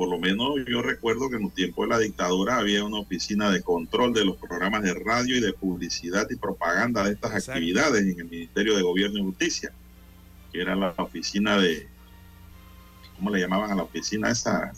Por 0.00 0.08
lo 0.08 0.18
menos 0.18 0.54
yo 0.66 0.80
recuerdo 0.80 1.28
que 1.28 1.36
en 1.36 1.44
un 1.44 1.50
tiempo 1.50 1.82
de 1.82 1.88
la 1.88 1.98
dictadura 1.98 2.56
había 2.56 2.82
una 2.82 3.00
oficina 3.00 3.50
de 3.50 3.60
control 3.60 4.14
de 4.14 4.24
los 4.24 4.38
programas 4.38 4.82
de 4.82 4.94
radio 4.94 5.36
y 5.36 5.40
de 5.40 5.52
publicidad 5.52 6.26
y 6.30 6.36
propaganda 6.36 7.04
de 7.04 7.12
estas 7.12 7.46
actividades 7.46 8.00
en 8.00 8.18
el 8.18 8.24
Ministerio 8.24 8.74
de 8.74 8.80
Gobierno 8.80 9.18
y 9.18 9.24
Justicia, 9.24 9.70
que 10.50 10.62
era 10.62 10.74
la 10.74 10.94
oficina 10.96 11.58
de, 11.58 11.86
¿cómo 13.14 13.28
le 13.28 13.40
llamaban 13.40 13.72
a 13.72 13.74
la 13.74 13.82
oficina 13.82 14.30
esa 14.30 14.72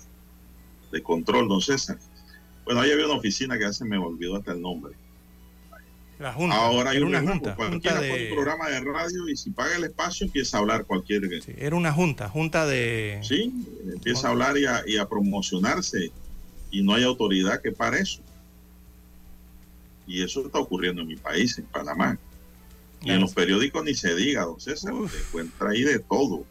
de 0.90 1.02
control, 1.04 1.46
don 1.46 1.60
César? 1.60 2.00
Bueno, 2.64 2.80
ahí 2.80 2.90
había 2.90 3.06
una 3.06 3.14
oficina 3.14 3.56
que 3.56 3.66
hace 3.66 3.84
me 3.84 3.98
olvidó 3.98 4.38
hasta 4.38 4.50
el 4.50 4.60
nombre. 4.60 4.96
La 6.22 6.32
junta. 6.32 6.54
Ahora 6.54 6.90
hay 6.90 6.98
una 6.98 7.20
junta. 7.20 7.56
Cualquiera 7.56 8.00
de... 8.00 8.28
un 8.28 8.34
programa 8.36 8.68
de 8.68 8.80
radio 8.80 9.28
y 9.28 9.36
si 9.36 9.50
paga 9.50 9.74
el 9.74 9.82
espacio 9.82 10.24
empieza 10.24 10.56
a 10.56 10.60
hablar 10.60 10.84
cualquier. 10.84 11.42
Sí, 11.42 11.52
era 11.58 11.74
una 11.74 11.92
junta, 11.92 12.28
junta 12.28 12.64
de. 12.64 13.18
Sí, 13.24 13.52
empieza 13.92 14.28
a 14.28 14.30
hablar 14.30 14.56
y 14.56 14.64
a, 14.66 14.84
y 14.86 14.98
a, 14.98 15.08
promocionarse 15.08 16.12
y 16.70 16.82
no 16.84 16.94
hay 16.94 17.02
autoridad 17.02 17.60
que 17.60 17.72
para 17.72 17.98
eso. 17.98 18.20
Y 20.06 20.22
eso 20.22 20.46
está 20.46 20.60
ocurriendo 20.60 21.02
en 21.02 21.08
mi 21.08 21.16
país, 21.16 21.58
en 21.58 21.64
Panamá. 21.64 22.16
Y 23.02 23.10
en 23.10 23.20
los 23.20 23.34
periódicos 23.34 23.82
ni 23.82 23.94
se 23.94 24.14
diga, 24.14 24.44
don 24.44 24.60
César, 24.60 24.94
se 25.10 25.18
encuentra 25.18 25.70
ahí 25.70 25.82
de 25.82 25.98
todo. 25.98 26.44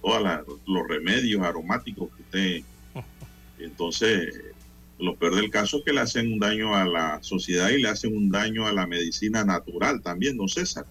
Todos 0.00 0.22
los 0.66 0.86
remedios 0.86 1.42
aromáticos 1.42 2.10
que 2.14 2.22
usted. 2.22 2.62
Entonces, 3.58 4.32
lo 4.98 5.16
peor 5.16 5.36
del 5.36 5.50
caso 5.50 5.78
es 5.78 5.84
que 5.84 5.92
le 5.92 6.00
hacen 6.00 6.32
un 6.32 6.38
daño 6.40 6.74
a 6.74 6.84
la 6.84 7.22
sociedad 7.22 7.70
y 7.70 7.80
le 7.80 7.88
hacen 7.88 8.16
un 8.16 8.30
daño 8.30 8.66
a 8.66 8.72
la 8.72 8.86
medicina 8.86 9.44
natural 9.44 10.02
también, 10.02 10.36
don 10.36 10.48
César. 10.48 10.86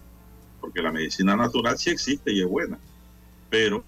Porque 0.60 0.82
la 0.82 0.90
medicina 0.90 1.36
natural 1.36 1.78
sí 1.78 1.90
existe 1.90 2.32
y 2.32 2.40
es 2.40 2.46
buena. 2.46 2.78
Pero 3.50 3.84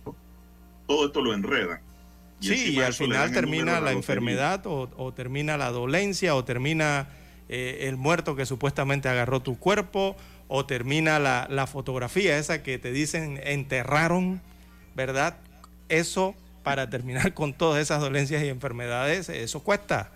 todo 0.87 1.07
esto 1.07 1.23
lo 1.23 1.33
enreda. 1.33 1.81
Y 2.41 2.49
sí, 2.49 2.71
y 2.73 2.81
al 2.81 2.95
final 2.95 3.33
termina 3.33 3.81
la, 3.81 3.93
enfermedad 3.93 4.63
o, 4.65 5.13
termina 5.15 5.57
la 5.57 5.71
dolencia 5.71 6.35
o 6.35 6.45
termina 6.45 7.09
eh, 7.49 7.89
el 7.89 7.97
muerto 7.97 8.37
que 8.37 8.47
supuestamente 8.47 9.09
agarró 9.09 9.41
tu 9.41 9.59
cuerpo 9.59 10.17
o 10.49 10.65
termina 10.65 11.19
la, 11.19 11.47
la 11.51 11.67
fotografía 11.67 12.39
esa 12.39 12.63
que 12.63 12.79
te 12.79 12.93
dicen 12.93 13.41
enterraron, 13.45 14.41
¿verdad? 14.95 15.37
Eso 15.89 16.35
para 16.63 16.91
terminar 16.91 17.35
con 17.35 17.53
todas 17.53 17.81
esas 17.83 18.01
dolencias 18.01 18.43
y 18.43 18.49
enfermedades, 18.49 19.29
eso 19.29 19.61
cuesta. 19.61 20.11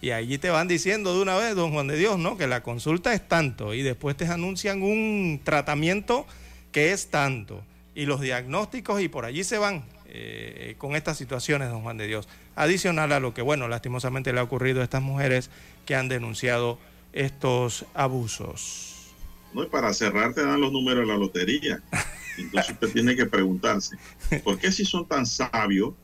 Y 0.00 0.10
allí 0.10 0.38
te 0.38 0.50
van 0.50 0.68
diciendo 0.68 1.14
de 1.14 1.22
una 1.22 1.36
vez, 1.36 1.56
don 1.56 1.72
Juan 1.72 1.88
de 1.88 1.96
Dios, 1.96 2.18
¿no? 2.18 2.36
Que 2.36 2.46
la 2.46 2.62
consulta 2.62 3.12
es 3.14 3.26
tanto 3.26 3.74
y 3.74 3.82
después 3.82 4.16
te 4.16 4.26
anuncian 4.26 4.82
un 4.82 5.40
tratamiento 5.42 6.26
que 6.70 6.92
es 6.92 7.10
tanto. 7.10 7.64
Y 7.96 8.06
los 8.06 8.20
diagnósticos 8.20 9.00
y 9.00 9.08
por 9.08 9.24
allí 9.24 9.42
se 9.42 9.58
van 9.58 9.84
eh, 10.06 10.76
con 10.78 10.94
estas 10.94 11.18
situaciones, 11.18 11.68
don 11.68 11.82
Juan 11.82 11.96
de 11.96 12.06
Dios. 12.06 12.28
Adicional 12.54 13.12
a 13.12 13.18
lo 13.18 13.34
que, 13.34 13.42
bueno, 13.42 13.66
lastimosamente 13.66 14.32
le 14.32 14.38
ha 14.38 14.44
ocurrido 14.44 14.80
a 14.80 14.84
estas 14.84 15.02
mujeres 15.02 15.50
que 15.84 15.96
han 15.96 16.08
denunciado 16.08 16.78
estos 17.12 17.84
abusos. 17.94 19.12
No, 19.52 19.64
y 19.64 19.66
para 19.66 19.92
cerrar 19.94 20.34
te 20.34 20.44
dan 20.44 20.60
los 20.60 20.70
números 20.70 21.06
de 21.06 21.12
la 21.12 21.18
lotería. 21.18 21.82
Entonces 22.42 22.72
usted 22.72 22.92
tiene 22.92 23.16
que 23.16 23.26
preguntarse, 23.26 23.96
¿por 24.44 24.58
qué 24.58 24.70
si 24.70 24.84
son 24.84 25.06
tan 25.06 25.26
sabios 25.26 25.94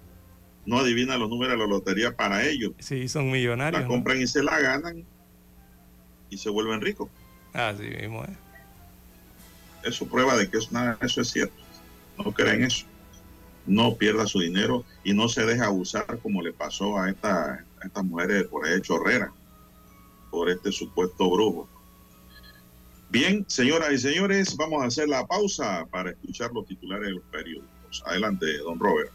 no 0.66 0.78
adivinan 0.78 1.20
los 1.20 1.28
números 1.28 1.53
de 1.53 1.59
la 1.59 1.66
lotería 1.66 2.16
para 2.16 2.45
ellos? 2.47 2.72
Sí, 2.78 3.09
son 3.09 3.30
millonarios. 3.30 3.82
La 3.82 3.89
compran 3.89 4.20
y 4.20 4.26
se 4.26 4.43
la 4.43 4.59
ganan 4.59 5.05
y 6.30 6.39
se 6.39 6.51
vuelven 6.51 6.80
ricos. 6.80 7.09
Así 7.53 7.82
mismo 7.82 8.24
es. 8.24 8.30
Eso 9.85 10.07
prueba 10.07 10.37
de 10.37 10.49
que 10.49 10.59
eso, 10.59 10.68
nada, 10.72 10.99
eso 11.03 11.20
es 11.20 11.30
cierto. 11.30 11.55
No 12.18 12.32
creen 12.32 12.64
eso. 12.64 12.87
No 13.66 13.95
pierda 13.95 14.26
su 14.26 14.41
dinero 14.41 14.85
y 15.05 15.12
no 15.14 15.28
se 15.28 15.45
deja 15.45 15.66
abusar 15.66 16.18
como 16.22 16.43
le 16.43 16.53
pasó 16.53 16.99
a, 16.99 17.11
esta, 17.11 17.66
a 17.80 17.87
estas 17.87 18.05
mujeres 18.05 18.45
por 18.45 18.66
ahí 18.66 18.80
chorrera, 18.80 19.32
por 20.30 20.51
este 20.51 20.72
supuesto 20.72 21.30
brujo. 21.30 21.68
Bien, 23.15 23.45
señoras 23.47 23.93
y 23.93 23.99
señores, 23.99 24.57
vamos 24.57 24.83
a 24.83 24.87
hacer 24.87 25.09
la 25.09 25.25
pausa 25.25 25.87
para 25.89 26.11
escuchar 26.11 26.51
los 26.53 26.67
titulares 26.67 27.07
de 27.07 27.12
los 27.12 27.23
periódicos. 27.31 28.03
Adelante, 28.07 28.59
don 28.59 28.77
Robert. 28.81 29.12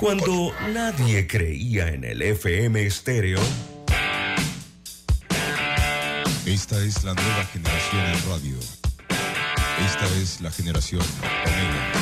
Cuando 0.00 0.54
nadie 0.72 1.26
creía 1.26 1.88
en 1.88 2.02
el 2.02 2.22
FM 2.22 2.86
estéreo. 2.86 3.40
Esta 6.46 6.82
es 6.82 7.04
la 7.04 7.12
nueva 7.12 7.44
generación 7.52 8.06
en 8.06 8.30
radio. 8.30 8.56
Esta 9.84 10.06
es 10.18 10.40
la 10.40 10.50
generación 10.50 11.02
Omega. 11.20 11.92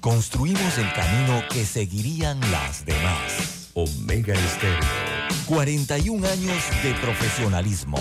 Construimos 0.00 0.76
el 0.76 0.92
camino 0.92 1.42
que 1.50 1.64
seguirían 1.64 2.38
las 2.52 2.84
demás. 2.84 3.70
Omega 3.72 4.34
Estéreo 4.34 5.09
41 5.46 6.26
años 6.26 6.62
de 6.82 6.94
profesionalismo, 6.94 7.98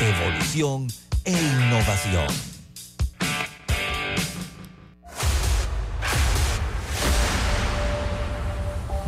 evolución 0.00 0.86
e 1.24 1.32
innovación. 1.32 2.26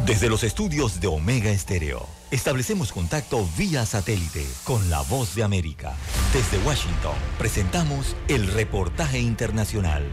Desde 0.06 0.28
los 0.28 0.44
estudios 0.44 1.00
de 1.00 1.08
Omega 1.08 1.50
Estéreo, 1.50 2.06
establecemos 2.30 2.92
contacto 2.92 3.44
vía 3.58 3.84
satélite 3.84 4.46
con 4.62 4.88
la 4.88 5.00
voz 5.02 5.34
de 5.34 5.42
América. 5.42 5.94
Desde 6.32 6.64
Washington 6.64 7.16
presentamos 7.38 8.14
el 8.28 8.46
reportaje 8.46 9.18
internacional. 9.18 10.04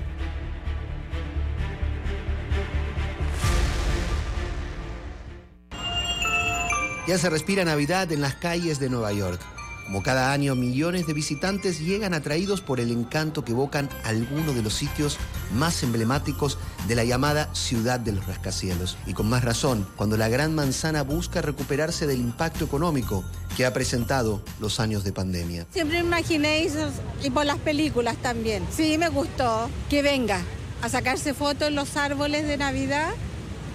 Ya 7.05 7.17
se 7.17 7.29
respira 7.29 7.65
Navidad 7.65 8.09
en 8.13 8.21
las 8.21 8.35
calles 8.35 8.79
de 8.79 8.89
Nueva 8.89 9.11
York. 9.11 9.41
Como 9.83 10.01
cada 10.01 10.31
año, 10.31 10.55
millones 10.55 11.05
de 11.05 11.11
visitantes 11.11 11.81
llegan 11.81 12.13
atraídos 12.13 12.61
por 12.61 12.79
el 12.79 12.91
encanto 12.91 13.43
que 13.43 13.51
evocan 13.51 13.89
algunos 14.05 14.55
de 14.55 14.61
los 14.61 14.73
sitios 14.73 15.17
más 15.53 15.83
emblemáticos 15.83 16.57
de 16.87 16.95
la 16.95 17.03
llamada 17.03 17.53
ciudad 17.53 17.99
de 17.99 18.13
los 18.13 18.25
rascacielos. 18.25 18.97
Y 19.05 19.13
con 19.13 19.27
más 19.27 19.43
razón, 19.43 19.85
cuando 19.97 20.15
la 20.15 20.29
Gran 20.29 20.55
Manzana 20.55 21.03
busca 21.03 21.41
recuperarse 21.41 22.07
del 22.07 22.21
impacto 22.21 22.63
económico 22.63 23.25
que 23.57 23.65
ha 23.65 23.73
presentado 23.73 24.41
los 24.61 24.79
años 24.79 25.03
de 25.03 25.11
pandemia. 25.11 25.67
Siempre 25.73 25.99
imaginé 25.99 26.63
eso 26.63 26.89
y 27.21 27.29
por 27.31 27.45
las 27.45 27.57
películas 27.57 28.15
también. 28.21 28.63
Sí, 28.71 28.97
me 28.97 29.09
gustó 29.09 29.69
que 29.89 30.01
venga 30.01 30.39
a 30.81 30.87
sacarse 30.87 31.33
fotos 31.33 31.67
en 31.67 31.75
los 31.75 31.97
árboles 31.97 32.47
de 32.47 32.55
Navidad. 32.55 33.11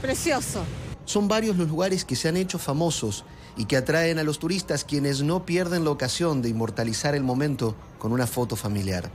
Precioso. 0.00 0.64
Son 1.08 1.26
varios 1.26 1.56
los 1.56 1.68
lugares 1.68 2.04
que 2.04 2.16
se 2.16 2.28
han 2.28 2.36
hecho 2.36 2.58
famosos 2.58 3.24
y 3.56 3.64
que 3.64 3.78
atraen 3.78 4.18
a 4.18 4.24
los 4.24 4.38
turistas 4.38 4.84
quienes 4.84 5.22
no 5.22 5.46
pierden 5.46 5.82
la 5.84 5.90
ocasión 5.90 6.42
de 6.42 6.50
inmortalizar 6.50 7.14
el 7.14 7.22
momento 7.22 7.74
con 7.98 8.12
una 8.12 8.26
foto 8.26 8.56
familiar. 8.56 9.08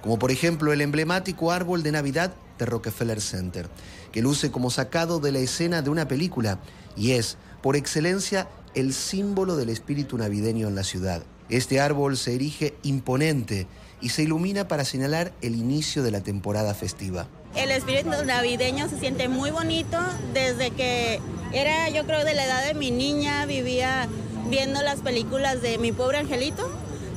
Como 0.00 0.16
por 0.16 0.30
ejemplo 0.30 0.72
el 0.72 0.80
emblemático 0.80 1.50
árbol 1.50 1.82
de 1.82 1.90
Navidad 1.90 2.32
de 2.56 2.66
Rockefeller 2.66 3.20
Center, 3.20 3.68
que 4.12 4.22
luce 4.22 4.52
como 4.52 4.70
sacado 4.70 5.18
de 5.18 5.32
la 5.32 5.40
escena 5.40 5.82
de 5.82 5.90
una 5.90 6.06
película 6.06 6.60
y 6.96 7.10
es, 7.14 7.36
por 7.62 7.74
excelencia, 7.74 8.48
el 8.76 8.94
símbolo 8.94 9.56
del 9.56 9.70
espíritu 9.70 10.18
navideño 10.18 10.68
en 10.68 10.76
la 10.76 10.84
ciudad. 10.84 11.24
Este 11.48 11.80
árbol 11.80 12.16
se 12.16 12.36
erige 12.36 12.76
imponente 12.84 13.66
y 14.00 14.10
se 14.10 14.22
ilumina 14.22 14.68
para 14.68 14.84
señalar 14.84 15.32
el 15.42 15.56
inicio 15.56 16.04
de 16.04 16.12
la 16.12 16.20
temporada 16.20 16.74
festiva. 16.74 17.26
El 17.54 17.70
espíritu 17.72 18.10
navideño 18.24 18.88
se 18.88 18.98
siente 18.98 19.28
muy 19.28 19.50
bonito 19.50 19.98
desde 20.32 20.70
que 20.70 21.20
era, 21.52 21.88
yo 21.88 22.04
creo, 22.06 22.24
de 22.24 22.34
la 22.34 22.44
edad 22.44 22.64
de 22.64 22.74
mi 22.74 22.90
niña, 22.90 23.44
vivía 23.46 24.08
viendo 24.46 24.82
las 24.82 25.00
películas 25.00 25.60
de 25.62 25.78
Mi 25.78 25.92
pobre 25.92 26.18
angelito. 26.18 26.70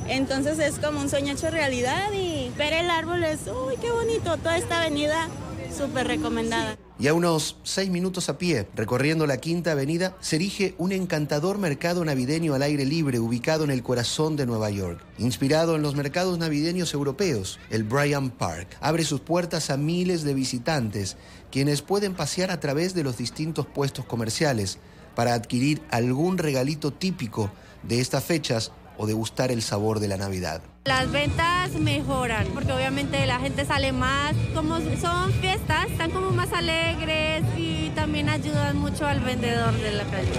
Entonces 0.08 0.58
es 0.58 0.78
como 0.78 1.00
un 1.00 1.08
sueño 1.08 1.32
hecho 1.32 1.50
realidad 1.50 2.12
y 2.12 2.50
ver 2.58 2.72
el 2.72 2.90
árbol 2.90 3.24
es, 3.24 3.40
uy, 3.46 3.76
qué 3.80 3.90
bonito, 3.90 4.36
toda 4.36 4.58
esta 4.58 4.82
avenida 4.82 5.28
súper 5.76 6.06
recomendada. 6.06 6.76
Y 6.96 7.08
a 7.08 7.14
unos 7.14 7.56
seis 7.64 7.90
minutos 7.90 8.28
a 8.28 8.38
pie, 8.38 8.68
recorriendo 8.76 9.26
la 9.26 9.38
Quinta 9.38 9.72
Avenida, 9.72 10.16
se 10.20 10.36
erige 10.36 10.76
un 10.78 10.92
encantador 10.92 11.58
mercado 11.58 12.04
navideño 12.04 12.54
al 12.54 12.62
aire 12.62 12.84
libre 12.84 13.18
ubicado 13.18 13.64
en 13.64 13.70
el 13.70 13.82
corazón 13.82 14.36
de 14.36 14.46
Nueva 14.46 14.70
York. 14.70 15.00
Inspirado 15.18 15.74
en 15.74 15.82
los 15.82 15.96
mercados 15.96 16.38
navideños 16.38 16.94
europeos, 16.94 17.58
el 17.70 17.82
Bryant 17.82 18.32
Park 18.34 18.76
abre 18.80 19.04
sus 19.04 19.20
puertas 19.20 19.70
a 19.70 19.76
miles 19.76 20.22
de 20.22 20.34
visitantes, 20.34 21.16
quienes 21.50 21.82
pueden 21.82 22.14
pasear 22.14 22.52
a 22.52 22.60
través 22.60 22.94
de 22.94 23.02
los 23.02 23.16
distintos 23.16 23.66
puestos 23.66 24.04
comerciales 24.04 24.78
para 25.16 25.34
adquirir 25.34 25.82
algún 25.90 26.38
regalito 26.38 26.92
típico 26.92 27.50
de 27.82 28.00
estas 28.00 28.22
fechas 28.22 28.70
o 28.96 29.06
degustar 29.06 29.50
el 29.50 29.62
sabor 29.62 30.00
de 30.00 30.08
la 30.08 30.16
Navidad. 30.16 30.62
Las 30.84 31.10
ventas 31.10 31.72
mejoran 31.80 32.46
porque 32.52 32.72
obviamente 32.72 33.24
la 33.26 33.40
gente 33.40 33.64
sale 33.64 33.92
más, 33.92 34.34
como 34.54 34.78
son 35.00 35.32
fiestas, 35.40 35.90
están 35.90 36.10
como 36.10 36.30
más 36.30 36.52
alegres 36.52 37.42
y 37.56 37.90
también 37.94 38.28
ayudan 38.28 38.76
mucho 38.76 39.06
al 39.06 39.20
vendedor 39.20 39.72
de 39.78 39.92
la 39.92 40.04
calle. 40.04 40.30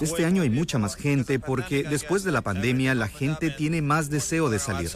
Este 0.00 0.26
año 0.26 0.42
hay 0.42 0.50
mucha 0.50 0.76
más 0.76 0.96
gente 0.96 1.38
porque 1.38 1.82
después 1.82 2.24
de 2.24 2.32
la 2.32 2.42
pandemia 2.42 2.94
la 2.94 3.08
gente 3.08 3.48
tiene 3.48 3.80
más 3.80 4.10
deseo 4.10 4.50
de 4.50 4.58
salir. 4.58 4.90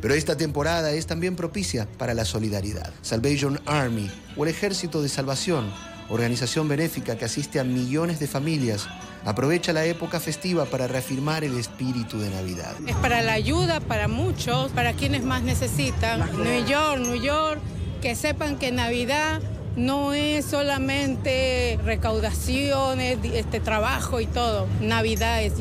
Pero 0.00 0.14
esta 0.14 0.38
temporada 0.38 0.92
es 0.92 1.06
también 1.06 1.36
propicia 1.36 1.86
para 1.98 2.14
la 2.14 2.24
solidaridad. 2.24 2.90
Salvation 3.02 3.60
Army 3.66 4.10
o 4.36 4.44
el 4.44 4.50
Ejército 4.50 5.02
de 5.02 5.10
Salvación, 5.10 5.70
organización 6.08 6.66
benéfica 6.66 7.18
que 7.18 7.26
asiste 7.26 7.60
a 7.60 7.64
millones 7.64 8.18
de 8.20 8.26
familias 8.26 8.88
aprovecha 9.24 9.72
la 9.72 9.84
época 9.84 10.20
festiva 10.20 10.64
para 10.64 10.86
reafirmar 10.86 11.44
el 11.44 11.58
espíritu 11.58 12.18
de 12.18 12.30
Navidad. 12.30 12.74
Es 12.86 12.96
para 12.96 13.22
la 13.22 13.32
ayuda, 13.32 13.80
para 13.80 14.08
muchos, 14.08 14.70
para 14.72 14.92
quienes 14.92 15.24
más 15.24 15.42
necesitan. 15.42 16.20
New 16.42 16.66
York, 16.66 17.00
New 17.00 17.22
York, 17.22 17.60
que 18.00 18.14
sepan 18.14 18.56
que 18.56 18.72
Navidad 18.72 19.40
no 19.76 20.12
es 20.12 20.44
solamente 20.44 21.78
recaudaciones, 21.84 23.18
este 23.32 23.60
trabajo 23.60 24.20
y 24.20 24.26
todo. 24.26 24.66
Navidad 24.80 25.42
es 25.42 25.54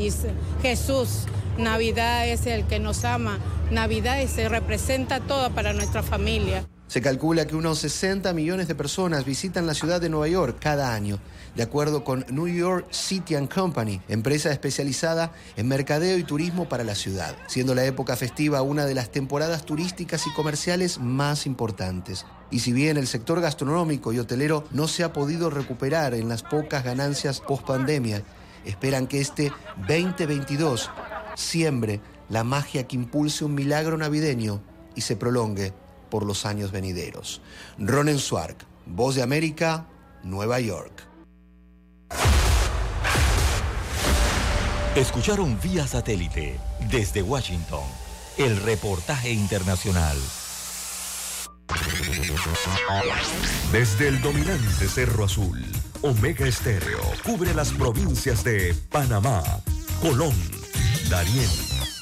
Jesús. 0.61 1.25
Navidad 1.57 2.27
es 2.27 2.45
el 2.45 2.65
que 2.65 2.79
nos 2.79 3.03
ama. 3.03 3.37
Navidad 3.71 4.17
se 4.27 4.49
representa 4.49 5.19
todo 5.19 5.51
para 5.51 5.73
nuestra 5.73 6.01
familia. 6.01 6.63
Se 6.89 7.01
calcula 7.01 7.45
que 7.45 7.55
unos 7.55 7.77
60 7.77 8.33
millones 8.33 8.67
de 8.67 8.73
personas 8.73 9.23
visitan 9.23 9.67
la 9.67 9.75
ciudad 9.75 10.01
de 10.01 10.09
Nueva 10.09 10.27
York 10.27 10.57
cada 10.59 10.91
año, 10.91 11.19
de 11.55 11.61
acuerdo 11.61 12.03
con 12.03 12.25
New 12.31 12.47
York 12.47 12.87
City 12.89 13.35
and 13.35 13.47
Company, 13.47 14.01
empresa 14.07 14.51
especializada 14.51 15.31
en 15.55 15.67
mercadeo 15.67 16.17
y 16.17 16.23
turismo 16.23 16.67
para 16.67 16.83
la 16.83 16.95
ciudad, 16.95 17.35
siendo 17.45 17.75
la 17.75 17.85
época 17.85 18.15
festiva 18.15 18.63
una 18.63 18.87
de 18.87 18.95
las 18.95 19.11
temporadas 19.11 19.67
turísticas 19.67 20.25
y 20.25 20.33
comerciales 20.33 20.97
más 20.97 21.45
importantes. 21.45 22.25
Y 22.49 22.61
si 22.61 22.73
bien 22.73 22.97
el 22.97 23.05
sector 23.05 23.39
gastronómico 23.39 24.11
y 24.11 24.17
hotelero 24.17 24.63
no 24.71 24.87
se 24.87 25.03
ha 25.03 25.13
podido 25.13 25.51
recuperar 25.51 26.15
en 26.15 26.27
las 26.27 26.41
pocas 26.41 26.83
ganancias 26.83 27.39
post 27.39 27.67
pandemia, 27.67 28.23
esperan 28.65 29.05
que 29.05 29.21
este 29.21 29.53
2022 29.87 30.89
siembre 31.35 32.01
la 32.29 32.43
magia 32.43 32.87
que 32.87 32.95
impulse 32.95 33.45
un 33.45 33.53
milagro 33.53 33.95
navideño 33.95 34.63
y 34.95 35.01
se 35.01 35.15
prolongue 35.15 35.71
por 36.09 36.25
los 36.25 36.45
años 36.45 36.71
venideros. 36.71 37.41
Ronen 37.77 38.19
Swark, 38.19 38.57
Voz 38.85 39.15
de 39.15 39.23
América, 39.23 39.85
Nueva 40.23 40.59
York. 40.59 41.07
Escucharon 44.95 45.59
vía 45.61 45.87
satélite 45.87 46.59
desde 46.89 47.21
Washington 47.21 47.83
el 48.37 48.57
reportaje 48.61 49.31
internacional. 49.31 50.17
Desde 53.71 54.07
el 54.07 54.21
dominante 54.21 54.87
Cerro 54.87 55.25
Azul, 55.25 55.63
Omega 56.01 56.47
Estéreo 56.47 56.99
cubre 57.23 57.53
las 57.53 57.71
provincias 57.71 58.43
de 58.43 58.73
Panamá, 58.89 59.43
Colón, 60.01 60.35
Darién, 61.09 61.49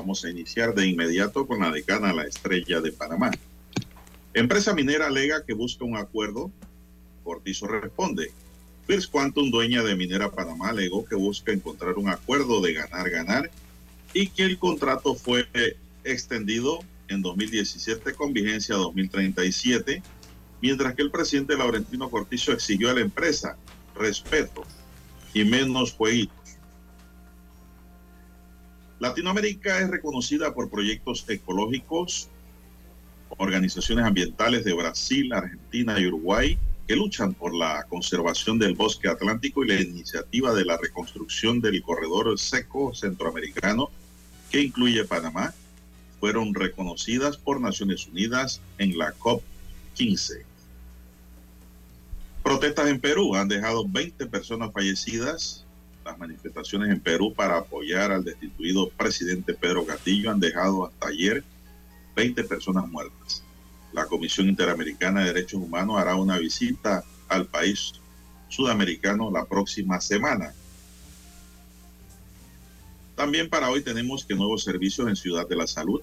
Vamos 0.00 0.24
a 0.24 0.30
iniciar 0.30 0.74
de 0.74 0.86
inmediato 0.86 1.46
con 1.46 1.60
la 1.60 1.70
decana 1.70 2.14
La 2.14 2.22
Estrella 2.22 2.80
de 2.80 2.90
Panamá. 2.90 3.30
Empresa 4.32 4.72
minera 4.72 5.08
alega 5.08 5.44
que 5.44 5.52
busca 5.52 5.84
un 5.84 5.98
acuerdo 5.98 6.50
Cortizo 7.22 7.66
responde. 7.66 8.32
First 8.86 9.12
Quantum, 9.12 9.50
dueña 9.50 9.82
de 9.82 9.94
Minera 9.94 10.30
Panamá, 10.30 10.70
alegó 10.70 11.04
que 11.04 11.16
busca 11.16 11.52
encontrar 11.52 11.98
un 11.98 12.08
acuerdo 12.08 12.62
de 12.62 12.72
ganar-ganar 12.72 13.50
y 14.14 14.28
que 14.28 14.44
el 14.44 14.58
contrato 14.58 15.14
fue 15.14 15.46
extendido 16.02 16.78
en 17.08 17.20
2017 17.20 18.14
con 18.14 18.32
vigencia 18.32 18.76
2037, 18.76 20.02
mientras 20.62 20.94
que 20.94 21.02
el 21.02 21.10
presidente 21.10 21.58
Laurentino 21.58 22.08
Cortizo 22.08 22.52
exigió 22.52 22.88
a 22.88 22.94
la 22.94 23.00
empresa 23.02 23.58
respeto 23.94 24.64
y 25.34 25.44
menos 25.44 25.92
jueguitos. 25.92 26.39
Latinoamérica 29.00 29.80
es 29.80 29.90
reconocida 29.90 30.54
por 30.54 30.70
proyectos 30.70 31.24
ecológicos, 31.28 32.28
organizaciones 33.30 34.04
ambientales 34.04 34.64
de 34.64 34.74
Brasil, 34.74 35.32
Argentina 35.32 35.98
y 35.98 36.06
Uruguay 36.06 36.58
que 36.86 36.96
luchan 36.96 37.34
por 37.34 37.54
la 37.54 37.86
conservación 37.88 38.58
del 38.58 38.74
bosque 38.74 39.08
atlántico 39.08 39.64
y 39.64 39.68
la 39.68 39.80
iniciativa 39.80 40.52
de 40.52 40.64
la 40.64 40.76
reconstrucción 40.76 41.60
del 41.60 41.80
corredor 41.82 42.36
seco 42.36 42.92
centroamericano 42.94 43.90
que 44.50 44.60
incluye 44.60 45.04
Panamá, 45.04 45.54
fueron 46.18 46.52
reconocidas 46.52 47.36
por 47.36 47.60
Naciones 47.60 48.08
Unidas 48.08 48.60
en 48.78 48.98
la 48.98 49.14
COP15. 49.14 50.42
Protestas 52.42 52.88
en 52.88 53.00
Perú 53.00 53.36
han 53.36 53.46
dejado 53.46 53.86
20 53.88 54.26
personas 54.26 54.72
fallecidas. 54.72 55.64
Las 56.04 56.18
manifestaciones 56.18 56.90
en 56.90 57.00
Perú 57.00 57.34
para 57.34 57.58
apoyar 57.58 58.10
al 58.10 58.24
destituido 58.24 58.88
presidente 58.90 59.54
Pedro 59.54 59.84
Castillo 59.84 60.30
han 60.30 60.40
dejado 60.40 60.86
hasta 60.86 61.08
ayer 61.08 61.44
20 62.16 62.44
personas 62.44 62.88
muertas. 62.88 63.42
La 63.92 64.06
Comisión 64.06 64.48
Interamericana 64.48 65.20
de 65.20 65.32
Derechos 65.32 65.60
Humanos 65.60 65.98
hará 65.98 66.14
una 66.14 66.38
visita 66.38 67.04
al 67.28 67.46
país 67.46 67.92
sudamericano 68.48 69.30
la 69.30 69.44
próxima 69.44 70.00
semana. 70.00 70.52
También 73.14 73.48
para 73.48 73.68
hoy 73.70 73.82
tenemos 73.82 74.24
que 74.24 74.34
nuevos 74.34 74.64
servicios 74.64 75.06
en 75.08 75.16
Ciudad 75.16 75.46
de 75.46 75.56
la 75.56 75.66
Salud. 75.66 76.00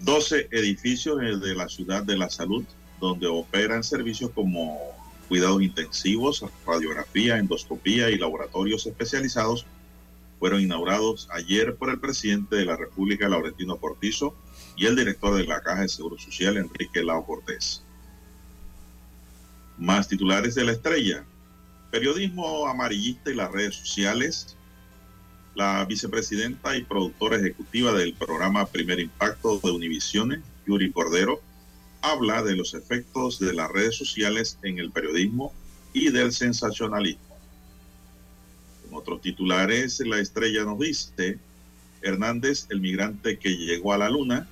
12 0.00 0.48
edificios 0.50 1.18
de 1.18 1.54
la 1.54 1.68
Ciudad 1.68 2.02
de 2.02 2.18
la 2.18 2.28
Salud 2.28 2.64
donde 3.00 3.26
operan 3.26 3.82
servicios 3.82 4.30
como 4.30 4.95
cuidados 5.28 5.62
intensivos, 5.62 6.44
radiografía, 6.66 7.38
endoscopía 7.38 8.10
y 8.10 8.18
laboratorios 8.18 8.86
especializados 8.86 9.66
fueron 10.38 10.60
inaugurados 10.60 11.28
ayer 11.32 11.76
por 11.76 11.90
el 11.90 11.98
presidente 11.98 12.56
de 12.56 12.64
la 12.64 12.76
República, 12.76 13.28
Laurentino 13.28 13.76
Cortizo, 13.78 14.36
y 14.76 14.86
el 14.86 14.96
director 14.96 15.34
de 15.34 15.44
la 15.44 15.60
Caja 15.62 15.82
de 15.82 15.88
Seguro 15.88 16.18
Social, 16.18 16.56
Enrique 16.56 17.02
Lao 17.02 17.24
Cortés. 17.24 17.82
Más 19.78 20.08
titulares 20.08 20.54
de 20.54 20.64
la 20.64 20.72
estrella. 20.72 21.24
Periodismo 21.90 22.66
amarillista 22.66 23.30
y 23.30 23.34
las 23.34 23.50
redes 23.50 23.76
sociales. 23.76 24.56
La 25.54 25.84
vicepresidenta 25.86 26.76
y 26.76 26.84
productora 26.84 27.38
ejecutiva 27.38 27.92
del 27.92 28.12
programa 28.14 28.66
Primer 28.66 29.00
Impacto 29.00 29.58
de 29.62 29.70
Univisiones, 29.70 30.40
Yuri 30.66 30.92
Cordero, 30.92 31.40
habla 32.10 32.42
de 32.42 32.54
los 32.54 32.74
efectos 32.74 33.40
de 33.40 33.52
las 33.52 33.68
redes 33.70 33.96
sociales 33.96 34.58
en 34.62 34.78
el 34.78 34.92
periodismo 34.92 35.52
y 35.92 36.10
del 36.10 36.32
sensacionalismo. 36.32 37.36
En 38.88 38.94
otros 38.94 39.20
titulares, 39.20 40.00
la 40.00 40.20
estrella 40.20 40.64
nos 40.64 40.78
dice, 40.78 41.38
Hernández, 42.02 42.66
el 42.70 42.80
migrante 42.80 43.38
que 43.38 43.56
llegó 43.56 43.92
a 43.92 43.98
la 43.98 44.08
luna. 44.08 44.48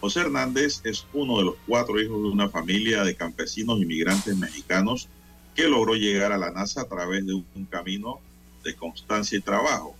José 0.00 0.20
Hernández 0.20 0.80
es 0.84 1.06
uno 1.12 1.38
de 1.38 1.44
los 1.44 1.54
cuatro 1.66 2.00
hijos 2.00 2.22
de 2.22 2.28
una 2.28 2.48
familia 2.48 3.02
de 3.02 3.16
campesinos 3.16 3.80
inmigrantes 3.80 4.36
mexicanos 4.36 5.08
que 5.56 5.68
logró 5.68 5.94
llegar 5.94 6.30
a 6.32 6.38
la 6.38 6.52
NASA 6.52 6.82
a 6.82 6.88
través 6.88 7.26
de 7.26 7.34
un 7.34 7.66
camino 7.68 8.20
de 8.62 8.76
constancia 8.76 9.38
y 9.38 9.40
trabajo. 9.40 9.96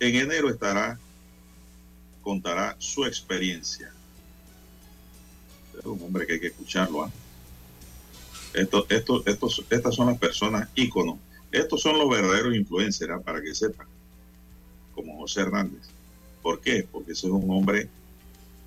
En 0.00 0.14
enero 0.14 0.48
estará, 0.48 0.98
contará 2.22 2.76
su 2.78 3.04
experiencia. 3.04 3.91
Es 5.78 5.84
un 5.84 6.02
hombre 6.02 6.26
que 6.26 6.34
hay 6.34 6.40
que 6.40 6.48
escucharlo. 6.48 7.04
¿ah? 7.04 7.10
Esto, 8.54 8.86
esto, 8.88 9.22
estos, 9.26 9.64
estas 9.70 9.94
son 9.94 10.08
las 10.08 10.18
personas 10.18 10.68
íconos 10.74 11.18
estos 11.52 11.82
son 11.82 11.98
los 11.98 12.08
verdaderos 12.08 12.54
influencers, 12.54 13.12
¿ah? 13.12 13.20
para 13.20 13.42
que 13.42 13.54
sepan, 13.54 13.86
como 14.94 15.18
José 15.18 15.42
Hernández. 15.42 15.82
¿Por 16.40 16.60
qué? 16.60 16.88
Porque 16.90 17.12
ese 17.12 17.26
es 17.26 17.32
un 17.32 17.48
hombre 17.50 17.88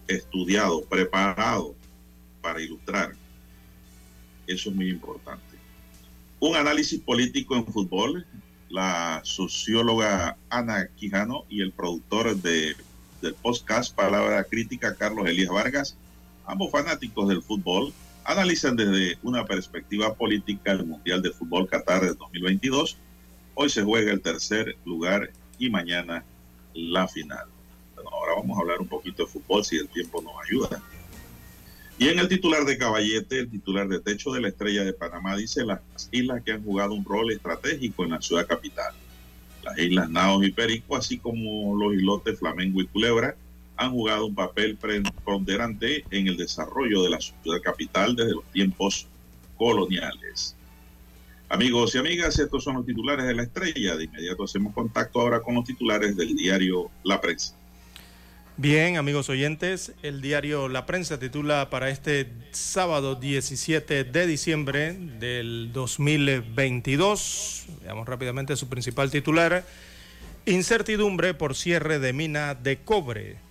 estudiado, 0.08 0.84
preparado 0.86 1.74
para 2.42 2.62
ilustrar. 2.62 3.16
Eso 4.46 4.70
es 4.70 4.76
muy 4.76 4.90
importante. 4.90 5.44
Un 6.40 6.56
análisis 6.56 7.02
político 7.02 7.56
en 7.56 7.66
fútbol. 7.66 8.26
La 8.70 9.22
socióloga 9.24 10.38
Ana 10.50 10.88
Quijano 10.96 11.46
y 11.50 11.62
el 11.62 11.72
productor 11.72 12.36
de, 12.36 12.76
del 13.22 13.34
podcast 13.34 13.96
Palabra 13.96 14.44
Crítica, 14.44 14.96
Carlos 14.96 15.28
Elías 15.28 15.50
Vargas, 15.50 15.98
ambos 16.48 16.72
fanáticos 16.72 17.28
del 17.28 17.42
fútbol, 17.42 17.94
analizan 18.24 18.76
desde 18.76 19.18
una 19.24 19.46
perspectiva 19.46 20.14
política 20.14 20.72
el 20.72 20.86
Mundial 20.86 21.22
de 21.22 21.32
Fútbol 21.32 21.68
Qatar 21.68 22.02
de 22.02 22.14
2022. 22.14 22.98
Hoy 23.54 23.70
se 23.70 23.84
juega 23.84 24.12
el 24.12 24.22
tercer 24.22 24.76
lugar 24.86 25.32
y 25.60 25.70
mañana 25.70 26.26
la 26.74 27.08
final. 27.08 27.46
Ahora 28.12 28.34
vamos 28.36 28.58
a 28.58 28.62
hablar 28.62 28.82
un 28.82 28.88
poquito 28.88 29.26
de 29.26 29.32
fútbol 29.32 29.64
si 29.64 29.78
el 29.78 29.88
tiempo 29.88 30.22
nos 30.22 30.34
ayuda. 30.46 30.82
Y 31.98 32.10
en 32.10 32.20
el 32.20 32.28
titular 32.28 32.66
de 32.66 32.78
Caballete, 32.78 33.40
el 33.40 33.50
titular 33.50 33.88
de 33.88 34.00
Techo 34.00 34.32
de 34.34 34.42
la 34.42 34.50
Estrella 34.50 34.84
de 34.84 34.94
Panamá 34.94 35.38
dice 35.38 35.64
las 35.64 35.80
islas 36.12 36.44
que 36.44 36.52
han 36.52 36.64
jugado 36.64 36.94
un 36.94 37.06
rol 37.06 37.32
estratégico 37.32 38.04
en 38.04 38.12
la 38.12 38.22
ciudad 38.22 38.46
capital. 38.46 38.94
Las 39.64 39.78
islas 39.78 40.10
Naos 40.10 40.46
y 40.46 40.52
Perico, 40.52 40.98
así 40.98 41.18
como 41.18 41.76
los 41.76 41.96
islotes 41.96 42.38
Flamengo 42.38 42.82
y 42.82 42.88
Culebra, 42.88 43.36
han 43.78 43.92
jugado 43.92 44.26
un 44.26 44.36
papel 44.36 44.78
preponderante 44.78 46.06
en 46.12 46.28
el 46.28 46.38
desarrollo 46.38 47.04
de 47.04 47.10
la 47.10 47.20
ciudad 47.20 47.62
capital 47.62 48.16
desde 48.16 48.32
los 48.32 48.46
tiempos 48.46 49.08
coloniales. 49.58 50.56
Amigos 51.50 51.94
y 51.96 52.00
amigas, 52.00 52.40
estos 52.40 52.64
son 52.64 52.76
los 52.78 52.86
titulares 52.86 53.26
de 53.26 53.36
la 53.36 53.44
estrella. 53.44 53.96
De 53.96 54.06
inmediato 54.06 54.44
hacemos 54.44 54.74
contacto 54.74 55.22
ahora 55.22 55.42
con 55.42 55.56
los 55.56 55.66
titulares 55.66 56.18
del 56.18 56.36
diario 56.36 56.90
La 57.04 57.22
Prensa. 57.22 57.56
Bien, 58.58 58.96
amigos 58.96 59.30
oyentes, 59.30 59.92
el 60.02 60.22
diario 60.22 60.70
La 60.70 60.86
Prensa 60.86 61.20
titula 61.20 61.70
para 61.70 61.90
este 61.90 62.32
sábado 62.52 63.16
17 63.16 64.06
de 64.06 64.28
diciembre 64.28 64.94
del 64.94 65.72
2022. 65.74 67.66
Veamos 67.84 68.08
rápidamente 68.08 68.56
su 68.56 68.70
principal 68.70 69.12
titular. 69.12 69.66
Incertidumbre 70.46 71.34
por 71.34 71.54
cierre 71.54 72.00
de 72.00 72.14
mina 72.14 72.56
de 72.56 72.78
cobre. 72.78 73.45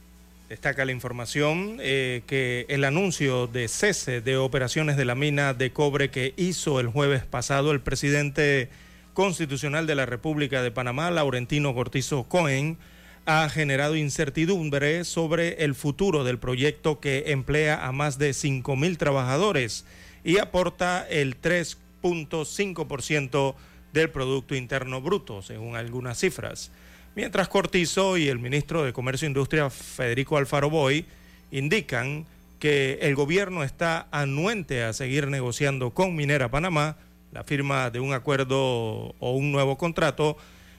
Destaca 0.48 0.84
la 0.84 0.92
información 0.92 1.78
eh, 1.80 2.22
que 2.26 2.66
el 2.68 2.84
anuncio 2.84 3.46
de 3.46 3.66
cese 3.66 4.20
de 4.20 4.36
operaciones 4.36 4.98
de 4.98 5.06
la 5.06 5.14
mina 5.14 5.54
de 5.54 5.72
cobre 5.72 6.10
que 6.10 6.34
hizo 6.36 6.80
el 6.80 6.88
jueves 6.88 7.24
pasado 7.24 7.72
el 7.72 7.80
presidente 7.80 8.68
constitucional 9.14 9.86
de 9.86 9.94
la 9.94 10.04
República 10.04 10.62
de 10.62 10.70
Panamá, 10.70 11.10
Laurentino 11.10 11.74
Cortizo 11.74 12.24
Cohen, 12.24 12.76
ha 13.24 13.48
generado 13.48 13.96
incertidumbre 13.96 15.04
sobre 15.04 15.64
el 15.64 15.74
futuro 15.74 16.24
del 16.24 16.38
proyecto 16.38 17.00
que 17.00 17.24
emplea 17.28 17.86
a 17.86 17.92
más 17.92 18.18
de 18.18 18.34
5 18.34 18.76
mil 18.76 18.98
trabajadores 18.98 19.86
y 20.24 20.36
aporta 20.36 21.06
el 21.08 21.40
3.5% 21.40 23.54
del 23.94 24.10
Producto 24.10 24.54
Interno 24.54 25.00
Bruto, 25.00 25.40
según 25.40 25.76
algunas 25.76 26.18
cifras 26.18 26.70
mientras 27.14 27.48
Cortizo 27.48 28.16
y 28.16 28.28
el 28.28 28.38
ministro 28.38 28.84
de 28.84 28.92
Comercio 28.92 29.26
e 29.26 29.30
Industria, 29.30 29.70
Federico 29.70 30.36
Alfaro 30.36 30.70
Boy, 30.70 31.04
indican 31.50 32.26
que 32.58 32.98
el 33.02 33.14
gobierno 33.14 33.62
está 33.62 34.08
anuente 34.10 34.82
a 34.82 34.92
seguir 34.92 35.28
negociando 35.28 35.90
con 35.90 36.16
Minera 36.16 36.50
Panamá 36.50 36.96
la 37.32 37.44
firma 37.44 37.90
de 37.90 38.00
un 38.00 38.12
acuerdo 38.12 39.14
o 39.18 39.32
un 39.32 39.52
nuevo 39.52 39.76
contrato. 39.76 40.36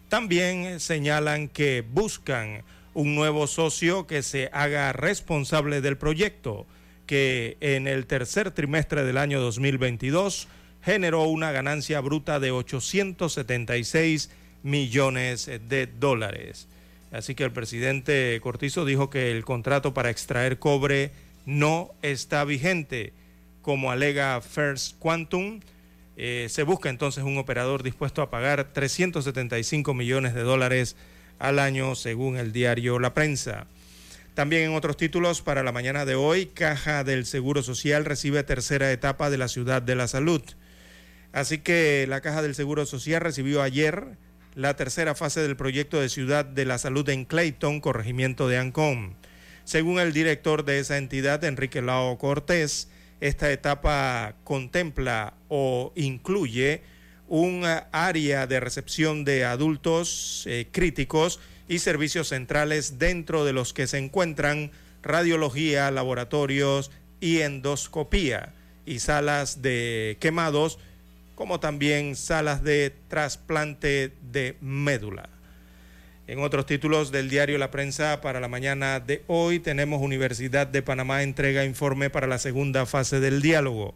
También 0.10 0.80
señalan 0.80 1.50
que 1.50 1.84
buscan 1.88 2.64
un 2.94 3.14
nuevo 3.14 3.46
socio 3.46 4.08
que 4.08 4.24
se 4.24 4.50
haga 4.54 4.94
responsable 4.94 5.82
del 5.82 5.98
proyecto, 5.98 6.66
que 7.06 7.58
en 7.60 7.88
el 7.88 8.06
tercer 8.06 8.52
trimestre 8.52 9.04
del 9.04 9.18
año 9.18 9.42
2022 9.42 10.48
generó 10.82 11.24
una 11.24 11.52
ganancia 11.52 12.00
bruta 12.00 12.40
de 12.40 12.52
876 12.52 14.30
millones 14.66 15.46
de 15.46 15.88
dólares. 15.88 16.68
Así 17.12 17.36
que 17.36 17.44
el 17.44 17.52
presidente 17.52 18.40
Cortizo 18.42 18.84
dijo 18.84 19.12
que 19.12 19.32
el 19.32 19.46
contrato 19.46 19.94
para 19.94 20.10
extraer 20.10 20.58
cobre 20.58 21.12
no 21.46 21.92
está 22.02 22.44
vigente, 22.44 23.14
como 23.62 23.92
alega 23.92 24.42
First 24.42 24.98
Quantum. 24.98 25.62
Eh, 26.18 26.48
se 26.50 26.64
busca 26.64 26.90
entonces 26.90 27.24
un 27.24 27.38
operador 27.38 27.84
dispuesto 27.84 28.24
a 28.24 28.32
pagar 28.32 28.74
375 28.74 29.94
millones 29.94 30.34
de 30.34 30.42
dólares 30.42 30.96
al 31.38 31.60
año, 31.60 31.94
según 31.94 32.36
el 32.38 32.52
diario 32.52 32.98
La 32.98 33.14
Prensa. 33.14 33.68
También 34.34 34.64
en 34.64 34.76
otros 34.76 34.98
títulos 34.98 35.42
para 35.42 35.62
la 35.62 35.72
mañana 35.72 36.06
de 36.06 36.16
hoy, 36.16 36.48
Caja 36.48 37.04
del 37.04 37.28
Seguro 37.28 37.62
Social 37.62 38.04
recibe 38.04 38.44
tercera 38.44 38.92
etapa 38.92 39.30
de 39.30 39.38
la 39.38 39.48
Ciudad 39.48 39.84
de 39.84 39.96
la 39.96 40.08
Salud. 40.08 40.42
Así 41.34 41.60
que 41.60 42.08
la 42.10 42.22
Caja 42.22 42.42
del 42.42 42.56
Seguro 42.56 42.86
Social 42.88 43.22
recibió 43.22 43.62
ayer 43.62 44.18
la 44.56 44.76
tercera 44.76 45.16
fase 45.16 45.42
del 45.42 45.58
proyecto 45.58 46.00
de 46.00 46.10
Ciudad 46.10 46.46
de 46.46 46.66
la 46.66 46.78
Salud 46.78 47.08
en 47.10 47.26
Clayton, 47.26 47.82
corregimiento 47.82 48.48
de 48.48 48.58
Ancón. 48.58 49.16
Según 49.66 50.00
el 50.00 50.14
director 50.14 50.64
de 50.64 50.80
esa 50.80 50.98
entidad, 50.98 51.44
Enrique 51.44 51.82
Lao 51.82 52.18
Cortés, 52.18 52.88
esta 53.20 53.52
etapa 53.52 54.36
contempla 54.44 55.34
o 55.50 55.92
incluye 55.96 56.84
un 57.28 57.64
área 57.92 58.48
de 58.48 58.60
recepción 58.60 59.26
de 59.26 59.46
adultos 59.46 60.44
eh, 60.46 60.68
críticos 60.72 61.40
y 61.68 61.80
servicios 61.80 62.30
centrales 62.30 63.00
dentro 63.00 63.44
de 63.46 63.54
los 63.54 63.74
que 63.74 63.88
se 63.88 63.98
encuentran 63.98 64.72
radiología, 65.02 65.92
laboratorios 65.92 66.92
y 67.20 67.42
endoscopía 67.42 68.54
y 68.86 69.00
salas 69.00 69.62
de 69.62 70.18
quemados, 70.20 70.78
como 71.36 71.60
también 71.60 72.16
salas 72.16 72.64
de 72.64 72.94
trasplante 73.08 74.14
de 74.32 74.58
médula. 74.62 75.30
En 76.28 76.40
otros 76.40 76.66
títulos 76.66 77.12
del 77.12 77.30
diario 77.30 77.60
La 77.60 77.70
Prensa 77.70 78.20
para 78.22 78.40
la 78.40 78.48
mañana 78.48 79.00
de 79.00 79.24
hoy 79.28 79.60
tenemos 79.60 80.02
Universidad 80.02 80.66
de 80.66 80.82
Panamá 80.82 81.22
entrega 81.22 81.66
informe 81.66 82.10
para 82.10 82.26
la 82.26 82.40
segunda 82.40 82.88
fase 82.88 83.20
del 83.20 83.44
diálogo, 83.44 83.94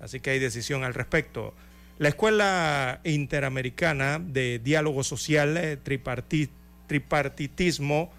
así 0.00 0.20
que 0.20 0.30
hay 0.30 0.38
decisión 0.38 0.84
al 0.84 0.94
respecto. 0.94 1.52
La 1.98 2.08
Escuela 2.08 3.00
Interamericana 3.04 4.18
de 4.18 4.58
Diálogo 4.58 5.04
Social, 5.04 5.56
eh, 5.56 5.76
Tripartitismo 6.86 8.10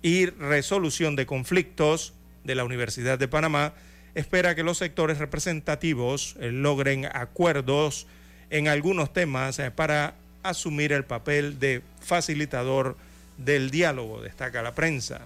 y 0.00 0.26
Resolución 0.26 1.16
de 1.16 1.26
Conflictos 1.26 2.14
de 2.44 2.54
la 2.54 2.64
Universidad 2.64 3.18
de 3.18 3.28
Panamá 3.28 3.74
espera 4.14 4.54
que 4.54 4.62
los 4.62 4.78
sectores 4.78 5.18
representativos 5.18 6.36
eh, 6.40 6.50
logren 6.50 7.06
acuerdos 7.06 8.06
en 8.50 8.68
algunos 8.68 9.12
temas 9.12 9.58
eh, 9.58 9.70
para 9.70 10.14
asumir 10.42 10.92
el 10.92 11.04
papel 11.04 11.58
de 11.58 11.82
facilitador 12.00 12.96
del 13.38 13.70
diálogo, 13.70 14.20
destaca 14.20 14.62
la 14.62 14.74
prensa. 14.74 15.22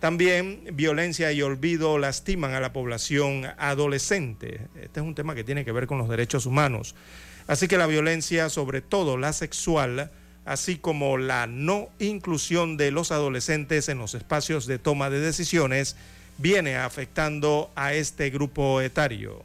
También 0.00 0.60
violencia 0.72 1.32
y 1.32 1.42
olvido 1.42 1.98
lastiman 1.98 2.52
a 2.52 2.60
la 2.60 2.72
población 2.72 3.46
adolescente. 3.58 4.60
Este 4.80 5.00
es 5.00 5.06
un 5.06 5.14
tema 5.14 5.34
que 5.34 5.42
tiene 5.42 5.64
que 5.64 5.72
ver 5.72 5.86
con 5.86 5.98
los 5.98 6.08
derechos 6.08 6.44
humanos. 6.46 6.94
Así 7.46 7.66
que 7.66 7.78
la 7.78 7.86
violencia, 7.86 8.50
sobre 8.50 8.82
todo 8.82 9.16
la 9.16 9.32
sexual, 9.32 10.10
así 10.44 10.76
como 10.76 11.16
la 11.16 11.46
no 11.46 11.88
inclusión 11.98 12.76
de 12.76 12.90
los 12.90 13.10
adolescentes 13.10 13.88
en 13.88 13.98
los 13.98 14.14
espacios 14.14 14.66
de 14.66 14.78
toma 14.78 15.10
de 15.10 15.20
decisiones, 15.20 15.96
viene 16.38 16.76
afectando 16.76 17.70
a 17.74 17.94
este 17.94 18.30
grupo 18.30 18.80
etario. 18.80 19.44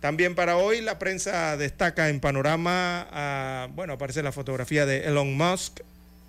También 0.00 0.34
para 0.34 0.56
hoy 0.56 0.80
la 0.80 0.98
prensa 0.98 1.56
destaca 1.56 2.08
en 2.08 2.20
panorama, 2.20 3.08
ah, 3.10 3.68
bueno, 3.74 3.94
aparece 3.94 4.22
la 4.22 4.30
fotografía 4.30 4.86
de 4.86 5.04
Elon 5.04 5.36
Musk, 5.36 5.80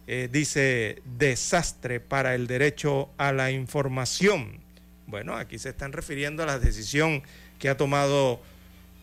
eh, 0.08 0.28
dice 0.32 1.04
desastre 1.18 2.00
para 2.00 2.34
el 2.34 2.48
derecho 2.48 3.10
a 3.18 3.32
la 3.32 3.52
información. 3.52 4.60
Bueno, 5.06 5.36
aquí 5.36 5.60
se 5.60 5.70
están 5.70 5.92
refiriendo 5.92 6.42
a 6.42 6.48
la 6.48 6.58
decisión 6.58 7.22
que 7.60 7.70
ha 7.70 7.78
tomado 7.78 8.42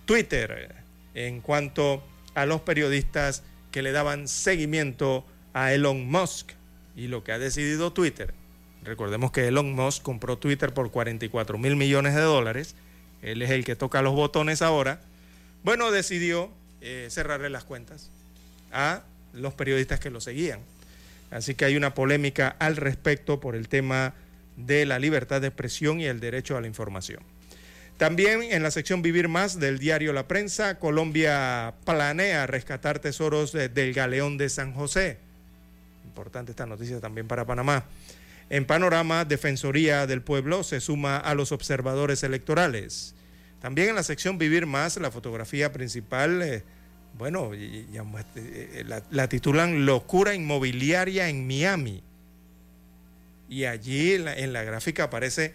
Twitter 0.05 0.75
en 1.15 1.41
cuanto 1.41 2.03
a 2.35 2.45
los 2.45 2.61
periodistas 2.63 3.45
que 3.71 3.83
le 3.83 3.93
daban 3.93 4.27
seguimiento 4.27 5.25
a 5.55 5.73
Elon 5.73 6.09
Musk 6.09 6.53
y 6.97 7.07
lo 7.07 7.23
que 7.23 7.33
ha 7.33 7.39
decidido 7.39 7.93
Twitter. 7.93 8.35
Recordemos 8.87 9.33
que 9.33 9.49
Elon 9.49 9.73
Musk 9.75 10.03
compró 10.03 10.39
Twitter 10.39 10.73
por 10.73 10.91
44 10.91 11.59
mil 11.59 11.77
millones 11.77 12.15
de 12.15 12.23
dólares 12.23 12.75
él 13.23 13.43
es 13.43 13.51
el 13.51 13.65
que 13.65 13.77
toca 13.77 14.03
los 14.03 14.15
botones 14.15 14.63
ahora, 14.63 15.01
bueno, 15.65 15.91
decidió 15.91 16.51
eh, 16.81 17.09
cerrarle 17.11 17.51
las 17.51 17.65
cuentas 17.65 18.11
a 18.73 19.03
los 19.33 19.55
periodistas 19.55 20.01
que 20.01 20.11
lo 20.11 20.21
seguían. 20.21 20.61
Así 21.31 21.55
que 21.55 21.65
hay 21.65 21.77
una 21.77 21.95
polémica 21.95 22.55
al 22.61 22.77
respecto 22.77 23.41
por 23.41 23.57
el 23.57 23.69
tema 23.69 24.15
de 24.57 24.87
la 24.87 24.99
libertad 24.99 25.41
de 25.41 25.49
expresión 25.49 26.01
y 26.01 26.07
el 26.07 26.21
derecho 26.21 26.57
a 26.57 26.61
la 26.61 26.67
información. 26.69 27.21
También 27.97 28.43
en 28.43 28.63
la 28.63 28.71
sección 28.71 29.03
Vivir 29.03 29.27
Más 29.29 29.59
del 29.59 29.79
diario 29.79 30.13
La 30.13 30.29
Prensa, 30.29 30.79
Colombia 30.79 31.75
planea 31.85 32.47
rescatar 32.47 32.99
tesoros 32.99 33.53
del 33.53 33.93
galeón 33.93 34.39
de 34.39 34.51
San 34.51 34.73
José. 34.73 35.19
Importante 36.05 36.53
esta 36.53 36.67
noticia 36.67 37.01
también 37.01 37.27
para 37.27 37.45
Panamá. 37.45 37.85
En 38.49 38.65
Panorama, 38.65 39.25
Defensoría 39.25 40.07
del 40.07 40.23
Pueblo 40.23 40.63
se 40.63 40.81
suma 40.81 41.17
a 41.17 41.35
los 41.35 41.51
observadores 41.51 42.23
electorales. 42.23 43.15
También 43.61 43.89
en 43.89 43.95
la 43.97 44.05
sección 44.05 44.39
Vivir 44.39 44.67
Más, 44.67 44.97
la 44.99 45.11
fotografía 45.11 45.73
principal, 45.73 46.43
eh, 46.43 46.63
bueno, 47.19 47.53
eh, 47.55 47.87
eh, 48.37 48.85
la, 49.11 49.29
titulan 49.29 49.85
Locura 49.85 50.35
Inmobiliaria 50.35 51.29
en 51.29 51.47
Miami. 51.47 52.03
Y 53.49 53.65
allí 53.65 54.13
en 54.15 54.53
la, 54.53 54.63
gráfica 54.63 55.05
aparece 55.05 55.55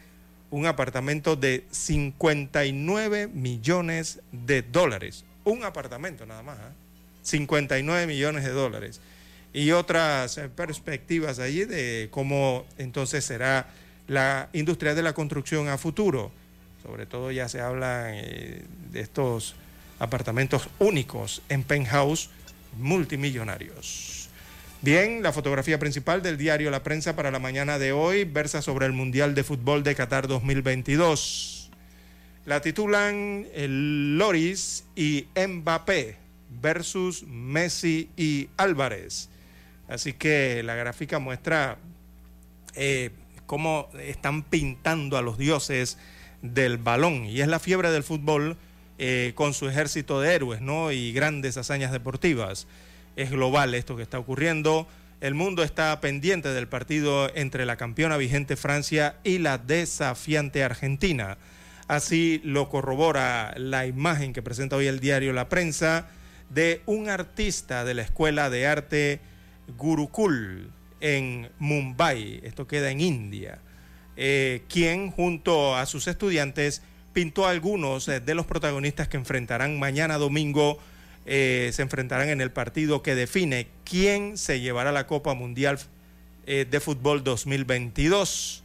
un 0.50 0.66
apartamento 0.66 1.38
de 1.38 1.66
59 1.72 3.28
millones 3.28 4.20
de 4.34 4.64
dólares. 4.64 5.24
Un 5.46 5.64
apartamento 5.64 6.26
nada 6.26 6.44
más. 6.44 6.58
59 7.22 8.08
millones 8.08 8.44
de 8.44 8.52
dólares 8.52 9.00
y 9.54 9.72
otras 9.72 10.38
eh, 10.38 10.50
perspectivas 10.50 11.40
allí 11.40 11.66
de 11.66 12.08
cómo 12.12 12.66
entonces 12.78 13.26
será 13.26 13.68
la 14.08 14.50
industria 14.54 14.96
de 14.96 15.04
la 15.04 15.14
construcción 15.14 15.68
a 15.70 15.78
futuro. 15.78 16.32
Sobre 16.84 17.06
todo 17.06 17.32
ya 17.32 17.48
se 17.48 17.62
habla 17.62 18.10
eh, 18.12 18.64
de 18.92 19.00
estos 19.02 19.56
apartamentos 20.00 20.68
únicos 20.80 21.42
en 21.50 21.64
penthouse 21.64 22.30
multimillonarios. 22.78 24.30
Bien, 24.82 25.22
la 25.22 25.32
fotografía 25.32 25.78
principal 25.78 26.24
del 26.24 26.38
diario 26.38 26.72
La 26.72 26.82
Prensa 26.82 27.16
para 27.16 27.30
la 27.30 27.38
mañana 27.38 27.78
de 27.78 27.92
hoy 27.92 28.24
versa 28.24 28.64
sobre 28.64 28.88
el 28.88 28.94
Mundial 28.94 29.36
de 29.36 29.44
Fútbol 29.44 29.84
de 29.84 29.94
Qatar 29.94 30.28
2022. 30.28 31.70
La 32.46 32.62
titulan 32.62 33.46
el 33.54 34.18
Loris 34.18 34.86
y 34.96 35.28
Mbappé 35.36 36.18
versus 36.62 37.24
Messi 37.28 38.10
y 38.18 38.50
Álvarez. 38.58 39.30
Así 39.92 40.14
que 40.14 40.64
la 40.64 40.76
gráfica 40.76 41.20
muestra 41.20 41.78
eh, 42.76 43.12
cómo 43.46 43.90
están 44.00 44.44
pintando 44.44 45.18
a 45.18 45.22
los 45.22 45.38
dioses 45.38 45.98
del 46.42 46.78
balón. 46.78 47.26
Y 47.26 47.42
es 47.42 47.50
la 47.50 47.60
fiebre 47.60 47.92
del 47.92 48.04
fútbol 48.04 48.56
eh, 49.00 49.34
con 49.36 49.54
su 49.54 49.68
ejército 49.68 50.22
de 50.22 50.34
héroes 50.34 50.62
¿no? 50.62 50.94
y 50.94 51.12
grandes 51.12 51.58
hazañas 51.58 51.92
deportivas. 51.92 52.68
Es 53.18 53.32
global 53.32 53.76
esto 53.76 53.98
que 53.98 54.04
está 54.04 54.18
ocurriendo. 54.18 54.88
El 55.20 55.34
mundo 55.34 55.62
está 55.62 56.00
pendiente 56.00 56.48
del 56.54 56.70
partido 56.70 57.30
entre 57.36 57.66
la 57.66 57.76
campeona 57.76 58.16
vigente 58.16 58.56
Francia 58.56 59.18
y 59.26 59.40
la 59.40 59.58
desafiante 59.58 60.64
Argentina. 60.64 61.38
Así 61.90 62.40
lo 62.46 62.70
corrobora 62.70 63.54
la 63.58 63.86
imagen 63.86 64.32
que 64.32 64.42
presenta 64.42 64.78
hoy 64.78 64.88
el 64.88 65.02
diario 65.02 65.34
La 65.34 65.50
Prensa 65.50 66.08
de 66.50 66.82
un 66.86 67.10
artista 67.10 67.84
de 67.84 67.94
la 67.94 68.04
Escuela 68.04 68.50
de 68.50 68.68
Arte 68.68 69.20
Gurukul 69.78 70.72
en 71.02 71.50
Mumbai, 71.60 72.40
esto 72.44 72.68
queda 72.68 72.92
en 72.92 73.02
India, 73.02 73.60
eh, 74.16 74.62
quien 74.70 75.12
junto 75.12 75.76
a 75.76 75.86
sus 75.86 76.08
estudiantes 76.08 76.82
pintó 77.12 77.48
algunos 77.48 78.08
eh, 78.08 78.20
de 78.20 78.36
los 78.36 78.46
protagonistas 78.46 79.08
que 79.08 79.18
enfrentarán 79.18 79.80
mañana 79.80 80.18
domingo, 80.18 80.80
eh, 81.26 81.72
se 81.74 81.82
enfrentarán 81.82 82.30
en 82.30 82.40
el 82.40 82.52
partido 82.52 83.02
que 83.02 83.16
define 83.16 83.68
quién 83.84 84.38
se 84.38 84.60
llevará 84.60 84.92
la 84.92 85.08
Copa 85.08 85.34
Mundial 85.34 85.80
de 86.46 86.80
Fútbol 86.80 87.24
2022. 87.24 88.64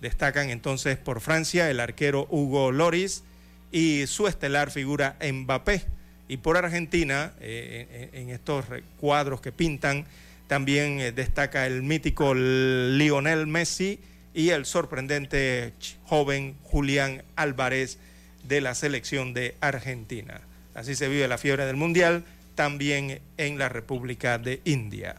Destacan 0.00 0.50
entonces 0.50 0.96
por 0.96 1.20
Francia 1.20 1.68
el 1.68 1.80
arquero 1.80 2.26
Hugo 2.30 2.70
Loris 2.70 3.24
y 3.72 4.06
su 4.06 4.28
estelar 4.28 4.70
figura 4.70 5.18
Mbappé. 5.20 5.84
Y 6.28 6.38
por 6.38 6.56
Argentina, 6.56 7.34
en 7.40 8.30
estos 8.30 8.64
cuadros 8.98 9.40
que 9.40 9.50
pintan, 9.50 10.06
también 10.48 10.98
eh, 10.98 11.12
destaca 11.12 11.66
el 11.66 11.82
mítico 11.82 12.34
Lionel 12.34 13.46
Messi 13.46 14.00
y 14.34 14.50
el 14.50 14.66
sorprendente 14.66 15.74
joven 16.04 16.56
Julián 16.64 17.22
Álvarez 17.36 17.98
de 18.42 18.60
la 18.60 18.74
selección 18.74 19.34
de 19.34 19.54
Argentina. 19.60 20.40
Así 20.74 20.96
se 20.96 21.08
vive 21.08 21.28
la 21.28 21.38
fiebre 21.38 21.66
del 21.66 21.76
Mundial 21.76 22.24
también 22.54 23.20
en 23.36 23.58
la 23.58 23.68
República 23.68 24.38
de 24.38 24.60
India. 24.64 25.16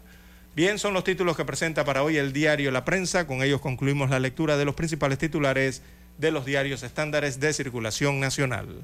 Bien, 0.55 0.79
son 0.79 0.93
los 0.93 1.03
títulos 1.03 1.37
que 1.37 1.45
presenta 1.45 1.85
para 1.85 2.03
hoy 2.03 2.17
el 2.17 2.33
diario 2.33 2.71
La 2.71 2.83
Prensa. 2.83 3.27
Con 3.27 3.43
ellos 3.43 3.61
concluimos 3.61 4.09
la 4.09 4.19
lectura 4.19 4.57
de 4.57 4.65
los 4.65 4.75
principales 4.75 5.17
titulares 5.17 5.81
de 6.17 6.31
los 6.31 6.43
diarios 6.45 6.83
estándares 6.83 7.39
de 7.39 7.53
circulación 7.53 8.19
nacional. 8.19 8.83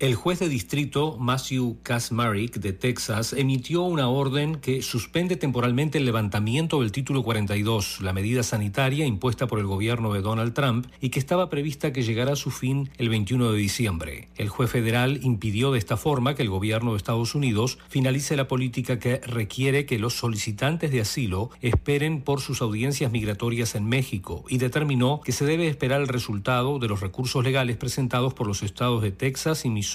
El 0.00 0.14
juez 0.14 0.38
de 0.38 0.48
distrito 0.48 1.16
Matthew 1.18 1.78
Kasmarek 1.82 2.60
de 2.60 2.72
Texas 2.72 3.32
emitió 3.32 3.82
una 3.82 4.08
orden 4.08 4.54
que 4.60 4.80
suspende 4.80 5.34
temporalmente 5.34 5.98
el 5.98 6.04
levantamiento 6.04 6.82
del 6.82 6.92
título 6.92 7.24
42, 7.24 8.00
la 8.02 8.12
medida 8.12 8.44
sanitaria 8.44 9.06
impuesta 9.06 9.48
por 9.48 9.58
el 9.58 9.66
gobierno 9.66 10.12
de 10.12 10.20
Donald 10.20 10.54
Trump 10.54 10.86
y 11.00 11.08
que 11.08 11.18
estaba 11.18 11.50
prevista 11.50 11.92
que 11.92 12.04
llegara 12.04 12.34
a 12.34 12.36
su 12.36 12.52
fin 12.52 12.90
el 12.96 13.08
21 13.08 13.50
de 13.50 13.58
diciembre. 13.58 14.28
El 14.36 14.48
juez 14.48 14.70
federal 14.70 15.18
impidió 15.24 15.72
de 15.72 15.80
esta 15.80 15.96
forma 15.96 16.36
que 16.36 16.42
el 16.42 16.48
gobierno 16.48 16.92
de 16.92 16.98
Estados 16.98 17.34
Unidos 17.34 17.78
finalice 17.88 18.36
la 18.36 18.46
política 18.46 19.00
que 19.00 19.18
requiere 19.26 19.84
que 19.84 19.98
los 19.98 20.14
solicitantes 20.14 20.92
de 20.92 21.00
asilo 21.00 21.50
esperen 21.60 22.20
por 22.22 22.40
sus 22.40 22.62
audiencias 22.62 23.10
migratorias 23.10 23.74
en 23.74 23.88
México 23.88 24.44
y 24.48 24.58
determinó 24.58 25.22
que 25.24 25.32
se 25.32 25.44
debe 25.44 25.66
esperar 25.66 26.00
el 26.00 26.06
resultado 26.06 26.78
de 26.78 26.86
los 26.86 27.00
recursos 27.00 27.42
legales 27.42 27.76
presentados 27.76 28.32
por 28.32 28.46
los 28.46 28.62
estados 28.62 29.02
de 29.02 29.10
Texas 29.10 29.64
y 29.64 29.70
Missouri 29.70 29.87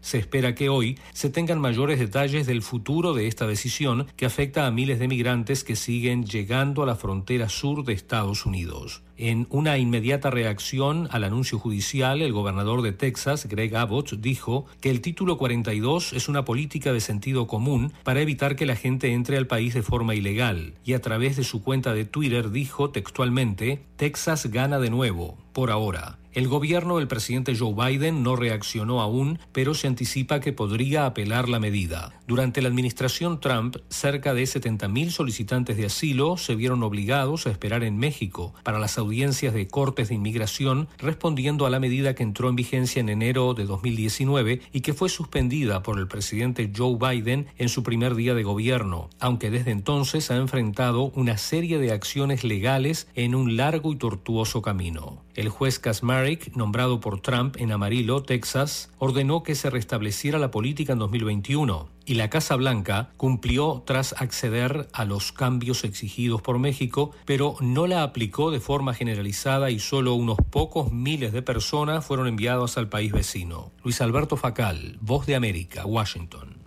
se 0.00 0.18
espera 0.18 0.54
que 0.54 0.70
hoy 0.70 0.98
se 1.12 1.28
tengan 1.28 1.60
mayores 1.60 1.98
detalles 1.98 2.46
del 2.46 2.62
futuro 2.62 3.12
de 3.12 3.26
esta 3.26 3.46
decisión 3.46 4.06
que 4.16 4.24
afecta 4.24 4.66
a 4.66 4.70
miles 4.70 4.98
de 4.98 5.06
migrantes 5.06 5.64
que 5.64 5.76
siguen 5.76 6.24
llegando 6.24 6.82
a 6.82 6.86
la 6.86 6.96
frontera 6.96 7.48
sur 7.48 7.84
de 7.84 7.92
Estados 7.92 8.46
Unidos. 8.46 9.02
En 9.16 9.46
una 9.50 9.78
inmediata 9.78 10.28
reacción 10.30 11.06
al 11.12 11.22
anuncio 11.22 11.60
judicial, 11.60 12.20
el 12.20 12.32
gobernador 12.32 12.82
de 12.82 12.90
Texas, 12.90 13.46
Greg 13.48 13.76
Abbott, 13.76 14.14
dijo 14.14 14.66
que 14.80 14.90
el 14.90 15.00
título 15.00 15.38
42 15.38 16.12
es 16.14 16.28
una 16.28 16.44
política 16.44 16.92
de 16.92 17.00
sentido 17.00 17.46
común 17.46 17.92
para 18.02 18.20
evitar 18.20 18.56
que 18.56 18.66
la 18.66 18.74
gente 18.74 19.12
entre 19.12 19.36
al 19.36 19.46
país 19.46 19.72
de 19.72 19.82
forma 19.82 20.16
ilegal, 20.16 20.74
y 20.84 20.94
a 20.94 21.00
través 21.00 21.36
de 21.36 21.44
su 21.44 21.62
cuenta 21.62 21.94
de 21.94 22.04
Twitter 22.04 22.50
dijo 22.50 22.90
textualmente, 22.90 23.84
Texas 23.96 24.46
gana 24.46 24.80
de 24.80 24.90
nuevo, 24.90 25.38
por 25.52 25.70
ahora. 25.70 26.18
El 26.34 26.48
gobierno 26.48 26.98
del 26.98 27.06
presidente 27.06 27.56
Joe 27.56 27.74
Biden 27.74 28.24
no 28.24 28.34
reaccionó 28.34 29.00
aún, 29.00 29.38
pero 29.52 29.72
se 29.72 29.86
anticipa 29.86 30.40
que 30.40 30.52
podría 30.52 31.06
apelar 31.06 31.48
la 31.48 31.60
medida. 31.60 32.12
Durante 32.26 32.60
la 32.60 32.68
administración 32.68 33.38
Trump, 33.38 33.76
cerca 33.88 34.34
de 34.34 34.42
70.000 34.42 35.10
solicitantes 35.10 35.76
de 35.76 35.86
asilo 35.86 36.36
se 36.36 36.56
vieron 36.56 36.82
obligados 36.82 37.46
a 37.46 37.52
esperar 37.52 37.84
en 37.84 37.98
México 37.98 38.52
para 38.64 38.80
las 38.80 38.98
audiencias 39.04 39.54
de 39.54 39.68
cortes 39.68 40.08
de 40.08 40.14
inmigración, 40.14 40.88
respondiendo 40.98 41.66
a 41.66 41.70
la 41.70 41.80
medida 41.80 42.14
que 42.14 42.22
entró 42.22 42.48
en 42.48 42.56
vigencia 42.56 43.00
en 43.00 43.08
enero 43.08 43.54
de 43.54 43.64
2019 43.64 44.60
y 44.72 44.80
que 44.80 44.94
fue 44.94 45.08
suspendida 45.08 45.82
por 45.82 45.98
el 45.98 46.08
presidente 46.08 46.70
Joe 46.74 46.96
Biden 46.98 47.46
en 47.58 47.68
su 47.68 47.82
primer 47.82 48.14
día 48.14 48.34
de 48.34 48.42
gobierno, 48.42 49.10
aunque 49.20 49.50
desde 49.50 49.70
entonces 49.70 50.30
ha 50.30 50.36
enfrentado 50.36 51.12
una 51.14 51.38
serie 51.38 51.78
de 51.78 51.92
acciones 51.92 52.44
legales 52.44 53.08
en 53.14 53.34
un 53.34 53.56
largo 53.56 53.92
y 53.92 53.96
tortuoso 53.96 54.62
camino. 54.62 55.23
El 55.34 55.48
juez 55.48 55.80
Kasmarek, 55.80 56.54
nombrado 56.54 57.00
por 57.00 57.20
Trump 57.20 57.56
en 57.58 57.72
Amarillo, 57.72 58.22
Texas, 58.22 58.90
ordenó 58.98 59.42
que 59.42 59.56
se 59.56 59.68
restableciera 59.68 60.38
la 60.38 60.52
política 60.52 60.92
en 60.92 61.00
2021 61.00 61.88
y 62.06 62.14
la 62.14 62.30
Casa 62.30 62.54
Blanca 62.54 63.10
cumplió 63.16 63.82
tras 63.84 64.14
acceder 64.16 64.88
a 64.92 65.04
los 65.04 65.32
cambios 65.32 65.82
exigidos 65.82 66.40
por 66.40 66.60
México, 66.60 67.10
pero 67.24 67.56
no 67.60 67.88
la 67.88 68.04
aplicó 68.04 68.52
de 68.52 68.60
forma 68.60 68.94
generalizada 68.94 69.70
y 69.70 69.80
solo 69.80 70.14
unos 70.14 70.38
pocos 70.50 70.92
miles 70.92 71.32
de 71.32 71.42
personas 71.42 72.04
fueron 72.04 72.28
enviados 72.28 72.78
al 72.78 72.88
país 72.88 73.10
vecino. 73.10 73.72
Luis 73.82 74.00
Alberto 74.00 74.36
Facal, 74.36 74.98
Voz 75.00 75.26
de 75.26 75.34
América, 75.34 75.84
Washington. 75.84 76.58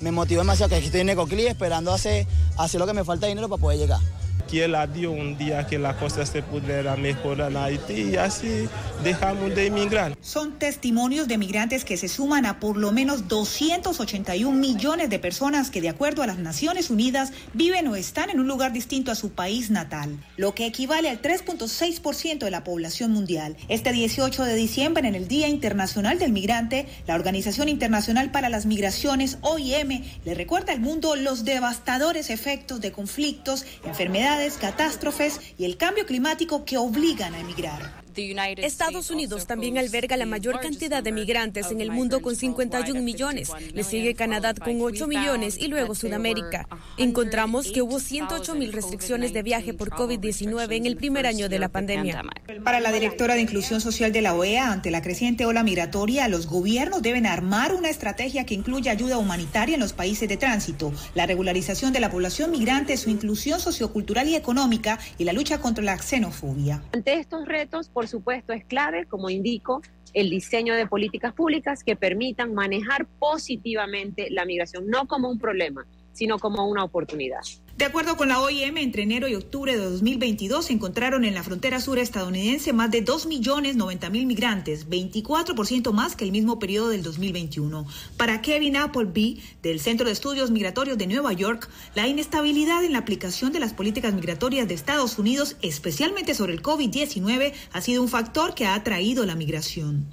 Me 0.00 0.10
motivó 0.10 0.40
demasiado 0.40 0.70
que 0.70 0.76
aquí 0.76 0.86
estoy 0.86 1.02
en 1.02 1.10
Ecoclí 1.10 1.46
esperando 1.46 1.92
hacer, 1.92 2.26
hacer 2.56 2.80
lo 2.80 2.86
que 2.86 2.94
me 2.94 3.04
falta 3.04 3.28
dinero 3.28 3.48
para 3.48 3.60
poder 3.60 3.78
llegar 3.78 4.00
que 4.48 4.64
él 4.64 4.76
dio 4.94 5.12
un 5.12 5.36
día 5.36 5.66
que 5.66 5.78
la 5.78 5.96
cosa 5.96 6.24
se 6.24 6.42
pudiera 6.42 6.96
mejorar 6.96 7.50
en 7.50 7.56
Haití 7.58 8.10
y 8.12 8.16
así 8.16 8.68
dejamos 9.04 9.54
de 9.54 9.66
emigrar. 9.66 10.16
Son 10.20 10.58
testimonios 10.58 11.28
de 11.28 11.38
migrantes 11.38 11.84
que 11.84 11.96
se 11.96 12.08
suman 12.08 12.46
a 12.46 12.58
por 12.58 12.76
lo 12.76 12.90
menos 12.90 13.28
281 13.28 14.58
millones 14.58 15.10
de 15.10 15.18
personas 15.18 15.70
que 15.70 15.80
de 15.80 15.90
acuerdo 15.90 16.22
a 16.22 16.26
las 16.26 16.38
Naciones 16.38 16.90
Unidas 16.90 17.32
viven 17.52 17.86
o 17.88 17.96
están 17.96 18.30
en 18.30 18.40
un 18.40 18.48
lugar 18.48 18.72
distinto 18.72 19.12
a 19.12 19.14
su 19.14 19.32
país 19.32 19.70
natal, 19.70 20.18
lo 20.36 20.54
que 20.54 20.66
equivale 20.66 21.10
al 21.10 21.20
3.6% 21.20 22.38
de 22.38 22.50
la 22.50 22.64
población 22.64 23.12
mundial. 23.12 23.56
Este 23.68 23.92
18 23.92 24.44
de 24.44 24.54
diciembre, 24.54 25.06
en 25.06 25.14
el 25.14 25.28
Día 25.28 25.48
Internacional 25.48 26.18
del 26.18 26.32
Migrante, 26.32 26.86
la 27.06 27.14
Organización 27.14 27.68
Internacional 27.68 28.30
para 28.30 28.48
las 28.48 28.66
Migraciones, 28.66 29.38
OIM, 29.42 30.04
le 30.24 30.34
recuerda 30.34 30.72
al 30.72 30.80
mundo 30.80 31.16
los 31.16 31.44
devastadores 31.44 32.30
efectos 32.30 32.80
de 32.80 32.92
conflictos, 32.92 33.64
enfermedades, 33.84 34.37
catástrofes 34.56 35.40
y 35.58 35.64
el 35.64 35.76
cambio 35.76 36.06
climático 36.06 36.64
que 36.64 36.78
obligan 36.78 37.34
a 37.34 37.40
emigrar. 37.40 38.07
Estados 38.18 39.10
Unidos 39.10 39.46
también 39.46 39.78
alberga 39.78 40.16
la 40.16 40.26
mayor 40.26 40.58
cantidad 40.60 41.02
de 41.02 41.12
migrantes 41.12 41.70
en 41.70 41.80
el 41.80 41.92
mundo 41.92 42.20
con 42.20 42.34
51 42.34 43.00
millones. 43.00 43.50
Le 43.72 43.84
sigue 43.84 44.14
Canadá 44.14 44.54
con 44.54 44.80
8 44.80 45.06
millones 45.06 45.56
y 45.58 45.68
luego 45.68 45.94
Sudamérica. 45.94 46.68
Encontramos 46.96 47.70
que 47.70 47.82
hubo 47.82 48.00
108 48.00 48.54
mil 48.54 48.72
restricciones 48.72 49.32
de 49.32 49.42
viaje 49.42 49.72
por 49.72 49.90
COVID-19 49.90 50.76
en 50.76 50.86
el 50.86 50.96
primer 50.96 51.26
año 51.26 51.48
de 51.48 51.58
la 51.58 51.68
pandemia. 51.68 52.22
Para 52.64 52.80
la 52.80 52.90
directora 52.90 53.34
de 53.34 53.42
Inclusión 53.42 53.80
Social 53.80 54.12
de 54.12 54.22
la 54.22 54.34
OEA, 54.34 54.72
ante 54.72 54.90
la 54.90 55.02
creciente 55.02 55.44
ola 55.46 55.62
migratoria, 55.62 56.26
los 56.28 56.46
gobiernos 56.46 57.02
deben 57.02 57.26
armar 57.26 57.74
una 57.74 57.88
estrategia 57.88 58.44
que 58.44 58.54
incluya 58.54 58.92
ayuda 58.92 59.18
humanitaria 59.18 59.74
en 59.74 59.80
los 59.80 59.92
países 59.92 60.28
de 60.28 60.36
tránsito, 60.36 60.92
la 61.14 61.26
regularización 61.26 61.92
de 61.92 62.00
la 62.00 62.10
población 62.10 62.50
migrante, 62.50 62.96
su 62.96 63.10
inclusión 63.10 63.60
sociocultural 63.60 64.28
y 64.28 64.34
económica 64.34 64.98
y 65.18 65.24
la 65.24 65.32
lucha 65.32 65.60
contra 65.60 65.84
la 65.84 65.98
xenofobia. 65.98 66.82
Ante 66.92 67.14
estos 67.14 67.46
retos, 67.46 67.88
por 67.88 68.07
supuesto, 68.08 68.52
es 68.52 68.64
clave, 68.64 69.06
como 69.06 69.30
indico, 69.30 69.82
el 70.14 70.30
diseño 70.30 70.74
de 70.74 70.86
políticas 70.86 71.32
públicas 71.34 71.84
que 71.84 71.96
permitan 71.96 72.54
manejar 72.54 73.06
positivamente 73.18 74.28
la 74.30 74.44
migración, 74.44 74.88
no 74.88 75.06
como 75.06 75.28
un 75.28 75.38
problema, 75.38 75.86
sino 76.12 76.38
como 76.38 76.66
una 76.66 76.84
oportunidad. 76.84 77.40
De 77.78 77.84
acuerdo 77.84 78.16
con 78.16 78.26
la 78.26 78.40
OIM, 78.40 78.76
entre 78.78 79.04
enero 79.04 79.28
y 79.28 79.36
octubre 79.36 79.70
de 79.70 79.84
2022 79.84 80.64
se 80.64 80.72
encontraron 80.72 81.24
en 81.24 81.32
la 81.32 81.44
frontera 81.44 81.80
sur 81.80 82.00
estadounidense 82.00 82.72
más 82.72 82.90
de 82.90 83.04
2.090.000 83.04 84.26
migrantes, 84.26 84.88
24% 84.88 85.92
más 85.92 86.16
que 86.16 86.24
el 86.24 86.32
mismo 86.32 86.58
periodo 86.58 86.88
del 86.88 87.04
2021. 87.04 87.86
Para 88.16 88.42
Kevin 88.42 88.78
Appleby, 88.78 89.40
del 89.62 89.78
Centro 89.78 90.06
de 90.06 90.12
Estudios 90.12 90.50
Migratorios 90.50 90.98
de 90.98 91.06
Nueva 91.06 91.32
York, 91.34 91.70
la 91.94 92.08
inestabilidad 92.08 92.82
en 92.82 92.94
la 92.94 92.98
aplicación 92.98 93.52
de 93.52 93.60
las 93.60 93.74
políticas 93.74 94.12
migratorias 94.12 94.66
de 94.66 94.74
Estados 94.74 95.16
Unidos, 95.16 95.56
especialmente 95.62 96.34
sobre 96.34 96.54
el 96.54 96.62
COVID-19, 96.62 97.52
ha 97.72 97.80
sido 97.80 98.02
un 98.02 98.08
factor 98.08 98.56
que 98.56 98.66
ha 98.66 98.74
atraído 98.74 99.24
la 99.24 99.36
migración. 99.36 100.04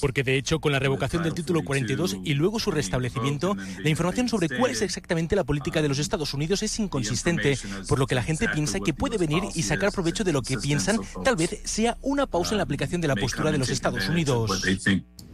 Porque 0.00 0.22
de 0.22 0.36
hecho, 0.36 0.60
con 0.60 0.70
la 0.70 0.78
revocación 0.78 1.24
del 1.24 1.34
título 1.34 1.64
42 1.64 2.18
y 2.22 2.34
luego 2.34 2.60
su 2.60 2.70
restablecimiento, 2.70 3.56
la 3.82 3.90
información 3.90 4.28
sobre 4.28 4.48
cuál 4.48 4.70
es 4.70 4.82
exactamente 4.82 5.34
la 5.34 5.42
política 5.42 5.82
de 5.82 5.88
los 5.88 5.98
Estados 5.98 6.19
Unidos 6.34 6.62
es 6.62 6.78
inconsistente, 6.78 7.58
por 7.88 7.98
lo 7.98 8.06
que 8.06 8.14
la 8.14 8.22
gente 8.22 8.48
piensa 8.48 8.80
que 8.80 8.94
puede 8.94 9.18
venir 9.18 9.42
y 9.54 9.62
sacar 9.62 9.92
provecho 9.92 10.24
de 10.24 10.32
lo 10.32 10.42
que 10.42 10.58
piensan, 10.58 10.98
tal 11.24 11.36
vez 11.36 11.60
sea 11.64 11.96
una 12.02 12.26
pausa 12.26 12.52
en 12.52 12.58
la 12.58 12.64
aplicación 12.64 13.00
de 13.00 13.08
la 13.08 13.16
postura 13.16 13.50
de 13.50 13.58
los 13.58 13.70
Estados 13.70 14.08
Unidos. 14.08 14.62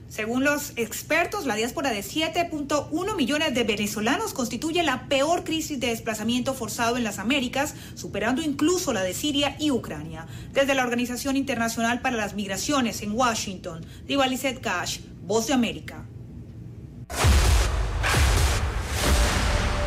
Según 0.09 0.45
los 0.45 0.73
expertos, 0.77 1.47
la 1.47 1.57
diáspora 1.57 1.91
de 1.91 2.01
7.1 2.01 3.17
millones 3.17 3.55
de 3.55 3.65
venezolanos 3.65 4.33
constituye 4.33 4.83
la 4.83 5.09
peor 5.09 5.43
crisis 5.43 5.81
de 5.81 5.89
desplazamiento 5.89 6.55
forzado 6.55 6.97
en 6.97 7.05
las 7.05 7.19
Américas, 7.19 7.75
superando 7.95 8.41
incluso 8.41 8.93
la 8.93 9.03
de 9.03 9.13
Siria 9.13 9.57
y 9.59 9.73
Ucrania. 9.73 10.27
Desde 10.53 10.75
la 10.75 10.85
Organización 10.85 11.37
Internacional 11.37 12.01
para 12.01 12.17
las 12.17 12.35
Migraciones 12.35 13.03
en 13.03 13.13
Washington, 13.13 13.85
Divalicet 14.07 14.61
Cash, 14.61 15.01
Voz 15.23 15.49
de 15.49 15.55
América. 15.55 16.07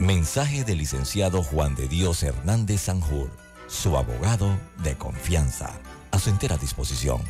Mensaje 0.00 0.64
del 0.64 0.78
licenciado 0.78 1.42
Juan 1.42 1.74
de 1.74 1.86
Dios 1.86 2.22
Hernández 2.22 2.80
Sanjur, 2.80 3.28
su 3.66 3.98
abogado 3.98 4.58
de 4.82 4.96
confianza. 4.96 5.78
A 6.10 6.18
su 6.18 6.30
entera 6.30 6.56
disposición. 6.56 7.20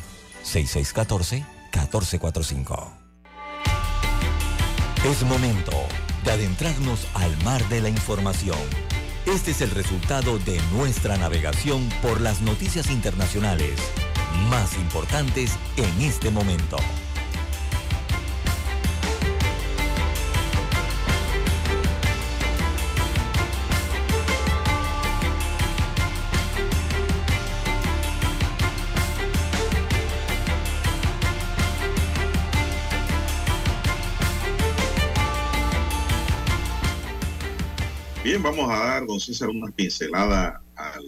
6614-1445. 0.45 2.93
Es 5.03 5.21
momento 5.23 5.73
de 6.23 6.31
adentrarnos 6.31 7.05
al 7.13 7.35
mar 7.43 7.61
de 7.67 7.81
la 7.81 7.89
información. 7.89 8.57
Este 9.25 9.51
es 9.51 9.59
el 9.59 9.71
resultado 9.71 10.39
de 10.39 10.57
nuestra 10.71 11.17
navegación 11.17 11.89
por 12.01 12.21
las 12.21 12.39
noticias 12.39 12.89
internacionales 12.89 13.77
más 14.49 14.77
importantes 14.77 15.57
en 15.75 16.03
este 16.03 16.29
momento. 16.29 16.77
Bien, 38.31 38.41
vamos 38.41 38.71
a 38.71 38.77
dar, 38.77 39.05
don 39.05 39.19
César, 39.19 39.49
una 39.49 39.69
pincelada 39.71 40.61
al 40.77 41.03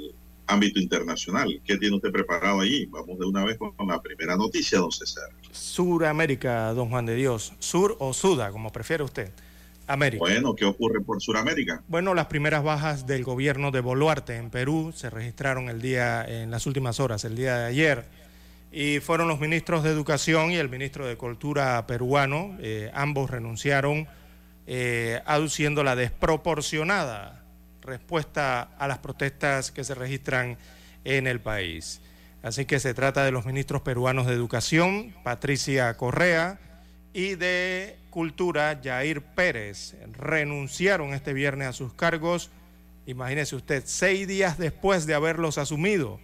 ámbito 0.46 0.78
internacional. 0.78 1.62
¿Qué 1.64 1.78
tiene 1.78 1.96
usted 1.96 2.12
preparado 2.12 2.60
allí? 2.60 2.86
Vamos 2.88 3.18
de 3.18 3.26
una 3.26 3.46
vez 3.46 3.58
con 3.58 3.88
la 3.88 4.02
primera 4.02 4.36
noticia, 4.36 4.80
don 4.80 4.92
César. 4.92 5.30
Suramérica, 5.50 6.74
don 6.74 6.90
Juan 6.90 7.06
de 7.06 7.16
Dios. 7.16 7.54
Sur 7.60 7.96
o 8.02 8.12
Suda, 8.14 8.52
como 8.52 8.74
prefiere 8.74 9.06
usted. 9.06 9.32
América. 9.88 10.20
Bueno, 10.20 10.54
¿qué 10.54 10.66
ocurre 10.66 11.00
por 11.00 11.22
Suramérica? 11.22 11.82
Bueno, 11.88 12.14
las 12.14 12.26
primeras 12.26 12.62
bajas 12.62 13.08
del 13.08 13.24
gobierno 13.24 13.72
de 13.72 13.80
Boluarte 13.80 14.36
en 14.36 14.50
Perú 14.50 14.92
se 14.94 15.10
registraron 15.10 15.70
el 15.70 15.82
día, 15.82 16.26
en 16.26 16.52
las 16.52 16.68
últimas 16.68 17.00
horas, 17.00 17.24
el 17.24 17.38
día 17.38 17.58
de 17.58 17.66
ayer. 17.68 18.06
Y 18.70 19.00
fueron 19.00 19.30
los 19.30 19.40
ministros 19.40 19.82
de 19.86 19.92
Educación 19.92 20.52
y 20.52 20.58
el 20.58 20.68
ministro 20.68 21.08
de 21.08 21.16
Cultura 21.16 21.88
peruano. 21.88 22.58
Eh, 22.60 22.92
ambos 22.94 23.30
renunciaron 23.32 24.10
eh, 24.68 25.22
aduciendo 25.26 25.84
la 25.84 25.96
desproporcionada 25.96 27.44
respuesta 27.82 28.62
a 28.78 28.88
las 28.88 29.00
protestas 29.00 29.72
que 29.72 29.84
se 29.84 29.96
registran 29.96 30.58
en 31.04 31.28
el 31.28 31.42
país. 31.42 32.02
Así 32.42 32.66
que 32.66 32.80
se 32.80 32.94
trata 32.94 33.24
de 33.24 33.32
los 33.32 33.46
ministros 33.46 33.82
peruanos 33.82 34.28
de 34.28 34.34
Educación, 34.34 35.16
Patricia 35.24 35.96
Correa, 35.96 36.60
y 37.14 37.36
de 37.36 37.98
Cultura, 38.10 38.80
Jair 38.84 39.22
Pérez. 39.22 39.96
Renunciaron 40.14 41.14
este 41.14 41.34
viernes 41.34 41.68
a 41.68 41.74
sus 41.74 41.94
cargos, 41.94 42.50
imagínese 43.06 43.56
usted, 43.56 43.84
seis 43.86 44.28
días 44.28 44.58
después 44.58 45.06
de 45.06 45.14
haberlos 45.14 45.58
asumido. 45.58 46.20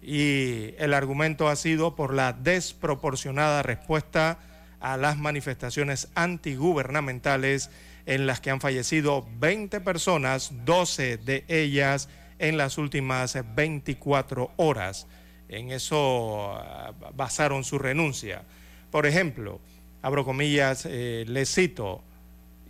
Y 0.00 0.74
el 0.78 0.94
argumento 0.94 1.48
ha 1.48 1.56
sido 1.56 1.94
por 1.96 2.14
la 2.14 2.32
desproporcionada 2.32 3.62
respuesta 3.62 4.38
a 4.82 4.96
las 4.96 5.16
manifestaciones 5.16 6.08
antigubernamentales 6.14 7.70
en 8.04 8.26
las 8.26 8.40
que 8.40 8.50
han 8.50 8.60
fallecido 8.60 9.26
20 9.38 9.80
personas, 9.80 10.52
12 10.64 11.18
de 11.18 11.44
ellas 11.46 12.08
en 12.40 12.56
las 12.56 12.78
últimas 12.78 13.38
24 13.54 14.50
horas. 14.56 15.06
En 15.48 15.70
eso 15.70 16.52
ah, 16.56 16.92
basaron 17.14 17.62
su 17.62 17.78
renuncia. 17.78 18.42
Por 18.90 19.06
ejemplo, 19.06 19.60
abro 20.02 20.24
comillas, 20.24 20.84
eh, 20.84 21.24
le 21.28 21.46
cito 21.46 22.02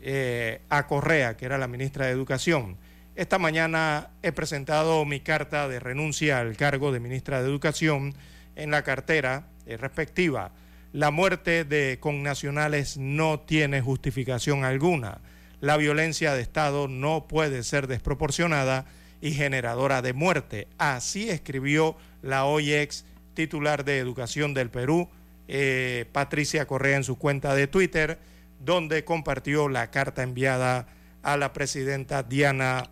eh, 0.03 0.61
a 0.69 0.87
Correa, 0.87 1.37
que 1.39 1.47
era 1.47 1.57
la 1.57 1.67
ministra 1.67 2.07
de 2.07 2.13
Educación. 2.13 2.77
Esta 3.17 3.39
mañana 3.39 4.11
he 4.23 4.33
presentado 4.33 5.05
mi 5.07 5.21
carta 5.21 5.67
de 5.67 5.81
renuncia 5.81 6.41
al 6.41 6.57
cargo 6.59 6.93
de 6.93 7.01
ministra 7.01 7.43
de 7.43 7.49
Educación 7.49 8.15
en 8.55 8.71
la 8.71 8.83
cartera 8.83 9.47
eh, 9.65 9.79
respectiva 9.79 10.53
la 10.93 11.11
muerte 11.11 11.65
de 11.65 11.99
connacionales 12.01 12.99
no 12.99 13.41
tiene 13.41 13.81
justificación 13.81 14.65
alguna. 14.65 15.21
La 15.61 15.77
violencia 15.77 16.35
de 16.35 16.43
Estado 16.43 16.87
no 16.87 17.27
puede 17.29 17.63
ser 17.63 17.87
desproporcionada 17.87 18.85
y 19.21 19.33
generadora 19.33 20.03
de 20.03 20.13
muerte. 20.13 20.69
Así 20.77 21.31
escribió 21.31 21.97
la 22.21 22.45
OIEX 22.45 23.07
titular 23.35 23.85
de 23.85 23.99
Educación 23.99 24.53
del 24.53 24.69
Perú, 24.71 25.09
eh, 25.49 26.07
Patricia 26.13 26.67
Correa, 26.67 26.97
en 26.97 27.05
su 27.05 27.17
cuenta 27.17 27.55
de 27.55 27.69
Twitter, 27.69 28.19
donde 28.61 29.05
compartió 29.05 29.69
la 29.69 29.91
carta 29.91 30.23
enviada 30.23 30.89
a 31.23 31.37
la 31.37 31.53
presidenta 31.53 32.23
Diana 32.23 32.91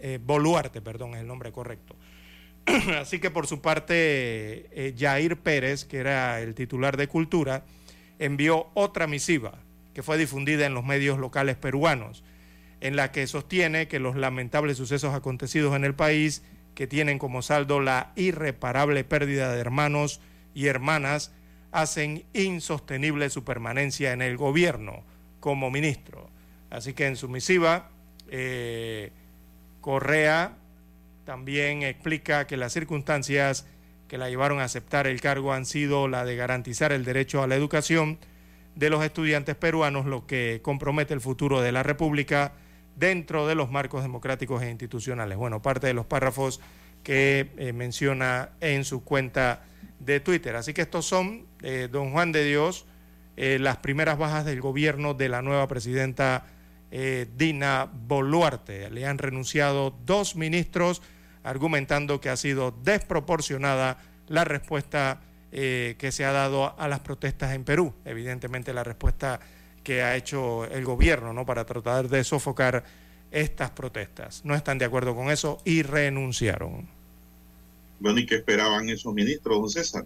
eh, 0.00 0.18
Boluarte, 0.22 0.80
perdón, 0.80 1.14
es 1.14 1.20
el 1.20 1.26
nombre 1.26 1.50
correcto. 1.50 1.96
Así 3.00 3.18
que 3.18 3.30
por 3.30 3.46
su 3.46 3.60
parte, 3.60 4.66
eh, 4.72 4.94
Jair 4.98 5.36
Pérez, 5.36 5.84
que 5.84 5.98
era 5.98 6.40
el 6.40 6.54
titular 6.54 6.96
de 6.96 7.08
Cultura, 7.08 7.64
envió 8.18 8.68
otra 8.74 9.06
misiva 9.06 9.54
que 9.94 10.02
fue 10.02 10.18
difundida 10.18 10.66
en 10.66 10.74
los 10.74 10.84
medios 10.84 11.18
locales 11.18 11.56
peruanos, 11.56 12.22
en 12.80 12.94
la 12.94 13.10
que 13.10 13.26
sostiene 13.26 13.88
que 13.88 13.98
los 13.98 14.16
lamentables 14.16 14.76
sucesos 14.76 15.14
acontecidos 15.14 15.74
en 15.74 15.84
el 15.84 15.94
país, 15.94 16.42
que 16.74 16.86
tienen 16.86 17.18
como 17.18 17.42
saldo 17.42 17.80
la 17.80 18.12
irreparable 18.14 19.02
pérdida 19.02 19.52
de 19.52 19.60
hermanos 19.60 20.20
y 20.54 20.66
hermanas, 20.66 21.32
hacen 21.72 22.24
insostenible 22.32 23.30
su 23.30 23.42
permanencia 23.44 24.12
en 24.12 24.22
el 24.22 24.36
gobierno 24.36 25.02
como 25.40 25.70
ministro. 25.70 26.30
Así 26.70 26.92
que 26.92 27.06
en 27.06 27.16
su 27.16 27.28
misiva, 27.28 27.90
eh, 28.30 29.10
Correa 29.80 30.57
también 31.28 31.82
explica 31.82 32.46
que 32.46 32.56
las 32.56 32.72
circunstancias 32.72 33.66
que 34.08 34.16
la 34.16 34.30
llevaron 34.30 34.60
a 34.60 34.64
aceptar 34.64 35.06
el 35.06 35.20
cargo 35.20 35.52
han 35.52 35.66
sido 35.66 36.08
la 36.08 36.24
de 36.24 36.36
garantizar 36.36 36.90
el 36.90 37.04
derecho 37.04 37.42
a 37.42 37.46
la 37.46 37.54
educación 37.54 38.16
de 38.76 38.88
los 38.88 39.04
estudiantes 39.04 39.54
peruanos, 39.54 40.06
lo 40.06 40.26
que 40.26 40.60
compromete 40.62 41.12
el 41.12 41.20
futuro 41.20 41.60
de 41.60 41.70
la 41.70 41.82
República 41.82 42.54
dentro 42.96 43.46
de 43.46 43.54
los 43.54 43.70
marcos 43.70 44.00
democráticos 44.00 44.62
e 44.62 44.70
institucionales. 44.70 45.36
Bueno, 45.36 45.60
parte 45.60 45.86
de 45.86 45.92
los 45.92 46.06
párrafos 46.06 46.62
que 47.02 47.50
eh, 47.58 47.74
menciona 47.74 48.48
en 48.62 48.86
su 48.86 49.04
cuenta 49.04 49.64
de 50.00 50.20
Twitter. 50.20 50.56
Así 50.56 50.72
que 50.72 50.80
estos 50.80 51.04
son, 51.04 51.44
eh, 51.60 51.90
don 51.92 52.10
Juan 52.12 52.32
de 52.32 52.42
Dios, 52.42 52.86
eh, 53.36 53.58
las 53.60 53.76
primeras 53.76 54.16
bajas 54.16 54.46
del 54.46 54.62
gobierno 54.62 55.12
de 55.12 55.28
la 55.28 55.42
nueva 55.42 55.68
presidenta 55.68 56.46
Dina 57.36 57.86
Boluarte. 57.92 58.88
Le 58.88 59.04
han 59.04 59.18
renunciado 59.18 59.94
dos 60.06 60.36
ministros 60.36 61.02
argumentando 61.48 62.20
que 62.20 62.28
ha 62.28 62.36
sido 62.36 62.74
desproporcionada 62.82 63.98
la 64.26 64.44
respuesta 64.44 65.22
eh, 65.50 65.96
que 65.98 66.12
se 66.12 66.26
ha 66.26 66.32
dado 66.32 66.78
a 66.78 66.88
las 66.88 67.00
protestas 67.00 67.54
en 67.54 67.64
Perú. 67.64 67.94
Evidentemente 68.04 68.74
la 68.74 68.84
respuesta 68.84 69.40
que 69.82 70.02
ha 70.02 70.14
hecho 70.16 70.66
el 70.66 70.84
gobierno 70.84 71.32
¿no? 71.32 71.46
para 71.46 71.64
tratar 71.64 72.08
de 72.08 72.22
sofocar 72.22 72.84
estas 73.30 73.70
protestas. 73.70 74.44
No 74.44 74.54
están 74.54 74.76
de 74.76 74.84
acuerdo 74.84 75.14
con 75.14 75.30
eso 75.30 75.58
y 75.64 75.82
renunciaron. 75.82 76.86
Bueno, 77.98 78.20
¿y 78.20 78.26
qué 78.26 78.36
esperaban 78.36 78.90
esos 78.90 79.14
ministros, 79.14 79.58
don 79.58 79.70
César? 79.70 80.04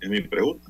Es 0.00 0.10
mi 0.10 0.20
pregunta. 0.22 0.68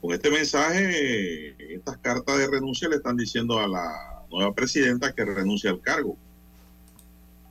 Con 0.00 0.12
este 0.12 0.30
mensaje, 0.30 1.54
estas 1.72 1.98
cartas 1.98 2.36
de 2.36 2.48
renuncia 2.48 2.88
le 2.88 2.96
están 2.96 3.16
diciendo 3.16 3.60
a 3.60 3.68
la 3.68 4.24
nueva 4.28 4.52
presidenta 4.52 5.12
que 5.12 5.24
renuncie 5.24 5.70
al 5.70 5.80
cargo 5.80 6.18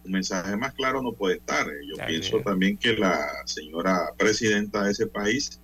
un 0.05 0.11
mensaje 0.11 0.55
más 0.57 0.73
claro 0.73 1.01
no 1.01 1.13
puede 1.13 1.37
estar. 1.37 1.67
Yo 1.87 1.95
pienso 2.05 2.39
también 2.41 2.77
que 2.77 2.93
la 2.93 3.25
señora 3.45 4.11
presidenta 4.17 4.83
de 4.83 4.91
ese 4.91 5.07
país 5.07 5.59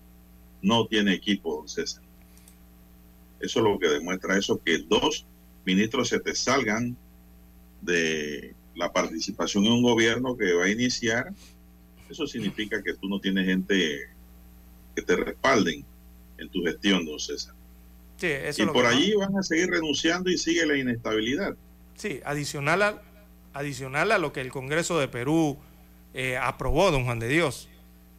no 0.61 0.87
tiene 0.87 1.13
equipo, 1.13 1.57
don 1.57 1.67
César. 1.67 2.03
Eso 3.39 3.59
es 3.59 3.63
lo 3.63 3.79
que 3.79 3.87
demuestra 3.87 4.37
eso, 4.37 4.61
que 4.63 4.79
dos 4.79 5.25
ministros 5.65 6.09
se 6.09 6.19
te 6.19 6.35
salgan 6.35 6.95
de 7.81 8.53
la 8.75 8.91
participación 8.91 9.65
en 9.65 9.73
un 9.73 9.83
gobierno 9.83 10.35
que 10.35 10.53
va 10.53 10.65
a 10.65 10.69
iniciar. 10.69 11.33
Eso 12.09 12.27
significa 12.27 12.81
que 12.81 12.93
tú 12.93 13.07
no 13.07 13.19
tienes 13.19 13.45
gente 13.45 14.09
que 14.95 15.01
te 15.01 15.15
respalden 15.15 15.85
en 16.37 16.49
tu 16.49 16.63
gestión, 16.63 17.05
don 17.05 17.19
César. 17.19 17.53
y 18.21 18.65
por 18.65 18.85
allí 18.85 19.13
van 19.13 19.37
a 19.37 19.43
seguir 19.43 19.69
renunciando 19.69 20.29
y 20.29 20.37
sigue 20.37 20.65
la 20.65 20.77
inestabilidad. 20.77 21.55
Sí, 21.95 22.21
adicional 22.23 22.81
a, 22.81 23.01
adicional 23.53 24.11
a 24.11 24.17
lo 24.17 24.33
que 24.33 24.41
el 24.41 24.51
Congreso 24.51 24.99
de 24.99 25.07
Perú 25.07 25.57
eh, 26.13 26.37
aprobó, 26.37 26.91
don 26.91 27.05
Juan 27.05 27.19
de 27.19 27.27
Dios. 27.27 27.69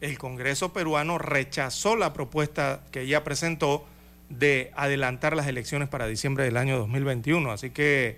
El 0.01 0.17
Congreso 0.17 0.73
peruano 0.73 1.17
rechazó 1.17 1.95
la 1.95 2.13
propuesta 2.13 2.83
que 2.91 3.01
ella 3.01 3.23
presentó 3.23 3.85
de 4.29 4.71
adelantar 4.75 5.35
las 5.35 5.47
elecciones 5.47 5.89
para 5.89 6.07
diciembre 6.07 6.43
del 6.43 6.57
año 6.57 6.77
2021. 6.77 7.51
Así 7.51 7.69
que 7.69 8.17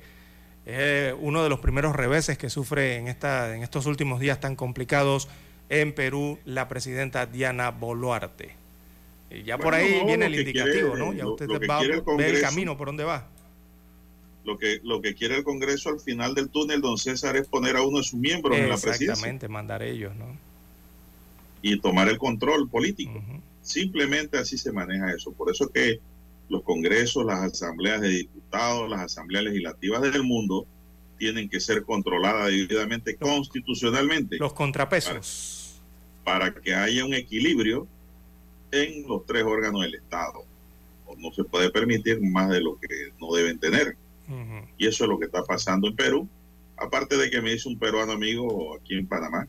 es 0.66 1.14
uno 1.20 1.44
de 1.44 1.50
los 1.50 1.60
primeros 1.60 1.96
reveses 1.96 2.38
que 2.38 2.50
sufre 2.50 2.96
en, 2.96 3.08
esta, 3.08 3.56
en 3.56 3.64
estos 3.64 3.86
últimos 3.86 4.20
días 4.20 4.40
tan 4.40 4.56
complicados 4.56 5.28
en 5.70 5.94
Perú 5.94 6.40
la 6.46 6.68
presidenta 6.68 7.26
Diana 7.26 7.72
Boluarte. 7.72 8.56
Y 9.30 9.44
ya 9.44 9.58
por 9.58 9.74
ahí 9.74 10.04
viene 10.06 10.28
el 10.28 10.36
indicativo, 10.36 10.96
¿no? 10.96 11.12
Ya 11.12 11.28
usted 11.28 11.48
va 11.68 11.80
a 11.80 11.82
ver 11.82 12.36
el 12.36 12.42
camino 12.42 12.78
por 12.78 12.88
dónde 12.88 13.04
va. 13.04 13.28
Lo 14.46 14.58
que, 14.58 14.82
lo 14.84 15.02
que 15.02 15.16
quiere 15.16 15.38
el 15.38 15.44
Congreso 15.44 15.90
al 15.90 16.00
final 16.00 16.36
del 16.36 16.50
túnel, 16.50 16.82
don 16.82 16.98
César, 16.98 17.38
es 17.38 17.48
poner 17.48 17.78
a 17.78 17.82
uno 17.82 18.00
de 18.00 18.04
sus 18.04 18.20
miembros 18.20 18.58
en 18.58 18.70
la 18.70 18.76
presidencia. 18.76 19.14
Exactamente, 19.14 19.48
mandar 19.48 19.82
ellos, 19.84 20.14
¿no? 20.16 20.26
Y 21.62 21.80
tomar 21.80 22.10
el 22.10 22.18
control 22.18 22.70
político. 22.70 23.24
Simplemente 23.62 24.38
así 24.38 24.58
se 24.58 24.74
maneja 24.74 25.14
eso. 25.14 25.32
Por 25.32 25.50
eso 25.50 25.70
que 25.70 26.02
los 26.50 26.62
congresos, 26.64 27.26
las 27.26 27.40
asambleas 27.40 28.02
de 28.02 28.10
diputados, 28.10 28.90
las 28.90 29.02
asambleas 29.02 29.46
legislativas 29.46 30.02
del 30.02 30.24
mundo 30.24 30.68
tienen 31.18 31.48
que 31.48 31.62
ser 31.62 31.84
controladas 31.84 32.48
debidamente 32.48 33.16
constitucionalmente. 33.16 34.38
Los 34.38 34.54
contrapesos. 34.54 35.82
Para, 36.26 36.54
que 36.54 36.74
haya 36.74 37.06
un 37.06 37.14
equilibrio 37.14 37.88
en 38.72 39.08
los 39.08 39.26
tres 39.26 39.44
órganos 39.44 39.82
del 39.82 39.96
Estado. 39.96 40.44
no 41.18 41.32
se 41.32 41.44
puede 41.44 41.70
permitir 41.70 42.20
más 42.22 42.50
de 42.50 42.60
lo 42.60 42.78
que 42.80 42.88
no 43.22 43.34
deben 43.34 43.60
tener. 43.60 43.96
Y 44.78 44.88
eso 44.88 45.04
es 45.04 45.10
lo 45.10 45.20
que 45.20 45.26
está 45.26 45.44
pasando 45.44 45.88
en 45.88 45.96
Perú. 45.96 46.28
Aparte 46.78 47.18
de 47.18 47.30
que 47.30 47.42
me 47.42 47.52
dice 47.52 47.70
un 47.70 47.78
peruano 47.78 48.14
amigo 48.14 48.76
aquí 48.76 48.96
en 48.96 49.08
Panamá, 49.08 49.48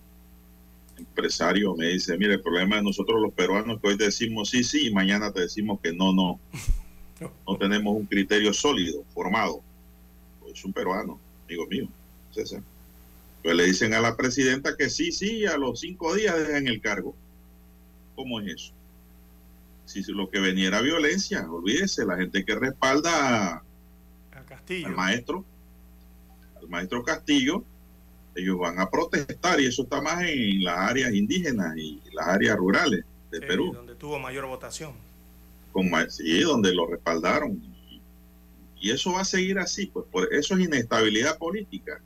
empresario, 0.96 1.74
me 1.74 1.88
dice, 1.88 2.16
mire, 2.18 2.34
el 2.34 2.42
problema 2.42 2.76
de 2.76 2.82
nosotros 2.82 3.20
los 3.20 3.32
peruanos 3.32 3.80
que 3.80 3.88
hoy 3.88 3.96
decimos 3.96 4.50
sí, 4.50 4.62
sí, 4.62 4.88
y 4.88 4.92
mañana 4.92 5.32
te 5.32 5.40
decimos 5.40 5.80
que 5.82 5.92
no, 5.92 6.12
no. 6.12 6.40
No 7.46 7.56
tenemos 7.56 7.96
un 7.96 8.06
criterio 8.06 8.52
sólido, 8.52 9.04
formado. 9.14 9.62
Pues 10.40 10.54
es 10.54 10.64
un 10.64 10.72
peruano, 10.72 11.18
amigo 11.44 11.66
mío, 11.68 11.88
César. 12.32 12.60
Pues 13.42 13.54
le 13.54 13.64
dicen 13.64 13.94
a 13.94 14.00
la 14.00 14.16
presidenta 14.16 14.76
que 14.76 14.90
sí, 14.90 15.12
sí, 15.12 15.46
a 15.46 15.56
los 15.56 15.80
cinco 15.80 16.14
días 16.14 16.36
dejan 16.36 16.66
el 16.66 16.80
cargo. 16.82 17.14
¿Cómo 18.14 18.40
es 18.40 18.54
eso? 18.54 18.72
Si 19.86 20.02
lo 20.12 20.28
que 20.28 20.40
venía 20.40 20.68
era 20.68 20.80
violencia, 20.80 21.50
olvídese, 21.50 22.04
la 22.04 22.16
gente 22.16 22.44
que 22.44 22.56
respalda 22.56 23.63
al 24.84 24.94
maestro, 24.94 25.44
al 26.60 26.68
maestro 26.68 27.02
Castillo, 27.02 27.64
ellos 28.34 28.58
van 28.58 28.80
a 28.80 28.90
protestar 28.90 29.60
y 29.60 29.66
eso 29.66 29.82
está 29.82 30.00
más 30.00 30.22
en 30.22 30.64
las 30.64 30.78
áreas 30.78 31.12
indígenas 31.14 31.76
y 31.76 32.00
las 32.12 32.26
áreas 32.26 32.56
rurales 32.56 33.04
de 33.30 33.40
Perú. 33.40 33.72
Donde 33.72 33.94
tuvo 33.94 34.18
mayor 34.18 34.46
votación 34.46 34.92
con 35.74 35.90
sí, 36.08 36.40
donde 36.42 36.72
lo 36.72 36.86
respaldaron. 36.86 37.60
Y 38.80 38.90
eso 38.90 39.12
va 39.12 39.22
a 39.22 39.24
seguir 39.24 39.58
así, 39.58 39.86
pues 39.86 40.06
por 40.10 40.32
eso 40.32 40.54
es 40.54 40.60
inestabilidad 40.60 41.36
política. 41.36 42.00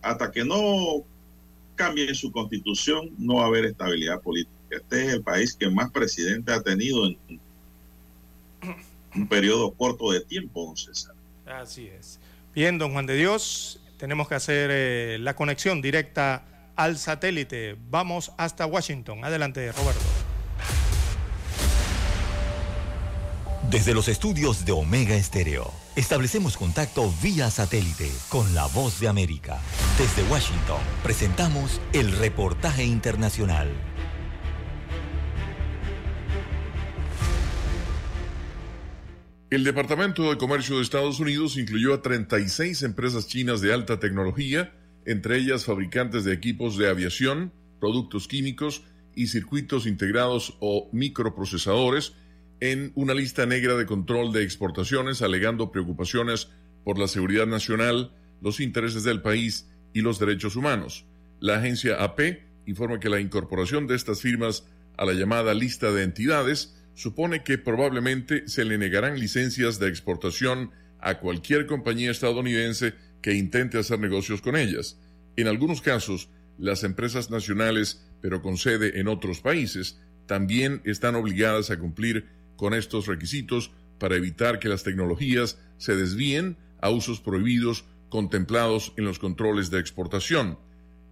Hasta 0.00 0.30
que 0.30 0.42
no 0.44 1.04
cambie 1.74 2.14
su 2.14 2.32
constitución, 2.32 3.10
no 3.18 3.36
va 3.36 3.44
a 3.44 3.46
haber 3.48 3.66
estabilidad 3.66 4.22
política. 4.22 4.54
Este 4.70 5.06
es 5.06 5.12
el 5.14 5.22
país 5.22 5.54
que 5.54 5.68
más 5.68 5.90
presidente 5.90 6.52
ha 6.52 6.62
tenido 6.62 7.04
en 7.06 7.18
un 9.14 9.26
periodo 9.26 9.72
corto 9.72 10.10
de 10.10 10.20
tiempo, 10.20 10.64
don 10.66 10.76
César. 10.76 11.14
Así 11.46 11.88
es. 11.88 12.20
Bien, 12.54 12.78
don 12.78 12.92
Juan 12.92 13.06
de 13.06 13.16
Dios, 13.16 13.80
tenemos 13.98 14.28
que 14.28 14.34
hacer 14.34 14.70
eh, 14.72 15.18
la 15.20 15.34
conexión 15.34 15.82
directa 15.82 16.44
al 16.76 16.98
satélite. 16.98 17.76
Vamos 17.90 18.32
hasta 18.36 18.66
Washington. 18.66 19.24
Adelante, 19.24 19.72
Roberto. 19.72 20.04
Desde 23.70 23.94
los 23.94 24.08
estudios 24.08 24.64
de 24.64 24.72
Omega 24.72 25.16
Estéreo, 25.16 25.72
establecemos 25.96 26.56
contacto 26.56 27.12
vía 27.22 27.50
satélite 27.50 28.10
con 28.28 28.54
la 28.54 28.66
voz 28.66 29.00
de 29.00 29.08
América. 29.08 29.58
Desde 29.98 30.22
Washington, 30.30 30.80
presentamos 31.02 31.80
el 31.92 32.12
reportaje 32.12 32.84
internacional. 32.84 33.72
El 39.50 39.62
Departamento 39.62 40.30
de 40.30 40.38
Comercio 40.38 40.76
de 40.76 40.82
Estados 40.82 41.20
Unidos 41.20 41.58
incluyó 41.58 41.92
a 41.92 42.02
36 42.02 42.82
empresas 42.82 43.28
chinas 43.28 43.60
de 43.60 43.74
alta 43.74 44.00
tecnología, 44.00 44.72
entre 45.04 45.36
ellas 45.36 45.66
fabricantes 45.66 46.24
de 46.24 46.32
equipos 46.32 46.78
de 46.78 46.88
aviación, 46.88 47.52
productos 47.78 48.26
químicos 48.26 48.84
y 49.14 49.26
circuitos 49.26 49.86
integrados 49.86 50.56
o 50.60 50.88
microprocesadores, 50.92 52.14
en 52.60 52.92
una 52.94 53.12
lista 53.12 53.44
negra 53.44 53.74
de 53.76 53.84
control 53.84 54.32
de 54.32 54.42
exportaciones 54.42 55.20
alegando 55.20 55.70
preocupaciones 55.70 56.48
por 56.82 56.98
la 56.98 57.06
seguridad 57.06 57.46
nacional, 57.46 58.12
los 58.40 58.60
intereses 58.60 59.04
del 59.04 59.20
país 59.20 59.68
y 59.92 60.00
los 60.00 60.18
derechos 60.18 60.56
humanos. 60.56 61.04
La 61.38 61.56
agencia 61.56 62.02
AP 62.02 62.40
informa 62.66 62.98
que 62.98 63.10
la 63.10 63.20
incorporación 63.20 63.86
de 63.86 63.94
estas 63.94 64.22
firmas 64.22 64.66
a 64.96 65.04
la 65.04 65.12
llamada 65.12 65.52
lista 65.52 65.92
de 65.92 66.02
entidades 66.02 66.82
supone 66.94 67.42
que 67.42 67.58
probablemente 67.58 68.48
se 68.48 68.64
le 68.64 68.78
negarán 68.78 69.18
licencias 69.18 69.78
de 69.78 69.88
exportación 69.88 70.70
a 71.00 71.18
cualquier 71.18 71.66
compañía 71.66 72.10
estadounidense 72.10 72.94
que 73.20 73.34
intente 73.34 73.78
hacer 73.78 73.98
negocios 73.98 74.40
con 74.40 74.56
ellas. 74.56 74.98
En 75.36 75.48
algunos 75.48 75.82
casos, 75.82 76.28
las 76.58 76.84
empresas 76.84 77.30
nacionales, 77.30 78.06
pero 78.20 78.42
con 78.42 78.56
sede 78.56 79.00
en 79.00 79.08
otros 79.08 79.40
países, 79.40 79.98
también 80.26 80.80
están 80.84 81.14
obligadas 81.14 81.70
a 81.70 81.78
cumplir 81.78 82.26
con 82.56 82.72
estos 82.72 83.06
requisitos 83.06 83.72
para 83.98 84.16
evitar 84.16 84.58
que 84.58 84.68
las 84.68 84.82
tecnologías 84.82 85.58
se 85.78 85.96
desvíen 85.96 86.56
a 86.80 86.90
usos 86.90 87.20
prohibidos 87.20 87.84
contemplados 88.08 88.92
en 88.96 89.04
los 89.04 89.18
controles 89.18 89.70
de 89.70 89.80
exportación. 89.80 90.58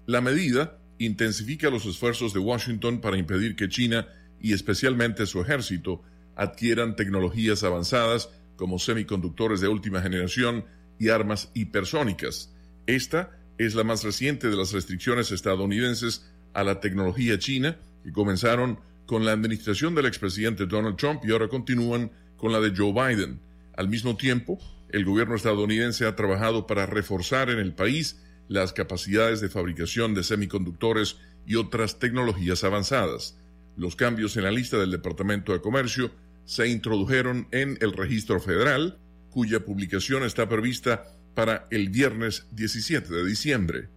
La 0.07 0.21
medida 0.21 0.79
intensifica 0.99 1.71
los 1.71 1.85
esfuerzos 1.87 2.33
de 2.33 2.39
Washington 2.39 3.01
para 3.01 3.19
impedir 3.19 3.57
que 3.57 3.69
China 3.69 4.07
y 4.43 4.53
especialmente 4.53 5.25
su 5.25 5.41
ejército 5.41 6.03
adquieran 6.37 6.97
tecnologías 6.97 7.63
avanzadas 7.63 8.29
como 8.57 8.79
semiconductores 8.79 9.61
de 9.61 9.69
última 9.69 10.03
generación 10.03 10.65
y 10.99 11.09
armas 11.09 11.51
hipersónicas. 11.55 12.53
Esta 12.87 13.39
es 13.59 13.75
la 13.75 13.85
más 13.85 14.03
reciente 14.03 14.51
de 14.51 14.57
las 14.57 14.73
restricciones 14.73 15.31
estadounidenses 15.31 16.31
a 16.53 16.65
la 16.65 16.81
tecnología 16.81 17.39
china 17.39 17.79
que 18.03 18.13
comenzaron 18.13 18.79
con 19.07 19.25
la 19.25 19.33
administración 19.33 19.95
del 19.95 20.07
expresidente 20.07 20.67
Donald 20.67 20.97
Trump 20.97 21.23
y 21.25 21.33
ahora 21.33 21.49
continúan 21.49 22.11
con 22.37 22.53
la 22.53 22.61
de 22.61 22.73
Joe 22.77 22.93
Biden. 22.93 23.41
Al 23.77 23.89
mismo 23.89 24.17
tiempo, 24.17 24.59
el 24.91 25.05
gobierno 25.05 25.37
estadounidense 25.37 26.07
ha 26.07 26.17
trabajado 26.17 26.67
para 26.67 26.87
reforzar 26.87 27.51
en 27.51 27.59
el 27.59 27.73
país 27.73 28.21
las 28.49 28.73
capacidades 28.73 29.41
de 29.41 29.49
fabricación 29.49 30.15
de 30.15 30.23
semiconductores 30.23 31.17
y 31.47 31.57
otras 31.57 31.99
tecnologías 31.99 32.65
avanzadas. 32.65 33.37
Los 33.77 33.97
cambios 33.97 34.37
en 34.37 34.45
la 34.45 34.51
lista 34.51 34.79
del 34.79 34.91
Departamento 34.91 35.53
de 35.53 35.61
Comercio 35.61 36.11
se 36.45 36.69
introdujeron 36.69 37.49
en 37.51 37.79
el 37.81 37.93
registro 37.93 38.41
federal, 38.41 38.99
cuya 39.31 39.65
publicación 39.65 40.25
está 40.25 40.49
prevista 40.49 41.05
para 41.35 41.67
el 41.71 41.89
viernes 41.89 42.47
17 42.53 43.13
de 43.13 43.25
diciembre. 43.25 43.89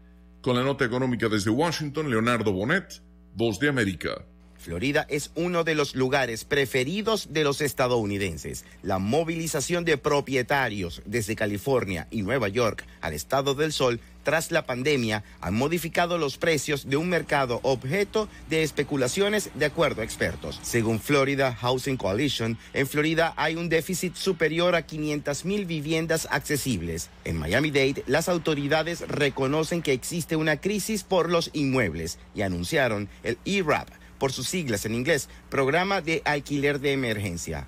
Con 0.41 0.55
la 0.55 0.63
nota 0.63 0.85
económica 0.85 1.27
desde 1.27 1.49
Washington, 1.49 2.09
Leonardo 2.09 2.53
Bonet, 2.53 3.01
Voz 3.35 3.59
de 3.59 3.67
América. 3.67 4.23
Florida 4.57 5.05
es 5.09 5.31
uno 5.35 5.63
de 5.63 5.75
los 5.75 5.95
lugares 5.95 6.45
preferidos 6.45 7.27
de 7.31 7.43
los 7.43 7.61
estadounidenses. 7.61 8.65
La 8.81 8.97
movilización 8.97 9.85
de 9.85 9.97
propietarios 9.97 11.03
desde 11.05 11.35
California 11.35 12.07
y 12.09 12.23
Nueva 12.23 12.47
York 12.47 12.83
al 13.01 13.13
estado 13.13 13.53
del 13.53 13.73
sol 13.73 13.99
tras 14.25 14.51
la 14.51 14.65
pandemia 14.65 15.23
han 15.39 15.53
modificado 15.53 16.17
los 16.17 16.37
precios 16.37 16.89
de 16.89 16.97
un 16.97 17.07
mercado 17.07 17.61
objeto 17.63 18.27
de 18.49 18.63
especulaciones 18.63 19.51
de 19.53 19.65
acuerdo 19.65 20.01
a 20.01 20.03
expertos. 20.03 20.59
Según 20.63 20.99
Florida 20.99 21.55
Housing 21.55 21.95
Coalition, 21.95 22.57
en 22.73 22.87
Florida 22.87 23.33
hay 23.37 23.55
un 23.55 23.69
déficit 23.69 24.15
superior 24.15 24.75
a 24.75 24.81
500 24.81 25.45
mil 25.45 25.65
viviendas 25.65 26.27
accesibles. 26.29 27.09
En 27.23 27.37
Miami-Dade, 27.37 28.03
las 28.07 28.27
autoridades 28.27 29.07
reconocen 29.07 29.81
que 29.81 29.93
existe 29.93 30.35
una 30.35 30.57
crisis 30.57 31.03
por 31.03 31.29
los 31.29 31.51
inmuebles 31.53 32.17
y 32.33 32.41
anunciaron 32.41 33.07
el 33.23 33.37
ERAP 33.45 33.87
por 34.17 34.31
sus 34.31 34.47
siglas 34.47 34.85
en 34.85 34.95
inglés, 34.95 35.29
Programa 35.49 36.01
de 36.01 36.21
Alquiler 36.25 36.79
de 36.79 36.93
Emergencia. 36.93 37.67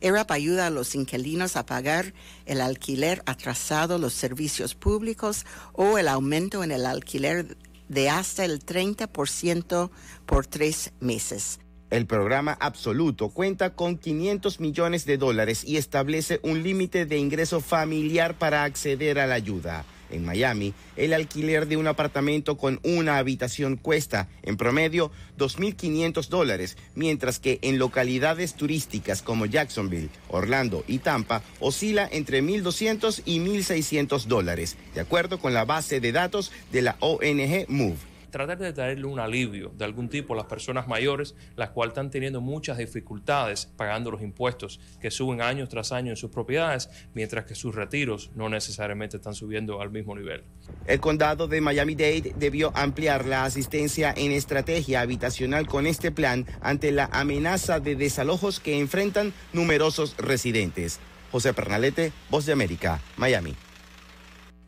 ERAP 0.00 0.30
ayuda 0.30 0.66
a 0.66 0.70
los 0.70 0.94
inquilinos 0.94 1.56
a 1.56 1.66
pagar 1.66 2.14
el 2.44 2.60
alquiler 2.60 3.22
atrasado, 3.26 3.98
los 3.98 4.12
servicios 4.12 4.74
públicos 4.74 5.46
o 5.72 5.98
el 5.98 6.08
aumento 6.08 6.64
en 6.64 6.72
el 6.72 6.86
alquiler 6.86 7.56
de 7.88 8.10
hasta 8.10 8.44
el 8.44 8.64
30% 8.64 9.90
por 10.26 10.46
tres 10.46 10.92
meses. 11.00 11.60
El 11.88 12.06
programa 12.06 12.56
absoluto 12.60 13.28
cuenta 13.28 13.74
con 13.74 13.96
500 13.96 14.58
millones 14.58 15.06
de 15.06 15.18
dólares 15.18 15.62
y 15.64 15.76
establece 15.76 16.40
un 16.42 16.64
límite 16.64 17.06
de 17.06 17.18
ingreso 17.18 17.60
familiar 17.60 18.36
para 18.36 18.64
acceder 18.64 19.20
a 19.20 19.26
la 19.26 19.36
ayuda. 19.36 19.84
En 20.10 20.24
Miami, 20.24 20.74
el 20.96 21.12
alquiler 21.12 21.66
de 21.66 21.76
un 21.76 21.86
apartamento 21.86 22.56
con 22.56 22.80
una 22.82 23.18
habitación 23.18 23.76
cuesta, 23.76 24.28
en 24.42 24.56
promedio, 24.56 25.10
2.500 25.38 26.28
dólares, 26.28 26.76
mientras 26.94 27.38
que 27.38 27.58
en 27.62 27.78
localidades 27.78 28.54
turísticas 28.54 29.22
como 29.22 29.46
Jacksonville, 29.46 30.10
Orlando 30.28 30.84
y 30.86 30.98
Tampa, 30.98 31.42
oscila 31.60 32.08
entre 32.10 32.42
1.200 32.42 33.22
y 33.24 33.40
1.600 33.40 34.24
dólares, 34.24 34.76
de 34.94 35.00
acuerdo 35.00 35.38
con 35.38 35.54
la 35.54 35.64
base 35.64 36.00
de 36.00 36.12
datos 36.12 36.52
de 36.72 36.82
la 36.82 36.96
ONG 37.00 37.66
MOVE 37.68 38.15
tratar 38.36 38.58
de 38.58 38.72
traerle 38.72 39.06
un 39.06 39.18
alivio 39.18 39.72
de 39.76 39.84
algún 39.84 40.08
tipo 40.08 40.34
a 40.34 40.36
las 40.36 40.46
personas 40.46 40.86
mayores, 40.86 41.34
las 41.56 41.70
cuales 41.70 41.92
están 41.92 42.10
teniendo 42.10 42.40
muchas 42.40 42.76
dificultades 42.76 43.66
pagando 43.76 44.10
los 44.10 44.20
impuestos 44.20 44.78
que 45.00 45.10
suben 45.10 45.40
año 45.40 45.66
tras 45.68 45.90
año 45.92 46.10
en 46.10 46.16
sus 46.16 46.30
propiedades, 46.30 46.90
mientras 47.14 47.46
que 47.46 47.54
sus 47.54 47.74
retiros 47.74 48.30
no 48.34 48.48
necesariamente 48.48 49.16
están 49.16 49.34
subiendo 49.34 49.80
al 49.80 49.90
mismo 49.90 50.14
nivel. 50.14 50.44
El 50.86 51.00
condado 51.00 51.48
de 51.48 51.60
Miami-Dade 51.60 52.34
debió 52.36 52.72
ampliar 52.76 53.24
la 53.24 53.44
asistencia 53.44 54.12
en 54.16 54.32
estrategia 54.32 55.00
habitacional 55.00 55.66
con 55.66 55.86
este 55.86 56.10
plan 56.10 56.46
ante 56.60 56.92
la 56.92 57.08
amenaza 57.12 57.80
de 57.80 57.96
desalojos 57.96 58.60
que 58.60 58.78
enfrentan 58.78 59.32
numerosos 59.52 60.14
residentes. 60.18 61.00
José 61.32 61.54
Pernalete, 61.54 62.12
Voz 62.30 62.46
de 62.46 62.52
América, 62.52 63.00
Miami. 63.16 63.54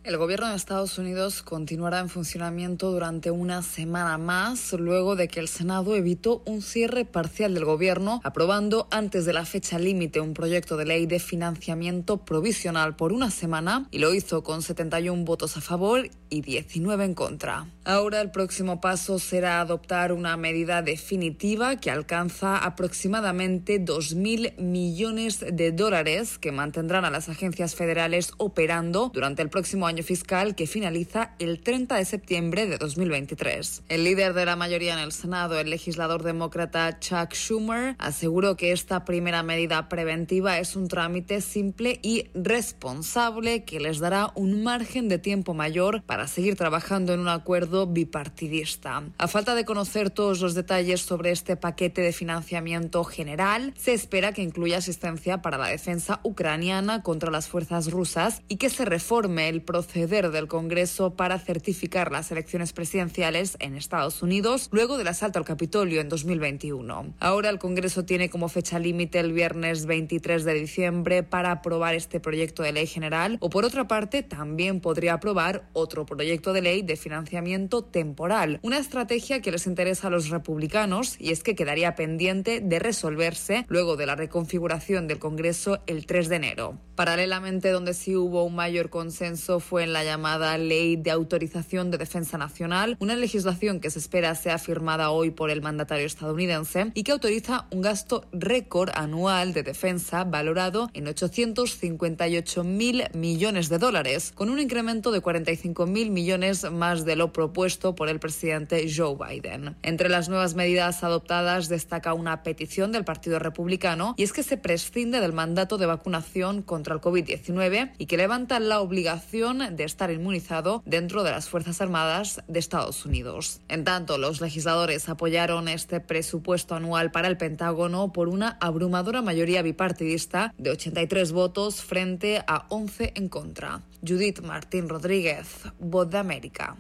El 0.09 0.17
gobierno 0.17 0.49
de 0.49 0.57
Estados 0.57 0.97
Unidos 0.97 1.43
continuará 1.43 1.99
en 1.99 2.09
funcionamiento 2.09 2.91
durante 2.91 3.31
una 3.31 3.61
semana 3.61 4.17
más, 4.17 4.73
luego 4.73 5.17
de 5.17 5.29
que 5.29 5.39
el 5.39 5.49
Senado 5.49 5.95
evitó 5.95 6.43
un 6.47 6.63
cierre 6.63 7.05
parcial 7.05 7.53
del 7.53 7.67
gobierno, 7.67 8.23
aprobando 8.25 8.89
antes 8.91 9.27
de 9.27 9.35
la 9.35 9.45
fecha 9.45 9.79
límite 9.79 10.21
un 10.21 10.33
proyecto 10.33 10.79
de 10.79 10.87
ley 10.87 11.05
de 11.05 11.19
financiamiento 11.19 12.25
provisional 12.25 12.97
por 12.97 13.13
una 13.13 13.31
semana, 13.31 13.87
y 13.91 13.99
lo 13.99 14.15
hizo 14.15 14.43
con 14.43 14.63
71 14.63 15.27
votos 15.27 15.59
a 15.59 15.61
favor 15.61 16.09
y 16.31 16.41
19 16.41 17.05
en 17.05 17.13
contra. 17.13 17.67
Ahora 17.85 18.23
el 18.23 18.31
próximo 18.31 18.81
paso 18.81 19.19
será 19.19 19.61
adoptar 19.61 20.15
una 20.15 20.39
medida 20.39 20.81
definitiva 20.81 21.77
que 21.77 21.91
alcanza 21.91 22.57
aproximadamente 22.57 23.79
2.000 23.79 24.57
millones 24.57 25.45
de 25.53 25.73
dólares 25.73 26.39
que 26.39 26.51
mantendrán 26.51 27.05
a 27.05 27.11
las 27.11 27.29
agencias 27.29 27.75
federales 27.75 28.33
operando 28.39 29.11
durante 29.13 29.43
el 29.43 29.51
próximo 29.51 29.87
año 29.99 30.05
fiscal 30.05 30.55
que 30.55 30.69
finaliza 30.69 31.33
el 31.41 31.61
30 31.61 31.97
de 31.97 32.05
septiembre 32.05 32.67
de 32.67 32.79
2023. 32.79 33.83
El 33.89 34.05
líder 34.05 34.33
de 34.33 34.45
la 34.45 34.55
mayoría 34.55 34.93
en 34.93 35.01
el 35.01 35.11
Senado, 35.11 35.59
el 35.59 35.71
legislador 35.71 36.23
demócrata 36.23 37.01
Chuck 37.01 37.35
Schumer, 37.35 37.97
aseguró 37.99 38.57
que 38.57 38.71
esta 38.71 39.05
primera 39.05 39.43
medida 39.43 39.89
preventiva 39.89 40.59
es 40.61 40.77
un 40.77 40.87
trámite 40.87 41.41
simple 41.41 41.99
y 42.01 42.29
responsable 42.33 43.65
que 43.65 43.81
les 43.81 43.99
dará 43.99 44.31
un 44.37 44.63
margen 44.63 45.09
de 45.09 45.19
tiempo 45.19 45.53
mayor 45.53 46.03
para 46.03 46.29
seguir 46.29 46.55
trabajando 46.55 47.13
en 47.13 47.19
un 47.19 47.29
acuerdo 47.29 47.89
bipartidista. 47.89 49.03
A 49.19 49.27
falta 49.27 49.57
de 49.57 49.65
conocer 49.65 50.11
todos 50.11 50.41
los 50.41 50.55
detalles 50.55 51.01
sobre 51.01 51.33
este 51.33 51.57
paquete 51.57 52.03
de 52.03 52.13
financiamiento 52.13 53.03
general, 53.03 53.75
se 53.77 53.95
espera 53.95 54.33
que 54.33 54.43
incluya 54.43 54.79
asistencia 54.79 55.43
para 55.43 55.59
la 55.59 55.67
defensa 55.67 56.21
ucraniana 56.23 57.03
contra 57.03 57.33
las 57.33 57.49
fuerzas 57.49 57.91
rusas 57.91 58.43
y 58.47 58.57
que 58.57 58.71
se 58.71 58.85
reforme 58.85 59.49
el 59.49 59.61
proceso 59.61 59.88
proceder 59.89 60.31
del 60.31 60.49
Congreso 60.49 61.15
para 61.17 61.39
certificar 61.39 62.13
las 62.13 62.31
elecciones 62.31 62.75
presidenciales 62.75 63.57
en 63.59 63.75
Estados 63.75 64.23
Unidos 64.23 64.69
luego 64.71 64.99
del 64.99 65.09
asalto 65.09 65.39
al 65.39 65.47
Capitolio 65.47 66.03
en 66.03 66.11
2021. 66.11 67.15
Ahora 67.19 67.49
el 67.49 67.59
Congreso 67.59 68.05
tiene 68.05 68.29
como 68.29 68.51
fecha 68.51 68.79
límite 68.79 69.19
el 69.19 69.33
viernes 69.33 69.87
23 69.87 70.45
de 70.45 70.53
diciembre 70.53 71.23
para 71.23 71.53
aprobar 71.53 71.95
este 71.95 72.21
proyecto 72.21 72.63
de 72.63 72.73
ley 72.73 72.87
general 72.87 73.39
o 73.41 73.49
por 73.49 73.65
otra 73.65 73.89
parte 73.89 74.23
también 74.23 74.81
podría 74.81 75.15
aprobar 75.15 75.67
otro 75.73 76.05
proyecto 76.05 76.53
de 76.53 76.61
ley 76.61 76.83
de 76.83 76.97
financiamiento 76.97 77.83
temporal, 77.83 78.61
una 78.63 78.77
estrategia 78.77 79.41
que 79.41 79.53
les 79.53 79.67
interesa 79.67 80.09
a 80.09 80.11
los 80.11 80.29
republicanos 80.29 81.17
y 81.19 81.31
es 81.31 81.43
que 81.43 81.55
quedaría 81.55 81.95
pendiente 81.95 82.61
de 82.61 82.79
resolverse 82.79 83.65
luego 83.69 83.97
de 83.97 84.05
la 84.05 84.17
reconfiguración 84.17 85.09
del 85.09 85.19
Congreso 85.19 85.81
el 85.87 86.05
3 86.05 86.29
de 86.29 86.37
enero. 86.37 86.79
Paralelamente, 86.95 87.71
donde 87.71 87.95
sí 87.95 88.17
hubo 88.17 88.45
un 88.45 88.57
mayor 88.57 88.91
consenso 88.91 89.61
fue 89.69 89.85
en 89.85 89.93
la 89.93 90.03
llamada 90.03 90.57
Ley 90.57 90.97
de 90.97 91.11
Autorización 91.11 91.91
de 91.91 91.99
Defensa 91.99 92.39
Nacional, 92.39 92.97
una 93.01 93.17
legislación 93.17 93.81
que 93.81 93.91
se 93.91 93.99
espera 93.99 94.35
sea 94.35 94.57
firmada 94.57 95.11
hoy 95.11 95.31
por 95.31 95.51
el 95.51 95.61
mandatario 95.61 96.07
estadounidense 96.07 96.91
y 96.95 97.03
que 97.03 97.13
autoriza 97.13 97.67
un 97.71 97.83
gasto 97.83 98.25
récord 98.33 98.89
anual 98.95 99.53
de 99.53 99.63
defensa 99.63 100.25
valorado 100.25 100.89
en 100.95 101.07
858 101.07 102.65
mil 102.65 103.05
millones 103.13 103.69
de 103.69 103.77
dólares, 103.77 104.33
con 104.35 104.49
un 104.49 104.59
incremento 104.59 105.11
de 105.11 105.21
45 105.21 105.85
mil 105.85 106.11
millones 106.11 106.71
más 106.71 107.05
de 107.05 107.17
lo 107.17 107.35
propuesto 107.35 107.95
por 107.95 108.09
el 108.09 108.21
presidente 108.21 108.91
Joe 108.91 109.17
Biden. 109.17 109.77
Entre 109.83 110.09
las 110.09 110.31
nuevas 110.31 110.55
medidas 110.55 111.05
adoptadas 111.05 111.69
destaca 111.69 112.15
una 112.15 112.43
petición 112.43 112.91
del 112.91 113.05
Partido 113.05 113.39
Republicano 113.39 114.15
y 114.17 114.23
es 114.23 114.33
que 114.33 114.43
se 114.43 114.57
prescinde 114.57 115.21
del 115.21 115.35
mandato 115.35 115.77
de 115.77 115.85
vacunación 115.85 116.63
contra 116.63 116.95
el 116.95 117.03
COVID-19 117.03 117.93
y 117.99 118.07
que 118.07 118.17
levanta 118.17 118.59
la 118.61 118.81
obligación 118.81 119.58
de 119.59 119.85
estar 119.85 120.11
inmunizado 120.11 120.83
dentro 120.87 121.23
de 121.23 121.31
las 121.31 121.49
Fuerzas 121.49 121.81
Armadas 121.81 122.43
de 122.49 122.59
Estados 122.59 123.05
Unidos. 123.05 123.61
En 123.69 123.85
tanto, 123.85 124.17
los 124.17 124.41
legisladores 124.41 125.09
apoyaron 125.09 125.69
este 125.69 126.01
presupuesto 126.01 126.75
anual 126.75 127.11
para 127.11 127.29
el 127.29 127.37
Pentágono 127.37 128.13
por 128.13 128.29
una 128.29 128.57
abrumadora 128.61 129.21
mayoría 129.21 129.63
bipartidista 129.63 130.55
de 130.57 130.71
83 130.71 131.33
votos 131.33 131.83
frente 131.83 132.43
a 132.47 132.67
11 132.69 133.13
en 133.17 133.29
contra. 133.29 133.83
Judith 134.07 134.41
Martín 134.41 134.89
Rodríguez, 134.89 135.47
Voz 135.79 136.09
de 136.09 136.19
América. 136.19 136.77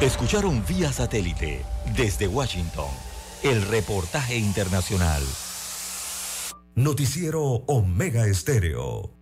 Escucharon 0.00 0.64
vía 0.66 0.92
satélite 0.92 1.64
desde 1.96 2.26
Washington 2.26 2.90
el 3.42 3.62
reportaje 3.62 4.36
internacional. 4.36 5.22
Noticiero 6.74 7.42
Omega 7.66 8.26
Estéreo. 8.26 9.21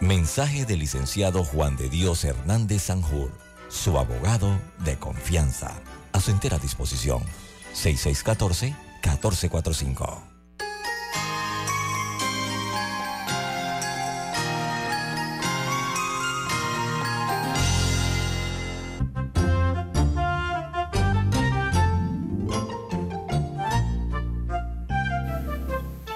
Mensaje 0.00 0.64
del 0.66 0.80
licenciado 0.80 1.42
Juan 1.42 1.76
de 1.76 1.88
Dios 1.88 2.22
Hernández 2.24 2.82
Sanjur, 2.82 3.32
su 3.68 3.98
abogado 3.98 4.60
de 4.84 4.98
confianza. 4.98 5.80
A 6.12 6.20
su 6.20 6.30
entera 6.30 6.58
disposición. 6.58 7.22
6614-1445. 7.74 10.22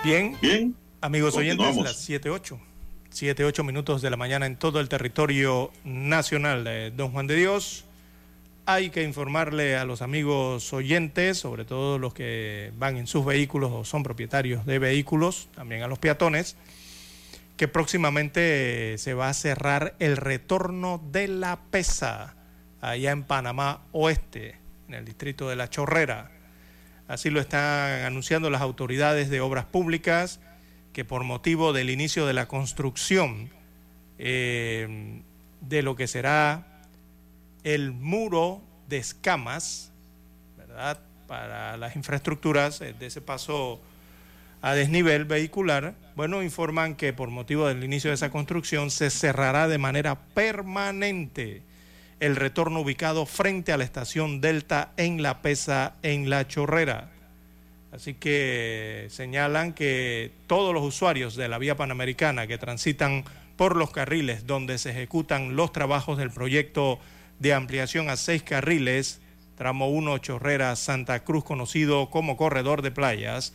Bien. 0.05 0.37
Bien. 0.41 0.77
Amigos 1.01 1.35
oyentes, 1.37 1.77
las 1.77 2.09
7.8. 2.09 2.70
7, 3.11 3.45
8 3.45 3.65
minutos 3.65 4.03
de 4.03 4.11
la 4.11 4.17
mañana 4.17 4.47
en 4.47 4.57
todo 4.57 4.79
el 4.79 4.89
territorio 4.89 5.73
nacional 5.83 6.63
de 6.63 6.93
Don 6.93 7.11
Juan 7.11 7.27
de 7.27 7.35
Dios. 7.35 7.85
Hay 8.67 8.91
que 8.91 9.03
informarle 9.03 9.77
a 9.77 9.85
los 9.85 10.01
amigos 10.01 10.73
oyentes, 10.73 11.39
sobre 11.39 11.65
todo 11.65 11.99
los 11.99 12.15
que 12.15 12.73
van 12.79 12.97
en 12.97 13.09
sus 13.09 13.25
vehículos 13.25 13.73
o 13.73 13.85
son 13.85 14.05
propietarios 14.05 14.65
de 14.65 14.79
vehículos, 14.79 15.49
también 15.57 15.83
a 15.83 15.89
los 15.89 15.99
peatones, 15.99 16.57
que 17.57 17.67
próximamente 17.67 18.97
se 18.99 19.13
va 19.13 19.29
a 19.29 19.35
cerrar 19.35 19.97
el 19.99 20.17
retorno 20.17 21.03
de 21.11 21.27
la 21.27 21.59
pesa 21.71 22.37
allá 22.81 23.11
en 23.11 23.25
Panamá 23.25 23.83
Oeste, 23.91 24.57
en 24.87 24.95
el 24.95 25.05
distrito 25.05 25.49
de 25.49 25.57
La 25.57 25.69
Chorrera. 25.69 26.31
Así 27.09 27.29
lo 27.29 27.41
están 27.41 28.05
anunciando 28.05 28.51
las 28.51 28.63
autoridades 28.63 29.31
de 29.31 29.41
obras 29.41 29.65
públicas 29.65 30.39
que 30.93 31.05
por 31.05 31.25
motivo 31.25 31.73
del 31.73 31.91
inicio 31.91 32.27
de 32.27 32.33
la 32.33 32.47
construcción 32.49 33.51
eh, 34.19 35.23
de 35.61 35.83
lo 35.83 35.97
que 35.97 36.07
será 36.07 36.83
el 37.63 37.93
muro 37.93 38.63
de 38.89 38.99
escamas, 38.99 39.93
¿verdad? 40.57 41.01
para 41.27 41.77
las 41.77 41.95
infraestructuras 41.95 42.81
de 42.81 43.07
ese 43.07 43.21
paso 43.21 43.81
a 44.63 44.75
desnivel 44.75 45.25
vehicular, 45.25 45.95
bueno, 46.17 46.43
informan 46.43 46.97
que 46.97 47.13
por 47.13 47.31
motivo 47.31 47.69
del 47.69 47.85
inicio 47.85 48.11
de 48.11 48.15
esa 48.15 48.31
construcción 48.31 48.91
se 48.91 49.11
cerrará 49.11 49.69
de 49.69 49.79
manera 49.79 50.21
permanente 50.35 51.63
el 52.19 52.37
retorno 52.37 52.81
ubicado 52.81 53.25
frente 53.25 53.73
a 53.73 53.79
la 53.79 53.85
estación 53.85 54.41
Delta 54.41 54.93
en 54.97 55.23
La 55.23 55.41
Pesa, 55.41 55.95
en 56.03 56.29
La 56.29 56.47
Chorrera. 56.47 57.11
Así 57.93 58.15
que 58.15 59.09
señalan 59.11 59.73
que 59.73 60.33
todos 60.47 60.73
los 60.73 60.85
usuarios 60.85 61.35
de 61.35 61.49
la 61.49 61.59
vía 61.59 61.77
panamericana 61.77 62.47
que 62.47 62.59
transitan 62.59 63.25
por 63.57 63.77
los 63.77 63.91
carriles 63.91 64.47
donde 64.47 64.79
se 64.79 64.91
ejecutan 64.91 65.57
los 65.57 65.73
trabajos 65.73 66.17
del 66.17 66.31
proyecto 66.31 67.01
de 67.41 67.53
ampliación 67.53 68.09
a 68.09 68.17
seis 68.17 68.43
carriles, 68.43 69.21
tramo 69.57 69.89
1 69.89 70.19
Chorrera 70.19 70.77
Santa 70.77 71.25
Cruz, 71.25 71.43
conocido 71.45 72.11
como 72.11 72.37
Corredor 72.37 72.83
de 72.83 72.93
Playas, 72.93 73.53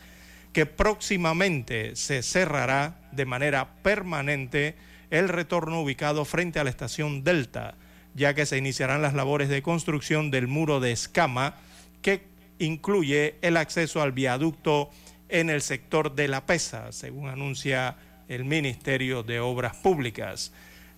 que 0.52 0.66
próximamente 0.66 1.96
se 1.96 2.22
cerrará 2.22 3.00
de 3.12 3.24
manera 3.24 3.74
permanente 3.82 4.76
el 5.10 5.28
retorno 5.28 5.80
ubicado 5.80 6.24
frente 6.24 6.58
a 6.58 6.64
la 6.64 6.70
estación 6.70 7.24
Delta, 7.24 7.74
ya 8.14 8.34
que 8.34 8.46
se 8.46 8.58
iniciarán 8.58 9.02
las 9.02 9.14
labores 9.14 9.48
de 9.48 9.62
construcción 9.62 10.30
del 10.30 10.46
muro 10.46 10.80
de 10.80 10.92
escama 10.92 11.56
que 12.02 12.22
incluye 12.58 13.36
el 13.42 13.56
acceso 13.56 14.02
al 14.02 14.12
viaducto 14.12 14.90
en 15.28 15.50
el 15.50 15.62
sector 15.62 16.14
de 16.14 16.28
La 16.28 16.46
Pesa, 16.46 16.92
según 16.92 17.28
anuncia 17.28 17.96
el 18.28 18.44
Ministerio 18.44 19.22
de 19.22 19.40
Obras 19.40 19.76
Públicas. 19.76 20.52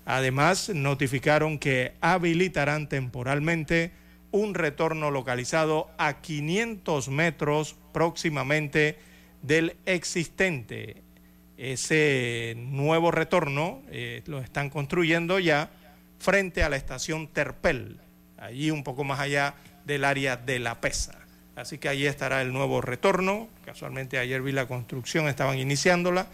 Además, 0.04 0.70
notificaron 0.70 1.58
que 1.58 1.92
habilitarán 2.00 2.88
temporalmente 2.88 3.92
un 4.30 4.54
retorno 4.54 5.10
localizado 5.10 5.90
a 5.98 6.20
500 6.20 7.08
metros 7.08 7.76
próximamente 7.92 8.98
del 9.42 9.76
existente. 9.86 11.02
Ese 11.56 12.54
nuevo 12.56 13.10
retorno 13.10 13.82
eh, 13.90 14.22
lo 14.26 14.38
están 14.38 14.70
construyendo 14.70 15.38
ya 15.38 15.70
frente 16.18 16.62
a 16.62 16.68
la 16.68 16.76
estación 16.76 17.28
Terpel, 17.28 18.00
allí 18.36 18.70
un 18.70 18.84
poco 18.84 19.04
más 19.04 19.20
allá 19.20 19.54
del 19.84 20.04
área 20.04 20.36
de 20.36 20.58
La 20.58 20.80
Pesa. 20.80 21.18
Así 21.58 21.78
que 21.78 21.88
allí 21.88 22.06
estará 22.06 22.40
el 22.40 22.52
nuevo 22.52 22.80
retorno. 22.80 23.48
Casualmente 23.64 24.18
ayer 24.18 24.40
vi 24.42 24.52
la 24.52 24.66
construcción, 24.66 25.26
estaban 25.26 25.58
iniciándola 25.58 26.28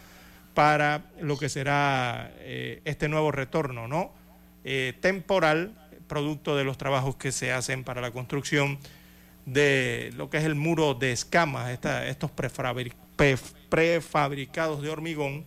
para 0.53 1.07
lo 1.19 1.39
que 1.39 1.49
será 1.49 2.31
eh, 2.41 2.83
este 2.85 3.09
nuevo 3.09 3.33
retorno, 3.33 3.89
¿no? 3.89 4.13
Eh, 4.65 4.93
temporal, 5.01 5.73
producto 6.07 6.57
de 6.57 6.65
los 6.65 6.77
trabajos 6.77 7.17
que 7.17 7.33
se 7.33 7.53
hacen 7.53 7.85
para 7.85 8.03
la 8.03 8.11
construcción 8.11 8.79
de 9.47 10.13
lo 10.15 10.29
que 10.29 10.37
es 10.37 10.45
el 10.45 10.57
muro 10.57 10.93
de 10.93 11.13
escamas, 11.13 11.79
estos 12.07 12.31
prefabricados 12.31 14.83
de 14.83 14.91
hormigón, 14.91 15.47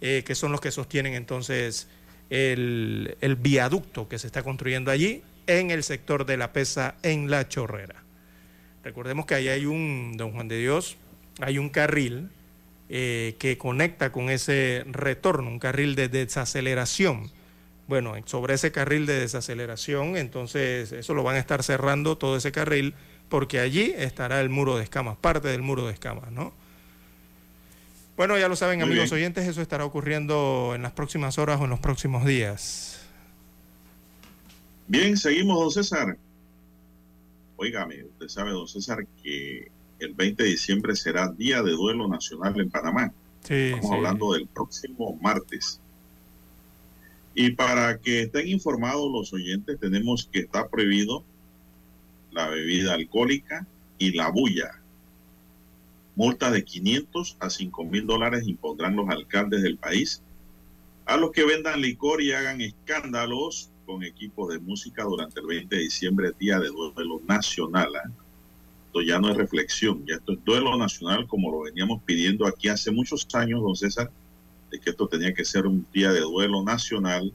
eh, 0.00 0.24
que 0.26 0.34
son 0.34 0.50
los 0.50 0.62
que 0.62 0.70
sostienen 0.70 1.12
entonces 1.12 1.88
el, 2.30 3.18
el, 3.20 3.36
viaducto 3.36 4.08
que 4.08 4.18
se 4.18 4.26
está 4.26 4.42
construyendo 4.42 4.90
allí 4.90 5.22
en 5.46 5.70
el 5.70 5.82
sector 5.82 6.24
de 6.24 6.38
la 6.38 6.54
pesa 6.54 6.94
en 7.02 7.30
la 7.30 7.46
chorrera. 7.48 8.03
Recordemos 8.84 9.24
que 9.24 9.34
ahí 9.34 9.48
hay 9.48 9.64
un, 9.64 10.16
don 10.16 10.32
Juan 10.32 10.46
de 10.46 10.58
Dios, 10.58 10.98
hay 11.40 11.56
un 11.56 11.70
carril 11.70 12.28
eh, 12.90 13.34
que 13.38 13.56
conecta 13.56 14.12
con 14.12 14.28
ese 14.28 14.84
retorno, 14.86 15.48
un 15.48 15.58
carril 15.58 15.94
de 15.94 16.08
desaceleración. 16.08 17.30
Bueno, 17.88 18.14
sobre 18.26 18.54
ese 18.54 18.72
carril 18.72 19.06
de 19.06 19.18
desaceleración, 19.18 20.16
entonces 20.16 20.92
eso 20.92 21.14
lo 21.14 21.22
van 21.22 21.36
a 21.36 21.38
estar 21.38 21.62
cerrando 21.62 22.18
todo 22.18 22.36
ese 22.36 22.52
carril 22.52 22.94
porque 23.30 23.58
allí 23.58 23.92
estará 23.96 24.40
el 24.40 24.50
muro 24.50 24.76
de 24.76 24.84
escamas, 24.84 25.16
parte 25.16 25.48
del 25.48 25.62
muro 25.62 25.86
de 25.86 25.92
escamas, 25.94 26.30
¿no? 26.30 26.52
Bueno, 28.16 28.38
ya 28.38 28.48
lo 28.48 28.54
saben, 28.54 28.80
amigos 28.80 29.10
oyentes, 29.12 29.48
eso 29.48 29.60
estará 29.60 29.84
ocurriendo 29.84 30.72
en 30.74 30.82
las 30.82 30.92
próximas 30.92 31.36
horas 31.38 31.60
o 31.60 31.64
en 31.64 31.70
los 31.70 31.80
próximos 31.80 32.24
días. 32.24 33.00
Bien, 34.86 35.16
seguimos, 35.16 35.58
don 35.58 35.70
César. 35.70 36.16
Óigame, 37.56 38.04
usted 38.04 38.28
sabe, 38.28 38.50
don 38.50 38.68
César, 38.68 39.06
que 39.22 39.70
el 39.98 40.14
20 40.14 40.42
de 40.42 40.48
diciembre 40.48 40.96
será 40.96 41.28
Día 41.28 41.62
de 41.62 41.72
Duelo 41.72 42.08
Nacional 42.08 42.58
en 42.60 42.70
Panamá. 42.70 43.12
Sí, 43.42 43.54
Estamos 43.54 43.92
hablando 43.92 44.32
del 44.32 44.46
próximo 44.46 45.18
martes. 45.20 45.80
Y 47.34 47.50
para 47.50 47.98
que 47.98 48.22
estén 48.22 48.48
informados 48.48 49.10
los 49.10 49.32
oyentes, 49.32 49.78
tenemos 49.80 50.28
que 50.30 50.40
está 50.40 50.68
prohibido 50.68 51.24
la 52.30 52.48
bebida 52.48 52.94
alcohólica 52.94 53.66
y 53.98 54.12
la 54.12 54.28
bulla. 54.30 54.80
Multa 56.16 56.50
de 56.50 56.64
500 56.64 57.36
a 57.40 57.50
5 57.50 57.84
mil 57.84 58.06
dólares 58.06 58.46
impondrán 58.46 58.96
los 58.96 59.08
alcaldes 59.08 59.62
del 59.62 59.78
país 59.78 60.22
a 61.06 61.16
los 61.16 61.32
que 61.32 61.44
vendan 61.44 61.80
licor 61.80 62.22
y 62.22 62.32
hagan 62.32 62.60
escándalos 62.60 63.70
con 63.84 64.02
equipos 64.02 64.52
de 64.52 64.58
música 64.58 65.04
durante 65.04 65.40
el 65.40 65.46
20 65.46 65.74
de 65.74 65.82
diciembre, 65.82 66.32
día 66.38 66.58
de 66.58 66.68
duelo 66.68 67.20
nacional. 67.26 67.88
¿eh? 67.94 68.10
Esto 68.86 69.02
ya 69.02 69.18
no 69.18 69.30
es 69.30 69.36
reflexión, 69.36 70.04
ya 70.06 70.16
esto 70.16 70.32
es 70.32 70.44
duelo 70.44 70.76
nacional 70.76 71.26
como 71.26 71.50
lo 71.50 71.62
veníamos 71.62 72.02
pidiendo 72.04 72.46
aquí 72.46 72.68
hace 72.68 72.90
muchos 72.90 73.26
años, 73.34 73.60
don 73.60 73.74
César, 73.74 74.10
de 74.70 74.78
que 74.78 74.90
esto 74.90 75.08
tenía 75.08 75.34
que 75.34 75.44
ser 75.44 75.66
un 75.66 75.86
día 75.92 76.12
de 76.12 76.20
duelo 76.20 76.62
nacional. 76.62 77.32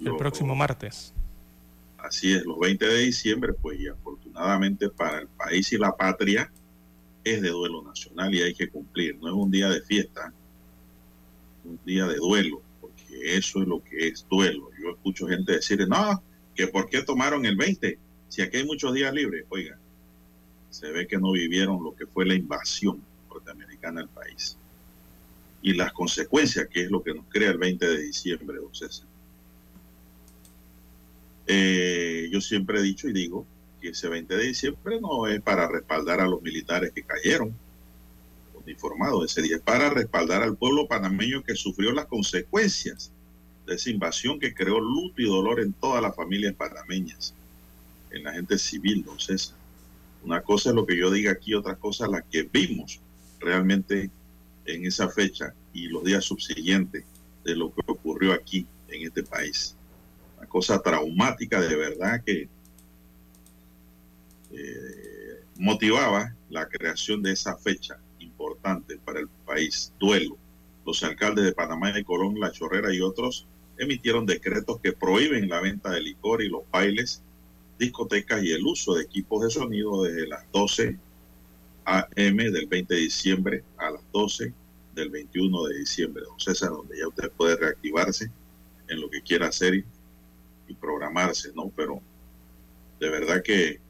El 0.00 0.16
próximo 0.16 0.54
martes. 0.54 1.12
Así 1.98 2.32
es, 2.32 2.44
los 2.44 2.58
20 2.58 2.86
de 2.86 2.98
diciembre, 2.98 3.52
pues 3.52 3.80
y 3.80 3.88
afortunadamente 3.88 4.88
para 4.88 5.18
el 5.18 5.28
país 5.28 5.72
y 5.72 5.78
la 5.78 5.96
patria 5.96 6.50
es 7.24 7.42
de 7.42 7.48
duelo 7.48 7.82
nacional 7.82 8.34
y 8.34 8.42
hay 8.42 8.54
que 8.54 8.68
cumplir. 8.68 9.18
No 9.20 9.28
es 9.28 9.34
un 9.34 9.50
día 9.50 9.68
de 9.68 9.80
fiesta, 9.82 10.32
un 11.64 11.78
día 11.84 12.06
de 12.06 12.16
duelo, 12.16 12.62
eso 13.22 13.62
es 13.62 13.68
lo 13.68 13.82
que 13.82 14.08
es 14.08 14.26
duelo. 14.28 14.70
Yo 14.80 14.90
escucho 14.90 15.26
gente 15.26 15.52
decir, 15.52 15.86
no, 15.88 16.22
que 16.54 16.66
por 16.66 16.88
qué 16.88 17.02
tomaron 17.02 17.44
el 17.46 17.56
20, 17.56 17.98
si 18.28 18.42
aquí 18.42 18.58
hay 18.58 18.64
muchos 18.64 18.94
días 18.94 19.12
libres. 19.12 19.44
Oiga, 19.48 19.78
se 20.70 20.90
ve 20.90 21.06
que 21.06 21.18
no 21.18 21.32
vivieron 21.32 21.82
lo 21.82 21.94
que 21.94 22.06
fue 22.06 22.26
la 22.26 22.34
invasión 22.34 23.02
norteamericana 23.28 24.02
al 24.02 24.08
país. 24.08 24.56
Y 25.62 25.74
las 25.74 25.92
consecuencias, 25.92 26.68
que 26.68 26.82
es 26.82 26.90
lo 26.90 27.02
que 27.02 27.14
nos 27.14 27.26
crea 27.28 27.50
el 27.50 27.58
20 27.58 27.88
de 27.88 28.02
diciembre, 28.02 28.58
don 28.58 28.74
César. 28.74 29.06
Eh, 31.46 32.28
yo 32.30 32.40
siempre 32.40 32.78
he 32.78 32.82
dicho 32.82 33.08
y 33.08 33.12
digo 33.12 33.46
que 33.80 33.90
ese 33.90 34.08
20 34.08 34.36
de 34.36 34.44
diciembre 34.44 35.00
no 35.00 35.26
es 35.26 35.40
para 35.40 35.66
respaldar 35.68 36.20
a 36.20 36.28
los 36.28 36.42
militares 36.42 36.92
que 36.92 37.02
cayeron 37.02 37.54
uniformados, 38.68 39.30
ese 39.30 39.42
día 39.42 39.58
para 39.58 39.90
respaldar 39.90 40.42
al 40.42 40.56
pueblo 40.56 40.86
panameño 40.86 41.42
que 41.42 41.56
sufrió 41.56 41.92
las 41.92 42.06
consecuencias 42.06 43.10
de 43.66 43.74
esa 43.74 43.90
invasión 43.90 44.38
que 44.38 44.54
creó 44.54 44.80
luto 44.80 45.20
y 45.20 45.26
dolor 45.26 45.60
en 45.60 45.72
todas 45.72 46.02
las 46.02 46.14
familias 46.14 46.54
panameñas, 46.54 47.34
en 48.10 48.24
la 48.24 48.32
gente 48.32 48.58
civil, 48.58 49.04
don 49.04 49.18
César. 49.18 49.56
Una 50.22 50.42
cosa 50.42 50.70
es 50.70 50.74
lo 50.74 50.86
que 50.86 50.96
yo 50.96 51.10
diga 51.10 51.32
aquí, 51.32 51.54
otra 51.54 51.76
cosa 51.76 52.06
es 52.06 52.10
la 52.10 52.22
que 52.22 52.42
vimos 52.42 53.00
realmente 53.40 54.10
en 54.66 54.86
esa 54.86 55.08
fecha 55.08 55.54
y 55.72 55.88
los 55.88 56.04
días 56.04 56.24
subsiguientes 56.24 57.04
de 57.44 57.56
lo 57.56 57.72
que 57.74 57.82
ocurrió 57.86 58.32
aquí 58.32 58.66
en 58.88 59.06
este 59.06 59.22
país 59.22 59.74
cosa 60.48 60.80
traumática 60.80 61.60
de 61.60 61.76
verdad 61.76 62.22
que 62.24 62.48
eh, 64.52 65.44
motivaba 65.56 66.34
la 66.48 66.68
creación 66.68 67.22
de 67.22 67.32
esa 67.32 67.56
fecha 67.56 67.98
para 69.04 69.20
el 69.20 69.28
país, 69.46 69.92
duelo. 69.98 70.36
Los 70.86 71.02
alcaldes 71.02 71.44
de 71.44 71.52
Panamá 71.52 71.96
y 71.98 72.04
Colón, 72.04 72.40
La 72.40 72.52
Chorrera 72.52 72.94
y 72.94 73.00
otros 73.00 73.46
emitieron 73.76 74.26
decretos 74.26 74.80
que 74.80 74.92
prohíben 74.92 75.48
la 75.48 75.60
venta 75.60 75.90
de 75.90 76.00
licor 76.00 76.42
y 76.42 76.48
los 76.48 76.62
bailes, 76.70 77.22
discotecas 77.78 78.42
y 78.42 78.52
el 78.52 78.64
uso 78.64 78.94
de 78.94 79.04
equipos 79.04 79.44
de 79.44 79.50
sonido 79.50 80.02
desde 80.02 80.26
las 80.26 80.50
12 80.52 80.98
a.m. 81.84 82.50
del 82.50 82.66
20 82.66 82.94
de 82.94 83.00
diciembre 83.00 83.64
a 83.76 83.90
las 83.90 84.02
12 84.12 84.52
del 84.94 85.10
21 85.10 85.64
de 85.66 85.78
diciembre. 85.78 86.24
Don 86.24 86.40
César, 86.40 86.70
donde 86.70 86.98
ya 86.98 87.08
usted 87.08 87.30
puede 87.30 87.56
reactivarse 87.56 88.30
en 88.88 89.00
lo 89.00 89.08
que 89.08 89.22
quiera 89.22 89.48
hacer 89.48 89.74
y 89.74 90.74
programarse, 90.74 91.52
¿no? 91.54 91.70
Pero 91.76 92.02
de 92.98 93.08
verdad 93.10 93.42
que 93.42 93.80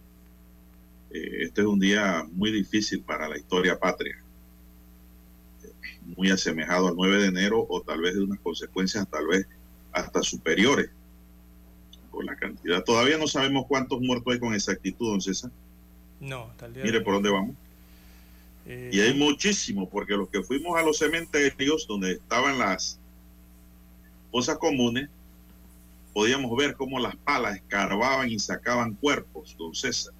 eh, 1.10 1.42
este 1.44 1.62
es 1.62 1.66
un 1.66 1.78
día 1.78 2.26
muy 2.32 2.50
difícil 2.50 3.02
para 3.02 3.28
la 3.28 3.38
historia 3.38 3.78
patria, 3.78 4.22
muy 6.16 6.30
asemejado 6.30 6.88
al 6.88 6.96
9 6.96 7.22
de 7.22 7.28
enero 7.28 7.66
o 7.68 7.80
tal 7.82 8.00
vez 8.00 8.14
de 8.14 8.22
unas 8.22 8.40
consecuencias 8.40 9.06
tal 9.08 9.26
vez 9.26 9.46
hasta 9.92 10.22
superiores 10.22 10.90
por 12.10 12.24
la 12.24 12.36
cantidad. 12.36 12.82
Todavía 12.82 13.18
no 13.18 13.26
sabemos 13.26 13.66
cuántos 13.66 14.00
muertos 14.00 14.32
hay 14.32 14.40
con 14.40 14.54
exactitud, 14.54 15.10
don 15.10 15.20
César. 15.20 15.50
No, 16.20 16.50
tal 16.56 16.72
día 16.74 16.84
Mire 16.84 17.00
por 17.00 17.14
dónde 17.14 17.30
vamos. 17.30 17.56
Eh, 18.66 18.90
y 18.92 19.00
hay 19.00 19.14
muchísimo, 19.14 19.88
porque 19.88 20.14
los 20.14 20.28
que 20.28 20.42
fuimos 20.42 20.78
a 20.78 20.82
los 20.82 20.98
cementerios 20.98 21.86
donde 21.86 22.12
estaban 22.12 22.58
las 22.58 22.98
fosas 24.30 24.58
comunes, 24.58 25.08
podíamos 26.12 26.54
ver 26.56 26.74
cómo 26.74 26.98
las 26.98 27.16
palas 27.16 27.56
escarbaban 27.56 28.30
y 28.30 28.38
sacaban 28.38 28.94
cuerpos, 28.94 29.56
don 29.58 29.74
César, 29.74 30.12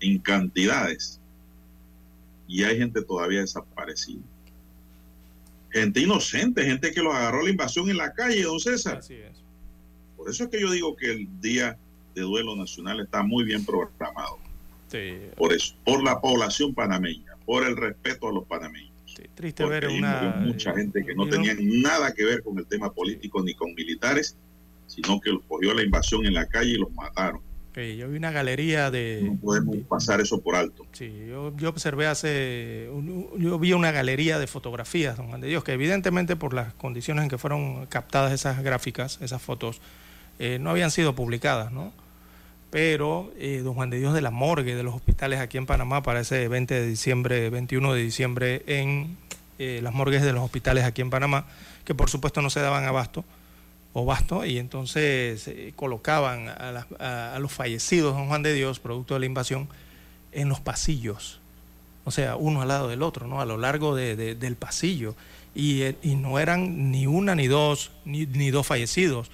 en 0.00 0.18
cantidades. 0.18 1.18
y 2.46 2.64
hay 2.64 2.78
gente 2.78 3.02
todavía 3.02 3.40
desaparecida. 3.40 4.22
Gente 5.72 6.00
inocente, 6.00 6.64
gente 6.64 6.92
que 6.92 7.02
los 7.02 7.14
agarró 7.14 7.42
la 7.42 7.50
invasión 7.50 7.88
en 7.90 7.96
la 7.96 8.12
calle, 8.12 8.42
don 8.42 8.58
César. 8.58 8.98
Así 8.98 9.14
es. 9.14 9.42
Por 10.16 10.28
eso 10.28 10.44
es 10.44 10.50
que 10.50 10.60
yo 10.60 10.70
digo 10.70 10.96
que 10.96 11.10
el 11.10 11.40
Día 11.40 11.78
de 12.14 12.22
Duelo 12.22 12.56
Nacional 12.56 13.00
está 13.00 13.22
muy 13.22 13.44
bien 13.44 13.64
programado. 13.64 14.38
Sí. 14.88 15.18
Por 15.36 15.52
eso, 15.52 15.74
por 15.84 16.02
la 16.02 16.20
población 16.20 16.74
panameña, 16.74 17.36
por 17.46 17.64
el 17.64 17.76
respeto 17.76 18.28
a 18.28 18.32
los 18.32 18.44
panameños. 18.44 18.90
Sí, 19.06 19.22
triste 19.34 19.62
Porque 19.62 19.86
ver 19.86 19.88
una... 19.88 20.36
mucha 20.40 20.74
gente 20.74 21.04
que 21.04 21.14
no 21.14 21.28
tenía 21.28 21.54
nada 21.58 22.12
que 22.12 22.24
ver 22.24 22.42
con 22.42 22.58
el 22.58 22.66
tema 22.66 22.92
político 22.92 23.42
ni 23.42 23.54
con 23.54 23.74
militares, 23.74 24.36
sino 24.86 25.20
que 25.20 25.30
los 25.30 25.42
cogió 25.46 25.72
la 25.72 25.82
invasión 25.82 26.26
en 26.26 26.34
la 26.34 26.46
calle 26.46 26.72
y 26.72 26.78
los 26.78 26.92
mataron. 26.92 27.40
Yo 27.74 28.08
vi 28.08 28.16
una 28.16 28.30
galería 28.32 28.90
de... 28.90 29.20
No 29.22 29.36
podemos 29.40 29.76
pasar 29.88 30.20
eso 30.20 30.40
por 30.40 30.56
alto. 30.56 30.84
Sí, 30.92 31.26
yo, 31.28 31.56
yo 31.56 31.68
observé 31.68 32.06
hace, 32.08 32.88
un- 32.92 33.28
yo 33.38 33.58
vi 33.58 33.72
una 33.72 33.92
galería 33.92 34.38
de 34.38 34.46
fotografías, 34.46 35.16
don 35.16 35.28
Juan 35.28 35.40
de 35.40 35.48
Dios, 35.48 35.62
que 35.64 35.72
evidentemente 35.72 36.34
por 36.36 36.52
las 36.52 36.74
condiciones 36.74 37.22
en 37.24 37.30
que 37.30 37.38
fueron 37.38 37.86
captadas 37.86 38.32
esas 38.32 38.62
gráficas, 38.62 39.18
esas 39.22 39.40
fotos, 39.40 39.80
eh, 40.38 40.58
no 40.60 40.70
habían 40.70 40.90
sido 40.90 41.14
publicadas, 41.14 41.70
¿no? 41.72 41.92
Pero 42.70 43.32
eh, 43.38 43.60
don 43.64 43.74
Juan 43.74 43.90
de 43.90 43.98
Dios 43.98 44.14
de 44.14 44.20
la 44.20 44.30
morgue 44.30 44.74
de 44.74 44.82
los 44.82 44.94
hospitales 44.94 45.40
aquí 45.40 45.58
en 45.58 45.66
Panamá 45.66 46.02
para 46.02 46.20
ese 46.20 46.48
20 46.48 46.74
de 46.74 46.86
diciembre, 46.86 47.50
21 47.50 47.94
de 47.94 48.02
diciembre 48.02 48.62
en 48.66 49.16
eh, 49.58 49.80
las 49.82 49.92
morgues 49.94 50.22
de 50.22 50.32
los 50.32 50.42
hospitales 50.44 50.84
aquí 50.84 51.02
en 51.02 51.10
Panamá, 51.10 51.46
que 51.84 51.94
por 51.94 52.10
supuesto 52.10 52.42
no 52.42 52.50
se 52.50 52.60
daban 52.60 52.84
abasto 52.84 53.24
o 53.92 54.04
basto 54.04 54.44
y 54.44 54.58
entonces 54.58 55.48
eh, 55.48 55.72
colocaban 55.74 56.48
a, 56.48 56.86
a- 57.00 57.34
a 57.34 57.38
los 57.40 57.50
fallecidos 57.52 58.14
don 58.14 58.28
Juan 58.28 58.42
de 58.42 58.54
Dios, 58.54 58.78
producto 58.78 59.14
de 59.14 59.20
la 59.20 59.26
invasión, 59.26 59.68
en 60.32 60.48
los 60.48 60.60
pasillos, 60.60 61.40
o 62.04 62.10
sea, 62.12 62.36
uno 62.36 62.62
al 62.62 62.68
lado 62.68 62.88
del 62.88 63.02
otro, 63.02 63.26
¿no? 63.26 63.40
A 63.40 63.44
lo 63.44 63.56
largo 63.58 63.94
de- 63.96 64.14
de- 64.16 64.34
del 64.36 64.54
pasillo. 64.56 65.14
Y, 65.54 65.82
eh, 65.82 65.96
y 66.02 66.14
no 66.14 66.38
eran 66.38 66.92
ni 66.92 67.08
una 67.08 67.34
ni 67.34 67.48
dos, 67.48 67.90
ni, 68.04 68.26
ni 68.26 68.50
dos 68.52 68.66
fallecidos, 68.66 69.30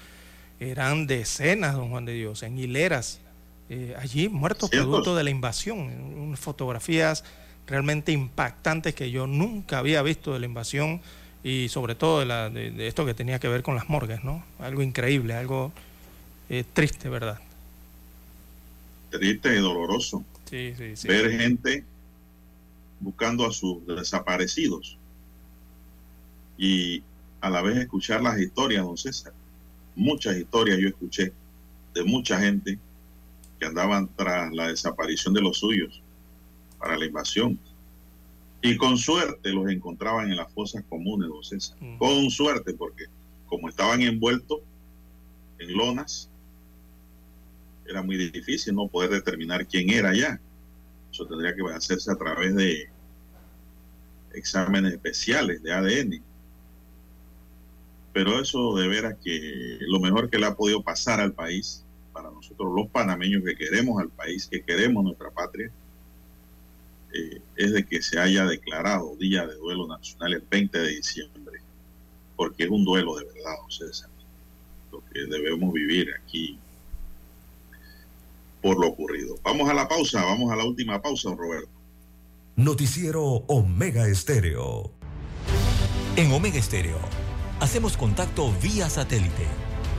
eran 0.59 1.07
decenas, 1.07 1.75
don 1.75 1.91
Juan 1.91 2.07
de 2.07 2.15
Dios, 2.15 2.43
en 2.43 2.59
hileras, 2.59 3.21
eh, 3.69 3.95
allí 4.01 4.29
muertos 4.31 4.71
producto 4.71 5.15
de 5.15 5.25
la 5.25 5.31
invasión. 5.31 5.79
Unas 6.17 6.41
fotografías 6.41 7.25
realmente 7.67 8.13
impactantes 8.13 8.95
que 8.95 9.11
yo 9.11 9.27
nunca 9.27 9.79
había 9.79 10.01
visto 10.03 10.33
de 10.33 10.41
la 10.41 10.47
invasión 10.47 11.03
y 11.49 11.69
sobre 11.69 11.95
todo 11.95 12.19
de, 12.19 12.27
la- 12.27 12.51
de- 12.51 12.73
de 12.73 12.89
esto 12.89 13.07
que 13.07 13.15
tenía 13.15 13.39
que 13.39 13.47
ver 13.47 13.63
con 13.63 13.77
las 13.77 13.89
morgues, 13.89 14.25
¿no? 14.25 14.45
Algo 14.59 14.83
increíble, 14.83 15.35
algo 15.35 15.73
eh, 16.49 16.65
triste, 16.73 17.09
¿verdad? 17.09 17.39
Triste 19.11 19.55
y 19.57 19.61
doloroso. 19.61 20.25
Sí, 20.51 20.75
sí, 20.77 20.97
sí. 20.97 21.07
Ver 21.07 21.31
gente 21.31 21.85
buscando 22.99 23.47
a 23.47 23.53
sus 23.53 23.87
desaparecidos 23.87 24.99
y 26.59 27.03
a 27.41 27.49
la 27.51 27.63
vez 27.63 27.77
escuchar 27.77 28.23
las 28.23 28.41
historias, 28.41 28.85
don 28.85 28.97
César. 28.97 29.33
Muchas 29.95 30.37
historias 30.37 30.79
yo 30.81 30.89
escuché 30.89 31.33
de 31.95 32.03
mucha 32.03 32.41
gente 32.41 32.77
que 33.61 33.67
andaban 33.67 34.09
tras 34.17 34.53
la 34.53 34.67
desaparición 34.69 35.33
de 35.33 35.43
los 35.43 35.59
suyos 35.59 36.03
para 36.79 36.97
la 36.99 37.05
invasión. 37.07 37.57
Y 38.63 38.77
con 38.77 38.97
suerte 38.97 39.53
los 39.53 39.71
encontraban 39.71 40.31
en 40.31 40.37
las 40.37 40.53
fosas 40.53 40.85
comunes, 40.89 41.29
don 41.29 41.45
César. 41.45 41.77
Con 41.99 42.31
suerte, 42.31 42.75
porque 42.75 43.05
como 43.47 43.69
estaban 43.69 44.03
envueltos 44.03 44.61
en 45.59 45.77
lonas, 45.77 46.31
era 47.87 48.03
muy 48.03 48.17
difícil 48.17 48.75
no 48.75 48.89
poder 48.89 49.11
determinar 49.11 49.67
quién 49.67 49.91
era 49.91 50.15
ya. 50.15 50.41
Eso 51.13 51.27
tendría 51.27 51.55
que 51.55 51.63
hacerse 51.73 52.11
a 52.11 52.17
través 52.17 52.55
de 52.57 52.89
exámenes 54.35 54.93
especiales 54.93 55.63
de 55.63 55.73
ADN. 55.73 56.23
Pero 58.13 58.41
eso 58.41 58.75
de 58.77 58.89
veras 58.89 59.17
que 59.23 59.79
lo 59.81 60.01
mejor 60.01 60.31
que 60.31 60.39
le 60.39 60.47
ha 60.47 60.55
podido 60.55 60.83
pasar 60.83 61.21
al 61.21 61.33
país, 61.33 61.85
para 62.13 62.31
nosotros 62.31 62.73
los 62.75 62.89
panameños 62.89 63.45
que 63.45 63.55
queremos 63.55 64.01
al 64.01 64.09
país, 64.09 64.47
que 64.47 64.63
queremos 64.63 65.05
nuestra 65.05 65.31
patria, 65.31 65.71
eh, 67.17 67.41
es 67.57 67.73
de 67.73 67.87
que 67.87 68.03
se 68.03 68.19
haya 68.19 68.45
declarado 68.45 69.17
Día 69.17 69.47
de 69.47 69.55
Duelo 69.55 69.87
Nacional 69.87 70.35
el 70.35 70.45
20 70.51 70.79
de 70.79 70.89
diciembre, 70.89 71.61
porque 72.37 72.65
es 72.65 72.71
un 72.71 72.85
duelo 72.85 73.17
de 73.17 73.25
verdad, 73.25 73.57
don 73.63 73.71
César, 73.71 74.11
lo 74.93 75.03
que 75.13 75.21
debemos 75.21 75.73
vivir 75.73 76.11
aquí 76.23 76.59
por 78.61 78.79
lo 78.79 78.89
ocurrido. 78.89 79.37
Vamos 79.43 79.71
a 79.71 79.75
la 79.75 79.89
pausa, 79.89 80.25
vamos 80.25 80.53
a 80.53 80.57
la 80.57 80.65
última 80.65 81.01
pausa, 81.01 81.31
Roberto. 81.35 81.71
Noticiero 82.57 83.23
Omega 83.47 84.09
Estéreo. 84.09 84.91
En 86.17 86.33
Omega 86.33 86.59
Estéreo 86.59 86.99
hacemos 87.61 87.97
contacto 87.97 88.53
vía 88.63 88.91
satélite 88.91 89.47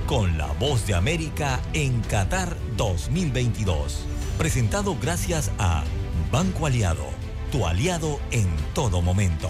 con 0.06 0.38
la 0.38 0.48
voz 0.54 0.86
de 0.86 0.96
América 0.96 1.62
en 1.74 2.02
Qatar 2.02 2.56
2022. 2.76 4.06
Presentado 4.38 4.98
gracias 5.00 5.52
a 5.60 5.84
Banco 6.32 6.66
Aliado, 6.66 7.06
tu 7.52 7.66
aliado 7.66 8.20
en 8.32 8.48
todo 8.74 9.02
momento. 9.02 9.50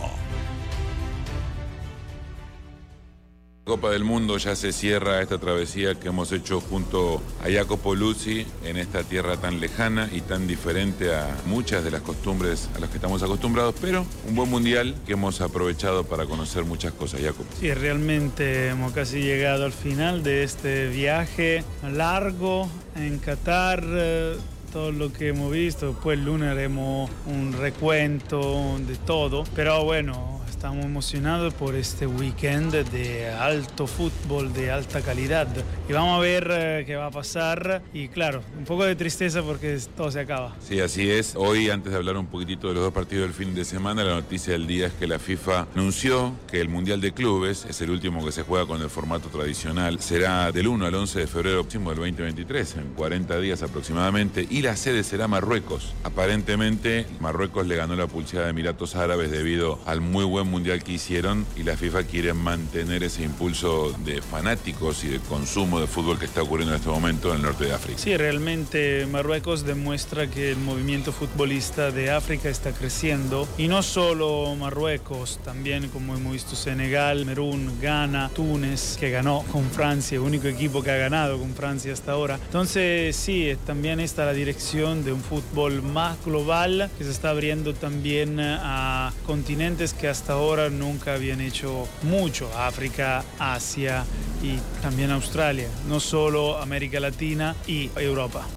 Copa 3.65 3.89
del 3.89 4.05
Mundo 4.05 4.37
ya 4.37 4.55
se 4.55 4.71
cierra 4.71 5.21
esta 5.21 5.39
travesía 5.39 5.95
que 5.95 6.07
hemos 6.07 6.31
hecho 6.31 6.61
junto 6.61 7.21
a 7.43 7.51
Jacopo 7.51 7.95
Luzzi 7.95 8.45
en 8.63 8.77
esta 8.77 9.03
tierra 9.03 9.35
tan 9.37 9.59
lejana 9.59 10.07
y 10.13 10.21
tan 10.21 10.47
diferente 10.47 11.13
a 11.13 11.35
muchas 11.47 11.83
de 11.83 11.91
las 11.91 12.01
costumbres 12.01 12.69
a 12.75 12.79
las 12.79 12.89
que 12.89 12.95
estamos 12.95 13.23
acostumbrados, 13.23 13.75
pero 13.81 14.05
un 14.25 14.35
buen 14.35 14.49
mundial 14.49 14.95
que 15.05 15.13
hemos 15.13 15.41
aprovechado 15.41 16.05
para 16.05 16.25
conocer 16.27 16.63
muchas 16.63 16.93
cosas, 16.93 17.21
Jacopo. 17.21 17.49
Sí, 17.59 17.73
realmente 17.73 18.69
hemos 18.69 18.93
casi 18.93 19.19
llegado 19.19 19.65
al 19.65 19.73
final 19.73 20.23
de 20.23 20.43
este 20.43 20.87
viaje 20.87 21.63
largo 21.91 22.69
en 22.95 23.17
Qatar. 23.17 23.83
eh, 23.85 24.37
Todo 24.77 24.91
lo 24.91 25.11
que 25.11 25.29
hemos 25.29 25.51
visto, 25.51 25.97
pues 26.03 26.19
el 26.19 26.25
lunes 26.25 26.49
haremos 26.49 27.09
un 27.25 27.51
recuento 27.51 28.77
de 28.77 28.95
todo, 28.95 29.43
pero 29.55 29.83
bueno, 29.83 30.36
estamos 30.57 30.85
emocionados 30.85 31.53
por 31.53 31.75
este 31.75 32.07
weekend 32.07 32.73
de 32.89 33.29
alto 33.29 33.85
fútbol, 33.85 34.51
de 34.53 34.71
alta 34.71 35.01
calidad. 35.01 35.47
Y 35.87 35.93
vamos 35.93 36.17
a 36.17 36.19
ver 36.19 36.47
eh, 36.49 36.83
qué 36.87 36.95
va 36.95 37.05
a 37.05 37.11
pasar. 37.11 37.83
Y 37.93 38.07
claro, 38.07 38.41
un 38.57 38.65
poco 38.65 38.83
de 38.83 38.95
tristeza 38.95 39.43
porque 39.43 39.79
todo 39.95 40.09
se 40.09 40.19
acaba. 40.19 40.55
Sí, 40.59 40.79
así 40.79 41.11
es. 41.11 41.35
Hoy, 41.35 41.69
antes 41.69 41.91
de 41.91 41.97
hablar 41.99 42.17
un 42.17 42.25
poquitito 42.25 42.69
de 42.69 42.73
los 42.73 42.83
dos 42.85 42.91
partidos 42.91 43.25
del 43.25 43.35
fin 43.35 43.53
de 43.53 43.65
semana, 43.65 44.03
la 44.03 44.15
noticia 44.15 44.53
del 44.53 44.65
día 44.65 44.87
es 44.87 44.93
que 44.93 45.05
la 45.05 45.19
FIFA 45.19 45.67
anunció 45.75 46.33
que 46.49 46.59
el 46.59 46.69
Mundial 46.69 47.01
de 47.01 47.11
Clubes 47.11 47.67
es 47.69 47.79
el 47.81 47.91
último 47.91 48.25
que 48.25 48.31
se 48.31 48.41
juega 48.41 48.65
con 48.65 48.81
el 48.81 48.89
formato 48.89 49.29
tradicional. 49.29 49.99
Será 49.99 50.51
del 50.51 50.67
1 50.67 50.87
al 50.87 50.95
11 50.95 51.19
de 51.19 51.27
febrero 51.27 51.61
próximo 51.61 51.91
del 51.91 51.99
2023, 51.99 52.77
en 52.77 52.93
40 52.95 53.39
días 53.41 53.61
aproximadamente, 53.61 54.47
y 54.49 54.63
la 54.63 54.75
sede 54.75 55.03
será 55.03 55.27
Marruecos. 55.27 55.93
Aparentemente, 56.03 57.05
Marruecos 57.19 57.67
le 57.67 57.75
ganó 57.75 57.95
la 57.95 58.07
pulseada 58.07 58.47
a 58.47 58.49
Emiratos 58.49 58.95
Árabes 58.95 59.29
debido 59.29 59.79
al 59.85 60.01
muy 60.01 60.25
buen 60.25 60.46
Mundial 60.47 60.83
que 60.83 60.93
hicieron 60.93 61.45
y 61.55 61.63
la 61.63 61.77
FIFA 61.77 62.03
quiere 62.03 62.33
mantener 62.33 63.03
ese 63.03 63.23
impulso 63.23 63.93
de 64.03 64.21
fanáticos 64.21 65.03
y 65.03 65.09
de 65.09 65.19
consumo 65.19 65.79
de 65.79 65.87
fútbol 65.87 66.17
que 66.19 66.25
está 66.25 66.41
ocurriendo 66.41 66.73
en 66.73 66.79
este 66.79 66.89
momento 66.89 67.29
en 67.29 67.37
el 67.37 67.41
norte 67.43 67.65
de 67.65 67.73
África. 67.73 67.99
Sí, 67.99 68.15
realmente 68.17 69.05
Marruecos 69.05 69.65
demuestra 69.65 70.27
que 70.27 70.51
el 70.51 70.57
movimiento 70.57 71.11
futbolista 71.11 71.91
de 71.91 72.11
África 72.11 72.49
está 72.49 72.71
creciendo 72.71 73.47
y 73.57 73.67
no 73.67 73.83
solo 73.83 74.55
Marruecos, 74.55 75.39
también 75.43 75.89
como 75.89 76.15
hemos 76.15 76.33
visto 76.33 76.55
Senegal, 76.55 77.25
Merún, 77.25 77.79
Ghana, 77.81 78.29
Túnez, 78.33 78.97
que 78.99 79.09
ganó 79.09 79.43
con 79.51 79.69
Francia, 79.69 80.21
único 80.21 80.47
equipo 80.47 80.81
que 80.83 80.91
ha 80.91 80.97
ganado 80.97 81.37
con 81.37 81.53
Francia 81.53 81.93
hasta 81.93 82.13
ahora. 82.13 82.39
Entonces 82.45 83.15
sí, 83.15 83.55
también 83.65 83.99
está 83.99 84.25
la 84.25 84.33
dirección 84.33 85.03
de 85.03 85.11
un 85.11 85.21
fútbol 85.21 85.81
más 85.81 86.17
global 86.25 86.89
que 86.97 87.03
se 87.03 87.11
está 87.11 87.29
abriendo 87.29 87.73
también 87.73 88.39
a 88.39 89.13
continentes 89.25 89.93
que 89.93 90.07
hasta 90.07 90.36
ahora 90.37 90.69
nunca 90.69 91.15
habían 91.15 91.41
hecho 91.41 91.87
mucho, 92.03 92.49
África, 92.57 93.23
Asia 93.39 94.05
y 94.41 94.57
también 94.81 95.11
Australia, 95.11 95.67
no 95.87 95.99
solo 95.99 96.57
América 96.57 96.99
Latina 96.99 97.55
y 97.65 97.89
Europa. 97.95 98.47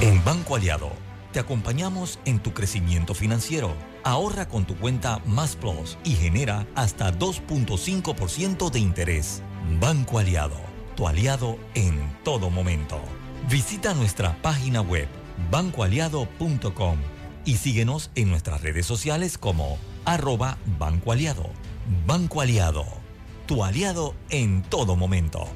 En 0.00 0.22
Banco 0.24 0.56
Aliado, 0.56 0.92
te 1.32 1.40
acompañamos 1.40 2.18
en 2.26 2.38
tu 2.38 2.52
crecimiento 2.52 3.14
financiero. 3.14 3.74
Ahorra 4.04 4.48
con 4.48 4.66
tu 4.66 4.76
cuenta 4.76 5.20
Más 5.26 5.56
Plus 5.56 5.96
y 6.04 6.12
genera 6.12 6.66
hasta 6.74 7.12
2.5% 7.12 8.70
de 8.70 8.78
interés. 8.78 9.42
Banco 9.80 10.18
Aliado, 10.18 10.60
tu 10.96 11.08
aliado 11.08 11.58
en 11.74 11.98
todo 12.24 12.50
momento. 12.50 13.00
Visita 13.48 13.94
nuestra 13.94 14.36
página 14.42 14.82
web 14.82 15.08
bancoaliado.com 15.50 16.98
y 17.44 17.56
síguenos 17.56 18.10
en 18.14 18.28
nuestras 18.28 18.60
redes 18.60 18.84
sociales 18.84 19.38
como 19.38 19.78
arroba 20.04 20.58
Banco 20.78 21.12
Aliado. 21.12 21.50
Banco 22.06 22.40
Aliado, 22.40 22.84
tu 23.46 23.64
aliado 23.64 24.14
en 24.28 24.62
todo 24.62 24.96
momento. 24.96 25.46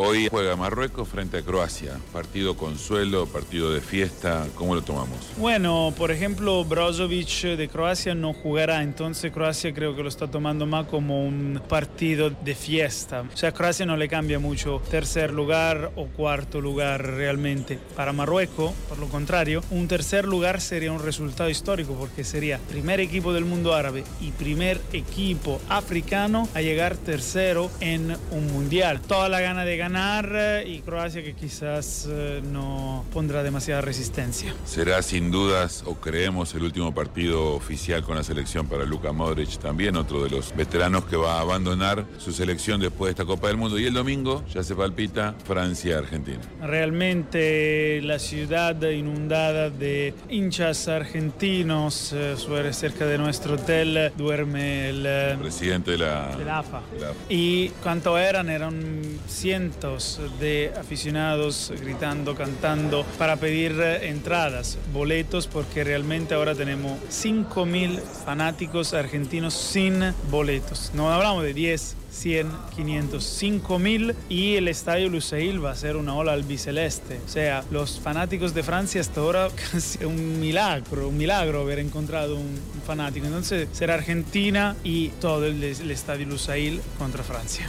Hoy 0.00 0.28
juega 0.30 0.54
Marruecos 0.54 1.08
frente 1.08 1.38
a 1.38 1.42
Croacia. 1.42 1.98
Partido 2.12 2.56
consuelo, 2.56 3.26
partido 3.26 3.72
de 3.72 3.80
fiesta. 3.80 4.46
¿Cómo 4.54 4.76
lo 4.76 4.82
tomamos? 4.82 5.18
Bueno, 5.36 5.92
por 5.98 6.12
ejemplo, 6.12 6.64
Brozovic 6.64 7.56
de 7.56 7.68
Croacia 7.68 8.14
no 8.14 8.32
jugará, 8.32 8.84
entonces 8.84 9.32
Croacia 9.32 9.74
creo 9.74 9.96
que 9.96 10.04
lo 10.04 10.08
está 10.08 10.30
tomando 10.30 10.66
más 10.66 10.86
como 10.86 11.26
un 11.26 11.60
partido 11.68 12.30
de 12.30 12.54
fiesta. 12.54 13.22
O 13.22 13.36
sea, 13.36 13.50
Croacia 13.50 13.86
no 13.86 13.96
le 13.96 14.06
cambia 14.08 14.38
mucho 14.38 14.80
tercer 14.88 15.32
lugar 15.32 15.90
o 15.96 16.06
cuarto 16.06 16.60
lugar 16.60 17.04
realmente. 17.04 17.80
Para 17.96 18.12
Marruecos, 18.12 18.70
por 18.88 18.98
lo 18.98 19.08
contrario, 19.08 19.64
un 19.70 19.88
tercer 19.88 20.26
lugar 20.26 20.60
sería 20.60 20.92
un 20.92 21.02
resultado 21.02 21.50
histórico 21.50 21.94
porque 21.94 22.22
sería 22.22 22.60
primer 22.70 23.00
equipo 23.00 23.32
del 23.32 23.46
mundo 23.46 23.74
árabe 23.74 24.04
y 24.20 24.30
primer 24.30 24.80
equipo 24.92 25.60
africano 25.68 26.48
a 26.54 26.60
llegar 26.60 26.96
tercero 26.96 27.68
en 27.80 28.16
un 28.30 28.46
mundial. 28.52 29.00
Toda 29.00 29.28
la 29.28 29.40
gana 29.40 29.64
de 29.64 29.76
ganar 29.76 29.87
ganar 29.88 30.66
y 30.66 30.80
Croacia 30.80 31.22
que 31.22 31.34
quizás 31.34 32.06
eh, 32.10 32.42
no 32.44 33.06
pondrá 33.12 33.42
demasiada 33.42 33.80
resistencia. 33.80 34.54
Será 34.66 35.00
sin 35.00 35.30
dudas, 35.30 35.82
o 35.86 35.94
creemos, 35.94 36.54
el 36.54 36.62
último 36.62 36.94
partido 36.94 37.54
oficial 37.54 38.02
con 38.02 38.16
la 38.16 38.22
selección 38.22 38.66
para 38.66 38.84
Luka 38.84 39.12
Modric, 39.12 39.58
también 39.58 39.96
otro 39.96 40.22
de 40.22 40.30
los 40.30 40.54
veteranos 40.54 41.06
que 41.06 41.16
va 41.16 41.38
a 41.38 41.40
abandonar 41.40 42.04
su 42.18 42.32
selección 42.32 42.80
después 42.80 43.08
de 43.08 43.10
esta 43.12 43.24
Copa 43.24 43.48
del 43.48 43.56
Mundo. 43.56 43.78
Y 43.78 43.86
el 43.86 43.94
domingo 43.94 44.44
ya 44.52 44.62
se 44.62 44.74
palpita 44.74 45.34
Francia-Argentina. 45.46 46.40
Realmente 46.60 48.00
la 48.02 48.18
ciudad 48.18 48.78
inundada 48.82 49.70
de 49.70 50.12
hinchas 50.28 50.88
argentinos, 50.88 52.12
eh, 52.12 52.36
cerca 52.72 53.06
de 53.06 53.16
nuestro 53.16 53.54
hotel, 53.54 54.12
duerme 54.16 54.90
el, 54.90 55.04
eh, 55.06 55.36
presidente 55.40 55.92
de 55.92 55.98
la, 55.98 56.36
de 56.36 56.44
la 56.44 56.58
AFA. 56.58 56.82
Y 57.30 57.68
cuánto 57.82 58.18
eran, 58.18 58.50
eran 58.50 59.18
cientos 59.78 60.20
de 60.40 60.72
aficionados 60.76 61.72
gritando, 61.80 62.34
cantando 62.34 63.04
para 63.16 63.36
pedir 63.36 63.78
eh, 63.80 64.08
entradas, 64.08 64.76
boletos, 64.92 65.46
porque 65.46 65.84
realmente 65.84 66.34
ahora 66.34 66.54
tenemos 66.54 66.98
5.000 67.10 68.00
fanáticos 68.00 68.92
argentinos 68.92 69.54
sin 69.54 70.12
boletos. 70.30 70.90
No 70.94 71.12
hablamos 71.12 71.44
de 71.44 71.54
10, 71.54 71.96
100, 72.10 72.50
500, 72.74 73.22
5000 73.22 74.16
y 74.28 74.56
el 74.56 74.66
estadio 74.66 75.08
Lusail 75.10 75.64
va 75.64 75.70
a 75.70 75.76
ser 75.76 75.96
una 75.96 76.16
ola 76.16 76.32
albiceleste. 76.32 77.20
O 77.24 77.28
sea, 77.28 77.62
los 77.70 78.00
fanáticos 78.00 78.54
de 78.54 78.64
Francia 78.64 79.00
hasta 79.00 79.20
ahora 79.20 79.48
casi 79.72 80.04
un 80.04 80.40
milagro, 80.40 81.08
un 81.08 81.16
milagro 81.16 81.60
haber 81.60 81.78
encontrado 81.78 82.34
un, 82.34 82.58
fanático. 82.84 83.26
Entonces 83.26 83.68
será 83.72 83.94
Argentina 83.94 84.74
y 84.82 85.08
todo 85.20 85.46
el, 85.46 85.62
el 85.62 85.90
estadio 85.90 86.26
Lusail 86.26 86.80
contra 86.98 87.22
Francia. 87.22 87.68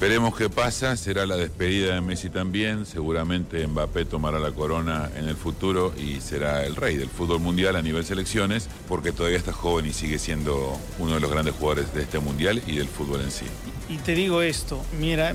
Veremos 0.00 0.34
qué 0.34 0.48
pasa, 0.48 0.96
será 0.96 1.26
la 1.26 1.36
despedida 1.36 1.94
de 1.94 2.00
Messi 2.00 2.30
también, 2.30 2.86
seguramente 2.86 3.66
Mbappé 3.66 4.06
tomará 4.06 4.38
la 4.38 4.50
corona 4.50 5.10
en 5.14 5.28
el 5.28 5.36
futuro 5.36 5.92
y 5.94 6.22
será 6.22 6.64
el 6.64 6.74
rey 6.74 6.96
del 6.96 7.10
fútbol 7.10 7.40
mundial 7.40 7.76
a 7.76 7.82
nivel 7.82 8.02
selecciones, 8.06 8.66
porque 8.88 9.12
todavía 9.12 9.36
está 9.36 9.52
joven 9.52 9.84
y 9.84 9.92
sigue 9.92 10.18
siendo 10.18 10.78
uno 10.98 11.14
de 11.16 11.20
los 11.20 11.30
grandes 11.30 11.54
jugadores 11.54 11.92
de 11.92 12.00
este 12.00 12.18
mundial 12.18 12.62
y 12.66 12.76
del 12.76 12.88
fútbol 12.88 13.20
en 13.20 13.30
sí. 13.30 13.44
Y 13.90 13.98
te 13.98 14.14
digo 14.14 14.40
esto, 14.40 14.82
mira, 14.98 15.34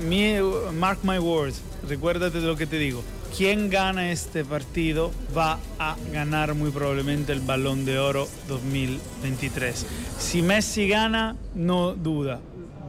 mark 0.74 0.98
my 1.04 1.20
words, 1.20 1.62
recuérdate 1.88 2.40
de 2.40 2.46
lo 2.48 2.56
que 2.56 2.66
te 2.66 2.80
digo. 2.80 3.04
Quien 3.36 3.70
gana 3.70 4.10
este 4.10 4.44
partido 4.44 5.12
va 5.36 5.60
a 5.78 5.94
ganar 6.12 6.54
muy 6.54 6.72
probablemente 6.72 7.32
el 7.32 7.40
Balón 7.40 7.84
de 7.84 8.00
Oro 8.00 8.26
2023. 8.48 9.86
Si 10.18 10.42
Messi 10.42 10.88
gana, 10.88 11.36
no 11.54 11.94
duda, 11.94 12.40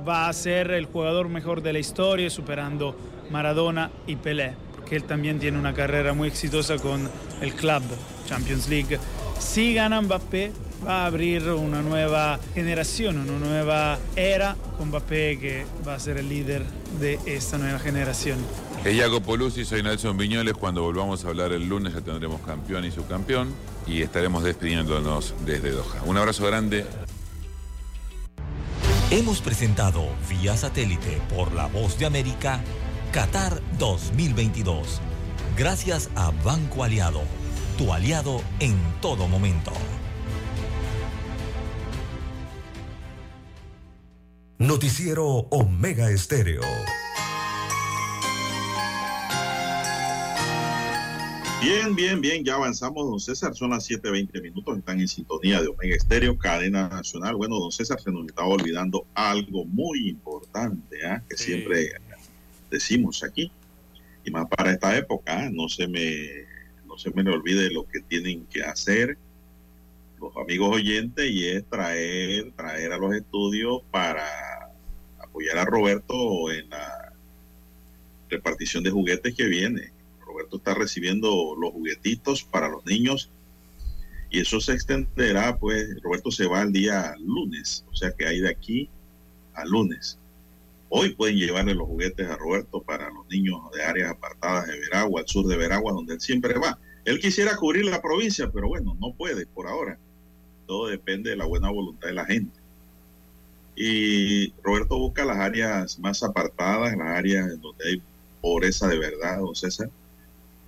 va 0.08 0.30
a 0.30 0.34
ser 0.34 0.72
el 0.72 0.86
jugador 0.86 1.30
mejor 1.30 1.62
de 1.62 1.74
la 1.74 1.80
historia, 1.80 2.30
superando 2.30 2.96
Maradona 3.30 3.92
y 4.06 4.16
Pelé, 4.16 4.54
porque 4.76 4.96
él 4.96 5.04
también 5.04 5.40
tiene 5.40 5.60
una 5.60 5.74
carrera 5.74 6.14
muy 6.14 6.30
exitosa 6.30 6.78
con 6.78 7.10
el 7.42 7.54
club 7.54 7.84
Champions 8.26 8.70
League. 8.70 8.98
Si 9.40 9.74
gana 9.74 10.02
Mbappé, 10.02 10.52
va 10.86 11.04
a 11.04 11.06
abrir 11.08 11.50
una 11.50 11.82
nueva 11.82 12.40
generación, 12.54 13.18
una 13.18 13.38
nueva 13.38 14.00
era 14.16 14.56
con 14.78 14.90
Mbappé 14.90 15.40
que 15.40 15.66
va 15.88 15.96
a 15.96 16.00
ser 16.00 16.18
el 16.18 16.30
líder 16.30 16.64
de 17.00 17.20
esta 17.26 17.58
nueva 17.58 17.80
generación. 17.80 18.38
Es 18.86 18.98
Jacopo 18.98 19.36
Luzzi, 19.36 19.66
soy 19.66 19.84
Nelson 19.84 20.18
Viñoles. 20.18 20.54
Cuando 20.54 20.84
volvamos 20.84 21.26
a 21.26 21.30
hablar 21.30 21.52
el 21.52 21.68
lunes 21.68 21.94
ya 21.94 22.02
tendremos 22.02 22.42
campeón 22.42 22.86
y 22.86 22.92
subcampeón 22.92 23.54
y 23.86 24.02
estaremos 24.02 24.44
despidiéndonos 24.44 25.34
desde 25.46 25.72
Doha. 25.72 26.04
Un 26.06 26.18
abrazo 26.18 26.46
grande. 26.46 26.86
Hemos 29.10 29.40
presentado 29.40 30.10
vía 30.28 30.58
satélite 30.58 31.22
por 31.34 31.54
la 31.54 31.68
voz 31.68 31.98
de 31.98 32.06
América 32.06 32.60
Qatar 33.14 33.62
2022. 33.80 35.00
Gracias 35.56 36.10
a 36.16 36.32
Banco 36.44 36.84
Aliado, 36.84 37.22
tu 37.78 37.94
aliado 37.94 38.42
en 38.60 38.76
todo 39.00 39.30
momento. 39.30 39.72
Noticiero 44.58 45.26
Omega 45.52 46.12
Estéreo. 46.12 46.64
Bien, 51.60 51.96
bien, 51.96 52.22
bien, 52.22 52.46
ya 52.46 52.54
avanzamos, 52.54 53.10
don 53.10 53.20
César, 53.20 53.56
son 53.56 53.72
las 53.72 53.90
7.20 53.90 54.42
minutos, 54.44 54.78
están 54.78 55.00
en 55.00 55.08
sintonía 55.08 55.60
de 55.60 55.68
Omega 55.68 55.96
Estéreo, 55.96 56.38
cadena 56.38 56.88
nacional. 56.88 57.36
Bueno, 57.36 57.58
don 57.58 57.72
César, 57.72 58.00
se 58.00 58.12
nos 58.12 58.28
estaba 58.28 58.48
olvidando 58.48 59.08
algo 59.16 59.66
muy 59.66 60.08
importante, 60.08 60.98
¿eh? 61.04 61.20
que 61.28 61.36
siempre 61.36 61.94
decimos 62.70 63.24
aquí, 63.24 63.52
y 64.24 64.30
más 64.30 64.48
para 64.48 64.72
esta 64.72 64.96
época, 64.96 65.46
¿ah? 65.46 65.50
no 65.52 65.68
se 65.68 65.88
me 65.88 66.46
no 66.86 66.96
se 66.98 67.10
me 67.12 67.28
olvide 67.30 67.72
lo 67.72 67.88
que 67.88 68.02
tienen 68.02 68.46
que 68.46 68.62
hacer 68.62 69.18
los 70.20 70.38
amigos 70.38 70.76
oyentes 70.76 71.30
y 71.30 71.48
es 71.48 71.66
traer, 71.66 72.52
traer 72.52 72.94
a 72.94 72.98
los 72.98 73.16
estudios 73.16 73.82
para 73.90 74.72
apoyar 75.20 75.58
a 75.58 75.66
Roberto 75.66 76.52
en 76.52 76.70
la 76.70 77.14
repartición 78.30 78.84
de 78.84 78.92
juguetes 78.92 79.36
que 79.36 79.46
viene 79.46 79.97
Roberto 80.38 80.58
está 80.58 80.76
recibiendo 80.76 81.56
los 81.60 81.72
juguetitos 81.72 82.44
para 82.44 82.70
los 82.70 82.86
niños 82.86 83.32
y 84.30 84.42
eso 84.42 84.60
se 84.60 84.74
extenderá, 84.74 85.58
pues 85.58 86.00
Roberto 86.04 86.30
se 86.30 86.46
va 86.46 86.62
el 86.62 86.72
día 86.72 87.16
lunes, 87.20 87.84
o 87.92 87.96
sea 87.96 88.12
que 88.12 88.28
hay 88.28 88.42
de 88.42 88.50
aquí 88.50 88.90
a 89.56 89.66
lunes. 89.66 90.20
Hoy 90.90 91.16
pueden 91.16 91.38
llevarle 91.38 91.74
los 91.74 91.88
juguetes 91.88 92.30
a 92.30 92.38
Roberto 92.38 92.82
para 92.82 93.10
los 93.10 93.28
niños 93.30 93.60
de 93.74 93.84
áreas 93.84 94.12
apartadas 94.12 94.68
de 94.68 94.80
Veragua, 94.80 95.22
al 95.22 95.28
sur 95.28 95.48
de 95.48 95.58
Veragua, 95.58 95.94
donde 95.94 96.14
él 96.14 96.22
siempre 96.22 96.60
va. 96.60 96.78
Él 97.06 97.20
quisiera 97.20 97.56
cubrir 97.56 97.86
la 97.86 98.02
provincia, 98.02 98.52
pero 98.52 98.68
bueno, 98.68 98.96
no 99.00 99.14
puede 99.14 99.48
por 99.48 99.68
ahora. 99.68 99.98
Todo 100.68 100.88
depende 100.88 101.32
de 101.32 101.36
la 101.36 101.46
buena 101.46 101.72
voluntad 101.72 102.10
de 102.10 102.14
la 102.14 102.26
gente. 102.26 102.60
Y 103.76 104.52
Roberto 104.62 105.00
busca 105.00 105.26
las 105.26 105.38
áreas 105.38 106.00
más 106.00 106.22
apartadas, 106.22 106.96
las 106.96 107.08
áreas 107.08 107.60
donde 107.60 107.86
hay 107.86 108.02
pobreza 108.42 108.88
de 108.88 109.00
verdad, 109.00 109.40
don 109.40 109.56
César, 109.56 109.90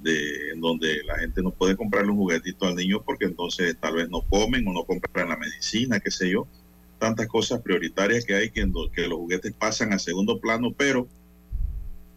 de 0.02 0.52
en 0.52 0.62
donde 0.62 1.04
la 1.04 1.18
gente 1.20 1.42
no 1.42 1.52
puede 1.52 1.76
comprarle 1.76 2.12
un 2.12 2.18
juguetito 2.18 2.66
al 2.66 2.76
niño 2.76 3.02
porque 3.04 3.26
entonces 3.26 3.76
tal 3.80 3.96
vez 3.96 4.10
no 4.10 4.22
comen 4.22 4.68
o 4.68 4.74
no 4.74 4.84
compran 4.84 5.30
la 5.30 5.38
medicina, 5.38 6.00
qué 6.00 6.12
sé 6.12 6.30
yo. 6.30 6.48
Tantas 6.98 7.28
cosas 7.28 7.62
prioritarias 7.62 8.26
que 8.26 8.36
hay 8.36 8.50
que, 8.50 8.66
los 8.66 9.18
juguetes 9.18 9.54
pasan 9.54 9.94
a 9.94 10.00
segundo 10.00 10.40
plano, 10.40 10.74
pero 10.78 11.08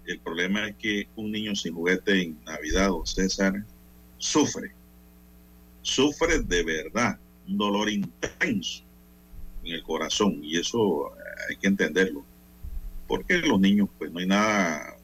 el 0.07 0.19
problema 0.21 0.69
es 0.69 0.77
que 0.77 1.09
un 1.17 1.31
niño 1.31 1.55
sin 1.55 1.75
juguete 1.75 2.23
en 2.23 2.45
Navidad, 2.45 2.89
don 2.89 3.07
César, 3.07 3.65
sufre. 4.19 4.73
Sufre 5.83 6.41
de 6.41 6.65
verdad, 6.65 7.19
un 7.49 7.59
dolor 7.59 7.89
intenso 7.89 8.85
en 9.65 9.75
el 9.75 9.83
corazón 9.83 10.41
y 10.43 10.59
eso 10.59 11.13
hay 11.49 11.57
que 11.57 11.69
entenderlo. 11.69 12.25
Porque 13.07 13.39
los 13.39 13.61
niños, 13.61 13.89
pues 13.99 14.11
no 14.11 14.19
hay 14.19 14.27
nada 14.27 14.97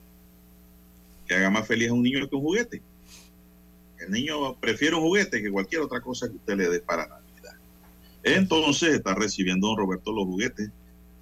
que 1.28 1.34
haga 1.34 1.50
más 1.50 1.66
feliz 1.66 1.90
a 1.90 1.92
un 1.92 2.02
niño 2.02 2.28
que 2.28 2.34
un 2.34 2.42
juguete. 2.42 2.82
El 4.00 4.10
niño 4.10 4.54
prefiere 4.54 4.96
un 4.96 5.02
juguete 5.02 5.42
que 5.42 5.50
cualquier 5.50 5.82
otra 5.82 6.00
cosa 6.00 6.28
que 6.28 6.36
usted 6.36 6.56
le 6.56 6.68
dé 6.68 6.80
para 6.80 7.06
Navidad. 7.06 7.54
Entonces 8.22 8.94
está 8.94 9.14
recibiendo 9.14 9.68
don 9.68 9.76
Roberto 9.76 10.12
los 10.12 10.24
juguetes. 10.24 10.70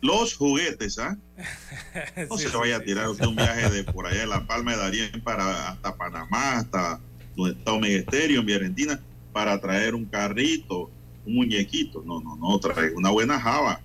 Los 0.00 0.34
juguetes, 0.34 0.98
¿ah? 0.98 1.18
No 2.30 2.38
se 2.38 2.48
vaya 2.56 2.76
a 2.76 2.80
tirar 2.80 3.08
usted 3.08 3.26
un 3.26 3.36
viaje 3.36 3.70
de 3.70 3.84
por 3.84 4.06
allá 4.06 4.20
de 4.20 4.26
La 4.26 4.46
Palma 4.46 4.72
de 4.72 4.78
Darién 4.78 5.20
para 5.22 5.70
hasta 5.70 5.96
Panamá, 5.96 6.58
hasta 6.58 7.00
donde 7.34 7.58
está 7.58 7.72
Omega 7.72 7.98
Estéreo, 7.98 8.40
en 8.40 8.46
Vía 8.46 8.56
Argentina, 8.56 9.00
para 9.32 9.58
traer 9.60 9.94
un 9.94 10.04
carrito, 10.04 10.90
un 11.24 11.34
muñequito. 11.34 12.02
No, 12.04 12.20
no, 12.20 12.36
no, 12.36 12.60
trae 12.60 12.92
una 12.94 13.10
buena 13.10 13.40
java. 13.40 13.80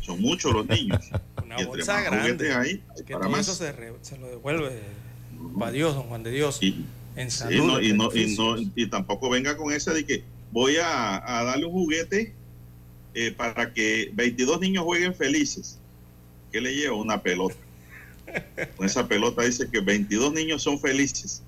Son 0.00 0.20
muchos 0.20 0.52
los 0.52 0.66
niños. 0.66 1.10
Una 1.44 1.66
bolsa 1.66 2.00
grande. 2.00 2.52
Ahí, 2.54 2.82
que 3.06 3.12
para 3.12 3.28
más. 3.28 3.40
Eso 3.40 3.54
se, 3.54 3.74
se 4.00 4.18
lo 4.18 4.26
devuelve 4.26 5.01
para 5.58 5.72
Dios, 5.72 5.94
don 5.94 6.04
Juan 6.04 6.22
de 6.22 6.30
Dios. 6.30 6.58
Y, 6.62 6.84
en 7.16 7.30
salud. 7.30 7.80
y, 7.80 7.92
no, 7.92 8.10
y, 8.12 8.86
tampoco 8.88 9.28
venga 9.28 9.56
con 9.56 9.72
esa 9.72 9.92
de 9.92 10.04
que 10.04 10.24
voy 10.50 10.76
a, 10.76 11.20
darle 11.44 11.66
un 11.66 11.72
juguete 11.72 12.32
eh, 13.14 13.32
para 13.32 13.72
que 13.72 14.10
22 14.14 14.60
niños 14.60 14.84
jueguen 14.84 15.14
felices. 15.14 15.78
¿Qué 16.50 16.60
le 16.60 16.74
lleva? 16.74 16.96
Una 16.96 17.22
pelota. 17.22 17.56
Con 18.76 18.86
esa 18.86 19.08
pelota 19.08 19.42
dice 19.42 19.68
que 19.70 19.80
22 19.80 20.32
niños 20.32 20.62
son 20.62 20.78
felices. 20.78 21.42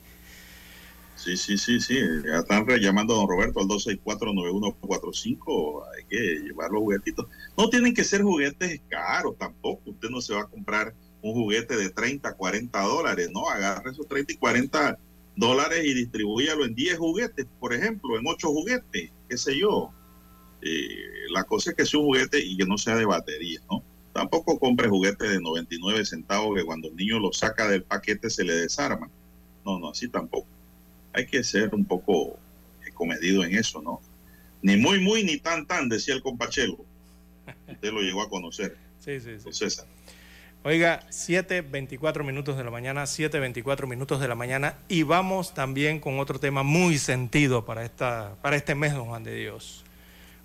Sí, 1.16 1.39
sí, 1.39 1.56
sí, 1.56 1.81
sí. 1.81 1.98
Ya 2.24 2.40
están 2.40 2.66
llamando 2.66 3.14
a 3.14 3.16
don 3.16 3.28
Roberto 3.28 3.60
al 3.60 3.68
264-9145. 3.68 5.85
Hay 5.97 6.05
que 6.05 6.20
llevar 6.44 6.70
los 6.70 6.82
juguetitos. 6.82 7.27
No 7.56 7.70
tienen 7.70 7.94
que 7.94 8.05
ser 8.05 8.20
juguetes 8.23 8.82
caros 8.89 9.39
tampoco. 9.39 9.81
Usted 9.86 10.10
no 10.10 10.20
se 10.20 10.35
va 10.35 10.43
a 10.43 10.47
comprar 10.47 10.94
un 11.23 11.32
juguete 11.32 11.77
de 11.77 11.89
30, 11.89 12.35
40 12.35 12.82
dólares. 12.82 13.31
No, 13.32 13.48
agarre 13.48 13.93
esos 13.93 14.06
30 14.06 14.35
y 14.35 14.36
40 14.36 14.98
dólares 15.35 15.82
y 15.85 15.94
distribúyalo 15.94 16.66
en 16.66 16.74
10 16.74 16.98
juguetes, 16.98 17.47
por 17.59 17.73
ejemplo, 17.73 18.18
en 18.18 18.27
8 18.27 18.48
juguetes, 18.48 19.10
qué 19.28 19.36
sé 19.36 19.59
yo. 19.59 19.90
Eh, 20.60 20.89
la 21.31 21.44
cosa 21.44 21.70
es 21.70 21.77
que 21.77 21.86
sea 21.86 22.01
un 22.01 22.06
juguete 22.06 22.39
y 22.39 22.56
que 22.56 22.66
no 22.66 22.77
sea 22.77 22.97
de 22.97 23.06
batería, 23.06 23.60
¿no? 23.70 23.82
Tampoco 24.16 24.59
compre 24.59 24.88
juguete 24.88 25.28
de 25.28 25.40
99 25.40 26.06
centavos 26.06 26.56
que 26.56 26.64
cuando 26.64 26.88
el 26.88 26.97
niño 26.97 27.18
lo 27.18 27.34
saca 27.34 27.68
del 27.68 27.82
paquete 27.82 28.30
se 28.30 28.44
le 28.44 28.55
desarma. 28.55 29.10
No, 29.62 29.78
no, 29.78 29.90
así 29.90 30.09
tampoco 30.09 30.47
hay 31.12 31.26
que 31.26 31.44
ser 31.44 31.74
un 31.74 31.84
poco 31.84 32.38
eh, 32.86 32.93
comedido 32.94 33.44
en 33.44 33.55
eso, 33.55 33.82
¿no? 33.82 34.01
Ni 34.62 34.78
muy, 34.78 35.01
muy, 35.01 35.22
ni 35.22 35.36
tan, 35.36 35.66
tan, 35.66 35.90
decía 35.90 36.14
el 36.14 36.22
compachelo. 36.22 36.78
Usted 37.68 37.93
lo 37.93 38.01
llegó 38.01 38.22
a 38.22 38.28
conocer. 38.28 38.76
Sí, 38.98 39.20
sí, 39.20 39.38
sí. 39.38 39.52
César. 39.52 39.86
Oiga, 40.64 41.06
7.24 41.10 42.24
minutos 42.24 42.56
de 42.56 42.64
la 42.64 42.72
mañana, 42.72 43.05
7.24 43.05 43.86
minutos 43.86 44.20
de 44.20 44.26
la 44.26 44.34
mañana, 44.34 44.78
y 44.88 45.05
vamos 45.05 45.55
también 45.55 46.01
con 46.01 46.18
otro 46.18 46.40
tema 46.40 46.64
muy 46.64 46.98
sentido 46.98 47.64
para, 47.64 47.84
esta, 47.84 48.34
para 48.43 48.56
este 48.56 48.74
mes, 48.74 48.94
don 48.94 49.05
Juan 49.05 49.22
de 49.22 49.36
Dios. 49.36 49.86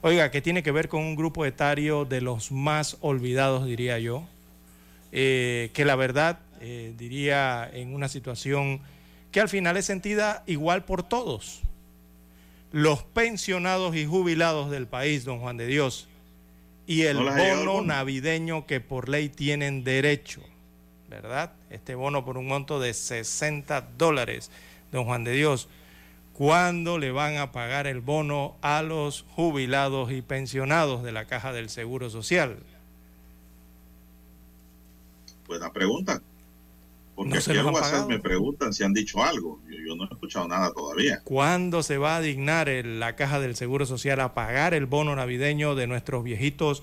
Oiga, 0.04 0.32
que 0.32 0.42
tiene 0.42 0.64
que 0.64 0.72
ver 0.72 0.90
con 0.90 1.02
un 1.02 1.16
grupo 1.16 1.46
etario 1.46 2.06
de 2.06 2.22
los 2.22 2.52
más 2.52 2.98
olvidados, 3.02 3.68
diría 3.68 4.00
yo, 4.00 4.28
eh, 5.12 5.70
que 5.76 5.86
la 5.86 5.96
verdad, 5.96 6.40
eh, 6.60 6.96
diría, 6.98 7.70
en 7.72 7.94
una 7.94 8.10
situación 8.10 8.82
que 9.32 9.42
al 9.42 9.48
final 9.48 9.78
es 9.78 9.86
sentida 9.86 10.44
igual 10.48 10.86
por 10.86 11.04
todos. 11.04 11.62
Los 12.72 13.04
pensionados 13.04 13.96
y 13.96 14.08
jubilados 14.08 14.72
del 14.72 14.88
país, 14.88 15.24
don 15.24 15.40
Juan 15.40 15.58
de 15.58 15.68
Dios, 15.68 16.08
y 16.88 17.04
el 17.04 17.18
bono 17.18 17.82
navideño 17.82 18.66
que 18.66 18.82
por 18.82 19.08
ley 19.08 19.30
tienen 19.30 19.84
derecho, 19.84 20.42
¿verdad? 21.12 21.54
Este 21.70 21.94
bono 21.94 22.26
por 22.26 22.40
un 22.40 22.48
monto 22.48 22.80
de 22.80 22.96
60 22.96 23.90
dólares, 24.00 24.50
don 24.92 25.06
Juan 25.06 25.24
de 25.24 25.34
Dios. 25.34 25.70
¿Cuándo 26.42 26.98
le 26.98 27.12
van 27.12 27.38
a 27.38 27.52
pagar 27.52 27.86
el 27.86 28.02
bono 28.02 28.56
a 28.64 28.82
los 28.82 29.26
jubilados 29.36 30.12
y 30.12 30.24
pensionados 30.24 31.04
de 31.04 31.12
la 31.12 31.26
Caja 31.26 31.54
del 31.54 31.70
Seguro 31.70 32.10
Social? 32.10 32.58
Buena 35.46 35.72
pregunta. 35.72 36.20
Porque 37.14 37.38
aquí 37.38 37.52
en 37.52 37.68
WhatsApp 37.68 38.10
me 38.10 38.18
preguntan 38.18 38.74
si 38.74 38.84
han 38.84 38.92
dicho 38.92 39.24
algo. 39.24 39.60
Yo, 39.70 39.96
no 39.96 40.06
he 40.06 40.08
escuchado 40.08 40.48
nada 40.48 40.72
todavía. 40.74 41.22
¿Cuándo 41.24 41.84
se 41.84 42.00
va 42.00 42.16
a 42.16 42.22
dignar 42.22 42.68
la 42.70 43.16
caja 43.16 43.40
del 43.40 43.56
Seguro 43.56 43.86
Social 43.86 44.20
a 44.20 44.34
pagar 44.34 44.74
el 44.74 44.88
bono 44.88 45.16
navideño 45.16 45.76
de 45.76 45.86
nuestros 45.86 46.24
viejitos 46.24 46.82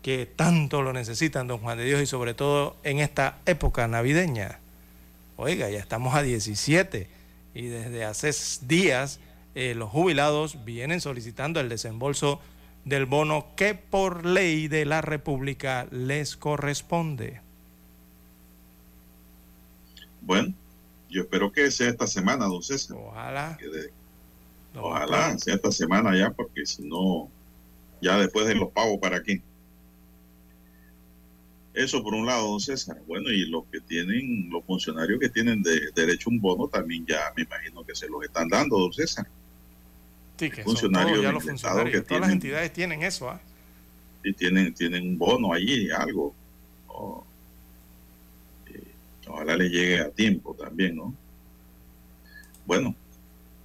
que 0.00 0.24
tanto 0.24 0.80
lo 0.80 0.94
necesitan, 0.94 1.46
don 1.46 1.58
Juan 1.58 1.76
de 1.76 1.84
Dios, 1.84 2.00
y 2.00 2.06
sobre 2.06 2.32
todo 2.32 2.78
en 2.84 3.00
esta 3.00 3.36
época 3.44 3.86
navideña? 3.86 4.60
Oiga, 5.36 5.68
ya 5.68 5.80
estamos 5.80 6.14
a 6.14 6.22
17 6.22 7.13
y 7.54 7.66
desde 7.66 8.04
hace 8.04 8.32
días 8.66 9.20
eh, 9.54 9.74
los 9.74 9.90
jubilados 9.90 10.64
vienen 10.64 11.00
solicitando 11.00 11.60
el 11.60 11.68
desembolso 11.68 12.40
del 12.84 13.06
bono 13.06 13.46
que 13.56 13.74
por 13.74 14.26
ley 14.26 14.68
de 14.68 14.84
la 14.84 15.00
República 15.00 15.86
les 15.90 16.36
corresponde. 16.36 17.40
Bueno, 20.20 20.54
yo 21.08 21.22
espero 21.22 21.52
que 21.52 21.70
sea 21.70 21.88
esta 21.88 22.06
semana, 22.06 22.46
don 22.46 22.62
César. 22.62 22.96
Ojalá. 22.96 23.58
ojalá 24.74 25.38
sea 25.38 25.54
esta 25.54 25.70
semana 25.70 26.16
ya, 26.16 26.30
porque 26.30 26.66
si 26.66 26.82
no, 26.82 27.28
ya 28.00 28.18
después 28.18 28.46
de 28.46 28.54
los 28.54 28.70
pagos, 28.72 28.98
¿para 29.00 29.22
qué? 29.22 29.40
Eso 31.74 32.04
por 32.04 32.14
un 32.14 32.24
lado, 32.24 32.48
don 32.48 32.60
César. 32.60 32.96
Bueno, 33.06 33.30
y 33.30 33.46
los 33.46 33.64
que 33.66 33.80
tienen, 33.80 34.48
los 34.48 34.64
funcionarios 34.64 35.18
que 35.18 35.28
tienen 35.28 35.60
de, 35.60 35.90
derecho 35.92 36.30
a 36.30 36.32
un 36.32 36.40
bono, 36.40 36.68
también 36.68 37.04
ya 37.04 37.32
me 37.36 37.42
imagino 37.42 37.84
que 37.84 37.96
se 37.96 38.08
los 38.08 38.22
están 38.22 38.48
dando, 38.48 38.78
don 38.78 38.92
César. 38.92 39.26
Sí, 40.38 40.50
que 40.50 40.62
funcionarios 40.62 41.20
ya 41.20 41.32
los 41.32 41.42
funcionarios. 41.42 41.90
Que 41.90 42.02
Todas 42.02 42.20
las 42.22 42.30
entidades 42.30 42.72
tienen 42.72 43.02
eso, 43.02 43.28
¿ah? 43.28 43.40
Y 44.22 44.32
tienen, 44.32 44.72
tienen 44.72 45.08
un 45.08 45.18
bono 45.18 45.52
allí, 45.52 45.90
algo. 45.90 46.34
Ojalá 49.26 49.56
le 49.56 49.68
llegue 49.68 50.00
a 50.00 50.10
tiempo 50.10 50.54
también, 50.54 50.94
¿no? 50.94 51.12
Bueno, 52.66 52.94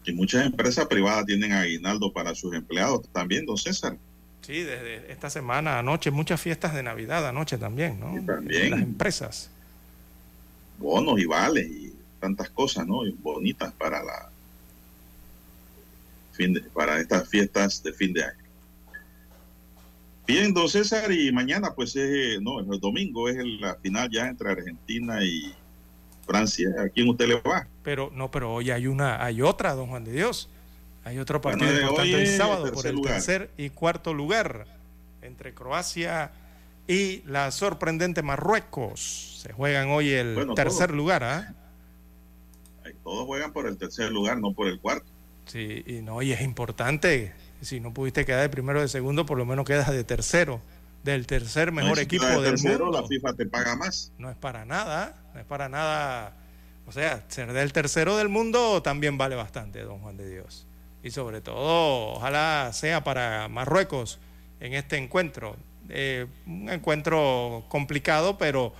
y 0.03 0.14
muchas 0.14 0.48
empresas 0.48 0.88
privadas 0.88 1.26
tienen 1.26 1.52
aguinaldo 1.52 2.11
para 2.11 2.34
sus 2.34 2.56
empleados 2.56 3.07
también, 3.14 3.45
don 3.45 3.57
César. 3.57 3.98
Sí, 4.41 4.64
desde 4.64 5.11
esta 5.11 5.30
semana, 5.30 5.80
anoche, 5.80 6.11
muchas 6.11 6.41
fiestas 6.41 6.74
de 6.74 6.84
Navidad, 6.84 7.28
anoche 7.28 7.57
también, 7.57 7.99
¿no? 7.99 8.24
también. 8.26 8.72
Las 8.72 8.82
empresas. 8.82 9.52
Bonos 10.78 11.20
y 11.20 11.26
vales 11.26 11.68
y 11.70 11.94
tantas 12.20 12.49
cosas, 12.49 12.88
¿no? 12.88 13.02
bonitas 13.22 13.74
para 13.74 14.03
la 14.03 14.30
fin 16.32 16.53
de, 16.53 16.61
para 16.61 16.99
estas 16.99 17.28
fiestas 17.28 17.84
de 17.84 17.94
fin 17.94 18.14
de 18.14 18.24
año. 18.24 18.49
Bien, 20.26 20.53
don 20.53 20.70
César, 20.70 21.11
y 21.11 21.32
mañana, 21.32 21.74
pues, 21.76 21.95
es, 21.95 22.40
no, 22.40 22.60
el 22.60 22.80
domingo 22.80 23.28
es 23.30 23.38
la 23.60 23.76
final 23.76 24.10
ya 24.11 24.28
entre 24.28 24.52
Argentina 24.52 25.24
y 25.24 25.53
Francia. 26.26 26.70
¿A 26.86 26.90
quién 26.90 27.10
usted 27.10 27.28
le 27.28 27.41
va? 27.41 27.68
Pero, 27.82 28.11
no, 28.14 28.30
pero 28.30 28.53
hoy 28.53 28.70
hay 28.70 28.86
una, 28.86 29.24
hay 29.24 29.41
otra, 29.41 29.74
don 29.74 29.88
Juan 29.88 30.03
de 30.03 30.11
Dios. 30.11 30.48
Hay 31.10 31.18
otro 31.18 31.41
partido 31.41 31.72
importante 31.73 32.22
el 32.22 32.38
sábado 32.38 32.72
por 32.72 32.86
el 32.86 33.02
tercer 33.02 33.49
y 33.57 33.72
cuarto 33.72 34.14
lugar 34.14 34.68
entre 35.23 35.56
Croacia 35.56 36.31
y 36.88 37.23
la 37.26 37.49
sorprendente 37.49 38.22
Marruecos. 38.22 39.40
Se 39.41 39.52
juegan 39.52 39.90
hoy 39.90 40.11
el 40.11 40.53
tercer 40.53 40.91
lugar, 40.91 41.23
¿ah? 41.23 41.56
Todos 43.03 43.26
juegan 43.26 43.52
por 43.53 43.65
el 43.65 43.76
tercer 43.76 44.11
lugar, 44.11 44.38
no 44.40 44.53
por 44.53 44.68
el 44.68 44.80
cuarto. 44.80 45.07
Sí, 45.48 45.84
y 45.88 45.94
no, 46.03 46.22
y 46.22 46.31
es 46.31 46.41
importante 46.41 47.34
si 47.60 47.80
no 47.80 47.91
pudiste 47.91 48.23
quedar 48.23 48.41
de 48.41 48.49
primero 48.49 48.77
o 48.77 48.81
de 48.84 48.88
segundo, 48.88 49.26
por 49.26 49.40
lo 49.40 49.48
menos 49.48 49.65
quedas 49.65 49.90
de 49.90 50.03
tercero, 50.03 50.61
del 51.03 51.26
tercer 51.26 51.72
mejor 51.72 51.98
equipo 51.98 52.40
del 52.40 52.60
mundo. 52.60 52.91
La 52.91 53.07
FIFA 53.07 53.34
te 53.34 53.48
paga 53.48 53.76
más. 53.76 54.11
No 54.19 54.30
es 54.30 54.38
para 54.38 54.64
nada, 54.64 55.15
no 55.34 55.40
es 55.40 55.45
para 55.48 55.69
nada. 55.69 56.36
O 56.86 56.91
sea, 56.91 57.26
ser 57.30 57.52
del 57.52 57.73
tercero 57.73 58.15
del 58.15 58.30
mundo 58.30 58.84
también 58.84 59.18
vale 59.18 59.36
bastante, 59.36 59.81
don 59.81 60.02
Juan 60.02 60.15
de 60.15 60.30
Dios. 60.30 60.68
Y 61.01 61.11
sobre 61.11 61.41
todo, 61.41 62.15
ojalá 62.15 62.71
sea 62.73 63.03
para 63.03 63.47
Marruecos 63.47 64.19
en 64.59 64.73
este 64.73 64.97
encuentro. 64.97 65.55
Eh, 65.89 66.27
un 66.45 66.69
encuentro 66.69 67.65
complicado, 67.69 68.38
pero 68.38 68.73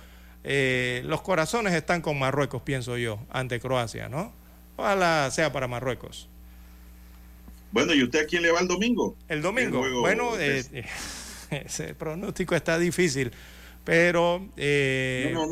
eh, 0.44 1.02
los 1.06 1.22
corazones 1.22 1.72
están 1.72 2.02
con 2.02 2.18
Marruecos, 2.18 2.62
pienso 2.62 2.96
yo, 2.98 3.20
ante 3.30 3.58
Croacia, 3.58 4.08
¿no? 4.08 4.32
Ojalá 4.76 5.30
sea 5.30 5.52
para 5.52 5.66
Marruecos. 5.66 6.28
Bueno, 7.72 7.94
¿y 7.94 8.02
usted 8.02 8.24
a 8.24 8.26
quién 8.26 8.42
le 8.42 8.50
va 8.50 8.60
el 8.60 8.68
domingo? 8.68 9.16
El 9.28 9.42
domingo. 9.42 9.82
bueno, 10.00 10.38
eh, 10.38 10.64
ese 11.50 11.94
pronóstico 11.94 12.54
está 12.54 12.78
difícil, 12.78 13.32
pero 13.84 14.46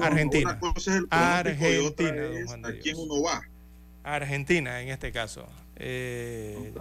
Argentina. 0.03 0.59
Argentina. 1.11 2.69
¿A 2.69 2.73
quién 2.73 2.97
uno 2.99 3.23
va? 3.23 3.41
Argentina 4.05 4.81
en 4.81 4.89
este 4.89 5.13
caso. 5.13 5.47
Eh, 5.79 6.73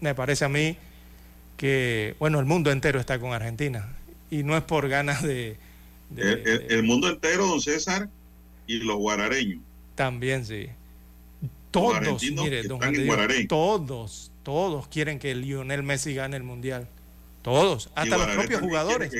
me 0.00 0.14
parece 0.14 0.44
a 0.44 0.48
mí 0.48 0.76
que, 1.56 2.16
bueno, 2.18 2.40
el 2.40 2.46
mundo 2.46 2.70
entero 2.70 2.98
está 2.98 3.18
con 3.18 3.32
Argentina 3.32 3.96
y 4.30 4.42
no 4.42 4.56
es 4.56 4.62
por 4.62 4.88
ganas 4.88 5.22
de... 5.22 5.56
el, 6.16 6.82
mundo 6.82 7.08
entero, 7.08 7.46
don 7.46 7.60
César, 7.60 8.08
y 8.66 8.78
los 8.78 8.96
guarareños. 8.96 9.60
También, 9.94 10.44
sí. 10.44 10.68
Todos, 11.70 12.22
mire, 12.22 12.64
don 12.64 12.80
todos, 13.48 14.32
todos 14.42 14.88
quieren 14.88 15.18
que 15.18 15.34
Lionel 15.34 15.82
Messi 15.82 16.14
gane 16.14 16.36
el 16.36 16.42
Mundial. 16.42 16.88
Todos, 17.42 17.90
hasta 17.94 18.18
los 18.18 18.26
propios 18.28 18.60
jugadores 18.60 19.12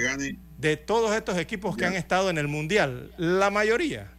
de 0.58 0.76
todos 0.76 1.16
estos 1.16 1.38
equipos 1.38 1.76
que 1.76 1.86
han 1.86 1.94
estado 1.94 2.28
en 2.28 2.38
el 2.38 2.48
Mundial, 2.48 3.12
la 3.16 3.50
mayoría, 3.50 4.10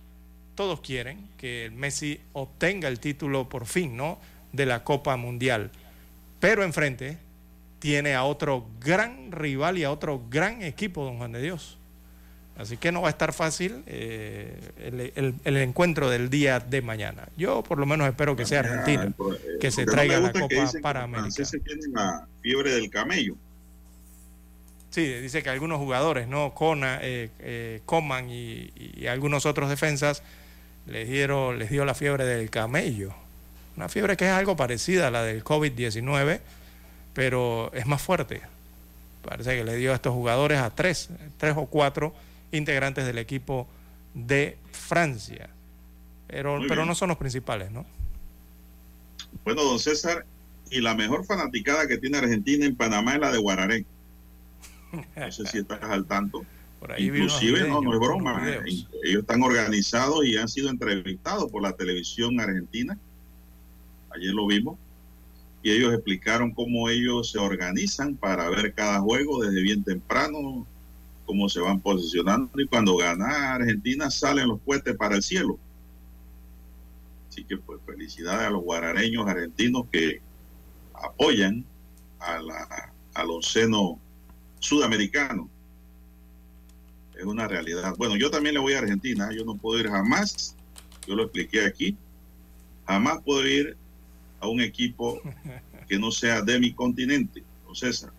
todos 0.56 0.82
quieren 0.82 1.28
que 1.38 1.72
Messi 1.76 2.20
obtenga 2.34 2.88
el 2.88 3.00
título 3.00 3.48
por 3.48 3.66
fin, 3.66 3.96
¿no? 3.96 4.20
De 4.54 4.66
la 4.66 4.84
Copa 4.84 5.16
Mundial. 5.18 5.72
Pero 6.40 6.64
enfrente 6.64 7.18
tiene 7.80 8.14
a 8.14 8.24
otro 8.24 8.68
gran 8.80 9.32
rival 9.32 9.78
y 9.78 9.84
a 9.84 9.92
otro 9.92 10.22
gran 10.30 10.62
equipo, 10.62 11.04
don 11.04 11.18
Juan 11.18 11.32
de 11.32 11.42
Dios. 11.42 11.78
Así 12.58 12.78
que 12.78 12.92
no 12.92 13.02
va 13.02 13.08
a 13.08 13.12
estar 13.12 13.34
fácil 13.34 13.82
eh, 13.88 14.56
el, 15.44 15.58
encuentro 15.58 16.10
del 16.10 16.30
día 16.30 16.60
de 16.60 16.82
mañana. 16.82 17.28
Yo 17.36 17.64
por 17.64 17.80
lo 17.80 17.86
menos 17.86 18.08
espero 18.08 18.36
que 18.36 18.46
sea 18.46 18.60
Argentina, 18.60 19.12
que 19.60 19.72
se 19.72 19.86
traiga 19.86 20.20
la 20.20 20.32
Copa 20.32 20.72
para 20.82 21.04
América. 21.04 21.44
Se 21.44 21.60
tienen 21.60 21.92
la 21.94 22.28
fiebre 22.42 22.72
del 22.74 22.90
camello. 22.92 23.36
Sí, 24.92 25.06
dice 25.06 25.42
que 25.42 25.50
algunos 25.50 25.80
jugadores, 25.80 26.28
¿no? 26.28 26.54
Cona, 26.54 27.00
eh, 27.02 27.30
eh, 27.40 27.82
Coman 27.86 28.30
y, 28.30 28.72
y, 28.76 29.08
algunos 29.08 29.46
otros 29.46 29.70
defensas 29.70 30.22
les, 30.86 31.08
dieron, 31.08 31.58
les 31.58 31.70
dio 31.70 31.86
la 31.86 31.96
fiebre 31.96 32.26
del 32.26 32.50
camello. 32.50 33.16
Una 33.78 33.90
fiebre 33.90 34.18
que 34.18 34.26
es 34.26 34.32
algo 34.32 34.56
parecida 34.56 35.08
a 35.08 35.12
la 35.12 35.24
del 35.24 35.44
COVID-19, 35.44 36.40
pero 37.14 37.72
es 37.74 37.86
más 37.86 38.02
fuerte. 38.02 38.42
Parece 39.24 39.58
que 39.58 39.64
le 39.64 39.76
dio 39.76 39.92
a 39.92 39.96
estos 39.96 40.14
jugadores 40.14 40.60
a 40.60 40.70
tres, 40.72 41.10
tres 41.38 41.56
o 41.58 41.66
cuatro 41.68 42.14
integrantes 42.52 43.06
del 43.06 43.18
equipo 43.18 43.68
de 44.14 44.58
Francia. 44.72 45.50
Pero, 46.28 46.60
pero 46.68 46.86
no 46.86 46.96
son 46.96 47.10
los 47.10 47.18
principales, 47.18 47.72
¿no? 47.72 47.86
Bueno, 49.44 49.64
don 49.64 49.80
César, 49.80 50.26
y 50.70 50.82
la 50.82 50.96
mejor 50.96 51.26
fanaticada 51.26 51.88
que 51.88 51.98
tiene 51.98 52.18
Argentina 52.18 52.66
en 52.66 52.76
Panamá 52.76 53.16
es 53.16 53.20
la 53.20 53.32
de 53.32 53.38
Guararé. 53.38 53.86
No 55.16 55.32
sé 55.32 55.46
si 55.46 55.60
estás 55.60 55.82
al 55.84 56.06
tanto. 56.06 56.46
Inclusive, 56.98 57.68
no, 57.68 57.82
no 57.82 57.94
es 57.94 58.00
broma. 58.00 58.42
Eh, 58.50 58.60
ellos 59.04 59.22
están 59.22 59.44
organizados 59.44 60.26
y 60.26 60.38
han 60.38 60.48
sido 60.48 60.70
entrevistados 60.70 61.52
por 61.52 61.62
la 61.62 61.74
televisión 61.74 62.40
argentina. 62.40 62.98
Ayer 64.16 64.34
lo 64.34 64.48
vimos. 64.48 64.78
Y 65.64 65.72
ellos 65.72 65.94
explicaron 65.94 66.52
cómo 66.52 66.90
ellos 66.90 67.32
se 67.32 67.38
organizan 67.38 68.16
para 68.16 68.50
ver 68.50 68.74
cada 68.74 69.00
juego 69.00 69.44
desde 69.44 69.62
bien 69.62 69.84
temprano, 69.84 70.66
cómo 71.26 71.48
se 71.50 71.60
van 71.60 71.80
posicionando 71.80 72.60
y 72.60 72.68
cuando 72.68 72.98
gana 72.98 73.54
Argentina 73.54 74.10
salen 74.10 74.48
los 74.48 74.60
puestos 74.60 74.96
para 74.98 75.16
el 75.16 75.24
cielo. 75.24 75.60
Así 77.30 77.46
que 77.46 77.58
pues 77.58 77.80
felicidades 77.86 78.48
a 78.48 78.50
los 78.50 78.64
guarareños 78.64 79.26
argentinos 79.28 79.86
que 79.92 80.20
apoyan 80.94 81.64
a 82.20 82.40
la, 82.42 82.94
al 83.14 83.30
onceno 83.30 84.00
sudamericano. 84.60 85.50
Es 87.18 87.24
una 87.24 87.48
realidad. 87.48 87.96
Bueno, 87.98 88.16
yo 88.16 88.30
también 88.32 88.56
le 88.56 88.60
voy 88.60 88.74
a 88.74 88.80
Argentina, 88.80 89.30
yo 89.32 89.46
no 89.46 89.56
puedo 89.56 89.80
ir 89.80 89.90
jamás, 89.90 90.56
yo 91.08 91.16
lo 91.16 91.24
expliqué 91.24 91.66
aquí, 91.66 91.96
jamás 92.86 93.22
puedo 93.24 93.48
ir 93.48 93.78
a 94.42 94.48
un 94.48 94.60
equipo 94.60 95.22
que 95.88 95.98
no 95.98 96.12
sea 96.12 96.42
de 96.42 96.60
mi 96.60 96.74
continente, 96.74 97.44
o 97.68 97.76
César. 97.76 98.12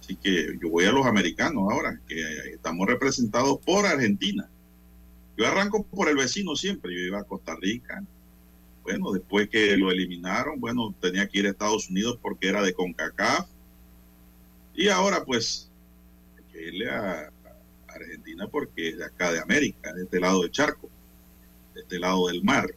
Así 0.00 0.16
que 0.16 0.58
yo 0.60 0.68
voy 0.68 0.84
a 0.84 0.92
los 0.92 1.06
americanos 1.06 1.70
ahora, 1.70 1.98
que 2.08 2.20
estamos 2.52 2.86
representados 2.86 3.58
por 3.64 3.86
Argentina. 3.86 4.48
Yo 5.36 5.46
arranco 5.46 5.84
por 5.84 6.08
el 6.08 6.16
vecino 6.16 6.56
siempre, 6.56 6.92
yo 6.92 7.00
iba 7.00 7.20
a 7.20 7.24
Costa 7.24 7.56
Rica. 7.60 8.04
Bueno, 8.82 9.12
después 9.12 9.48
que 9.48 9.76
lo 9.76 9.92
eliminaron, 9.92 10.60
bueno, 10.60 10.92
tenía 11.00 11.28
que 11.28 11.38
ir 11.38 11.46
a 11.46 11.50
Estados 11.50 11.88
Unidos 11.88 12.18
porque 12.20 12.48
era 12.48 12.62
de 12.62 12.74
CONCACAF. 12.74 13.46
Y 14.74 14.88
ahora 14.88 15.24
pues 15.24 15.70
hay 16.36 16.52
que 16.52 16.68
irle 16.68 16.90
a, 16.90 17.30
Argentina 17.94 18.48
porque 18.48 18.88
es 18.88 18.98
de 18.98 19.04
acá 19.04 19.30
de 19.30 19.40
América, 19.40 19.92
de 19.92 20.04
este 20.04 20.18
lado 20.18 20.40
del 20.40 20.50
charco, 20.50 20.88
de 21.74 21.82
este 21.82 21.98
lado 21.98 22.28
del 22.28 22.42
mar. 22.42 22.74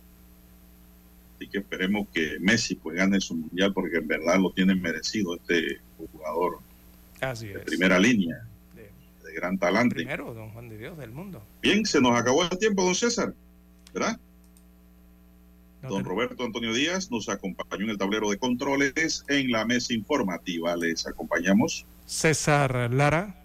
Así 1.35 1.47
que 1.47 1.59
esperemos 1.59 2.07
que 2.13 2.37
Messi 2.39 2.75
pues 2.75 2.95
gane 2.95 3.19
su 3.19 3.35
mundial 3.35 3.73
porque 3.73 3.97
en 3.97 4.07
verdad 4.07 4.39
lo 4.39 4.51
tiene 4.51 4.75
merecido 4.75 5.35
este 5.35 5.79
jugador 5.97 6.59
de 7.19 7.59
primera 7.59 7.99
línea, 7.99 8.45
de, 8.75 9.33
gran 9.33 9.57
talante. 9.57 9.95
Primero, 9.95 10.33
don 10.33 10.51
Juan 10.51 10.69
de 10.69 10.77
Dios, 10.77 10.97
del 10.97 11.11
mundo. 11.11 11.43
Bien, 11.61 11.85
se 11.85 11.99
nos 11.99 12.17
acabó 12.17 12.43
el 12.43 12.57
tiempo, 12.57 12.83
don 12.83 12.95
César, 12.95 13.33
¿verdad? 13.93 14.19
don 15.81 16.03
Roberto 16.03 16.43
Antonio 16.43 16.73
Díaz 16.73 17.11
nos 17.11 17.29
acompañó 17.29 17.83
en 17.83 17.91
el 17.91 17.97
tablero 17.97 18.29
de 18.31 18.37
controles 18.37 19.23
en 19.27 19.51
la 19.51 19.65
mesa 19.65 19.93
informativa. 19.93 20.75
Les 20.75 21.05
acompañamos. 21.05 21.85
César 22.05 22.91
Lara. 22.91 23.44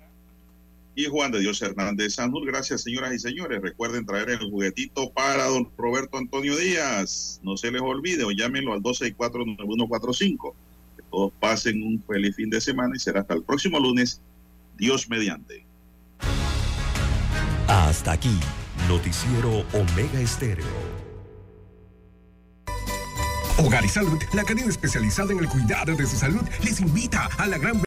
Y 0.94 1.06
Juan 1.06 1.30
de 1.32 1.40
Dios 1.40 1.62
Hernández 1.62 2.14
Sanur. 2.14 2.46
Gracias, 2.46 2.82
señoras 2.82 3.14
y 3.14 3.18
señores. 3.18 3.62
Recuerden 3.62 4.04
traer 4.04 4.30
el 4.30 4.50
juguetito 4.50 5.10
para 5.10 5.44
don 5.46 5.70
Roberto 5.76 6.18
Antonio 6.18 6.56
Díaz. 6.56 7.40
No 7.42 7.56
se 7.56 7.70
les 7.70 7.80
olvide 7.80 8.24
o 8.24 8.30
llámenlo 8.32 8.72
al 8.72 8.82
264-9145 8.82 10.54
todos 11.10 11.32
pasen 11.40 11.82
un 11.82 12.02
feliz 12.02 12.36
fin 12.36 12.48
de 12.50 12.60
semana 12.60 12.94
y 12.94 12.98
será 12.98 13.20
hasta 13.20 13.34
el 13.34 13.42
próximo 13.42 13.78
lunes, 13.78 14.20
Dios 14.78 15.08
mediante. 15.10 15.66
Hasta 17.66 18.12
aquí, 18.12 18.38
Noticiero 18.88 19.64
Omega 19.72 20.20
Estéreo. 20.20 20.66
Hogar 23.58 23.84
y 23.84 23.88
Salud, 23.88 24.18
la 24.32 24.42
cadena 24.42 24.70
especializada 24.70 25.32
en 25.32 25.40
el 25.40 25.48
cuidado 25.48 25.94
de 25.94 26.06
su 26.06 26.16
salud, 26.16 26.40
les 26.64 26.80
invita 26.80 27.28
a 27.36 27.46
la 27.46 27.58
gran 27.58 27.78